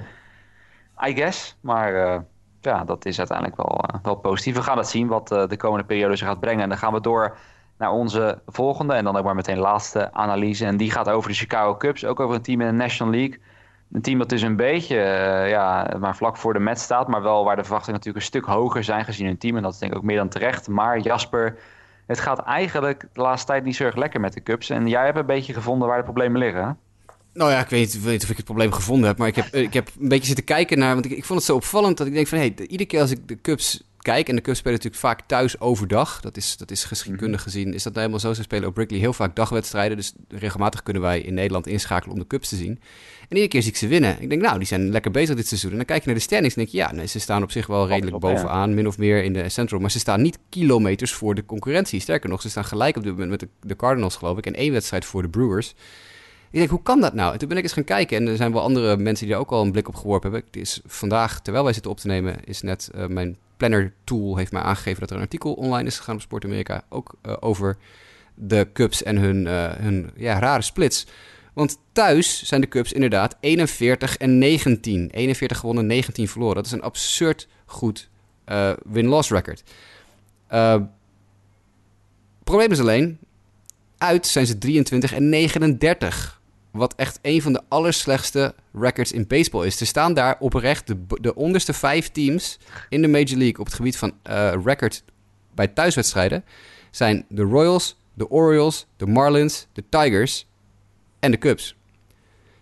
I 1.07 1.15
guess. 1.15 1.57
Maar 1.61 1.95
eh, 1.95 2.19
ja, 2.61 2.83
dat 2.83 3.05
is 3.05 3.17
uiteindelijk 3.17 3.57
wel, 3.57 3.83
eh, 3.83 3.99
wel 4.03 4.15
positief. 4.15 4.55
We 4.55 4.63
gaan 4.63 4.77
het 4.77 4.87
zien 4.87 5.07
wat 5.07 5.31
eh, 5.31 5.47
de 5.47 5.57
komende 5.57 5.85
periode 5.85 6.15
zich 6.15 6.27
gaat 6.27 6.39
brengen. 6.39 6.63
En 6.63 6.69
dan 6.69 6.77
gaan 6.77 6.93
we 6.93 7.01
door 7.01 7.37
naar 7.77 7.91
onze 7.91 8.41
volgende. 8.45 8.93
En 8.93 9.03
dan 9.03 9.17
ook 9.17 9.23
maar 9.23 9.35
meteen 9.35 9.57
laatste 9.57 10.13
analyse. 10.13 10.65
En 10.65 10.77
die 10.77 10.91
gaat 10.91 11.09
over 11.09 11.29
de 11.29 11.35
Chicago 11.35 11.77
Cubs. 11.77 12.05
Ook 12.05 12.19
over 12.19 12.35
een 12.35 12.41
team 12.41 12.61
in 12.61 12.67
de 12.67 12.73
National 12.73 13.13
League. 13.13 13.39
Een 13.91 14.01
team 14.01 14.19
dat 14.19 14.29
dus 14.29 14.41
een 14.41 14.55
beetje 14.55 15.01
eh, 15.01 15.49
ja, 15.49 15.95
maar 15.99 16.15
vlak 16.15 16.37
voor 16.37 16.53
de 16.53 16.59
Mets 16.59 16.83
staat. 16.83 17.07
Maar 17.07 17.21
wel 17.21 17.43
waar 17.43 17.55
de 17.55 17.63
verwachtingen 17.63 17.99
natuurlijk 17.99 18.25
een 18.25 18.31
stuk 18.31 18.45
hoger 18.45 18.83
zijn 18.83 19.05
gezien 19.05 19.25
hun 19.25 19.37
team. 19.37 19.55
En 19.55 19.61
dat 19.61 19.73
is 19.73 19.79
denk 19.79 19.91
ik 19.91 19.97
ook 19.97 20.03
meer 20.03 20.17
dan 20.17 20.29
terecht. 20.29 20.67
Maar 20.67 20.99
Jasper, 20.99 21.57
het 22.07 22.19
gaat 22.19 22.39
eigenlijk 22.39 23.07
de 23.13 23.21
laatste 23.21 23.47
tijd 23.47 23.63
niet 23.63 23.75
zo 23.75 23.83
erg 23.83 23.95
lekker 23.95 24.19
met 24.19 24.33
de 24.33 24.43
Cubs. 24.43 24.69
En 24.69 24.87
jij 24.87 25.05
hebt 25.05 25.17
een 25.17 25.25
beetje 25.25 25.53
gevonden 25.53 25.87
waar 25.87 25.97
de 25.97 26.03
problemen 26.03 26.39
liggen. 26.39 26.77
Nou 27.33 27.51
ja, 27.51 27.59
ik 27.59 27.69
weet, 27.69 27.93
niet- 27.93 28.03
weet 28.03 28.23
of 28.23 28.29
ik 28.29 28.35
het 28.35 28.45
probleem 28.45 28.71
gevonden 28.71 29.07
heb, 29.07 29.17
maar 29.17 29.27
ik 29.27 29.35
heb, 29.35 29.55
ik 29.69 29.73
heb 29.73 29.91
een 29.99 30.07
beetje 30.07 30.27
zitten 30.27 30.45
kijken 30.45 30.77
naar, 30.77 30.93
want 30.93 31.05
ik, 31.05 31.11
ik 31.11 31.25
vond 31.25 31.39
het 31.39 31.47
zo 31.47 31.55
opvallend 31.55 31.97
dat 31.97 32.07
ik 32.07 32.13
denk 32.13 32.27
van, 32.27 32.37
hé, 32.37 32.51
hey, 32.55 32.67
iedere 32.67 32.89
keer 32.89 33.01
als 33.01 33.11
ik 33.11 33.27
de 33.27 33.41
Cubs 33.41 33.81
kijk, 34.01 34.29
en 34.29 34.35
de 34.35 34.41
Cubs 34.41 34.57
spelen 34.57 34.77
natuurlijk 34.77 35.03
vaak 35.03 35.21
thuis 35.27 35.59
overdag, 35.59 36.21
dat 36.21 36.37
is, 36.37 36.57
dat 36.57 36.71
is 36.71 36.83
geschiedkundig 36.83 37.41
gezien, 37.41 37.73
is 37.73 37.83
dat 37.83 37.93
nou 37.93 38.05
helemaal 38.05 38.19
zo. 38.19 38.33
Ze 38.33 38.41
spelen 38.43 38.67
op 38.67 38.75
Wrigley 38.75 38.99
heel 38.99 39.13
vaak 39.13 39.35
dagwedstrijden, 39.35 39.97
dus 39.97 40.13
regelmatig 40.27 40.83
kunnen 40.83 41.01
wij 41.01 41.21
in 41.21 41.33
Nederland 41.33 41.67
inschakelen 41.67 42.13
om 42.13 42.19
de 42.21 42.27
Cubs 42.27 42.49
te 42.49 42.55
zien. 42.55 42.79
En 43.19 43.35
iedere 43.35 43.47
keer 43.47 43.61
zie 43.61 43.71
ik 43.71 43.77
ze 43.77 43.87
winnen. 43.87 44.21
Ik 44.21 44.29
denk, 44.29 44.41
nou, 44.41 44.57
die 44.57 44.67
zijn 44.67 44.89
lekker 44.89 45.11
bezig 45.11 45.35
dit 45.35 45.47
seizoen. 45.47 45.71
En 45.71 45.77
dan 45.77 45.85
kijk 45.85 45.99
je 45.99 46.05
naar 46.05 46.15
de 46.15 46.21
standings 46.21 46.55
en 46.55 46.61
denk 46.61 46.73
je, 46.73 46.81
ja, 46.81 46.91
nee, 46.91 47.07
ze 47.07 47.19
staan 47.19 47.43
op 47.43 47.51
zich 47.51 47.67
wel 47.67 47.87
redelijk 47.87 48.15
op, 48.15 48.23
ja. 48.23 48.33
bovenaan, 48.33 48.73
min 48.73 48.87
of 48.87 48.97
meer 48.97 49.23
in 49.23 49.33
de 49.33 49.49
Central, 49.49 49.79
maar 49.79 49.91
ze 49.91 49.99
staan 49.99 50.21
niet 50.21 50.37
kilometers 50.49 51.13
voor 51.13 51.35
de 51.35 51.45
concurrentie. 51.45 51.99
Sterker 51.99 52.29
nog, 52.29 52.41
ze 52.41 52.49
staan 52.49 52.65
gelijk 52.65 52.97
op 52.97 53.03
dit 53.03 53.11
moment 53.11 53.29
met 53.29 53.39
de, 53.39 53.47
de 53.61 53.75
Cardinals, 53.75 54.15
geloof 54.15 54.37
ik, 54.37 54.45
en 54.45 54.55
één 54.55 54.71
wedstrijd 54.71 55.05
voor 55.05 55.21
de 55.21 55.29
Brewers. 55.29 55.73
Ik 56.51 56.57
denk, 56.59 56.69
hoe 56.69 56.83
kan 56.83 57.01
dat 57.01 57.13
nou? 57.13 57.33
En 57.33 57.39
toen 57.39 57.47
ben 57.47 57.57
ik 57.57 57.63
eens 57.63 57.73
gaan 57.73 57.83
kijken 57.83 58.17
en 58.17 58.27
er 58.27 58.35
zijn 58.35 58.51
wel 58.51 58.61
andere 58.61 58.97
mensen 58.97 59.25
die 59.25 59.33
daar 59.33 59.43
ook 59.43 59.51
al 59.51 59.61
een 59.61 59.71
blik 59.71 59.87
op 59.87 59.95
geworpen 59.95 60.31
hebben. 60.31 60.49
Het 60.51 60.61
is 60.61 60.79
vandaag, 60.85 61.41
terwijl 61.41 61.63
wij 61.63 61.73
zitten 61.73 61.91
op 61.91 61.97
te 61.97 62.07
nemen, 62.07 62.43
is 62.43 62.61
net 62.61 62.89
eh, 62.93 63.05
mijn 63.05 63.37
planner 63.57 63.93
tool 64.03 64.37
heeft 64.37 64.51
mij 64.51 64.61
aangegeven 64.61 64.99
dat 64.99 65.09
er 65.09 65.15
een 65.15 65.21
artikel 65.21 65.53
online 65.53 65.87
is 65.87 65.97
gegaan 65.97 66.15
op 66.15 66.21
Sport 66.21 66.45
Amerika. 66.45 66.83
Ook 66.89 67.13
eh, 67.21 67.33
over 67.39 67.77
de 68.35 68.67
Cubs 68.73 69.03
en 69.03 69.17
hun, 69.17 69.47
eh, 69.47 69.71
hun 69.71 70.09
ja, 70.15 70.39
rare 70.39 70.61
splits. 70.61 71.07
Want 71.53 71.79
thuis 71.91 72.43
zijn 72.43 72.61
de 72.61 72.67
Cubs 72.67 72.93
inderdaad 72.93 73.37
41 73.39 74.17
en 74.17 74.37
19. 74.37 75.09
41 75.09 75.57
gewonnen, 75.57 75.85
19 75.85 76.27
verloren. 76.27 76.55
Dat 76.55 76.65
is 76.65 76.71
een 76.71 76.81
absurd 76.81 77.47
goed 77.65 78.09
win-loss 78.83 79.29
record. 79.29 79.63
Probleem 82.43 82.71
is 82.71 82.79
alleen, 82.79 83.19
uit 83.97 84.27
zijn 84.27 84.45
ze 84.45 84.57
23 84.57 85.13
en 85.13 85.29
39. 85.29 86.38
Wat 86.71 86.95
echt 86.95 87.19
een 87.21 87.41
van 87.41 87.53
de 87.53 87.61
allerslechtste 87.67 88.55
records 88.73 89.11
in 89.11 89.27
baseball 89.27 89.65
is. 89.65 89.79
Er 89.79 89.85
staan 89.85 90.13
daar 90.13 90.35
oprecht 90.39 90.87
de, 90.87 90.97
de 91.21 91.35
onderste 91.35 91.73
vijf 91.73 92.09
teams 92.09 92.59
in 92.89 93.01
de 93.01 93.07
Major 93.07 93.37
League 93.37 93.59
op 93.59 93.65
het 93.65 93.75
gebied 93.75 93.97
van 93.97 94.13
eh 94.23 94.53
record 94.63 95.03
bij 95.55 95.67
thuiswedstrijden. 95.67 96.43
Zijn 96.91 97.25
de 97.29 97.41
Royals, 97.41 97.97
de 98.13 98.29
Orioles, 98.29 98.85
de 98.97 99.07
Marlins, 99.07 99.67
de 99.73 99.83
Tigers 99.89 100.47
en 101.19 101.31
de 101.31 101.37
Cubs. 101.37 101.75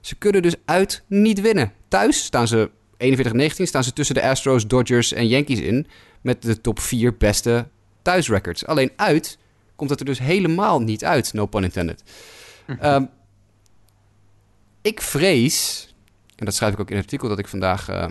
Ze 0.01 0.16
kunnen 0.16 0.41
dus 0.41 0.55
uit 0.66 1.03
niet 1.08 1.41
winnen. 1.41 1.74
Thuis 1.88 2.24
staan 2.24 2.47
ze 2.47 2.70
41-19, 2.97 3.64
staan 3.64 3.84
ze 3.84 3.93
tussen 3.93 4.16
de 4.16 4.24
Astros, 4.24 4.68
Dodgers 4.68 5.14
en 5.14 5.28
Yankees 5.28 5.60
in. 5.60 5.88
Met 6.22 6.41
de 6.41 6.62
top 6.62 6.80
4 6.80 7.18
beste 7.18 7.68
thuisrecords. 8.01 8.66
Alleen 8.66 8.91
uit 8.95 9.38
komt 9.76 9.89
het 9.89 9.99
er 9.99 10.05
dus 10.05 10.20
helemaal 10.20 10.82
niet 10.82 11.05
uit, 11.05 11.34
no 11.34 11.45
pun 11.45 11.64
intended. 11.64 12.03
Ehm, 12.80 13.05
ik 14.82 15.02
vrees, 15.02 15.88
en 16.36 16.46
dat 16.46 16.56
schrijf 16.56 16.74
ik 16.74 16.80
ook 16.80 16.90
in 16.90 16.96
het 16.96 17.06
artikel 17.06 17.30
dat 17.30 17.40
ik 17.40 17.48
vandaag 17.48 17.90
eh, 17.90 18.08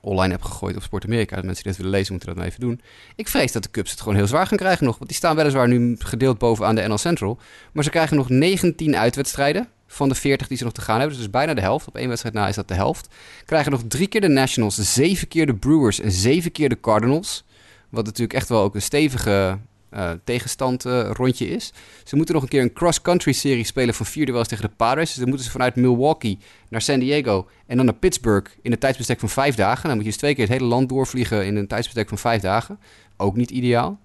online 0.00 0.32
heb 0.32 0.42
gegooid 0.42 0.76
op 0.76 0.82
Sport 0.82 1.04
Amerika. 1.04 1.34
Mensen 1.34 1.54
die 1.54 1.62
dat 1.62 1.76
willen 1.76 1.90
lezen 1.90 2.12
moeten 2.12 2.28
dat 2.28 2.38
maar 2.38 2.46
even 2.46 2.60
doen. 2.60 2.80
Ik 3.16 3.28
vrees 3.28 3.52
dat 3.52 3.62
de 3.62 3.70
Cubs 3.70 3.90
het 3.90 4.00
gewoon 4.00 4.14
heel 4.14 4.26
zwaar 4.26 4.46
gaan 4.46 4.58
krijgen 4.58 4.84
nog. 4.84 4.96
Want 4.96 5.08
die 5.08 5.18
staan 5.18 5.36
weliswaar 5.36 5.68
nu 5.68 5.96
gedeeld 5.98 6.38
bovenaan 6.38 6.74
de 6.74 6.88
NL 6.88 6.98
Central. 6.98 7.38
Maar 7.72 7.84
ze 7.84 7.90
krijgen 7.90 8.16
nog 8.16 8.28
19 8.28 8.96
uitwedstrijden 8.96 9.68
van 9.86 10.08
de 10.08 10.14
40 10.14 10.48
die 10.48 10.56
ze 10.56 10.64
nog 10.64 10.72
te 10.72 10.80
gaan 10.80 11.00
hebben. 11.00 11.16
Dus 11.16 11.30
bijna 11.30 11.54
de 11.54 11.60
helft. 11.60 11.86
Op 11.86 11.96
één 11.96 12.08
wedstrijd 12.08 12.34
na 12.34 12.48
is 12.48 12.54
dat 12.54 12.68
de 12.68 12.74
helft. 12.74 13.08
Krijgen 13.44 13.70
nog 13.70 13.82
drie 13.88 14.06
keer 14.06 14.20
de 14.20 14.28
Nationals, 14.28 14.74
zeven 14.74 15.28
keer 15.28 15.46
de 15.46 15.54
Brewers 15.54 16.00
en 16.00 16.12
zeven 16.12 16.52
keer 16.52 16.68
de 16.68 16.80
Cardinals. 16.80 17.44
Wat 17.88 18.04
natuurlijk 18.04 18.34
echt 18.34 18.48
wel 18.48 18.62
ook 18.62 18.74
een 18.74 18.82
stevige 18.82 19.58
eh, 19.90 20.10
tegenstand 20.24 20.84
eh, 20.84 21.10
rondje 21.12 21.48
is. 21.48 21.72
Ze 22.04 22.16
moeten 22.16 22.34
nog 22.34 22.42
een 22.42 22.48
keer 22.48 22.62
een 22.62 22.72
cross-country 22.72 23.32
serie 23.32 23.64
spelen 23.64 23.94
van 23.94 24.06
vier 24.06 24.26
duels 24.26 24.48
tegen 24.48 24.68
de 24.68 24.74
Padres. 24.76 25.08
Dus 25.08 25.16
dan 25.16 25.28
moeten 25.28 25.44
ze 25.44 25.52
vanuit 25.52 25.76
Milwaukee 25.76 26.38
naar 26.68 26.82
San 26.82 26.98
Diego 26.98 27.48
en 27.66 27.76
dan 27.76 27.84
naar 27.84 27.94
Pittsburgh 27.94 28.50
in 28.62 28.72
een 28.72 28.78
tijdsbestek 28.78 29.20
van 29.20 29.28
vijf 29.28 29.54
dagen. 29.54 29.82
Dan 29.82 29.94
moet 29.94 30.04
je 30.04 30.10
dus 30.10 30.18
twee 30.18 30.34
keer 30.34 30.44
het 30.44 30.52
hele 30.52 30.64
land 30.64 30.88
doorvliegen 30.88 31.46
in 31.46 31.56
een 31.56 31.66
tijdsbestek 31.66 32.08
van 32.08 32.18
vijf 32.18 32.42
dagen. 32.42 32.78
Ook 33.16 33.36
niet 33.36 33.50
ideaal. 33.50 34.00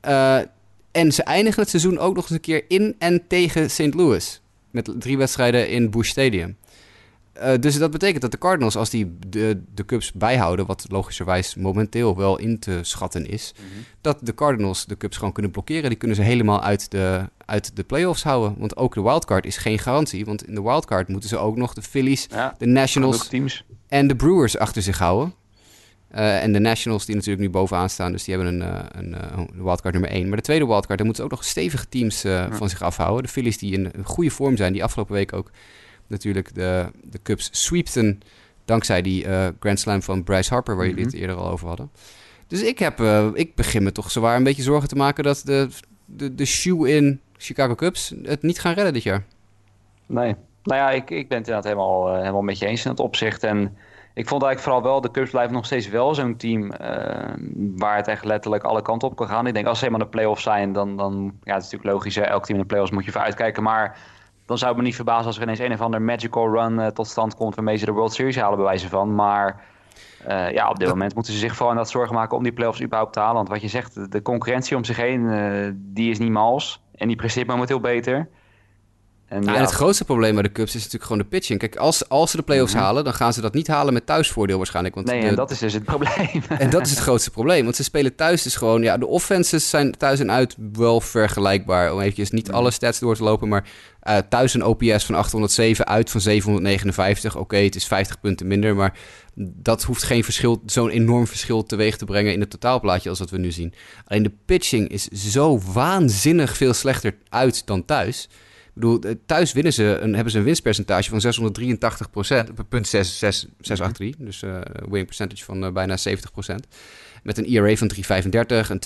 Eh, 0.00 0.38
en 0.92 1.12
ze 1.12 1.22
eindigen 1.22 1.60
het 1.60 1.70
seizoen 1.70 1.98
ook 1.98 2.14
nog 2.14 2.24
eens 2.24 2.32
een 2.32 2.40
keer 2.40 2.64
in 2.68 2.94
en 2.98 3.26
tegen 3.26 3.70
St. 3.70 3.94
Louis. 3.94 4.40
Met 4.70 4.94
drie 4.98 5.18
wedstrijden 5.18 5.70
in 5.70 5.90
Busch 5.90 6.10
Stadium. 6.10 6.56
Uh, 7.42 7.52
dus 7.60 7.78
dat 7.78 7.90
betekent 7.90 8.22
dat 8.22 8.30
de 8.30 8.38
Cardinals, 8.38 8.76
als 8.76 8.90
die 8.90 9.16
de, 9.26 9.60
de 9.74 9.84
Cubs 9.84 10.12
bijhouden, 10.12 10.66
wat 10.66 10.86
logischerwijs 10.88 11.54
momenteel 11.54 12.16
wel 12.16 12.38
in 12.38 12.58
te 12.58 12.78
schatten 12.82 13.26
is, 13.26 13.52
mm 13.56 13.64
-hmm. 13.72 13.84
dat 14.00 14.18
de 14.22 14.34
Cardinals 14.34 14.86
de 14.86 14.96
Cubs 14.96 15.16
gewoon 15.16 15.32
kunnen 15.32 15.52
blokkeren. 15.52 15.88
Die 15.88 15.98
kunnen 15.98 16.16
ze 16.16 16.22
helemaal 16.22 16.62
uit 16.62 16.90
de, 16.90 17.28
uit 17.44 17.76
de 17.76 17.82
playoffs 17.82 18.22
houden. 18.22 18.54
Want 18.58 18.76
ook 18.76 18.94
de 18.94 19.02
wildcard 19.02 19.46
is 19.46 19.56
geen 19.56 19.78
garantie. 19.78 20.24
Want 20.24 20.46
in 20.46 20.54
de 20.54 20.62
wildcard 20.62 21.08
moeten 21.08 21.28
ze 21.28 21.36
ook 21.36 21.56
nog 21.56 21.74
de 21.74 21.82
Phillies, 21.82 22.26
ja, 22.30 22.54
de 22.58 22.66
Nationals 22.66 23.30
en 23.88 24.06
de 24.06 24.16
Brewers 24.16 24.58
achter 24.58 24.82
zich 24.82 24.98
houden. 24.98 25.34
Uh, 26.14 26.42
en 26.42 26.52
de 26.52 26.58
Nationals 26.58 27.06
die 27.06 27.14
natuurlijk 27.14 27.42
nu 27.42 27.50
bovenaan 27.50 27.90
staan, 27.90 28.12
dus 28.12 28.24
die 28.24 28.34
hebben 28.34 28.60
een, 28.60 28.68
uh, 28.68 28.80
een, 28.88 29.38
een 29.38 29.62
wildcard 29.62 29.94
nummer 29.94 30.10
1. 30.10 30.28
Maar 30.28 30.36
de 30.36 30.42
tweede 30.42 30.66
wildcard, 30.66 30.98
daar 30.98 31.06
moeten 31.06 31.24
ze 31.24 31.30
ook 31.30 31.36
nog 31.38 31.48
stevige 31.48 31.88
teams 31.88 32.24
uh, 32.24 32.32
ja. 32.32 32.52
van 32.52 32.68
zich 32.68 32.82
afhouden. 32.82 33.22
De 33.22 33.28
Phillies 33.28 33.58
die 33.58 33.72
in 33.72 33.90
een 33.92 34.04
goede 34.04 34.30
vorm 34.30 34.56
zijn, 34.56 34.72
die 34.72 34.84
afgelopen 34.84 35.14
week 35.14 35.32
ook 35.32 35.50
natuurlijk 36.08 36.54
de, 36.54 36.90
de 37.02 37.22
Cubs 37.22 37.48
sweepten. 37.52 38.20
Dankzij 38.64 39.02
die 39.02 39.26
Grand 39.60 39.80
Slam 39.80 40.02
van 40.02 40.24
Bryce 40.24 40.52
Harper, 40.52 40.76
waar 40.76 40.84
mm 40.84 40.90
-hmm. 40.90 41.00
jullie 41.00 41.12
het 41.12 41.20
eerder 41.20 41.44
al 41.44 41.50
over 41.50 41.68
hadden. 41.68 41.90
Dus 42.46 42.62
ik, 42.62 42.78
heb, 42.78 43.00
ik 43.34 43.54
begin 43.54 43.82
me 43.82 43.92
toch 43.92 44.10
zowaar 44.10 44.36
een 44.36 44.44
beetje 44.44 44.62
zorgen 44.62 44.88
te 44.88 44.96
maken 44.96 45.24
dat 45.24 45.42
de, 45.44 45.68
de, 46.04 46.34
de 46.34 46.44
shoe-in 46.44 47.20
Chicago 47.36 47.74
Cubs 47.74 48.14
het 48.22 48.42
niet 48.42 48.60
gaan 48.60 48.74
redden 48.74 48.92
dit 48.92 49.02
jaar. 49.02 49.24
Nee, 50.06 50.34
nou 50.62 50.80
ja, 50.80 50.90
ik, 50.90 51.10
ik 51.10 51.28
ben 51.28 51.38
het 51.38 51.48
inderdaad 51.48 51.64
helemaal, 51.64 52.16
helemaal 52.16 52.42
met 52.42 52.58
je 52.58 52.66
eens 52.66 52.84
in 52.84 52.90
het 52.90 53.00
opzicht. 53.00 53.42
En 53.42 53.76
ik 54.14 54.28
vond 54.28 54.42
eigenlijk 54.42 54.60
vooral 54.60 54.92
wel, 54.92 55.00
de 55.00 55.10
Cubs 55.10 55.30
blijven 55.30 55.54
nog 55.54 55.66
steeds 55.66 55.88
wel 55.88 56.14
zo'n 56.14 56.36
team 56.36 56.62
uh, 56.62 56.78
waar 57.76 57.96
het 57.96 58.08
echt 58.08 58.24
letterlijk 58.24 58.64
alle 58.64 58.82
kanten 58.82 59.08
op 59.08 59.16
kan 59.16 59.28
gaan. 59.28 59.46
Ik 59.46 59.54
denk 59.54 59.66
als 59.66 59.78
ze 59.78 59.84
helemaal 59.84 60.06
de 60.06 60.12
playoffs 60.12 60.42
zijn, 60.42 60.72
dan, 60.72 60.96
dan 60.96 61.32
ja, 61.42 61.54
het 61.54 61.64
is 61.64 61.70
natuurlijk 61.70 61.92
logisch, 61.92 62.14
hè? 62.14 62.22
elk 62.22 62.44
team 62.44 62.58
in 62.58 62.62
de 62.62 62.68
playoffs 62.68 62.92
moet 62.92 63.04
je 63.04 63.12
voor 63.12 63.20
uitkijken. 63.20 63.62
Maar 63.62 63.98
dan 64.48 64.58
zou 64.58 64.70
het 64.70 64.80
me 64.80 64.86
niet 64.86 64.96
verbazen 64.96 65.26
als 65.26 65.36
er 65.36 65.42
ineens 65.42 65.58
een 65.58 65.72
of 65.72 65.80
ander 65.80 66.02
magical 66.02 66.50
run 66.50 66.78
uh, 66.78 66.86
tot 66.86 67.06
stand 67.06 67.34
komt 67.34 67.54
waarmee 67.54 67.76
ze 67.76 67.84
de 67.84 67.92
World 67.92 68.12
Series 68.12 68.36
halen, 68.36 68.56
bij 68.56 68.66
wijze 68.66 68.88
van. 68.88 69.14
Maar 69.14 69.64
uh, 70.28 70.50
ja, 70.50 70.70
op 70.70 70.78
dit 70.78 70.88
moment 70.88 71.14
moeten 71.14 71.32
ze 71.32 71.38
zich 71.38 71.56
vooral 71.56 71.74
dat 71.74 71.90
zorgen 71.90 72.14
maken 72.14 72.36
om 72.36 72.42
die 72.42 72.52
playoffs 72.52 72.82
überhaupt 72.82 73.12
te 73.12 73.20
halen. 73.20 73.34
Want 73.34 73.48
wat 73.48 73.60
je 73.60 73.68
zegt, 73.68 74.12
de 74.12 74.22
concurrentie 74.22 74.76
om 74.76 74.84
zich 74.84 74.96
heen, 74.96 75.80
die 75.94 76.10
is 76.10 76.18
niet 76.18 76.30
mals. 76.30 76.82
En 76.94 77.06
die 77.06 77.16
presteert 77.16 77.46
momenteel 77.46 77.80
beter. 77.80 78.28
En, 79.28 79.40
nou, 79.40 79.50
ja, 79.50 79.56
en 79.56 79.62
het 79.62 79.74
grootste 79.74 80.04
probleem 80.04 80.34
bij 80.34 80.42
de 80.42 80.52
Cubs 80.52 80.74
is 80.74 80.74
natuurlijk 80.74 81.04
gewoon 81.04 81.18
de 81.18 81.28
pitching. 81.28 81.58
Kijk, 81.58 81.76
als, 81.76 82.08
als 82.08 82.30
ze 82.30 82.36
de 82.36 82.42
playoffs 82.42 82.72
mm 82.72 82.78
-hmm. 82.78 82.86
halen, 82.86 83.04
dan 83.04 83.14
gaan 83.14 83.32
ze 83.32 83.40
dat 83.40 83.54
niet 83.54 83.66
halen 83.66 83.92
met 83.92 84.06
thuisvoordeel 84.06 84.56
waarschijnlijk. 84.56 84.94
Want 84.94 85.06
nee, 85.06 85.20
de, 85.20 85.26
en 85.26 85.34
dat 85.34 85.50
is 85.50 85.58
dus 85.58 85.72
het 85.72 85.84
probleem. 85.84 86.42
en 86.58 86.70
dat 86.70 86.86
is 86.86 86.90
het 86.90 86.98
grootste 86.98 87.30
probleem. 87.30 87.64
Want 87.64 87.76
ze 87.76 87.82
spelen 87.82 88.14
thuis 88.14 88.42
dus 88.42 88.56
gewoon... 88.56 88.82
Ja, 88.82 88.96
de 88.96 89.06
offenses 89.06 89.70
zijn 89.70 89.92
thuis 89.92 90.20
en 90.20 90.30
uit 90.30 90.56
wel 90.72 91.00
vergelijkbaar. 91.00 91.92
Om 91.92 92.00
eventjes 92.00 92.30
niet 92.30 92.46
mm 92.46 92.50
-hmm. 92.50 92.60
alle 92.60 92.70
stats 92.70 92.98
door 92.98 93.16
te 93.16 93.22
lopen, 93.22 93.48
maar... 93.48 93.64
Uh, 94.08 94.16
thuis 94.28 94.54
een 94.54 94.64
OPS 94.64 95.04
van 95.04 95.14
807, 95.14 95.86
uit 95.86 96.10
van 96.10 96.20
759. 96.20 97.32
Oké, 97.32 97.42
okay, 97.42 97.64
het 97.64 97.74
is 97.74 97.86
50 97.86 98.20
punten 98.20 98.46
minder, 98.46 98.76
maar 98.76 98.98
dat 99.34 99.82
hoeft 99.82 100.02
geen 100.02 100.24
verschil, 100.24 100.62
zo'n 100.66 100.90
enorm 100.90 101.26
verschil 101.26 101.62
teweeg 101.62 101.96
te 101.96 102.04
brengen 102.04 102.32
in 102.32 102.40
het 102.40 102.50
totaalplaatje 102.50 103.08
als 103.08 103.18
wat 103.18 103.30
we 103.30 103.38
nu 103.38 103.52
zien. 103.52 103.74
Alleen 104.04 104.22
de 104.22 104.32
pitching 104.44 104.88
is 104.88 105.04
zo 105.08 105.60
waanzinnig 105.72 106.56
veel 106.56 106.72
slechter 106.72 107.16
uit 107.28 107.66
dan 107.66 107.84
thuis. 107.84 108.28
Bedoel, 108.78 109.00
thuis 109.26 109.52
winnen 109.52 109.72
ze 109.72 109.98
een, 110.00 110.14
hebben 110.14 110.32
ze 110.32 110.38
een 110.38 110.44
winstpercentage 110.44 111.10
van 111.10 111.20
683 111.20 112.10
procent, 112.10 112.68
punt 112.68 112.86
683, 112.88 114.14
dus 114.18 114.42
uh, 114.42 114.60
winning 114.80 115.06
percentage 115.06 115.44
van 115.44 115.64
uh, 115.64 115.70
bijna 115.72 115.96
70 115.96 116.32
procent. 116.32 116.66
Met 117.22 117.38
een 117.38 117.44
ERA 117.44 117.76
van 117.76 117.90
3,35, 117.94 118.00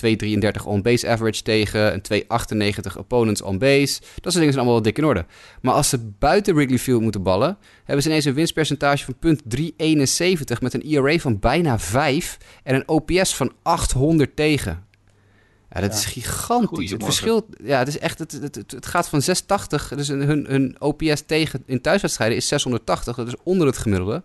een 0.01 0.41
2,33 0.57 0.65
on-base 0.65 1.07
average 1.07 1.41
tegen, 1.41 1.93
een 1.93 2.23
2,98 2.93 2.97
opponents 2.97 3.41
on-base. 3.41 3.99
Dat 3.99 4.31
soort 4.31 4.33
dingen 4.33 4.53
zijn 4.53 4.55
allemaal 4.55 4.73
wel 4.73 4.81
dik 4.81 4.97
in 4.97 5.05
orde. 5.05 5.25
Maar 5.61 5.73
als 5.73 5.89
ze 5.89 6.11
buiten 6.19 6.55
Wrigley 6.55 6.79
Field 6.79 7.01
moeten 7.01 7.23
ballen, 7.23 7.57
hebben 7.83 8.03
ze 8.03 8.09
ineens 8.09 8.25
een 8.25 8.33
winstpercentage 8.33 9.05
van 9.05 9.15
punt 9.19 9.41
3,71 9.57 10.61
met 10.61 10.73
een 10.73 10.81
ERA 10.81 11.17
van 11.17 11.39
bijna 11.39 11.79
5 11.79 12.37
en 12.63 12.75
een 12.75 12.87
OPS 12.87 13.35
van 13.35 13.51
800 13.61 14.35
tegen. 14.35 14.91
Ja, 15.73 15.81
dat 15.81 15.91
ja. 15.91 15.97
is 15.97 16.05
gigantisch. 16.05 16.91
Het 16.91 17.03
verschil, 17.03 17.47
ja, 17.63 17.79
het 17.79 17.87
is 17.87 17.99
echt, 17.99 18.19
het, 18.19 18.31
het, 18.31 18.55
het, 18.55 18.71
het 18.71 18.85
gaat 18.85 19.09
van 19.09 19.21
680, 19.21 19.95
dus 19.95 20.07
hun, 20.07 20.45
hun 20.45 20.75
OPS 20.79 21.21
tegen 21.25 21.63
in 21.65 21.81
thuiswedstrijden 21.81 22.37
is 22.37 22.47
680, 22.47 23.15
dat 23.15 23.27
is 23.27 23.35
onder 23.43 23.67
het 23.67 23.77
gemiddelde. 23.77 24.23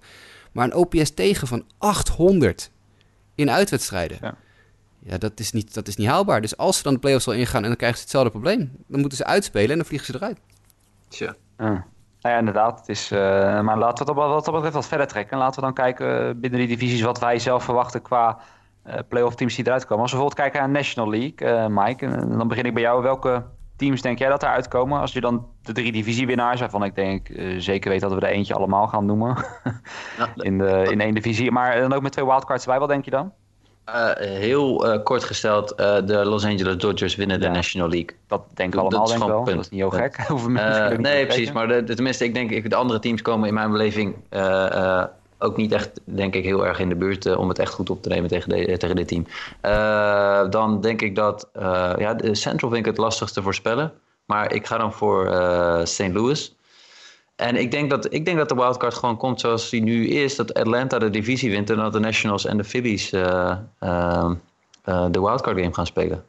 Maar 0.52 0.64
een 0.64 0.74
OPS 0.74 1.14
tegen 1.14 1.48
van 1.48 1.64
800 1.78 2.70
in 3.34 3.50
uitwedstrijden. 3.50 4.18
Ja. 4.20 4.34
Ja, 4.98 5.18
dat 5.18 5.40
is, 5.40 5.52
niet, 5.52 5.74
dat 5.74 5.88
is 5.88 5.96
niet 5.96 6.08
haalbaar. 6.08 6.40
Dus 6.40 6.56
als 6.56 6.76
ze 6.76 6.82
dan 6.82 6.92
de 6.92 6.98
playoffs 6.98 7.26
al 7.26 7.32
ingaan 7.32 7.62
en 7.62 7.68
dan 7.68 7.76
krijgen 7.76 7.98
ze 7.98 8.02
hetzelfde 8.02 8.30
probleem, 8.30 8.72
dan 8.86 9.00
moeten 9.00 9.18
ze 9.18 9.24
uitspelen 9.24 9.70
en 9.70 9.76
dan 9.76 9.86
vliegen 9.86 10.06
ze 10.06 10.14
eruit. 10.14 10.38
Tja. 11.08 11.34
Ja. 11.58 11.86
Nou 12.20 12.34
ja, 12.34 12.38
inderdaad. 12.38 12.78
Het 12.78 12.88
is, 12.88 13.12
uh, 13.12 13.18
maar 13.60 13.78
laten 13.78 14.06
we 14.06 14.12
het 14.12 14.20
wat 14.20 14.44
dat 14.44 14.54
betreft 14.54 14.74
wat 14.74 14.86
verder 14.86 15.06
trekken. 15.06 15.32
En 15.32 15.38
laten 15.38 15.60
we 15.60 15.66
dan 15.66 15.74
kijken 15.74 16.40
binnen 16.40 16.60
die 16.60 16.68
divisies 16.68 17.00
wat 17.00 17.18
wij 17.18 17.38
zelf 17.38 17.64
verwachten 17.64 18.02
qua 18.02 18.28
uh, 18.28 18.42
playoff 19.08 19.34
teams 19.34 19.54
die 19.54 19.66
eruit 19.66 19.86
komen. 19.86 20.02
Als 20.02 20.12
we 20.12 20.18
bijvoorbeeld 20.18 20.50
kijken 20.50 20.70
naar 20.70 20.82
National 20.82 21.10
League, 21.10 21.48
uh, 21.48 21.84
Mike, 21.84 22.06
en 22.06 22.38
dan 22.38 22.48
begin 22.48 22.64
ik 22.64 22.74
bij 22.74 22.82
jou. 22.82 23.02
Welke 23.02 23.44
teams 23.76 24.02
denk 24.02 24.18
jij 24.18 24.28
dat 24.28 24.42
eruit 24.42 24.68
komen? 24.68 25.00
Als 25.00 25.12
je 25.12 25.20
dan 25.20 25.46
de 25.62 25.72
drie 25.72 25.92
divisiewinnaars, 25.92 26.60
waarvan 26.60 26.84
ik 26.84 26.94
denk 26.94 27.28
uh, 27.28 27.60
zeker 27.60 27.90
weet 27.90 28.00
dat 28.00 28.14
we 28.14 28.20
er 28.20 28.32
eentje 28.32 28.54
allemaal 28.54 28.86
gaan 28.86 29.06
noemen 29.06 29.36
in, 30.36 30.58
de, 30.58 30.86
in 30.90 31.00
één 31.00 31.14
divisie. 31.14 31.50
Maar 31.50 31.80
dan 31.80 31.92
ook 31.92 32.02
met 32.02 32.12
twee 32.12 32.24
wildcards 32.24 32.64
erbij, 32.64 32.78
wat 32.78 32.88
denk 32.88 33.04
je 33.04 33.10
dan? 33.10 33.32
Uh, 33.88 34.10
heel 34.16 34.86
uh, 34.86 35.02
kort 35.02 35.24
gesteld, 35.24 35.76
de 35.78 36.22
Los 36.24 36.44
Angeles 36.44 36.76
Dodgers 36.76 37.16
winnen 37.16 37.40
ja. 37.40 37.46
de 37.46 37.52
National 37.52 37.88
League. 37.88 38.16
Dat 38.26 38.42
denken 38.54 38.78
we 38.78 38.86
allemaal, 38.86 39.06
denk 39.06 39.20
ik 39.20 39.26
wel. 39.26 39.44
Dat 39.44 39.58
is 39.58 39.68
niet 39.68 39.80
heel 39.80 39.90
gek. 39.90 40.28
nee, 40.98 41.26
precies. 41.26 41.52
Maar 41.52 41.68
de, 41.68 41.84
de, 41.84 41.94
tenminste, 41.94 42.24
ik 42.24 42.34
denk, 42.34 42.70
de 42.70 42.76
andere 42.76 42.98
teams 42.98 43.22
komen 43.22 43.48
in 43.48 43.54
mijn 43.54 43.70
beleving 43.70 44.16
ook 45.38 45.56
niet 45.56 45.72
echt, 45.72 46.00
denk 46.04 46.34
ik, 46.34 46.44
heel 46.44 46.66
erg 46.66 46.78
in 46.78 46.88
de 46.88 46.94
buurt 46.94 47.26
uh, 47.26 47.38
om 47.38 47.48
het 47.48 47.58
echt 47.58 47.72
goed 47.72 47.90
op 47.90 48.02
te 48.02 48.08
nemen 48.08 48.28
tegen, 48.28 48.48
de, 48.48 48.76
tegen 48.76 48.96
dit 48.96 49.08
team. 49.08 49.26
Uh, 49.62 50.50
dan 50.50 50.80
denk 50.80 51.02
ik 51.02 51.14
dat, 51.14 51.48
ja, 51.98 52.14
de 52.14 52.34
Central 52.34 52.70
vind 52.70 52.86
ik 52.86 52.92
het 52.92 53.00
lastigste 53.00 53.42
voorspellen. 53.42 53.92
Maar 54.24 54.52
ik 54.52 54.66
ga 54.66 54.78
dan 54.78 54.92
voor 54.92 55.26
St. 55.84 56.08
Louis. 56.12 56.56
En 57.36 57.56
ik 57.56 57.70
denk, 57.70 57.90
dat, 57.90 58.12
ik 58.12 58.24
denk 58.24 58.38
dat 58.38 58.48
de 58.48 58.54
wildcard 58.54 58.94
gewoon 58.94 59.16
komt 59.16 59.40
zoals 59.40 59.68
die 59.70 59.82
nu 59.82 60.08
is. 60.08 60.36
Dat 60.36 60.54
Atlanta 60.54 60.98
de 60.98 61.10
divisie 61.10 61.50
wint 61.50 61.70
en 61.70 61.76
dat 61.76 61.92
de 61.92 61.98
Nationals 61.98 62.44
en 62.44 62.56
de 62.56 62.64
Phillies 62.64 63.10
de 63.10 63.60
wildcard 65.10 65.58
game 65.58 65.74
gaan 65.74 65.86
spelen. 65.86 66.24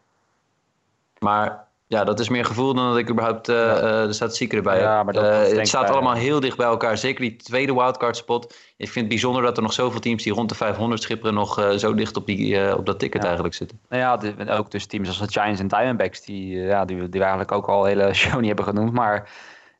Maar 1.19 1.67
ja, 1.89 2.03
dat 2.03 2.19
is 2.19 2.29
meer 2.29 2.45
gevoel 2.45 2.73
dan 2.73 2.87
dat 2.89 2.97
ik 2.97 3.09
überhaupt 3.09 3.49
uh, 3.49 3.55
ja. 3.55 4.05
de 4.05 4.13
statistieken 4.13 4.57
erbij 4.57 4.79
ja, 4.79 5.05
heb. 5.05 5.15
Uh, 5.15 5.57
het 5.57 5.67
staat 5.67 5.89
allemaal 5.89 6.13
heel 6.13 6.39
dicht 6.39 6.57
bij 6.57 6.65
elkaar. 6.65 6.97
Zeker 6.97 7.21
die 7.21 7.35
tweede 7.35 7.73
wildcard 7.73 8.17
spot. 8.17 8.55
Ik 8.77 8.89
vind 8.89 8.95
het 8.95 9.07
bijzonder 9.07 9.43
dat 9.43 9.57
er 9.57 9.63
nog 9.63 9.73
zoveel 9.73 9.99
teams 9.99 10.23
die 10.23 10.33
rond 10.33 10.49
de 10.49 10.55
500 10.55 11.01
schipperen... 11.01 11.33
nog 11.33 11.73
zo 11.77 11.93
dicht 11.93 12.17
op, 12.17 12.25
die, 12.25 12.77
op 12.77 12.85
dat 12.85 12.99
ticket 12.99 13.23
eigenlijk 13.23 13.53
zitten. 13.53 13.79
Nou 13.89 14.01
ja, 14.01 14.57
ook 14.57 14.71
dus 14.71 14.85
teams 14.85 15.07
als 15.07 15.17
de 15.17 15.39
Giants 15.39 15.59
en 15.59 15.67
Diamondbacks... 15.67 16.21
die, 16.21 16.55
ja, 16.55 16.85
die, 16.85 16.97
die 16.97 17.09
we 17.09 17.19
eigenlijk 17.19 17.51
ook 17.51 17.67
al 17.67 17.85
hele 17.85 18.13
show 18.19 18.37
niet 18.37 18.47
hebben 18.47 18.65
genoemd. 18.65 18.93
Maar 18.93 19.29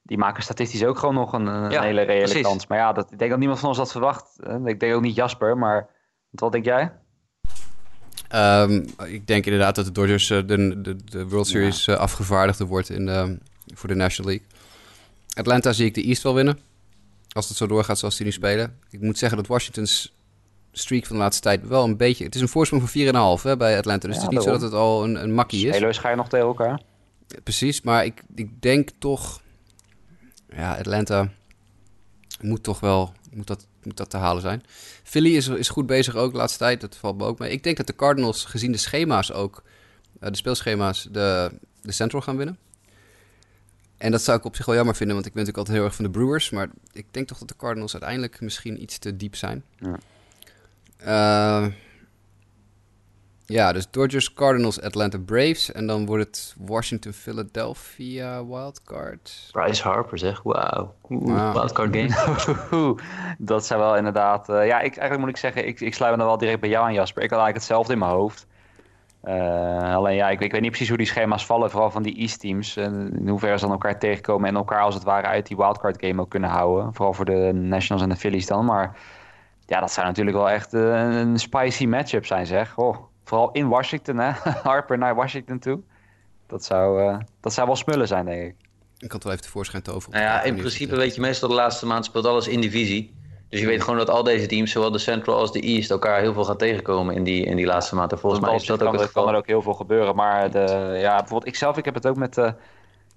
die 0.03 0.17
maken 0.17 0.43
statistisch 0.43 0.85
ook 0.85 0.97
gewoon 0.97 1.15
nog 1.15 1.33
een, 1.33 1.71
hele 1.71 2.01
reële 2.01 2.23
precies. 2.23 2.41
kans. 2.41 2.67
Maar 2.67 2.77
ja, 2.77 2.93
dat, 2.93 3.11
ik 3.11 3.19
denk 3.19 3.29
dat 3.29 3.39
niemand 3.39 3.59
van 3.59 3.69
ons 3.69 3.77
dat 3.77 3.91
verwacht. 3.91 4.39
Ik 4.65 4.79
denk 4.79 4.95
ook 4.95 5.01
niet 5.01 5.15
Jasper, 5.15 5.57
maar 5.57 5.89
wat 6.29 6.51
denk 6.51 6.65
jij? 6.65 6.91
Um, 8.35 8.85
ik 9.05 9.27
denk 9.27 9.45
inderdaad 9.45 9.75
dat 9.75 9.85
de 9.85 9.91
Dodgers 9.91 10.29
uh, 10.29 10.47
de, 10.47 10.81
de, 10.81 10.95
de, 11.05 11.27
World 11.27 11.47
Series 11.47 11.85
ja. 11.85 11.93
uh, 11.93 11.99
afgevaardigde 11.99 12.65
wordt 12.65 12.89
in 12.89 13.05
de, 13.05 13.37
voor 13.73 13.89
de 13.89 13.95
National 13.95 14.31
League. 14.31 14.47
Atlanta 15.33 15.73
zie 15.73 15.85
ik 15.85 15.93
de 15.93 16.03
East 16.03 16.23
wel 16.23 16.33
winnen. 16.33 16.59
Als 17.29 17.47
het 17.47 17.57
zo 17.57 17.67
doorgaat 17.67 17.99
zoals 17.99 18.15
die 18.15 18.25
nu 18.25 18.31
spelen. 18.31 18.77
Ik 18.89 19.01
moet 19.01 19.17
zeggen 19.17 19.37
dat 19.37 19.47
Washington's 19.47 20.13
streak 20.71 21.05
van 21.05 21.15
de 21.15 21.21
laatste 21.21 21.41
tijd 21.41 21.67
wel 21.67 21.83
een 21.83 21.97
beetje... 21.97 22.23
Het 22.23 22.35
is 22.35 22.41
een 22.41 22.47
voorsprong 22.47 22.89
van 22.89 23.47
4,5 23.53 23.57
bij 23.57 23.77
Atlanta. 23.77 24.07
Dus 24.07 24.15
ja, 24.15 24.21
het 24.21 24.31
is 24.31 24.37
niet 24.37 24.45
zo 24.45 24.51
dat 24.51 24.61
het 24.61 24.73
al 24.73 25.03
een, 25.03 25.23
een 25.23 25.33
makkie 25.33 25.67
is. 25.67 25.75
Spelers 25.75 25.97
ga 25.97 26.09
je 26.09 26.15
nog 26.15 26.29
tegen 26.29 26.45
elkaar. 26.45 26.81
Precies, 27.43 27.81
maar 27.81 28.05
ik, 28.05 28.23
ik 28.35 28.61
denk 28.61 28.89
toch... 28.99 29.41
Ja, 30.49 30.75
Atlanta 30.75 31.29
moet 32.41 32.63
toch 32.63 32.79
wel 32.79 33.13
moet 33.33 33.47
dat, 33.47 33.67
moet 33.83 33.97
dat 33.97 34.09
te 34.09 34.17
halen 34.17 34.41
zijn. 34.41 34.63
Philly 35.03 35.35
is, 35.35 35.47
is 35.47 35.69
goed 35.69 35.85
bezig 35.85 36.15
ook 36.15 36.31
de 36.31 36.37
laatste 36.37 36.59
tijd. 36.59 36.81
Dat 36.81 36.95
valt 36.95 37.17
me 37.17 37.25
ook 37.25 37.39
mee. 37.39 37.51
Ik 37.51 37.63
denk 37.63 37.77
dat 37.77 37.87
de 37.87 37.95
Cardinals, 37.95 38.45
gezien 38.45 38.71
de 38.71 38.77
schema's 38.77 39.31
ook, 39.31 39.63
uh, 40.21 40.29
de 40.29 40.37
speelschema's, 40.37 41.07
de, 41.11 41.51
de 41.81 41.91
Central 41.91 42.21
gaan 42.21 42.37
winnen. 42.37 42.57
En 43.97 44.11
dat 44.11 44.21
zou 44.21 44.37
ik 44.37 44.45
op 44.45 44.55
zich 44.55 44.65
wel 44.65 44.75
jammer 44.75 44.95
vinden, 44.95 45.15
want 45.15 45.27
ik 45.27 45.33
ben 45.33 45.43
natuurlijk 45.43 45.67
altijd 45.67 45.77
heel 45.77 45.85
erg 45.85 45.95
van 45.95 46.05
de 46.05 46.19
Brewers. 46.19 46.49
Maar 46.49 46.69
ik 46.91 47.05
denk 47.11 47.27
toch 47.27 47.37
dat 47.37 47.47
de 47.47 47.55
Cardinals 47.55 47.93
uiteindelijk 47.93 48.41
misschien 48.41 48.81
iets 48.81 48.97
te 48.97 49.15
diep 49.15 49.35
zijn. 49.35 49.63
Ja. 49.77 49.99
Uh, 51.01 51.73
ja, 53.49 53.71
dus 53.71 53.89
Dodgers, 53.91 54.33
Cardinals, 54.33 54.81
Atlanta 54.81 55.17
Braves. 55.17 55.71
En 55.71 55.87
dan 55.87 56.05
wordt 56.05 56.23
het 56.23 56.55
Washington, 56.57 57.13
Philadelphia 57.13 58.45
wildcard. 58.45 59.49
Bryce 59.51 59.83
Harper 59.83 60.17
zeg, 60.17 60.41
wauw. 60.43 60.93
Wow. 61.07 61.53
Wildcard 61.53 61.95
game. 61.95 62.95
dat 63.37 63.65
zijn 63.65 63.79
wel 63.79 63.97
inderdaad... 63.97 64.49
Uh, 64.49 64.67
ja, 64.67 64.75
ik, 64.79 64.97
eigenlijk 64.97 65.19
moet 65.19 65.29
ik 65.29 65.37
zeggen, 65.37 65.67
ik, 65.67 65.79
ik 65.79 65.93
sluit 65.93 66.11
me 66.11 66.17
dan 66.17 66.27
wel 66.27 66.37
direct 66.37 66.59
bij 66.59 66.69
jou 66.69 66.85
aan 66.85 66.93
Jasper. 66.93 67.23
Ik 67.23 67.29
had 67.29 67.39
eigenlijk 67.39 67.67
hetzelfde 67.67 67.93
in 67.93 67.99
mijn 67.99 68.11
hoofd. 68.11 68.47
Uh, 69.23 69.95
alleen 69.95 70.15
ja, 70.15 70.29
ik, 70.29 70.39
ik, 70.39 70.51
weet 70.51 70.61
niet 70.61 70.69
precies 70.69 70.87
hoe 70.87 70.97
die 70.97 71.07
schema's 71.07 71.45
vallen, 71.45 71.71
vooral 71.71 71.91
van 71.91 72.03
die 72.03 72.15
East 72.15 72.39
teams. 72.39 72.77
in 72.77 73.27
hoeverre 73.27 73.57
ze 73.57 73.63
dan 73.63 73.73
elkaar 73.73 73.99
tegenkomen 73.99 74.49
en 74.49 74.55
elkaar 74.55 74.81
als 74.81 74.95
het 74.95 75.03
ware 75.03 75.27
uit 75.27 75.47
die 75.47 75.57
wildcard 75.57 76.05
game 76.05 76.21
ook 76.21 76.29
kunnen 76.29 76.49
houden. 76.49 76.93
Vooral 76.93 77.13
voor 77.13 77.25
de 77.25 77.51
Nationals 77.53 78.03
en 78.03 78.09
de 78.09 78.15
Phillies 78.15 78.47
dan. 78.47 78.65
Maar 78.65 78.97
ja, 79.65 79.79
dat 79.79 79.91
zou 79.91 80.07
natuurlijk 80.07 80.37
wel 80.37 80.49
echt 80.49 80.73
een 80.73 81.39
spicy 81.39 81.85
matchup 81.85 82.25
zijn 82.25 82.45
zeg. 82.45 82.77
Oh, 82.77 83.08
vooral 83.29 83.51
in 83.51 83.67
Washington 83.67 84.17
hè, 84.17 84.31
Harper 84.69 84.97
naar 84.97 85.15
Washington 85.15 85.59
toe. 85.59 85.79
Dat 86.47 86.63
zou, 86.63 87.03
uh, 87.03 87.17
dat 87.39 87.53
zou 87.53 87.67
wel 87.67 87.75
smullen 87.75 88.07
zijn 88.07 88.25
denk 88.25 88.41
ik. 88.41 88.55
Ik 88.97 89.07
kan 89.07 89.15
het 89.15 89.23
wel 89.23 89.33
even 89.33 89.45
tevoorschijn 89.45 89.83
toveren. 89.83 90.19
Nou 90.19 90.23
ja, 90.31 90.43
in 90.43 90.55
principe 90.55 90.95
weet 90.95 91.15
je 91.15 91.21
meestal 91.21 91.49
de 91.49 91.55
laatste 91.55 91.85
maand 91.85 92.05
speelt 92.05 92.25
alles 92.25 92.47
in 92.47 92.61
divisie. 92.61 93.17
Dus 93.49 93.59
je 93.59 93.65
weet 93.65 93.81
gewoon 93.81 93.97
dat 93.97 94.09
al 94.09 94.23
deze 94.23 94.45
teams, 94.45 94.71
zowel 94.71 94.91
de 94.91 94.97
Central 94.97 95.37
als 95.37 95.51
de 95.51 95.59
East, 95.59 95.91
elkaar 95.91 96.19
heel 96.19 96.33
veel 96.33 96.43
gaan 96.43 96.57
tegenkomen 96.57 97.15
in 97.15 97.23
die, 97.23 97.45
in 97.45 97.55
die 97.55 97.65
laatste 97.65 97.95
maanden. 97.95 98.19
Volgens 98.19 98.41
mij 98.41 98.55
is 98.55 98.65
dat 98.65 98.83
ook 98.83 98.91
het 98.91 99.01
geval. 99.01 99.23
kan 99.23 99.33
er 99.33 99.39
ook 99.39 99.47
heel 99.47 99.61
veel 99.61 99.73
gebeuren. 99.73 100.15
Maar 100.15 100.51
de, 100.51 100.97
ja, 101.01 101.15
bijvoorbeeld 101.17 101.47
ik 101.47 101.55
zelf, 101.55 101.77
ik 101.77 101.85
heb 101.85 101.93
het 101.93 102.07
ook 102.07 102.15
met 102.15 102.33
de, 102.33 102.53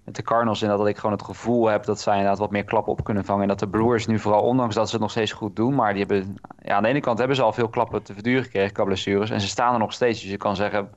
met 0.05 0.17
de 0.17 0.23
Cardinals 0.23 0.63
inderdaad, 0.63 0.85
dat 0.87 0.95
ik 0.95 1.01
gewoon 1.01 1.17
het 1.17 1.25
gevoel 1.25 1.67
heb 1.67 1.85
dat 1.85 2.01
zij 2.01 2.13
inderdaad 2.13 2.39
wat 2.39 2.51
meer 2.51 2.65
klappen 2.65 2.93
op 2.93 3.05
kunnen 3.05 3.25
vangen. 3.25 3.43
En 3.43 3.49
dat 3.49 3.59
de 3.59 3.69
Brewers 3.69 4.07
nu 4.07 4.19
vooral, 4.19 4.43
ondanks 4.43 4.75
dat 4.75 4.87
ze 4.87 4.93
het 4.93 5.01
nog 5.01 5.11
steeds 5.11 5.33
goed 5.33 5.57
doen, 5.57 5.75
maar 5.75 5.95
die 5.95 6.05
hebben, 6.07 6.37
ja, 6.63 6.75
aan 6.75 6.83
de 6.83 6.89
ene 6.89 7.01
kant 7.01 7.19
hebben 7.19 7.37
ze 7.37 7.43
al 7.43 7.53
veel 7.53 7.69
klappen 7.69 8.03
te 8.03 8.15
verduren 8.15 8.43
gekregen 8.43 8.73
qua 8.73 8.85
blessures. 8.85 9.31
En 9.31 9.41
ze 9.41 9.49
staan 9.49 9.73
er 9.73 9.79
nog 9.79 9.93
steeds, 9.93 10.21
dus 10.21 10.31
je 10.31 10.37
kan 10.37 10.57
zeggen, 10.57 10.91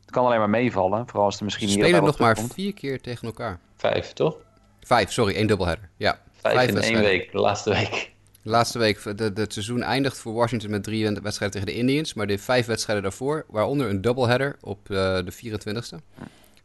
het 0.00 0.10
kan 0.10 0.24
alleen 0.24 0.38
maar 0.38 0.50
meevallen. 0.50 1.06
Vooral 1.06 1.24
als 1.24 1.38
er 1.38 1.44
misschien 1.44 1.66
niet 1.66 1.78
spelen 1.78 2.04
nog 2.04 2.18
maar 2.18 2.38
vier 2.38 2.74
keer 2.74 3.00
tegen 3.00 3.26
elkaar. 3.26 3.58
Vijf, 3.76 4.12
toch? 4.12 4.36
Vijf, 4.80 5.12
sorry, 5.12 5.34
één 5.34 5.46
dubbelheader. 5.46 5.88
Ja. 5.96 6.18
Vijf, 6.40 6.54
Vijf 6.54 6.70
in 6.70 6.76
één 6.76 7.00
week, 7.00 7.32
de 7.32 7.38
laatste 7.38 7.70
week. 7.70 8.10
De 8.42 8.50
laatste 8.50 8.78
week, 8.78 9.16
de, 9.16 9.32
het 9.34 9.52
seizoen 9.52 9.82
eindigt 9.82 10.18
voor 10.18 10.32
Washington 10.32 10.70
met 10.70 10.82
drie 10.82 11.04
wedstrijden 11.04 11.60
tegen 11.60 11.74
de 11.74 11.80
Indians. 11.80 12.14
Maar 12.14 12.26
de 12.26 12.38
vijf 12.38 12.66
wedstrijden 12.66 13.02
daarvoor, 13.02 13.44
waaronder 13.48 13.88
een 13.88 14.00
doubleheader 14.00 14.56
op 14.60 14.88
uh, 14.88 14.96
de 14.98 15.32
24e. 15.32 15.98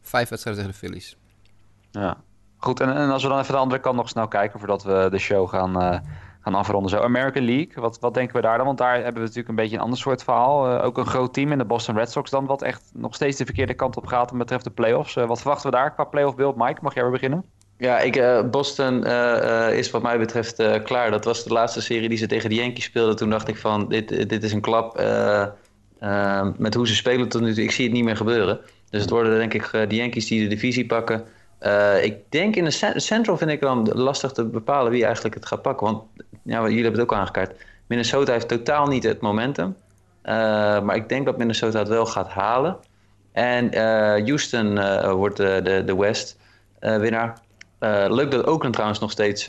Vijf 0.00 0.28
wedstrijden 0.28 0.64
tegen 0.64 0.80
de 0.80 0.86
Phillies. 0.86 1.16
Ja, 1.98 2.16
goed. 2.56 2.80
En, 2.80 2.94
en, 2.94 3.10
als 3.10 3.22
we 3.22 3.28
dan 3.28 3.38
even 3.38 3.52
de 3.52 3.60
andere 3.60 3.80
kant 3.80 3.96
nog 3.96 4.08
snel 4.08 4.28
kijken 4.28 4.58
voordat 4.58 4.82
we 4.82 5.08
de 5.10 5.18
show 5.18 5.48
gaan, 5.48 5.82
uh, 5.82 5.98
gaan 6.40 6.54
afronden. 6.54 6.90
Zo, 6.90 6.98
American 6.98 7.44
League, 7.44 7.72
wat, 7.74 7.98
wat 8.00 8.14
denken 8.14 8.36
we 8.36 8.42
daar 8.42 8.56
dan? 8.56 8.66
Want 8.66 8.78
daar 8.78 8.94
hebben 8.94 9.14
we 9.14 9.20
natuurlijk 9.20 9.48
een 9.48 9.54
beetje 9.54 9.76
een 9.76 9.82
ander 9.82 9.98
soort 9.98 10.24
verhaal. 10.24 10.72
Uh, 10.72 10.84
ook 10.84 10.98
een 10.98 11.06
groot 11.06 11.34
team 11.34 11.52
in 11.52 11.58
de 11.58 11.64
Boston 11.64 11.96
Red 11.96 12.10
Sox 12.10 12.30
dan, 12.30 12.46
wat 12.46 12.62
echt 12.62 12.90
nog 12.94 13.14
steeds 13.14 13.36
de 13.36 13.44
verkeerde 13.44 13.74
kant 13.74 13.96
op 13.96 14.06
gaat 14.06 14.30
wat 14.30 14.38
betreft 14.38 14.64
de 14.64 14.70
playoffs. 14.70 15.14
wat 15.14 15.40
verwachten 15.40 15.70
we 15.70 15.76
daar 15.76 15.94
qua 15.94 16.04
playoff 16.04 16.36
beeld? 16.36 16.56
Mike, 16.56 16.78
mag 16.82 16.94
jij 16.94 17.02
weer 17.02 17.12
beginnen? 17.12 17.44
Ja, 17.78 17.98
ik, 17.98 18.16
uh, 18.16 18.42
Boston 18.50 19.06
uh, 19.06 19.72
is 19.72 19.90
wat 19.90 20.02
mij 20.02 20.18
betreft 20.18 20.60
uh, 20.60 20.74
klaar. 20.82 21.10
Dat 21.10 21.24
was 21.24 21.44
de 21.44 21.52
laatste 21.52 21.80
serie 21.80 22.08
die 22.08 22.18
ze 22.18 22.26
tegen 22.26 22.48
de 22.48 22.54
Yankees 22.54 22.84
speelden. 22.84 23.16
Toen 23.16 23.30
dacht 23.30 23.48
ik 23.48 23.56
van, 23.56 23.88
dit, 23.88 24.28
dit 24.28 24.42
is 24.42 24.52
een 24.52 24.60
klap 24.60 24.96
met 26.56 26.74
hoe 26.74 26.86
ze 26.86 26.94
spelen 26.94 27.28
tot 27.28 27.40
nu 27.40 27.54
toe. 27.54 27.62
Ik 27.62 27.70
zie 27.70 27.84
het 27.84 27.94
niet 27.94 28.04
meer 28.04 28.16
gebeuren. 28.16 28.60
Dus 28.90 29.00
het 29.00 29.10
worden 29.10 29.38
denk 29.38 29.54
ik 29.54 29.70
de 29.70 29.96
Yankees 29.96 30.26
die 30.26 30.42
de 30.42 30.48
divisie 30.54 30.86
pakken. 30.86 31.24
Ik 32.02 32.16
denk 32.28 32.56
in 32.56 32.64
de 32.64 32.92
Central 32.96 33.36
vind 33.36 33.50
ik 33.50 33.60
dan 33.60 33.88
lastig 33.92 34.32
te 34.32 34.44
bepalen 34.44 34.92
wie 34.92 35.04
eigenlijk 35.04 35.34
het 35.34 35.46
gaat 35.46 35.62
pakken. 35.62 35.86
Want 35.86 36.02
ja, 36.42 36.62
jullie 36.62 36.82
hebben 36.82 37.00
het 37.00 37.10
ook 37.10 37.18
aangekaart. 37.18 37.64
Minnesota 37.86 38.32
heeft 38.32 38.48
totaal 38.48 38.86
niet 38.86 39.02
het 39.02 39.20
momentum. 39.20 39.76
maar 40.82 40.96
ik 40.96 41.08
denk 41.08 41.24
dat 41.24 41.38
Minnesota 41.38 41.78
het 41.78 41.88
wel 41.88 42.06
gaat 42.06 42.28
halen. 42.28 42.76
En 43.32 43.76
Houston 44.26 44.74
wordt 45.14 45.36
de, 45.36 45.60
de, 45.62 45.84
de 45.84 45.96
West 45.96 46.38
winnaar. 46.80 47.40
Leuk 48.08 48.30
dat 48.30 48.46
Oakland 48.46 48.72
trouwens 48.72 49.00
nog 49.00 49.10
steeds 49.10 49.44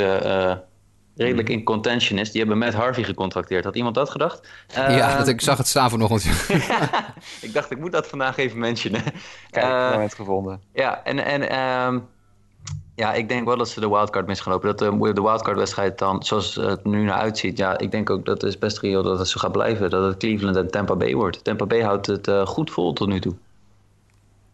redelijk 1.20 1.48
mhm. 1.48 1.58
in 1.58 1.64
contention 1.64 2.20
is. 2.20 2.32
Die 2.32 2.40
hebben 2.40 2.58
met 2.58 2.74
Harvey 2.74 3.04
gecontracteerd. 3.04 3.64
Had 3.64 3.76
iemand 3.76 3.96
dat 3.96 4.10
gedacht? 4.10 4.48
ja, 4.74 5.18
dat, 5.18 5.28
ik 5.28 5.42
zag 5.42 5.58
het 5.58 5.68
staan 5.68 5.90
vanochtend. 5.90 6.50
ik 7.42 7.54
dacht, 7.54 7.72
ik 7.72 7.80
moet 7.80 7.92
dat 7.92 8.08
vandaag 8.08 8.38
even 8.38 8.60
mentionen. 8.60 9.04
Kijk, 9.50 9.66
uh, 9.66 10.02
het 10.02 10.14
gevonden. 10.14 10.62
Ja, 10.74 11.04
en, 11.04 11.26
en 11.26 11.60
um, 11.60 12.08
ja, 12.96 13.14
ik 13.14 13.30
denk 13.30 13.46
wel 13.46 13.58
dat 13.58 13.70
ze 13.70 13.80
de 13.80 13.90
wildcard 13.90 14.28
mis 14.28 14.40
gaan 14.40 14.54
lopen. 14.54 14.68
Dat 14.68 14.80
de, 14.80 15.14
de 15.14 15.22
wildcard-wedstrijd 15.22 15.98
dan, 15.98 16.24
zoals 16.24 16.56
het 16.56 16.86
nu 16.86 17.04
naar 17.04 17.20
uitziet... 17.20 17.58
ja, 17.58 17.78
ik 17.78 17.92
denk 17.92 18.10
ook 18.10 18.26
dat 18.26 18.42
het 18.42 18.50
is 18.50 18.58
best 18.58 18.80
reëel 18.80 19.04
dat 19.04 19.20
het 19.20 19.28
zo 19.28 19.40
gaat 19.40 19.52
blijven. 19.52 19.90
Dat 19.90 20.06
het 20.06 20.18
Cleveland 20.18 20.56
en 20.56 20.72
Tampa 20.72 20.96
Bay 20.96 21.14
wordt. 21.14 21.44
Tampa 21.44 21.66
Bay 21.66 21.82
houdt 21.82 22.08
het 22.08 22.32
goed 22.46 22.72
vol 22.72 22.94
tot 22.94 23.08
nu 23.08 23.20
toe. 23.20 23.36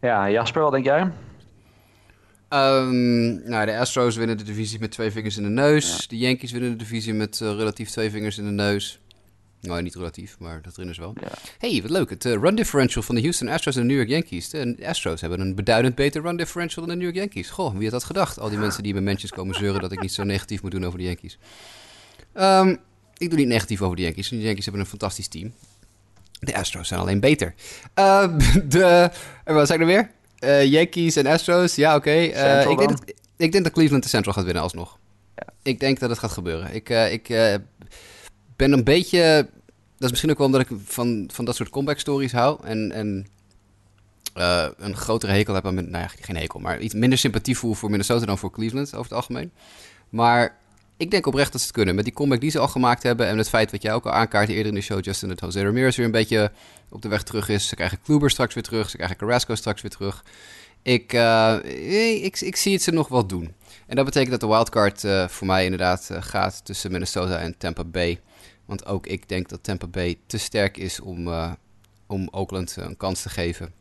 Ja, 0.00 0.30
Jasper, 0.30 0.62
wat 0.62 0.72
denk 0.72 0.84
jij? 0.84 1.12
Um, 2.50 3.48
nou, 3.48 3.66
de 3.66 3.78
Astros 3.78 4.16
winnen 4.16 4.38
de 4.38 4.44
divisie 4.44 4.80
met 4.80 4.90
twee 4.90 5.10
vingers 5.10 5.36
in 5.36 5.42
de 5.42 5.48
neus. 5.48 6.08
De 6.08 6.18
Yankees 6.18 6.52
winnen 6.52 6.70
de 6.70 6.76
divisie 6.76 7.14
met 7.14 7.40
uh, 7.40 7.48
relatief 7.50 7.90
twee 7.90 8.10
vingers 8.10 8.38
in 8.38 8.44
de 8.44 8.50
neus. 8.50 9.00
Nou, 9.60 9.82
niet 9.82 9.94
relatief, 9.94 10.38
maar 10.38 10.62
dat 10.62 10.76
erin 10.76 10.90
is 10.90 10.98
wel. 10.98 11.14
Ja. 11.20 11.28
hey, 11.58 11.82
wat 11.82 11.90
leuk. 11.90 12.10
Het 12.10 12.24
uh, 12.24 12.32
run 12.32 12.54
differential 12.54 13.02
van 13.02 13.14
de 13.14 13.20
Houston 13.20 13.48
Astros 13.48 13.76
en 13.76 13.80
de 13.80 13.86
New 13.86 13.96
York 13.96 14.08
Yankees. 14.08 14.48
De 14.48 14.76
Astros 14.82 15.20
hebben 15.20 15.40
een 15.40 15.54
beduidend 15.54 15.94
beter 15.94 16.22
run 16.22 16.36
differential 16.36 16.86
dan 16.86 16.98
de 16.98 17.04
New 17.04 17.14
York 17.14 17.24
Yankees. 17.24 17.50
Goh, 17.50 17.74
wie 17.74 17.82
had 17.82 17.92
dat 17.92 18.04
gedacht? 18.04 18.38
Al 18.38 18.48
die 18.48 18.58
mensen 18.58 18.82
die 18.82 18.92
bij 18.92 19.02
mentions 19.02 19.32
komen 19.32 19.54
zeuren 19.54 19.80
dat 19.80 19.92
ik 19.92 20.00
niet 20.00 20.12
zo 20.12 20.24
negatief 20.24 20.62
moet 20.62 20.70
doen 20.70 20.86
over 20.86 20.98
de 20.98 21.04
Yankees. 21.04 21.38
Um, 22.34 22.78
ik 23.16 23.28
doe 23.28 23.38
niet 23.38 23.48
negatief 23.48 23.82
over 23.82 23.96
de 23.96 24.02
Yankees. 24.02 24.28
De 24.28 24.40
Yankees 24.40 24.64
hebben 24.64 24.82
een 24.82 24.88
fantastisch 24.88 25.28
team. 25.28 25.52
De 26.40 26.56
Astros 26.56 26.88
zijn 26.88 27.00
alleen 27.00 27.20
beter. 27.20 27.54
Uh, 27.94 28.38
de, 28.68 29.10
wat 29.44 29.66
zei 29.66 29.80
ik 29.80 29.86
nou 29.86 29.96
weer? 29.96 30.10
Uh, 30.46 30.64
Yankees 30.64 31.16
en 31.16 31.26
Astros, 31.26 31.74
ja, 31.74 31.96
oké. 31.96 32.08
Okay. 32.08 32.64
Uh, 32.64 32.70
ik, 32.70 32.78
denk 32.78 32.90
dat, 32.90 33.12
ik 33.36 33.52
denk 33.52 33.64
dat 33.64 33.72
Cleveland 33.72 34.02
de 34.02 34.08
Central 34.08 34.34
gaat 34.34 34.44
winnen 34.44 34.62
alsnog. 34.62 34.98
Ja. 35.34 35.46
Ik 35.62 35.80
denk 35.80 35.98
dat 35.98 36.10
het 36.10 36.18
gaat 36.18 36.30
gebeuren. 36.30 36.74
Ik, 36.74 36.90
uh, 36.90 37.12
ik 37.12 37.28
ben 38.56 38.72
een 38.72 38.84
beetje... 38.84 39.48
Dat 39.96 40.04
is 40.04 40.10
misschien 40.10 40.30
ook 40.30 40.38
wel 40.38 40.46
omdat 40.46 40.60
ik 40.60 40.68
van, 40.84 41.28
van 41.32 41.44
dat 41.44 41.56
soort 41.56 41.70
comeback 41.70 41.98
stories 41.98 42.32
hou. 42.32 42.58
En, 42.64 42.92
en 42.92 43.26
een 44.76 44.96
grotere 44.96 45.32
hekel 45.32 45.54
heb 45.54 45.66
aan... 45.66 45.74
Nou 45.74 45.90
ja, 45.90 46.10
geen 46.20 46.36
hekel, 46.36 46.60
maar 46.60 46.80
iets 46.80 46.94
minder 46.94 47.18
sympathie 47.18 47.58
voel 47.58 47.74
voor 47.74 47.90
Minnesota 47.90 48.26
dan 48.26 48.38
voor 48.38 48.50
Cleveland 48.50 48.88
over 48.88 49.02
het 49.02 49.12
algemeen. 49.12 49.52
Maar 50.08 50.56
ik 50.96 51.10
denk 51.10 51.26
oprecht 51.26 51.52
dat 51.52 51.60
ze 51.60 51.66
het 51.66 51.76
kunnen. 51.76 51.94
Met 51.94 52.04
die 52.04 52.14
comeback 52.14 52.40
die 52.40 52.50
ze 52.50 52.58
al 52.58 52.68
gemaakt 52.68 53.02
hebben 53.02 53.26
en 53.26 53.38
het 53.38 53.48
feit 53.48 53.70
wat 53.70 53.82
jij 53.82 53.92
ook 53.92 54.06
al 54.06 54.12
aankaartte 54.12 54.52
eerder 54.52 54.68
in 54.68 54.74
de 54.74 54.80
show, 54.80 55.04
Justin, 55.04 55.28
dat 55.28 55.40
Jose 55.40 55.62
Ramirez 55.62 55.96
weer 55.96 56.06
een 56.06 56.12
beetje 56.12 56.50
op 56.88 57.02
de 57.02 57.08
weg 57.08 57.22
terug 57.22 57.48
is. 57.48 57.68
Ze 57.68 57.74
krijgen 57.74 57.98
Kluber 58.02 58.30
straks 58.30 58.54
weer 58.54 58.62
terug, 58.62 58.90
ze 58.90 58.96
krijgen 58.96 59.16
Carrasco 59.16 59.54
straks 59.54 59.82
weer 59.82 59.90
terug. 59.90 60.24
Ik, 60.82 61.12
uh, 61.12 61.56
ik, 62.24 62.40
ik, 62.40 62.56
zie 62.56 62.72
het 62.72 62.82
ze 62.82 62.90
nog 62.90 63.08
wel 63.08 63.26
doen. 63.26 63.54
En 63.86 63.96
dat 63.96 64.04
betekent 64.04 64.30
dat 64.30 64.40
de 64.40 64.46
wildcard 64.46 65.02
uh, 65.04 65.28
voor 65.28 65.46
mij 65.46 65.64
inderdaad 65.64 66.08
uh, 66.12 66.18
gaat 66.20 66.64
tussen 66.64 66.92
Minnesota 66.92 67.38
en 67.38 67.58
Tampa 67.58 67.84
Bay. 67.84 68.20
Want 68.64 68.86
ook 68.86 69.06
ik 69.06 69.28
denk 69.28 69.48
dat 69.48 69.62
Tampa 69.62 69.86
Bay 69.86 70.18
te 70.26 70.38
sterk 70.38 70.76
is 70.76 71.00
om, 71.00 71.28
om 72.06 72.28
Oakland 72.30 72.76
een 72.76 72.96
kans 72.96 73.22
te 73.22 73.28
geven. 73.28 73.72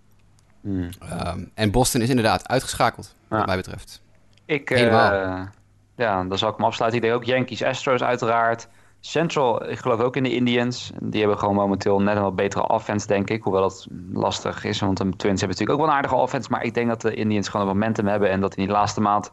Mm. 0.61 0.89
Um, 1.28 1.51
en 1.53 1.72
Boston 1.72 2.01
is 2.01 2.09
inderdaad 2.09 2.47
uitgeschakeld, 2.47 3.16
ja. 3.30 3.38
wat 3.38 3.45
mij 3.45 3.55
betreft. 3.55 4.01
Ik, 4.45 4.70
Helemaal 4.70 5.49
ja, 5.95 6.23
dan 6.23 6.37
zal 6.37 6.49
ik 6.49 6.55
hem 6.55 6.65
afsluiten. 6.65 7.01
Ik 7.01 7.07
denk 7.07 7.21
ook 7.21 7.27
Yankees, 7.27 7.63
Astros 7.63 8.03
uiteraard. 8.03 8.67
Central, 8.99 9.69
ik 9.69 9.77
geloof 9.77 9.99
ook 9.99 10.15
in 10.15 10.23
de 10.23 10.35
Indians. 10.35 10.91
Die 11.01 11.19
hebben 11.19 11.39
gewoon 11.39 11.55
momenteel 11.55 12.01
net 12.01 12.15
een 12.15 12.21
wat 12.21 12.35
betere 12.35 12.67
offense, 12.67 13.07
denk 13.07 13.29
ik. 13.29 13.43
Hoewel 13.43 13.61
dat 13.61 13.87
lastig 14.13 14.63
is, 14.63 14.79
want 14.79 14.97
de 14.97 15.03
Twins 15.03 15.41
hebben 15.41 15.57
natuurlijk 15.57 15.71
ook 15.71 15.79
wel 15.79 15.87
een 15.87 15.95
aardige 15.95 16.15
offense. 16.15 16.49
Maar 16.51 16.63
ik 16.63 16.73
denk 16.73 16.87
dat 16.87 17.01
de 17.01 17.13
Indians 17.13 17.49
gewoon 17.49 17.67
een 17.67 17.73
momentum 17.73 18.07
hebben 18.07 18.29
en 18.29 18.41
dat 18.41 18.55
in 18.55 18.63
die 18.63 18.71
laatste 18.71 19.01
maand 19.01 19.31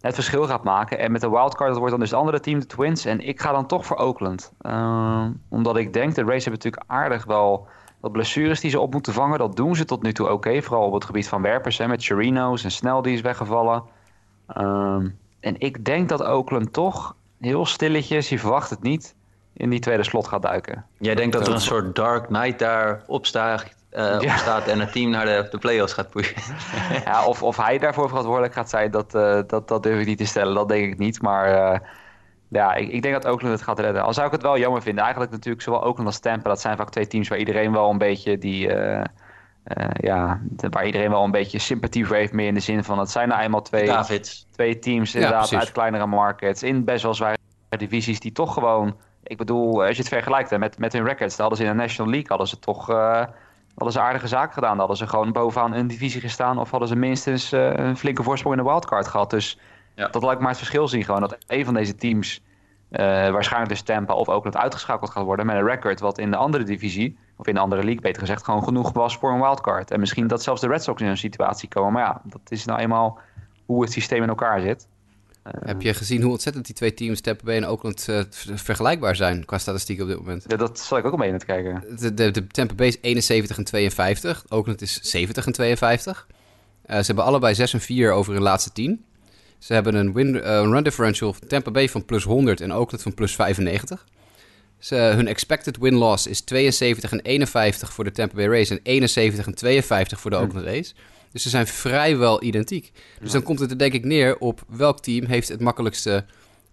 het 0.00 0.14
verschil 0.14 0.46
gaat 0.46 0.64
maken. 0.64 0.98
En 0.98 1.12
met 1.12 1.20
de 1.20 1.30
wildcard, 1.30 1.68
dat 1.68 1.78
wordt 1.78 1.90
dan 1.90 2.00
dus 2.00 2.10
het 2.10 2.18
andere 2.18 2.40
team, 2.40 2.60
de 2.60 2.66
Twins. 2.66 3.04
En 3.04 3.20
ik 3.20 3.40
ga 3.40 3.52
dan 3.52 3.66
toch 3.66 3.86
voor 3.86 3.96
Oakland. 3.96 4.52
Uh, 4.62 5.26
omdat 5.48 5.76
ik 5.76 5.92
denk, 5.92 6.14
de 6.14 6.24
Rays 6.24 6.44
hebben 6.44 6.62
natuurlijk 6.62 6.82
aardig 6.86 7.24
wel 7.24 7.66
wat 8.00 8.12
blessures 8.12 8.60
die 8.60 8.70
ze 8.70 8.80
op 8.80 8.92
moeten 8.92 9.12
vangen. 9.12 9.38
Dat 9.38 9.56
doen 9.56 9.76
ze 9.76 9.84
tot 9.84 10.02
nu 10.02 10.12
toe 10.12 10.30
oké. 10.30 10.62
Vooral 10.62 10.86
op 10.86 10.92
het 10.92 11.04
gebied 11.04 11.28
van 11.28 11.42
werpers, 11.42 11.78
hè, 11.78 11.88
met 11.88 12.04
Chirinos 12.04 12.64
en 12.64 12.70
Snell 12.70 13.00
die 13.00 13.14
is 13.14 13.20
weggevallen. 13.20 13.82
Uh, 14.56 14.96
en 15.40 15.54
ik 15.58 15.84
denk 15.84 16.08
dat 16.08 16.22
Oakland 16.22 16.72
toch 16.72 17.16
heel 17.40 17.66
stilletjes, 17.66 18.28
je 18.28 18.38
verwacht 18.38 18.70
het 18.70 18.82
niet, 18.82 19.14
in 19.52 19.70
die 19.70 19.80
tweede 19.80 20.04
slot 20.04 20.28
gaat 20.28 20.42
duiken. 20.42 20.84
Jij 20.98 21.14
denkt 21.14 21.32
dat 21.32 21.46
er 21.46 21.52
een 21.52 21.60
soort 21.60 21.94
Dark 21.94 22.26
Knight 22.26 22.58
daar 22.58 23.02
opstaat, 23.06 23.74
uh, 23.92 24.20
ja. 24.20 24.66
en 24.66 24.80
het 24.80 24.92
team 24.92 25.10
naar 25.10 25.24
de, 25.24 25.48
de 25.50 25.58
playoffs 25.58 25.92
gaat 25.92 26.10
pushen. 26.10 26.42
ja, 27.04 27.26
of, 27.26 27.42
of 27.42 27.56
hij 27.56 27.78
daarvoor 27.78 28.08
verantwoordelijk 28.08 28.54
gaat 28.54 28.70
zijn, 28.70 28.90
dat, 28.90 29.14
uh, 29.14 29.40
dat, 29.46 29.68
dat 29.68 29.82
durf 29.82 30.00
ik 30.00 30.06
niet 30.06 30.18
te 30.18 30.26
stellen. 30.26 30.54
Dat 30.54 30.68
denk 30.68 30.92
ik 30.92 30.98
niet. 30.98 31.22
Maar 31.22 31.72
uh, 31.72 31.78
ja, 32.48 32.74
ik, 32.74 32.88
ik, 32.88 33.02
denk 33.02 33.22
dat 33.22 33.32
Oakland 33.32 33.54
het 33.54 33.62
gaat 33.62 33.78
redden. 33.78 34.02
Al 34.02 34.14
zou 34.14 34.26
ik 34.26 34.32
het 34.32 34.42
wel 34.42 34.58
jammer 34.58 34.82
vinden. 34.82 35.02
Eigenlijk 35.02 35.32
natuurlijk 35.32 35.62
zowel 35.62 35.84
Oakland 35.84 36.06
als 36.06 36.18
Tampa, 36.18 36.48
dat 36.48 36.60
zijn 36.60 36.76
vaak 36.76 36.90
twee 36.90 37.06
teams 37.06 37.28
waar 37.28 37.38
iedereen 37.38 37.72
wel 37.72 37.90
een 37.90 37.98
beetje 37.98 38.38
die 38.38 38.74
uh, 38.74 39.02
ja, 39.92 40.40
waar 40.70 40.86
iedereen 40.86 41.10
wel 41.10 41.24
een 41.24 41.30
beetje 41.30 41.58
sympathie 41.58 42.06
voor 42.06 42.16
heeft. 42.16 42.32
Meer 42.32 42.46
in 42.46 42.54
de 42.54 42.60
zin 42.60 42.84
van, 42.84 42.98
het 42.98 43.10
zijn 43.10 43.28
nou 43.28 43.40
eenmaal 43.40 43.62
twee, 43.62 43.90
twee 44.50 44.78
teams 44.78 45.14
inderdaad 45.14 45.54
uit 45.54 45.72
kleinere 45.72 46.06
markets. 46.06 46.62
In 46.62 46.84
best 46.84 47.02
wel 47.02 47.14
zware 47.14 47.36
divisies 47.68 48.20
die 48.20 48.32
toch 48.32 48.54
gewoon... 48.54 48.96
Ik 49.22 49.36
bedoel, 49.36 49.84
als 49.84 49.96
je 49.96 50.02
het 50.02 50.12
vergelijkt 50.12 50.50
hè, 50.50 50.58
met, 50.58 50.78
met 50.78 50.92
hun 50.92 51.04
records. 51.04 51.36
hadden 51.36 51.58
ze 51.58 51.64
in 51.64 51.70
de 51.70 51.76
National 51.76 52.10
League 52.10 52.28
hadden 52.28 52.48
ze 52.48 52.58
toch 52.58 52.90
uh, 52.90 53.24
hadden 53.74 53.92
ze 53.92 54.00
aardige 54.00 54.28
zaken 54.28 54.52
gedaan. 54.52 54.70
Dan 54.70 54.78
hadden 54.78 54.96
ze 54.96 55.06
gewoon 55.06 55.32
bovenaan 55.32 55.74
een 55.74 55.86
divisie 55.86 56.20
gestaan. 56.20 56.58
Of 56.58 56.70
hadden 56.70 56.88
ze 56.88 56.96
minstens 56.96 57.52
uh, 57.52 57.72
een 57.72 57.96
flinke 57.96 58.22
voorsprong 58.22 58.56
in 58.56 58.62
de 58.62 58.68
wildcard 58.70 59.08
gehad. 59.08 59.30
Dus 59.30 59.58
ja. 59.94 60.08
dat 60.08 60.22
laat 60.22 60.32
ik 60.32 60.38
maar 60.38 60.48
het 60.48 60.58
verschil 60.58 60.88
zien. 60.88 61.04
Gewoon 61.04 61.20
dat 61.20 61.38
een 61.46 61.64
van 61.64 61.74
deze 61.74 61.94
teams... 61.94 62.42
waarschijnlijk 62.88 63.70
dus 63.70 63.82
Tampa 63.82 64.14
of 64.14 64.28
Oakland 64.28 64.56
uitgeschakeld 64.56 65.10
gaat 65.10 65.24
worden 65.24 65.46
met 65.46 65.56
een 65.56 65.66
record 65.66 66.00
wat 66.00 66.18
in 66.18 66.30
de 66.30 66.36
andere 66.36 66.64
divisie 66.64 67.18
of 67.40 67.46
in 67.46 67.56
een 67.56 67.62
andere 67.62 67.84
league 67.84 68.00
beter 68.00 68.20
gezegd, 68.20 68.44
gewoon 68.44 68.64
genoeg 68.64 68.92
was 68.92 69.16
voor 69.16 69.32
een 69.32 69.40
wildcard. 69.40 69.90
En 69.90 70.00
misschien 70.00 70.26
dat 70.26 70.42
zelfs 70.42 70.60
de 70.60 70.68
Red 70.68 70.82
Sox 70.82 71.02
in 71.02 71.08
een 71.08 71.16
situatie 71.16 71.68
komen. 71.68 71.92
Maar 71.92 72.02
ja, 72.02 72.20
dat 72.24 72.40
is 72.48 72.64
nou 72.64 72.80
eenmaal 72.80 73.18
hoe 73.66 73.82
het 73.82 73.92
systeem 73.92 74.22
in 74.22 74.28
elkaar 74.28 74.60
zit. 74.60 74.88
Heb 75.42 75.82
je 75.82 75.94
gezien 75.94 76.22
hoe 76.22 76.30
ontzettend 76.32 76.66
die 76.66 76.74
twee 76.74 76.94
teams, 76.94 77.20
Tampa 77.20 77.44
Bay 77.44 77.56
en 77.56 77.66
Oakland, 77.66 78.06
uh, 78.10 78.20
vergelijkbaar 78.54 79.16
zijn 79.16 79.44
qua 79.44 79.58
statistiek 79.58 80.00
op 80.00 80.08
dit 80.08 80.16
moment? 80.16 80.44
Ja, 80.46 80.56
dat 80.56 80.78
zal 80.78 80.98
ik 80.98 81.04
ook 81.04 81.12
al 81.12 81.18
mee 81.18 81.36
te 81.36 81.46
kijken. 81.46 81.84
De, 81.98 82.14
de, 82.14 82.30
de, 82.30 82.46
Tampa 82.46 82.74
Bay 82.74 82.86
is 82.86 82.98
71 83.00 83.58
en 83.58 83.64
52, 83.64 84.44
Oakland 84.48 84.82
is 84.82 85.00
70 85.00 85.46
en 85.46 85.52
52. 85.52 86.26
Uh, 86.86 86.96
ze 86.96 87.06
hebben 87.06 87.24
allebei 87.24 87.54
6 87.54 87.72
en 87.72 87.80
4 87.80 88.12
over 88.12 88.32
hun 88.32 88.42
laatste 88.42 88.72
10. 88.72 89.04
Ze 89.58 89.72
hebben 89.72 89.94
een, 89.94 90.12
win, 90.12 90.34
uh, 90.34 90.42
run 90.42 90.82
differential 90.82 91.34
Tampa 91.48 91.70
Bay 91.70 91.88
van 91.88 92.04
plus 92.04 92.24
100 92.24 92.60
en 92.60 92.72
Oakland 92.72 93.02
van 93.02 93.14
plus 93.14 93.34
95. 93.34 94.06
Ze, 94.80 94.94
hun 94.94 95.28
expected 95.28 95.76
win-loss 95.78 96.26
is 96.26 96.40
72 96.40 97.12
en 97.12 97.20
51 97.20 97.92
voor 97.92 98.04
de 98.04 98.12
Tampa 98.12 98.34
Bay 98.34 98.46
Rays 98.46 98.70
en 98.70 98.80
71 98.82 99.46
en 99.46 99.54
52 99.54 100.20
voor 100.20 100.30
de 100.30 100.36
hm. 100.36 100.42
Oakland 100.42 100.64
Rays. 100.64 100.94
Dus 101.32 101.42
ze 101.42 101.48
zijn 101.48 101.66
vrijwel 101.66 102.42
identiek. 102.42 102.92
Dus 103.20 103.32
dan 103.32 103.42
komt 103.42 103.58
het 103.58 103.70
er 103.70 103.78
denk 103.78 103.92
ik 103.92 104.04
neer 104.04 104.38
op 104.38 104.64
welk 104.68 105.00
team 105.00 105.26
heeft 105.26 105.48
het 105.48 105.60
makkelijkste 105.60 106.24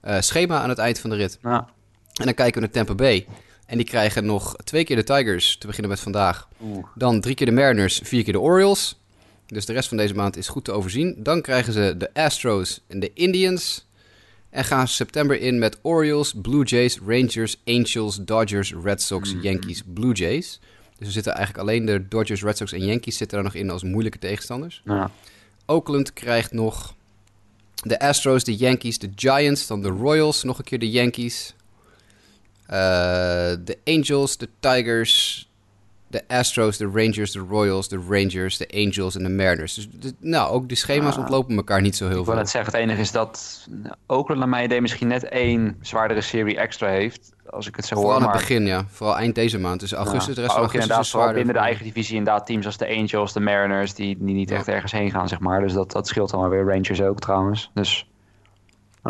uh, 0.06 0.20
schema 0.20 0.62
aan 0.62 0.70
het 0.70 0.78
eind 0.78 1.00
van 1.00 1.10
de 1.10 1.16
rit. 1.16 1.40
Ja. 1.44 1.70
En 2.14 2.26
dan 2.26 2.34
kijken 2.34 2.54
we 2.54 2.60
naar 2.60 2.70
Tampa 2.70 2.96
Bay. 2.96 3.28
En 3.66 3.78
die 3.78 3.86
krijgen 3.86 4.26
nog 4.26 4.56
twee 4.56 4.84
keer 4.84 4.96
de 4.96 5.04
Tigers, 5.04 5.58
te 5.58 5.68
beginnen 5.68 5.92
met 5.92 6.00
vandaag. 6.00 6.48
Dan 6.96 7.22
drie 7.22 7.36
keer 7.36 7.46
de 7.46 7.52
Mariners, 7.52 8.02
vier 8.04 8.24
keer 8.24 8.34
de 8.34 8.40
Orioles. 8.40 9.00
Dus 9.46 9.66
de 9.66 9.74
rest 9.74 9.88
van 9.88 9.98
deze 9.98 10.14
maand 10.14 10.38
is 10.38 10.48
goed 10.48 10.66
te 10.66 10.72
overzien. 10.72 11.16
Dan 11.18 11.42
krijgen 11.42 11.74
ze 11.74 11.96
de 11.98 12.14
Astros 12.14 12.84
en 12.88 13.00
de 13.00 13.14
Indians. 13.14 13.87
En 14.58 14.64
gaan 14.64 14.88
september 14.88 15.40
in 15.40 15.60
met 15.60 15.78
Orioles, 15.82 16.34
Blue 16.42 16.64
Jays, 16.64 17.00
Rangers, 17.06 17.58
Angels, 17.66 18.20
Dodgers, 18.22 18.74
Red 18.84 19.02
Sox, 19.02 19.34
mm. 19.34 19.42
Yankees, 19.42 19.84
Blue 19.94 20.14
Jays. 20.14 20.60
Dus 20.98 21.08
er 21.08 21.14
zitten 21.14 21.34
eigenlijk 21.34 21.68
alleen 21.68 21.86
de 21.86 22.08
Dodgers, 22.08 22.44
Red 22.44 22.58
Sox 22.58 22.72
en 22.72 22.86
Yankees 22.86 23.18
zitten 23.18 23.38
er 23.38 23.44
nog 23.44 23.54
in 23.54 23.70
als 23.70 23.84
moeilijke 23.84 24.18
tegenstanders. 24.20 24.82
Ja. 24.86 25.12
Oakland 25.66 26.14
krijgt 26.14 26.52
nog 26.52 26.96
de 27.74 28.00
Astros, 28.00 28.44
de 28.44 28.56
Yankees, 28.56 29.00
de 29.00 29.10
Giants, 29.16 29.68
dan 29.68 29.82
de 29.82 29.90
Royals, 29.90 30.44
nog 30.44 30.58
een 30.58 30.64
keer 30.64 30.80
de 30.80 30.90
Yankees. 30.90 31.54
Uh, 32.64 32.70
de 33.64 33.78
Angels, 33.86 34.38
de 34.38 34.50
Tigers, 34.60 35.47
de 36.08 36.24
Astros, 36.28 36.78
de 36.78 36.90
Rangers, 36.94 37.32
de 37.32 37.46
Royals, 37.50 37.88
de 37.88 38.00
Rangers, 38.10 38.58
de 38.58 38.68
Angels 38.74 39.16
en 39.16 39.24
de 39.24 39.30
Mariners. 39.30 39.74
Dus 39.74 40.12
nou, 40.20 40.52
ook 40.52 40.68
die 40.68 40.78
schema's 40.78 41.14
ah. 41.14 41.20
ontlopen 41.20 41.56
elkaar 41.56 41.82
niet 41.82 41.96
zo 41.96 42.04
heel 42.04 42.14
veel. 42.14 42.22
Ik 42.22 42.28
wil 42.28 42.36
net 42.36 42.50
zeggen, 42.50 42.72
het 42.72 42.82
enige 42.82 43.02
is 43.02 43.12
dat 43.12 43.68
Oakland 44.08 44.40
naar 44.40 44.50
mijn 44.50 44.66
idee 44.66 44.82
misschien 44.82 45.08
net 45.08 45.24
één 45.24 45.78
zwaardere 45.82 46.22
serie 46.22 46.58
extra 46.58 46.88
heeft. 46.88 47.36
Als 47.50 47.68
ik 47.68 47.76
het 47.76 47.86
zo 47.86 47.96
Vooral 47.96 48.14
hoor. 48.14 48.22
aan 48.22 48.30
het 48.30 48.40
begin, 48.40 48.66
ja. 48.66 48.86
Vooral 48.88 49.18
eind 49.18 49.36
deze 49.36 49.60
maand. 49.60 49.80
Dus 49.80 49.94
augustus, 49.94 50.36
de 50.36 50.42
rest 50.42 50.54
van 50.54 50.62
augustus 50.62 50.82
inderdaad, 50.82 51.10
vooral 51.10 51.34
binnen 51.34 51.54
de 51.54 51.60
eigen 51.60 51.84
divisie 51.84 52.18
inderdaad 52.18 52.46
teams 52.46 52.66
als 52.66 52.78
de 52.78 52.88
Angels, 52.88 53.34
de 53.34 53.40
Mariners, 53.40 53.94
die, 53.94 54.18
die 54.20 54.36
niet 54.36 54.52
echt 54.52 54.68
ergens 54.68 54.92
heen 54.92 55.12
gaan, 55.12 55.28
zeg 55.28 55.40
maar. 55.40 55.62
Dus 55.62 55.74
dat, 55.74 55.92
dat 55.92 56.08
scheelt 56.08 56.30
dan 56.30 56.50
weer. 56.50 56.66
Rangers 56.66 57.02
ook 57.02 57.20
trouwens. 57.20 57.72
Dus 57.74 58.08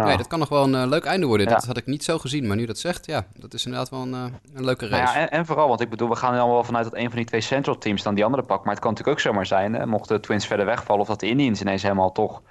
Nee, 0.06 0.18
dat 0.18 0.28
kan 0.28 0.40
nog 0.40 0.49
wel 0.49 0.64
een 0.64 0.74
uh, 0.74 0.86
leuk 0.86 1.03
einde 1.03 1.26
worden. 1.26 1.48
Dat 1.48 1.65
had 1.65 1.78
ik 1.78 1.86
niet 1.86 2.03
zo 2.03 2.18
gezien, 2.18 2.48
maar 2.48 2.56
nu 2.56 2.65
dat 2.65 2.78
zegt, 2.78 3.06
ja, 3.06 3.26
dat 3.36 3.53
is 3.53 3.65
inderdaad 3.65 3.90
wel 3.90 4.02
een, 4.02 4.14
uh, 4.14 4.24
een 4.53 4.65
leuke 4.65 4.88
race. 4.88 5.03
Nou 5.03 5.15
ja, 5.15 5.22
en, 5.22 5.32
en, 5.32 5.45
vooral, 5.45 5.68
want 5.68 5.82
ik 5.82 5.90
bedoel, 5.90 6.10
we 6.10 6.15
gaan 6.15 6.30
allemaal 6.30 6.53
wel 6.53 6.64
vanuit 6.64 6.84
dat 6.84 6.95
een 6.95 7.07
van 7.07 7.15
die 7.15 7.26
twee 7.26 7.41
Central 7.41 7.78
teams 7.78 8.03
dan 8.03 8.15
die 8.15 8.26
andere 8.26 8.44
pak. 8.44 8.64
Maar 8.64 8.74
het 8.74 8.84
kan 8.84 8.91
natuurlijk 8.91 9.18
ook 9.18 9.24
zomaar 9.24 9.45
zijn, 9.45 9.74
hè, 9.74 9.86
mochten 9.86 10.15
de 10.15 10.22
Twins 10.22 10.48
verder 10.48 10.65
wegvallen 10.65 11.02
of 11.02 11.07
dat 11.07 11.19
de 11.19 11.28
Indians 11.28 11.61
ineens 11.61 11.82
helemaal 11.82 12.11
toch, 12.11 12.41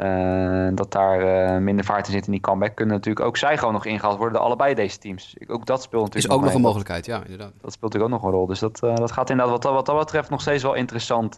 uh, 0.00 0.68
dat 0.74 0.92
daar 0.92 1.62
minder 1.62 1.84
vaart 1.84 2.06
in 2.06 2.12
zit 2.12 2.26
in 2.26 2.32
die 2.32 2.40
comeback, 2.40 2.74
kunnen 2.74 2.94
natuurlijk 2.94 3.26
ook 3.26 3.36
zij 3.36 3.58
gewoon 3.58 3.72
nog 3.72 3.84
ingehaald 3.84 4.16
worden 4.16 4.34
door 4.34 4.46
allebei 4.46 4.74
deze 4.74 4.98
teams. 4.98 5.36
Ook 5.46 5.66
dat 5.66 5.82
speelt 5.82 6.02
natuurlijk 6.02 6.32
Is 6.32 6.38
ook 6.38 6.44
nog 6.44 6.54
een 6.54 6.60
mogelijkheid, 6.60 7.06
ja, 7.06 7.22
inderdaad. 7.22 7.52
Dat 7.60 7.72
speelt 7.72 7.92
natuurlijk 7.92 8.12
ook 8.12 8.20
nog 8.20 8.30
een 8.30 8.38
rol. 8.38 8.46
Dus 8.46 8.58
dat, 8.58 8.78
dat 8.80 9.12
gaat 9.12 9.30
inderdaad 9.30 9.62
wat, 9.62 9.72
wat 9.72 9.86
dat 9.86 9.98
betreft 9.98 10.30
nog 10.30 10.40
steeds 10.40 10.62
wel 10.62 10.74
interessant, 10.74 11.36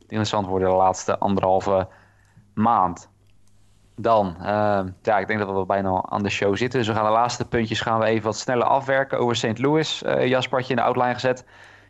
interessant 0.00 0.46
worden 0.46 0.68
de 0.68 0.74
laatste 0.74 1.18
anderhalve 1.18 1.88
maand. 2.54 3.08
Dan, 4.00 4.36
uh, 4.40 4.80
ja, 5.02 5.18
ik 5.18 5.26
denk 5.26 5.38
dat 5.38 5.58
we 5.58 5.66
bijna 5.66 6.02
aan 6.08 6.22
de 6.22 6.28
show 6.28 6.56
zitten. 6.56 6.78
Dus 6.78 6.88
we 6.88 6.94
gaan 6.94 7.04
de 7.04 7.10
laatste 7.10 7.48
puntjes 7.48 7.80
gaan 7.80 7.98
we 7.98 8.06
even 8.06 8.24
wat 8.24 8.36
sneller 8.36 8.66
afwerken 8.66 9.18
over 9.18 9.36
St. 9.36 9.58
Louis. 9.58 10.02
Uh, 10.02 10.26
Jaspertje 10.26 10.70
in 10.70 10.76
de 10.76 10.82
outline 10.82 11.14
gezet. 11.14 11.38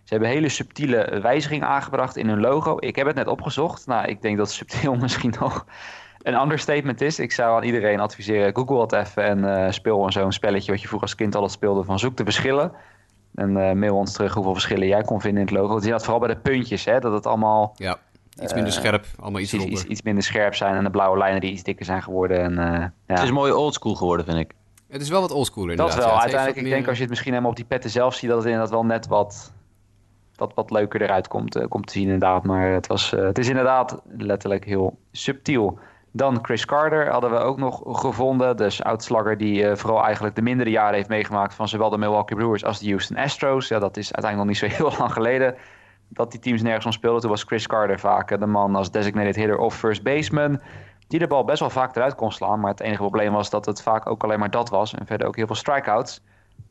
Ze 0.03 0.15
hebben 0.15 0.28
hele 0.28 0.49
subtiele 0.49 1.20
wijzigingen 1.23 1.69
aangebracht 1.69 2.16
in 2.16 2.28
hun 2.28 2.41
logo. 2.41 2.77
Ik 2.78 2.97
heb 2.97 3.07
het 3.07 3.16
net 3.16 3.27
opgezocht. 3.27 3.87
Nou, 3.87 4.07
ik 4.07 4.23
denk 4.23 4.37
dat 4.37 4.51
subtiel 4.51 4.95
misschien 5.05 5.35
nog 5.41 5.66
een 6.23 6.41
understatement 6.41 7.01
is. 7.01 7.19
Ik 7.19 7.33
zou 7.33 7.57
aan 7.57 7.62
iedereen 7.62 8.01
adviseren, 8.01 8.57
google 8.57 8.81
het 8.81 8.93
even 8.93 9.24
en 9.24 9.39
uh, 9.39 9.70
speel 9.70 10.12
zo'n 10.12 10.33
spelletje 10.33 10.70
wat 10.70 10.81
je 10.81 10.87
vroeger 10.87 11.09
als 11.09 11.16
kind 11.16 11.35
altijd 11.35 11.53
speelde 11.53 11.85
van 11.85 11.99
zoek 11.99 12.16
de 12.16 12.24
verschillen. 12.24 12.73
En 13.35 13.78
mail 13.78 13.97
ons 13.97 14.12
terug 14.12 14.35
hoeveel 14.35 14.53
verschillen 14.53 14.87
jij 14.87 15.03
kon 15.03 15.20
vinden 15.20 15.41
in 15.41 15.47
het 15.47 15.57
logo. 15.57 15.74
Het 15.74 15.85
is 15.85 16.03
vooral 16.03 16.19
bij 16.19 16.28
de 16.28 16.41
puntjes, 16.41 16.85
hè, 16.85 17.01
dat 17.01 17.12
het 17.12 17.27
allemaal... 17.27 17.73
Ja 17.77 17.99
Iets 18.43 18.55
minder 18.55 18.73
eh, 18.73 18.79
scherp, 18.79 19.07
allemaal 19.21 19.41
iets 19.41 19.55
iets, 19.55 19.85
iets, 19.85 20.03
minder 20.03 20.25
scherp 20.25 20.55
zijn 20.55 20.75
en 20.75 20.85
de 20.85 20.91
blauwe 20.91 21.19
lijnen 21.19 21.41
die 21.41 21.53
iets 21.53 21.63
dikker 21.63 21.85
zijn 21.85 22.03
geworden. 22.03 22.41
En, 22.41 22.53
uh, 22.53 22.57
ja. 22.57 22.93
Het 23.07 23.23
is 23.23 23.31
mooi 23.31 23.53
oldschool 23.53 23.95
geworden, 23.95 24.27
vind 24.27 24.39
ik. 24.39 24.53
Het 24.89 25.03
is 25.03 25.09
wel 25.09 25.21
wat 25.21 25.31
oldschooler 25.31 25.77
Dat 25.77 25.95
wel. 25.95 26.21
Uiteindelijk, 26.21 26.57
ik 26.57 26.73
denk 26.73 26.87
als 26.87 26.95
je 26.95 27.01
het 27.01 27.11
misschien 27.11 27.31
helemaal 27.31 27.51
op 27.51 27.57
die 27.57 27.67
petten 27.67 27.91
zelf 27.91 28.15
ziet, 28.15 28.29
dat 28.29 28.39
het 28.39 28.47
inderdaad 28.47 28.71
wel 28.71 28.85
net 28.85 29.07
wat, 29.07 29.53
dat 30.37 30.55
wat 30.55 30.71
leuker 30.71 31.03
eruit 31.03 31.29
komt, 31.29 31.57
uh, 31.57 31.65
komt 31.69 31.87
te 31.87 31.93
zien 31.93 32.03
inderdaad. 32.03 32.45
Maar 32.45 32.69
het, 32.69 32.87
was, 32.87 33.13
uh, 33.13 33.25
het 33.25 33.39
is 33.39 33.49
inderdaad 33.49 34.01
letterlijk 34.17 34.65
heel 34.65 34.99
subtiel. 35.13 35.79
Dan 36.13 36.39
Chris 36.43 36.65
Carter 36.65 37.11
hadden 37.11 37.31
we 37.31 37.37
ook 37.37 37.59
nog 37.59 37.83
gevonden. 38.01 38.57
Dus 38.57 38.83
oudslagger 38.83 39.39
die 39.39 39.63
uh, 39.63 39.75
vooral 39.75 40.05
eigenlijk 40.05 40.37
de 40.37 40.43
mindere 40.43 40.71
jaren 40.71 40.95
heeft 40.95 41.09
meegemaakt 41.09 41.55
van 41.55 41.69
zowel 41.69 41.91
de 41.91 41.99
Milwaukee 41.99 42.37
Brewers 42.37 42.65
als 42.65 42.79
de 42.79 42.89
Houston 42.89 43.17
Astros. 43.17 43.69
Ja, 43.69 43.79
dat 43.79 43.97
is 43.97 44.13
uiteindelijk 44.13 44.37
nog 44.37 44.63
niet 44.63 44.73
zo 44.73 44.83
heel 44.83 44.93
lang 44.99 45.13
geleden 45.13 45.55
dat 46.09 46.31
die 46.31 46.41
teams 46.41 46.62
nergens 46.62 46.87
om 46.87 46.93
speelden. 46.93 47.20
Toen 47.20 47.31
was 47.31 47.43
Chris 47.43 47.66
Carter 47.66 48.01
vaak 48.01 48.39
de 48.39 48.47
man 48.47 48.74
als 48.74 48.91
designated 48.91 49.37
hitter 49.37 49.59
of 49.59 49.77
first 49.77 50.03
baseman. 50.03 50.61
Die 51.09 51.19
de 51.19 51.27
bal 51.27 51.45
best 51.45 51.61
wel 51.61 51.70
vaak 51.70 51.97
eruit 51.97 52.15
kon 52.15 52.33
slaan. 52.33 52.61
Maar 52.61 52.70
het 52.70 52.81
enige 52.81 53.01
probleem 53.01 53.33
was 53.33 53.51
dat 53.51 53.66
het 53.66 53.83
vaak 53.83 54.09
ook 54.11 54.24
alleen 54.24 54.39
maar 54.39 54.51
dat 54.51 54.69
was. 54.69 54.95
En 54.95 55.07
verder 55.07 55.27
ook 55.27 55.37
heel 55.37 55.47
veel 55.47 55.55
strikeouts. 55.55 56.20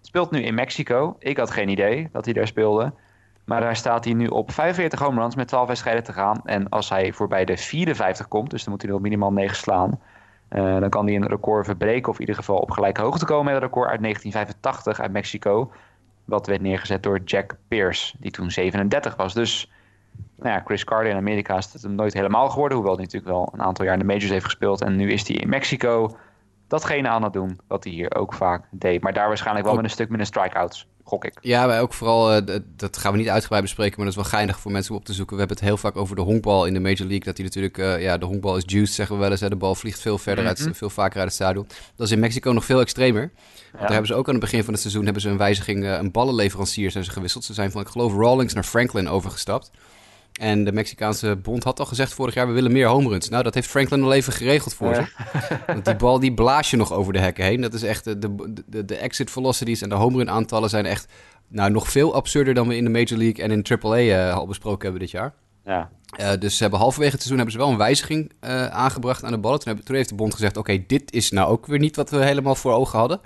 Speelt 0.01 0.31
nu 0.31 0.41
in 0.41 0.55
Mexico. 0.55 1.15
Ik 1.19 1.37
had 1.37 1.51
geen 1.51 1.69
idee 1.69 2.09
dat 2.11 2.25
hij 2.25 2.33
daar 2.33 2.47
speelde. 2.47 2.93
Maar 3.45 3.61
daar 3.61 3.75
staat 3.75 4.05
hij 4.05 4.13
nu 4.13 4.27
op 4.27 4.51
45 4.51 4.99
home 4.99 5.21
runs 5.21 5.35
met 5.35 5.47
12 5.47 5.67
wedstrijden 5.67 6.03
te 6.03 6.13
gaan. 6.13 6.41
En 6.43 6.69
als 6.69 6.89
hij 6.89 7.13
voorbij 7.13 7.45
de 7.45 7.57
54 7.57 8.27
komt, 8.27 8.49
dus 8.49 8.63
dan 8.63 8.73
moet 8.73 8.81
hij 8.81 8.91
nog 8.91 9.01
minimaal 9.01 9.31
9 9.31 9.55
slaan. 9.55 9.99
Uh, 10.49 10.79
dan 10.79 10.89
kan 10.89 11.05
hij 11.05 11.15
een 11.15 11.27
record 11.27 11.65
verbreken 11.65 12.09
of 12.09 12.15
in 12.15 12.21
ieder 12.21 12.35
geval 12.35 12.57
op 12.57 12.71
gelijke 12.71 13.01
hoogte 13.01 13.25
komen 13.25 13.45
met 13.45 13.53
een 13.53 13.67
record 13.67 13.89
uit 13.89 14.01
1985 14.01 14.99
uit 14.99 15.11
Mexico. 15.11 15.71
Wat 16.25 16.47
werd 16.47 16.61
neergezet 16.61 17.03
door 17.03 17.19
Jack 17.25 17.57
Pierce, 17.67 18.15
die 18.19 18.31
toen 18.31 18.51
37 18.51 19.15
was. 19.15 19.33
Dus 19.33 19.71
nou 20.35 20.49
ja, 20.49 20.61
Chris 20.65 20.83
Carter 20.83 21.11
in 21.11 21.17
Amerika 21.17 21.57
is 21.57 21.73
het 21.73 21.81
hem 21.81 21.95
nooit 21.95 22.13
helemaal 22.13 22.49
geworden. 22.49 22.77
Hoewel 22.77 22.95
hij 22.95 23.03
natuurlijk 23.03 23.31
wel 23.31 23.49
een 23.53 23.61
aantal 23.61 23.85
jaar 23.85 23.93
in 23.93 23.99
de 23.99 24.05
majors 24.05 24.29
heeft 24.29 24.45
gespeeld. 24.45 24.81
En 24.81 24.95
nu 24.95 25.11
is 25.11 25.27
hij 25.27 25.37
in 25.37 25.49
Mexico 25.49 26.17
datgene 26.67 27.07
aan 27.07 27.23
het 27.23 27.33
doen 27.33 27.59
wat 27.67 27.83
hij 27.83 27.93
hier 27.93 28.15
ook 28.15 28.33
vaak 28.33 28.65
deed. 28.71 29.01
Maar 29.01 29.13
daar 29.13 29.27
waarschijnlijk 29.27 29.65
wel 29.65 29.75
met 29.75 29.83
een 29.83 29.89
stuk 29.89 30.09
minder 30.09 30.27
strikeouts 30.27 30.87
gok 31.05 31.25
ik. 31.25 31.33
Ja, 31.41 31.67
wij 31.67 31.81
ook 31.81 31.93
vooral, 31.93 32.35
uh, 32.35 32.57
dat 32.75 32.97
gaan 32.97 33.11
we 33.11 33.17
niet 33.17 33.29
uitgebreid 33.29 33.63
bespreken, 33.63 33.95
maar 33.95 34.05
dat 34.05 34.15
is 34.15 34.21
wel 34.21 34.31
geinig 34.31 34.59
voor 34.59 34.71
mensen 34.71 34.91
om 34.91 34.99
op 34.99 35.05
te 35.05 35.13
zoeken. 35.13 35.33
We 35.33 35.39
hebben 35.39 35.57
het 35.57 35.67
heel 35.67 35.77
vaak 35.77 35.95
over 35.95 36.15
de 36.15 36.21
honkbal 36.21 36.65
in 36.65 36.73
de 36.73 36.79
Major 36.79 37.07
League. 37.07 37.23
Dat 37.23 37.35
die 37.35 37.45
natuurlijk, 37.45 37.77
uh, 37.77 38.01
ja, 38.01 38.17
de 38.17 38.25
honkbal 38.25 38.57
is 38.57 38.63
juiced, 38.65 38.95
zeggen 38.95 39.15
we 39.15 39.21
wel 39.21 39.31
eens. 39.31 39.39
Hè. 39.39 39.49
De 39.49 39.55
bal 39.55 39.75
vliegt 39.75 39.99
veel 39.99 40.17
verder 40.17 40.47
uit, 40.47 40.59
mhm. 40.59 40.73
veel 40.73 40.89
vaker 40.89 41.17
uit 41.17 41.25
het 41.25 41.35
stadion. 41.35 41.67
Dat 41.95 42.07
is 42.07 42.13
in 42.13 42.19
Mexico 42.19 42.51
nog 42.51 42.65
veel 42.65 42.79
extremer. 42.79 43.31
Daar 43.71 43.89
hebben 43.89 44.07
ze 44.07 44.13
ook 44.13 44.27
aan 44.27 44.33
het 44.33 44.43
begin 44.43 44.63
van 44.63 44.73
het 44.73 44.81
seizoen 44.81 45.03
hebben 45.03 45.21
ze 45.21 45.29
een 45.29 45.37
wijziging, 45.37 45.83
uh, 45.83 45.91
een 45.91 46.11
ballenleverancier 46.11 46.91
zijn 46.91 47.03
ze 47.03 47.11
gewisseld. 47.11 47.43
Ze 47.43 47.53
zijn 47.53 47.71
van, 47.71 47.81
ik 47.81 47.87
geloof, 47.87 48.13
Rawlings 48.13 48.53
naar 48.53 48.63
Franklin 48.63 49.09
overgestapt. 49.09 49.71
En 50.39 50.63
de 50.63 50.71
Mexicaanse 50.71 51.35
bond 51.35 51.63
had 51.63 51.79
al 51.79 51.85
gezegd 51.85 52.13
vorig 52.13 52.33
jaar, 52.33 52.47
we 52.47 52.53
willen 52.53 52.71
meer 52.71 52.87
home 52.87 53.09
runs. 53.09 53.29
Nou, 53.29 53.43
dat 53.43 53.53
heeft 53.53 53.67
Franklin 53.67 54.03
al 54.03 54.13
even 54.13 54.33
geregeld 54.33 54.73
voor 54.73 54.95
ze. 54.95 55.05
Want 55.67 55.85
die 55.85 55.95
bal, 55.95 56.19
die 56.19 56.33
blaas 56.33 56.69
je 56.69 56.77
nog 56.77 56.93
over 56.93 57.13
de 57.13 57.19
hekken 57.19 57.43
heen. 57.43 57.61
Dat 57.61 57.73
is 57.73 57.83
echt, 57.83 58.03
de, 58.03 58.35
de, 58.65 58.85
de 58.85 58.95
exit 58.95 59.31
velocities 59.31 59.81
en 59.81 59.89
de 59.89 59.95
home 59.95 60.17
run 60.17 60.29
aantallen 60.29 60.69
zijn 60.69 60.85
echt 60.85 61.07
nou, 61.47 61.71
nog 61.71 61.91
veel 61.91 62.13
absurder 62.13 62.53
dan 62.53 62.67
we 62.67 62.75
in 62.75 62.83
de 62.83 62.89
Major 62.89 63.17
League 63.17 63.43
en 63.43 63.51
in 63.51 63.65
AAA 63.81 63.97
uh, 63.97 64.29
eh, 64.29 64.35
al 64.35 64.47
besproken 64.47 64.81
hebben 64.81 64.99
dit 64.99 65.11
jaar. 65.11 65.33
Ja. 65.65 65.89
Uh, 66.19 66.31
dus 66.39 66.55
ze 66.55 66.61
hebben 66.61 66.79
halverwege 66.79 67.11
het 67.11 67.21
seizoen 67.21 67.37
hebben 67.37 67.55
ze 67.55 67.65
wel 67.65 67.71
een 67.71 67.85
wijziging 67.85 68.31
uh, 68.41 68.67
aangebracht 68.67 69.23
aan 69.23 69.31
de 69.31 69.37
ballen. 69.37 69.59
Toen, 69.59 69.83
toen, 69.83 69.95
heeft 69.95 70.09
de 70.09 70.15
bond 70.15 70.33
gezegd, 70.33 70.57
oké, 70.57 70.83
dit 70.87 71.13
is 71.13 71.31
nou 71.31 71.49
ook 71.49 71.65
weer 71.65 71.79
niet 71.79 71.95
wat 71.95 72.09
we 72.09 72.17
helemaal 72.17 72.55
voor 72.55 72.73
ogen 72.73 72.99
hadden. 72.99 73.19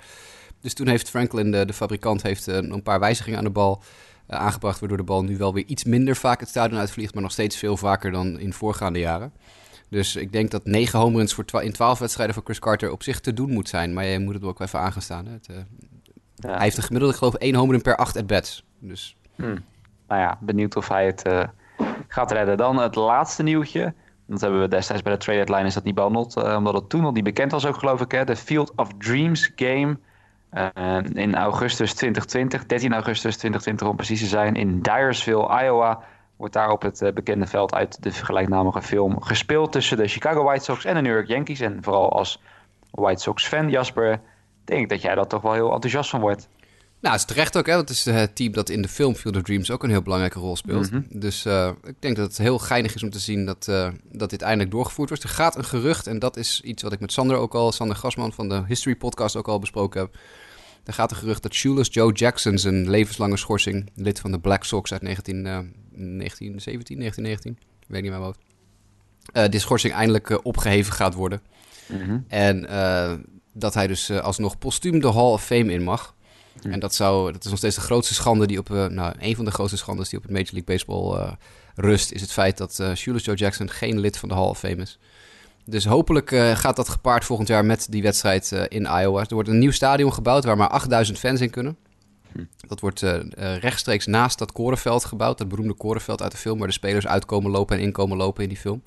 Dus 0.60 0.74
toen 0.74 0.88
heeft 0.88 1.10
Franklin, 1.10 1.50
de, 1.50 1.64
de 1.64 1.72
fabrikant, 1.72 2.22
heeft, 2.22 2.46
een 2.46 2.82
paar 2.82 3.00
wijzigingen 3.00 3.38
aan 3.38 3.44
de 3.44 3.50
bal 3.50 3.82
aangebracht... 4.30 4.80
waardoor 4.80 4.98
de 4.98 5.04
bal 5.04 5.24
nu 5.24 5.36
wel 5.36 5.54
weer 5.54 5.64
iets 5.64 5.84
minder 5.84 6.16
vaak 6.16 6.40
het 6.40 6.48
stadion 6.48 6.78
uitvliegt... 6.78 7.14
maar 7.14 7.22
nog 7.22 7.32
steeds 7.32 7.56
veel 7.56 7.76
vaker 7.76 8.10
dan 8.10 8.38
in 8.38 8.52
voorgaande 8.52 8.98
jaren. 8.98 9.32
Dus 9.88 10.16
ik 10.16 10.32
denk 10.32 10.50
dat 10.50 10.64
negen 10.64 10.98
home 10.98 11.16
runs 11.16 11.34
voor 11.34 11.62
in 11.62 11.72
12 11.72 11.98
wedstrijden 11.98 12.34
voor 12.34 12.44
Chris 12.44 12.58
Carter 12.58 12.90
op 12.90 13.02
zich 13.02 13.20
te 13.20 13.32
doen 13.32 13.50
moet 13.50 13.68
zijn. 13.68 13.92
Maar 13.92 14.04
je 14.04 14.18
moet 14.18 14.34
het 14.34 14.44
ook 14.44 14.60
even 14.60 14.78
aangestaan. 14.78 15.26
Hè? 15.26 15.32
Het, 15.32 15.48
hij 16.40 16.62
heeft 16.62 16.76
een 16.76 16.82
gemiddelde, 16.82 17.14
ik 17.14 17.18
geloof, 17.18 17.34
één 17.34 17.54
home 17.54 17.72
run 17.72 17.82
per 17.82 17.96
acht 17.96 18.16
at-bats. 18.16 18.64
Dus. 18.78 19.16
Hmm. 19.34 19.64
Nou 20.08 20.20
ja, 20.20 20.38
benieuwd 20.40 20.76
of 20.76 20.88
hij 20.88 21.06
het 21.06 21.26
uh, 21.26 21.42
gaat 22.08 22.32
redden. 22.32 22.56
Dan 22.56 22.76
het 22.76 22.94
laatste 22.94 23.42
nieuwtje. 23.42 23.94
Dat 24.26 24.40
hebben 24.40 24.60
we 24.60 24.68
destijds 24.68 25.02
bij 25.02 25.12
de 25.12 25.18
trade 25.18 25.38
deadline 25.38 25.66
is 25.66 25.74
dat 25.74 25.84
niet 25.84 25.94
behandeld. 25.94 26.36
Uh, 26.36 26.56
omdat 26.56 26.74
het 26.74 26.88
toen 26.88 27.02
nog 27.02 27.12
niet 27.12 27.24
bekend 27.24 27.52
was 27.52 27.66
ook, 27.66 27.78
geloof 27.78 28.00
ik. 28.00 28.10
Hè? 28.10 28.24
De 28.24 28.36
Field 28.36 28.72
of 28.76 28.88
Dreams 28.98 29.52
game. 29.56 29.98
In 31.12 31.34
augustus 31.34 31.94
2020, 31.94 32.66
13 32.66 32.92
augustus 32.92 33.36
2020 33.36 33.88
om 33.88 33.96
precies 33.96 34.20
te 34.20 34.26
zijn, 34.26 34.54
in 34.54 34.80
Dyersville, 34.80 35.62
Iowa, 35.62 36.02
wordt 36.36 36.54
daar 36.54 36.70
op 36.70 36.82
het 36.82 37.10
bekende 37.14 37.46
veld 37.46 37.74
uit 37.74 38.02
de 38.02 38.12
vergelijknamige 38.12 38.82
film 38.82 39.22
gespeeld 39.22 39.72
tussen 39.72 39.96
de 39.96 40.08
Chicago 40.08 40.42
White 40.42 40.64
Sox 40.64 40.84
en 40.84 40.94
de 40.94 41.00
New 41.00 41.12
York 41.12 41.28
Yankees. 41.28 41.60
En 41.60 41.78
vooral 41.82 42.12
als 42.12 42.42
White 42.90 43.22
Sox 43.22 43.46
fan, 43.46 43.70
Jasper, 43.70 44.20
denk 44.64 44.82
ik 44.82 44.88
dat 44.88 45.02
jij 45.02 45.14
daar 45.14 45.26
toch 45.26 45.42
wel 45.42 45.52
heel 45.52 45.72
enthousiast 45.72 46.10
van 46.10 46.20
wordt. 46.20 46.48
Nou, 47.00 47.14
het 47.14 47.28
is 47.28 47.34
terecht 47.34 47.56
ook, 47.56 47.66
hè? 47.66 47.74
Want 47.74 47.88
het 47.88 47.98
is 47.98 48.04
het 48.04 48.36
team 48.36 48.52
dat 48.52 48.68
in 48.68 48.82
de 48.82 48.88
film 48.88 49.14
Field 49.14 49.36
of 49.36 49.42
Dreams 49.42 49.70
ook 49.70 49.82
een 49.82 49.90
heel 49.90 50.02
belangrijke 50.02 50.38
rol 50.38 50.56
speelt. 50.56 50.90
Mhm. 50.90 51.02
Dus 51.08 51.46
uh, 51.46 51.70
ik 51.82 51.94
denk 51.98 52.16
dat 52.16 52.28
het 52.28 52.38
heel 52.38 52.58
geinig 52.58 52.94
is 52.94 53.02
om 53.02 53.10
te 53.10 53.18
zien 53.18 53.46
dat, 53.46 53.66
uh, 53.70 53.88
dat 54.12 54.30
dit 54.30 54.42
eindelijk 54.42 54.70
doorgevoerd 54.70 55.08
wordt. 55.08 55.24
Er 55.24 55.30
gaat 55.30 55.56
een 55.56 55.64
gerucht, 55.64 56.06
en 56.06 56.18
dat 56.18 56.36
is 56.36 56.60
iets 56.60 56.82
wat 56.82 56.92
ik 56.92 57.00
met 57.00 57.12
Sander 57.12 57.36
ook 57.36 57.54
al, 57.54 57.72
Sander 57.72 57.96
Gasman 57.96 58.32
van 58.32 58.48
de 58.48 58.62
History 58.66 58.96
Podcast 58.96 59.36
ook 59.36 59.48
al 59.48 59.58
besproken 59.58 60.00
heb. 60.00 60.16
Er 60.84 60.92
gaat 60.92 61.10
een 61.10 61.16
gerucht 61.16 61.42
dat 61.42 61.54
Shoeless 61.54 61.94
Joe 61.94 62.12
Jackson 62.12 62.58
zijn 62.58 62.90
levenslange 62.90 63.36
schorsing, 63.36 63.90
lid 63.94 64.20
van 64.20 64.30
de 64.30 64.40
Black 64.40 64.64
Sox 64.64 64.92
uit 64.92 65.02
19, 65.02 65.36
uh, 65.36 65.42
1917, 65.42 66.98
1919, 66.98 67.52
ik 67.80 67.86
weet 67.88 68.02
niet 68.02 68.10
meer 68.10 68.20
mijn 68.20 68.32
hoofd. 69.32 69.52
die 69.52 69.60
schorsing 69.60 69.92
eindelijk 69.92 70.44
opgeheven 70.44 70.92
gaat 70.92 71.14
worden. 71.14 71.42
Mhm. 71.86 72.18
En 72.28 72.60
dat 73.52 73.74
hij 73.74 73.86
dus 73.86 74.10
alsnog 74.10 74.58
postuum 74.58 75.00
de 75.00 75.12
Hall 75.12 75.32
of 75.32 75.44
Fame 75.44 75.72
in 75.72 75.82
mag. 75.82 76.14
En 76.62 76.80
dat, 76.80 76.94
zou, 76.94 77.32
dat 77.32 77.44
is 77.44 77.50
nog 77.50 77.58
steeds 77.58 77.74
de 77.74 77.80
grootste 77.80 78.14
schande 78.14 78.46
die 78.46 78.58
op, 78.58 78.68
nou, 78.68 79.14
een 79.18 79.36
van 79.36 79.44
de 79.44 79.50
grootste 79.50 79.76
schandes 79.76 80.08
die 80.08 80.18
op 80.18 80.24
het 80.24 80.32
Major 80.32 80.52
League 80.52 80.74
Baseball 80.74 81.36
rust, 81.74 82.12
is 82.12 82.20
het 82.20 82.32
feit 82.32 82.56
dat 82.56 82.78
uh, 82.80 82.94
Shoeless 82.94 83.24
Joe 83.24 83.36
Jackson 83.36 83.70
geen 83.70 84.00
lid 84.00 84.16
van 84.16 84.28
de 84.28 84.34
Hall 84.34 84.48
of 84.48 84.58
Fame 84.58 84.82
is. 84.82 84.98
Dus 85.70 85.84
hopelijk 85.84 86.28
gaat 86.54 86.76
dat 86.76 86.88
gepaard 86.88 87.24
volgend 87.24 87.48
jaar 87.48 87.64
met 87.64 87.86
die 87.90 88.02
wedstrijd 88.02 88.52
in 88.68 88.82
Iowa. 88.82 89.20
Er 89.20 89.34
wordt 89.34 89.48
een 89.48 89.58
nieuw 89.58 89.70
stadion 89.70 90.12
gebouwd 90.12 90.44
waar 90.44 90.56
maar 90.56 90.68
8000 90.68 91.18
fans 91.18 91.40
in 91.40 91.50
kunnen. 91.50 91.76
Hm. 92.32 92.44
Dat 92.68 92.80
wordt 92.80 93.00
rechtstreeks 93.60 94.06
naast 94.06 94.38
dat 94.38 94.52
korenveld 94.52 95.04
gebouwd, 95.04 95.38
dat 95.38 95.48
beroemde 95.48 95.74
korenveld 95.74 96.22
uit 96.22 96.32
de 96.32 96.38
film, 96.38 96.58
waar 96.58 96.66
de 96.66 96.72
spelers 96.72 97.06
uitkomen 97.06 97.50
lopen 97.50 97.76
en 97.76 97.82
inkomen 97.82 98.16
lopen 98.16 98.42
in 98.42 98.48
die 98.48 98.58
film. 98.58 98.82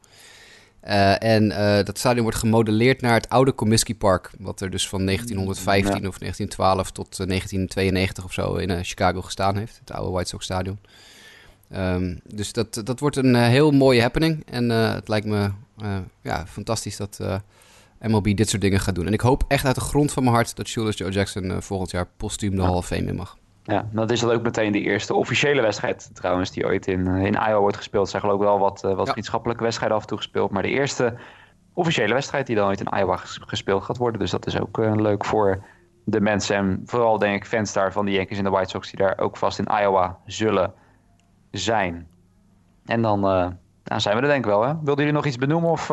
En 1.20 1.50
dat 1.86 1.98
stadion 1.98 2.24
wordt 2.24 2.38
gemodelleerd 2.38 3.02
naar 3.02 3.14
het 3.14 3.30
oude 3.30 3.56
Comiskey 3.56 3.96
Park. 3.96 4.32
Wat 4.40 4.62
er 4.62 4.70
dus 4.70 4.90
van 4.90 5.06
1915 5.06 6.02
ja. 6.02 6.08
of 6.08 6.18
1912 6.18 6.92
tot 6.92 7.20
uh, 7.20 7.28
1992 7.28 8.24
of 8.24 8.34
zo 8.34 8.56
in 8.56 8.84
Chicago 8.86 9.22
gestaan 9.22 9.58
heeft. 9.58 9.78
Het 9.80 9.92
oude 9.92 10.12
White 10.12 10.30
Sox 10.30 10.46
Stadion. 10.46 10.80
Um, 11.76 12.20
dus 12.24 12.54
dat, 12.54 12.82
dat 12.84 13.00
wordt 13.00 13.16
een 13.16 13.36
heel 13.36 13.72
mooie 13.72 14.02
happening. 14.02 14.46
En 14.46 14.70
het 14.70 15.08
lijkt 15.08 15.26
me 15.26 15.52
ja, 16.22 16.46
fantastisch 16.48 16.98
dat 16.98 17.20
MLB 18.02 18.36
dit 18.36 18.50
soort 18.50 18.62
dingen 18.62 18.80
gaat 18.80 18.96
doen. 18.96 19.08
En 19.08 19.14
ik 19.14 19.22
hoop 19.22 19.44
echt 19.48 19.66
uit 19.66 19.76
de 19.76 19.82
grond 19.82 20.12
van 20.12 20.24
mijn 20.24 20.36
hart 20.36 20.56
dat 20.56 20.68
Shoeless 20.68 20.98
Joe 20.98 21.12
Jackson 21.12 21.62
volgend 21.62 21.92
jaar 21.92 22.08
postuum 22.18 22.56
de 22.56 22.62
Hall 22.62 22.76
of 22.76 22.86
Fame 22.86 23.06
in 23.06 23.16
mag. 23.16 23.38
Ja, 23.64 23.90
dat 23.92 24.12
is 24.12 24.20
dan 24.20 24.32
ook 24.32 24.42
meteen 24.42 24.72
de 24.72 24.82
eerste 24.82 25.14
officiële 25.14 25.62
wedstrijd 25.62 26.10
trouwens 26.14 26.52
die 26.52 26.66
ooit 26.66 26.88
in, 26.88 27.08
in 27.08 27.34
Iowa 27.34 27.60
wordt 27.60 27.78
gespeeld. 27.78 28.04
Er 28.04 28.10
zijn 28.10 28.22
geloof 28.22 28.38
ik 28.38 28.46
wel 28.46 28.60
wat, 28.60 28.82
wat 28.82 29.06
ja. 29.06 29.12
vriendschappelijke 29.12 29.64
wedstrijden 29.64 29.98
af 29.98 30.04
en 30.04 30.10
toe 30.10 30.18
gespeeld. 30.18 30.52
Maar 30.52 30.62
de 30.62 30.70
eerste 30.70 31.18
officiële 31.74 32.14
wedstrijd 32.14 32.48
die 32.48 32.56
dan 32.56 32.68
ooit 32.68 32.80
in 32.80 32.98
Iowa 33.00 33.16
gespeeld 33.22 33.84
gaat 33.84 33.98
worden. 33.98 34.20
Dus 34.20 34.32
dat 34.32 34.46
is 34.46 34.60
ook 34.60 34.78
uh, 34.78 34.96
leuk 34.96 35.26
voor 35.26 35.64
de 36.06 36.22
mensen. 36.22 36.56
En 36.56 36.82
vooral 36.86 37.18
denk 37.18 37.36
ik 37.36 37.46
fans 37.46 37.74
daar 37.74 37.92
van 37.92 38.06
de 38.06 38.12
Yankees 38.12 38.38
en 38.38 38.44
de 38.44 38.50
White 38.50 38.70
Sox 38.70 38.90
die 38.92 39.00
daar 39.00 39.18
ook 39.18 39.38
vast 39.38 39.60
in 39.60 39.68
Iowa 39.82 40.20
zullen 40.26 40.74
zijn. 41.54 42.08
En 42.86 43.02
dan 43.02 43.18
uh, 43.20 43.48
nou 43.84 44.02
zijn 44.02 44.16
we 44.16 44.22
er 44.22 44.28
denk 44.28 44.46
ik 44.46 44.52
wel. 44.52 44.64
Hè? 44.64 44.74
Wilden 44.74 44.96
jullie 44.96 45.14
nog 45.14 45.26
iets 45.26 45.38
benoemen 45.38 45.70
of... 45.70 45.92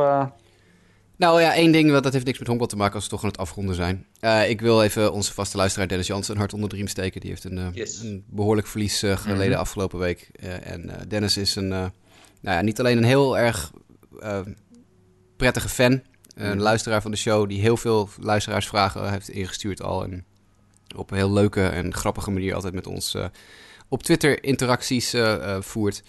Nou 1.21 1.41
ja, 1.41 1.55
één 1.55 1.73
ding, 1.73 1.91
want 1.91 2.05
dat 2.05 2.13
heeft 2.13 2.25
niks 2.25 2.39
met 2.39 2.47
honkbal 2.47 2.69
te 2.69 2.77
maken 2.77 2.95
als 2.95 3.05
we 3.05 3.11
toch 3.11 3.23
aan 3.23 3.29
het 3.29 3.39
afronden 3.39 3.75
zijn. 3.75 4.07
Uh, 4.21 4.51
ik 4.51 4.61
wil 4.61 4.83
even 4.83 5.13
onze 5.13 5.33
vaste 5.33 5.57
luisteraar 5.57 5.89
Dennis 5.89 6.07
Jansen 6.07 6.35
een 6.35 6.41
hart 6.41 6.53
onder 6.53 6.69
de 6.69 6.77
riem 6.77 6.87
steken. 6.87 7.21
Die 7.21 7.31
heeft 7.31 7.45
een, 7.45 7.57
uh, 7.57 7.67
yes. 7.73 8.01
een 8.01 8.25
behoorlijk 8.29 8.67
verlies 8.67 9.03
uh, 9.03 9.17
geleden 9.17 9.47
mm 9.47 9.53
-hmm. 9.53 9.61
afgelopen 9.61 9.99
week. 9.99 10.31
en 10.63 10.91
Dennis 11.09 11.37
is 11.37 11.57
een, 11.57 11.69
nou 11.69 11.91
ja, 12.41 12.61
niet 12.61 12.81
alleen 12.81 12.97
een 12.97 13.05
heel 13.05 13.39
erg 13.39 13.73
prettige 15.37 15.69
fan, 15.69 15.93
een 15.93 16.03
mm 16.35 16.51
-hmm. 16.51 16.61
luisteraar 16.61 17.03
van 17.03 17.11
de 17.11 17.17
show, 17.17 17.49
die 17.49 17.61
heel 17.61 17.77
veel 17.77 18.09
luisteraarsvragen 18.21 19.11
heeft 19.11 19.29
ingestuurd 19.29 19.83
al. 19.83 20.05
En 20.05 20.25
op 20.97 21.11
een 21.11 21.17
heel 21.17 21.33
leuke 21.33 21.67
en 21.67 21.95
grappige 21.95 22.31
manier 22.31 22.55
altijd 22.55 22.75
met 22.75 22.87
ons 22.87 23.17
op 23.91 24.03
Twitter 24.03 24.45
interacties 24.45 25.17
voert. 25.61 26.03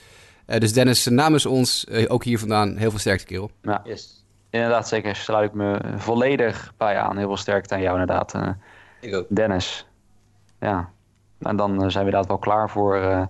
dus 0.45 0.73
Dennis, 0.73 1.05
namens 1.05 1.45
ons, 1.45 1.87
ook 2.07 2.23
hier 2.23 2.39
vandaan, 2.39 2.77
heel 2.77 2.89
veel 2.89 2.99
sterkte 2.99 3.25
kerel. 3.25 3.51
Ja, 3.61 3.81
yes. 3.83 4.21
Inderdaad, 4.51 4.87
zeker. 4.87 5.15
Sluit 5.15 5.49
ik 5.49 5.55
me 5.55 5.79
volledig 5.95 6.73
bij 6.77 6.97
aan. 6.97 7.17
Heel 7.17 7.27
veel 7.27 7.37
sterkte 7.37 7.73
aan 7.73 7.81
jou 7.81 7.99
inderdaad. 7.99 8.33
Uh, 8.35 8.49
ik 8.99 9.15
ook. 9.15 9.25
Dennis. 9.29 9.87
Ja. 10.59 10.89
En 11.39 11.55
dan 11.55 11.71
uh, 11.71 11.77
zijn 11.77 11.91
we 11.91 11.99
inderdaad 11.99 12.27
wel 12.27 12.37
klaar 12.37 12.69
voor, 12.69 12.97
uh, 12.97 13.23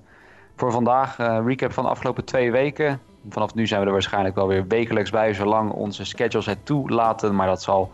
voor 0.55 0.71
vandaag. 0.71 1.17
recap 1.17 1.71
van 1.71 1.83
de 1.83 1.89
afgelopen 1.89 2.25
twee 2.25 2.51
weken. 2.51 2.99
Vanaf 3.29 3.53
nu 3.53 3.67
zijn 3.67 3.79
we 3.79 3.85
er 3.85 3.91
waarschijnlijk 3.91 4.35
wel 4.35 4.47
weer 4.47 4.67
wekelijks 4.67 5.09
bij, 5.09 5.33
zolang 5.33 5.71
onze 5.71 6.05
schedules 6.05 6.45
het 6.45 6.65
toelaten. 6.65 7.35
Maar 7.35 7.47
dat 7.47 7.61
zal 7.61 7.91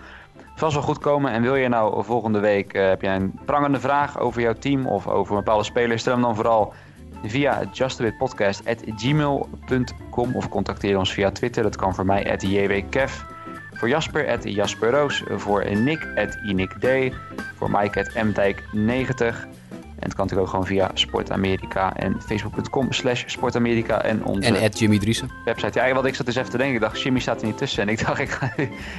vast 0.58 0.74
wel 0.74 0.84
goed 0.84 1.00
komen. 1.00 1.32
En 1.32 1.42
wil 1.42 1.56
je 1.56 1.68
nou 1.68 2.04
volgende 2.04 2.40
week, 2.40 2.74
heb 2.74 3.02
jij 3.02 3.16
een 3.16 3.40
prangende 3.46 3.80
vraag 3.80 4.20
over 4.20 4.42
jouw 4.42 4.54
team 4.54 4.88
of 4.88 5.08
over 5.08 5.32
een 5.32 5.44
bepaalde 5.44 5.64
speler, 5.64 6.00
stel 6.00 6.14
hem 6.14 6.22
dan 6.22 6.36
vooral 6.36 6.74
via 7.24 7.62
justawitpodcast.gmail.com 7.72 10.36
of 10.36 10.50
contacteer 10.50 10.98
ons 10.98 11.14
via 11.14 11.32
Twitter. 11.32 11.64
Dat 11.64 11.76
kan 11.76 11.96
voor 11.96 12.06
mij 12.06 12.32
at 12.32 12.42
jwkev. 12.42 13.22
Voor 13.74 13.90
Jasper 13.90 14.30
at 14.30 14.44
Jasper 14.44 14.92
Roos. 14.92 15.24
Voor 15.30 15.76
Nick 15.76 16.08
at 16.16 16.38
iNickD. 16.46 17.16
Voor 17.56 17.72
Mike 17.72 18.00
at 18.00 18.12
mdijk90. 18.26 19.48
En 20.00 20.04
het 20.04 20.14
kan 20.14 20.26
natuurlijk 20.26 20.42
ook 20.42 20.50
gewoon 20.50 20.66
via 20.66 20.92
Sportamerika 20.94 21.96
en 21.96 22.22
facebook.com 22.22 22.92
slash 22.92 23.24
sportamerika. 23.26 24.02
En 24.02 24.24
onze 24.24 24.48
en 24.48 24.64
at 24.64 24.80
Jimmy 24.80 25.00
Driessen. 25.00 25.30
website. 25.46 25.80
Ja, 25.80 25.94
wat 25.94 26.06
ik 26.06 26.16
zat 26.16 26.26
dus 26.26 26.36
even 26.36 26.50
te 26.50 26.58
denken. 26.58 26.76
Ik 26.76 26.82
dacht, 26.82 27.02
Jimmy 27.02 27.20
staat 27.20 27.42
er 27.42 27.48
niet 27.48 27.58
tussen. 27.58 27.82
En 27.84 27.90
ik 27.90 28.00
dacht, 28.06 28.20
ik, 28.20 28.30
ga, 28.30 28.52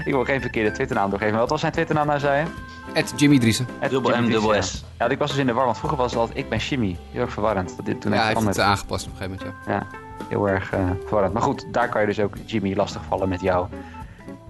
ik 0.05 0.12
wil 0.12 0.25
geen 0.25 0.41
verkeerde 0.41 0.70
Twitternaam 0.70 1.09
doorgeven. 1.09 1.33
Maar 1.33 1.43
wat 1.43 1.51
was 1.51 1.61
zijn 1.61 1.73
Twitternaam 1.73 2.07
nou, 2.07 2.19
zei 2.19 2.45
je? 2.45 3.01
At 3.01 3.12
Jimmy 3.16 3.39
Driessen. 3.39 3.66
Dubbel 3.91 4.23
M, 4.23 4.31
dubbel 4.31 4.62
S. 4.62 4.85
Ja, 4.99 5.09
ik 5.09 5.19
was 5.19 5.31
dus 5.31 5.39
in 5.39 5.47
de 5.47 5.53
war, 5.53 5.65
want 5.65 5.79
vroeger 5.79 5.99
was 5.99 6.11
het 6.11 6.20
altijd 6.20 6.39
ik 6.39 6.49
ben 6.49 6.59
Jimmy. 6.59 6.97
Heel 7.11 7.20
erg 7.20 7.33
verwarrend. 7.33 7.77
Dat 7.77 7.87
dit 7.87 8.01
toen 8.01 8.12
ja, 8.12 8.19
hij 8.19 8.35
heeft 8.35 8.47
het 8.47 8.59
aangepast 8.59 9.07
op 9.07 9.12
een 9.12 9.19
gegeven 9.19 9.39
moment, 9.45 9.66
ja. 9.66 9.73
Ja, 9.73 9.87
heel 10.29 10.49
erg 10.49 10.75
uh, 10.75 10.91
verwarrend. 11.01 11.33
Maar 11.33 11.43
goed, 11.43 11.66
daar 11.73 11.89
kan 11.89 12.01
je 12.01 12.07
dus 12.07 12.20
ook 12.20 12.35
Jimmy 12.45 12.75
lastigvallen 12.77 13.29
met 13.29 13.41
jou. 13.41 13.66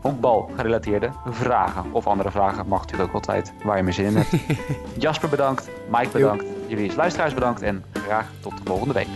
Honkbal 0.09 0.51
gerelateerde 0.56 1.10
vragen 1.30 1.85
of 1.93 2.06
andere 2.06 2.30
vragen 2.30 2.68
mag 2.68 2.80
natuurlijk 2.80 3.09
ook 3.09 3.14
altijd 3.14 3.52
waar 3.64 3.76
je 3.76 3.82
mee 3.82 3.93
zin 3.93 4.05
in 4.05 4.16
hebt. 4.16 4.30
Jasper 5.02 5.28
bedankt, 5.28 5.68
Mike 5.90 6.09
bedankt, 6.12 6.44
jullie 6.66 6.94
luisteraars 6.97 7.35
bedankt 7.35 7.62
en 7.62 7.85
graag 7.93 8.26
tot 8.40 8.52
de 8.52 8.62
volgende 8.64 8.94
week. 8.94 9.09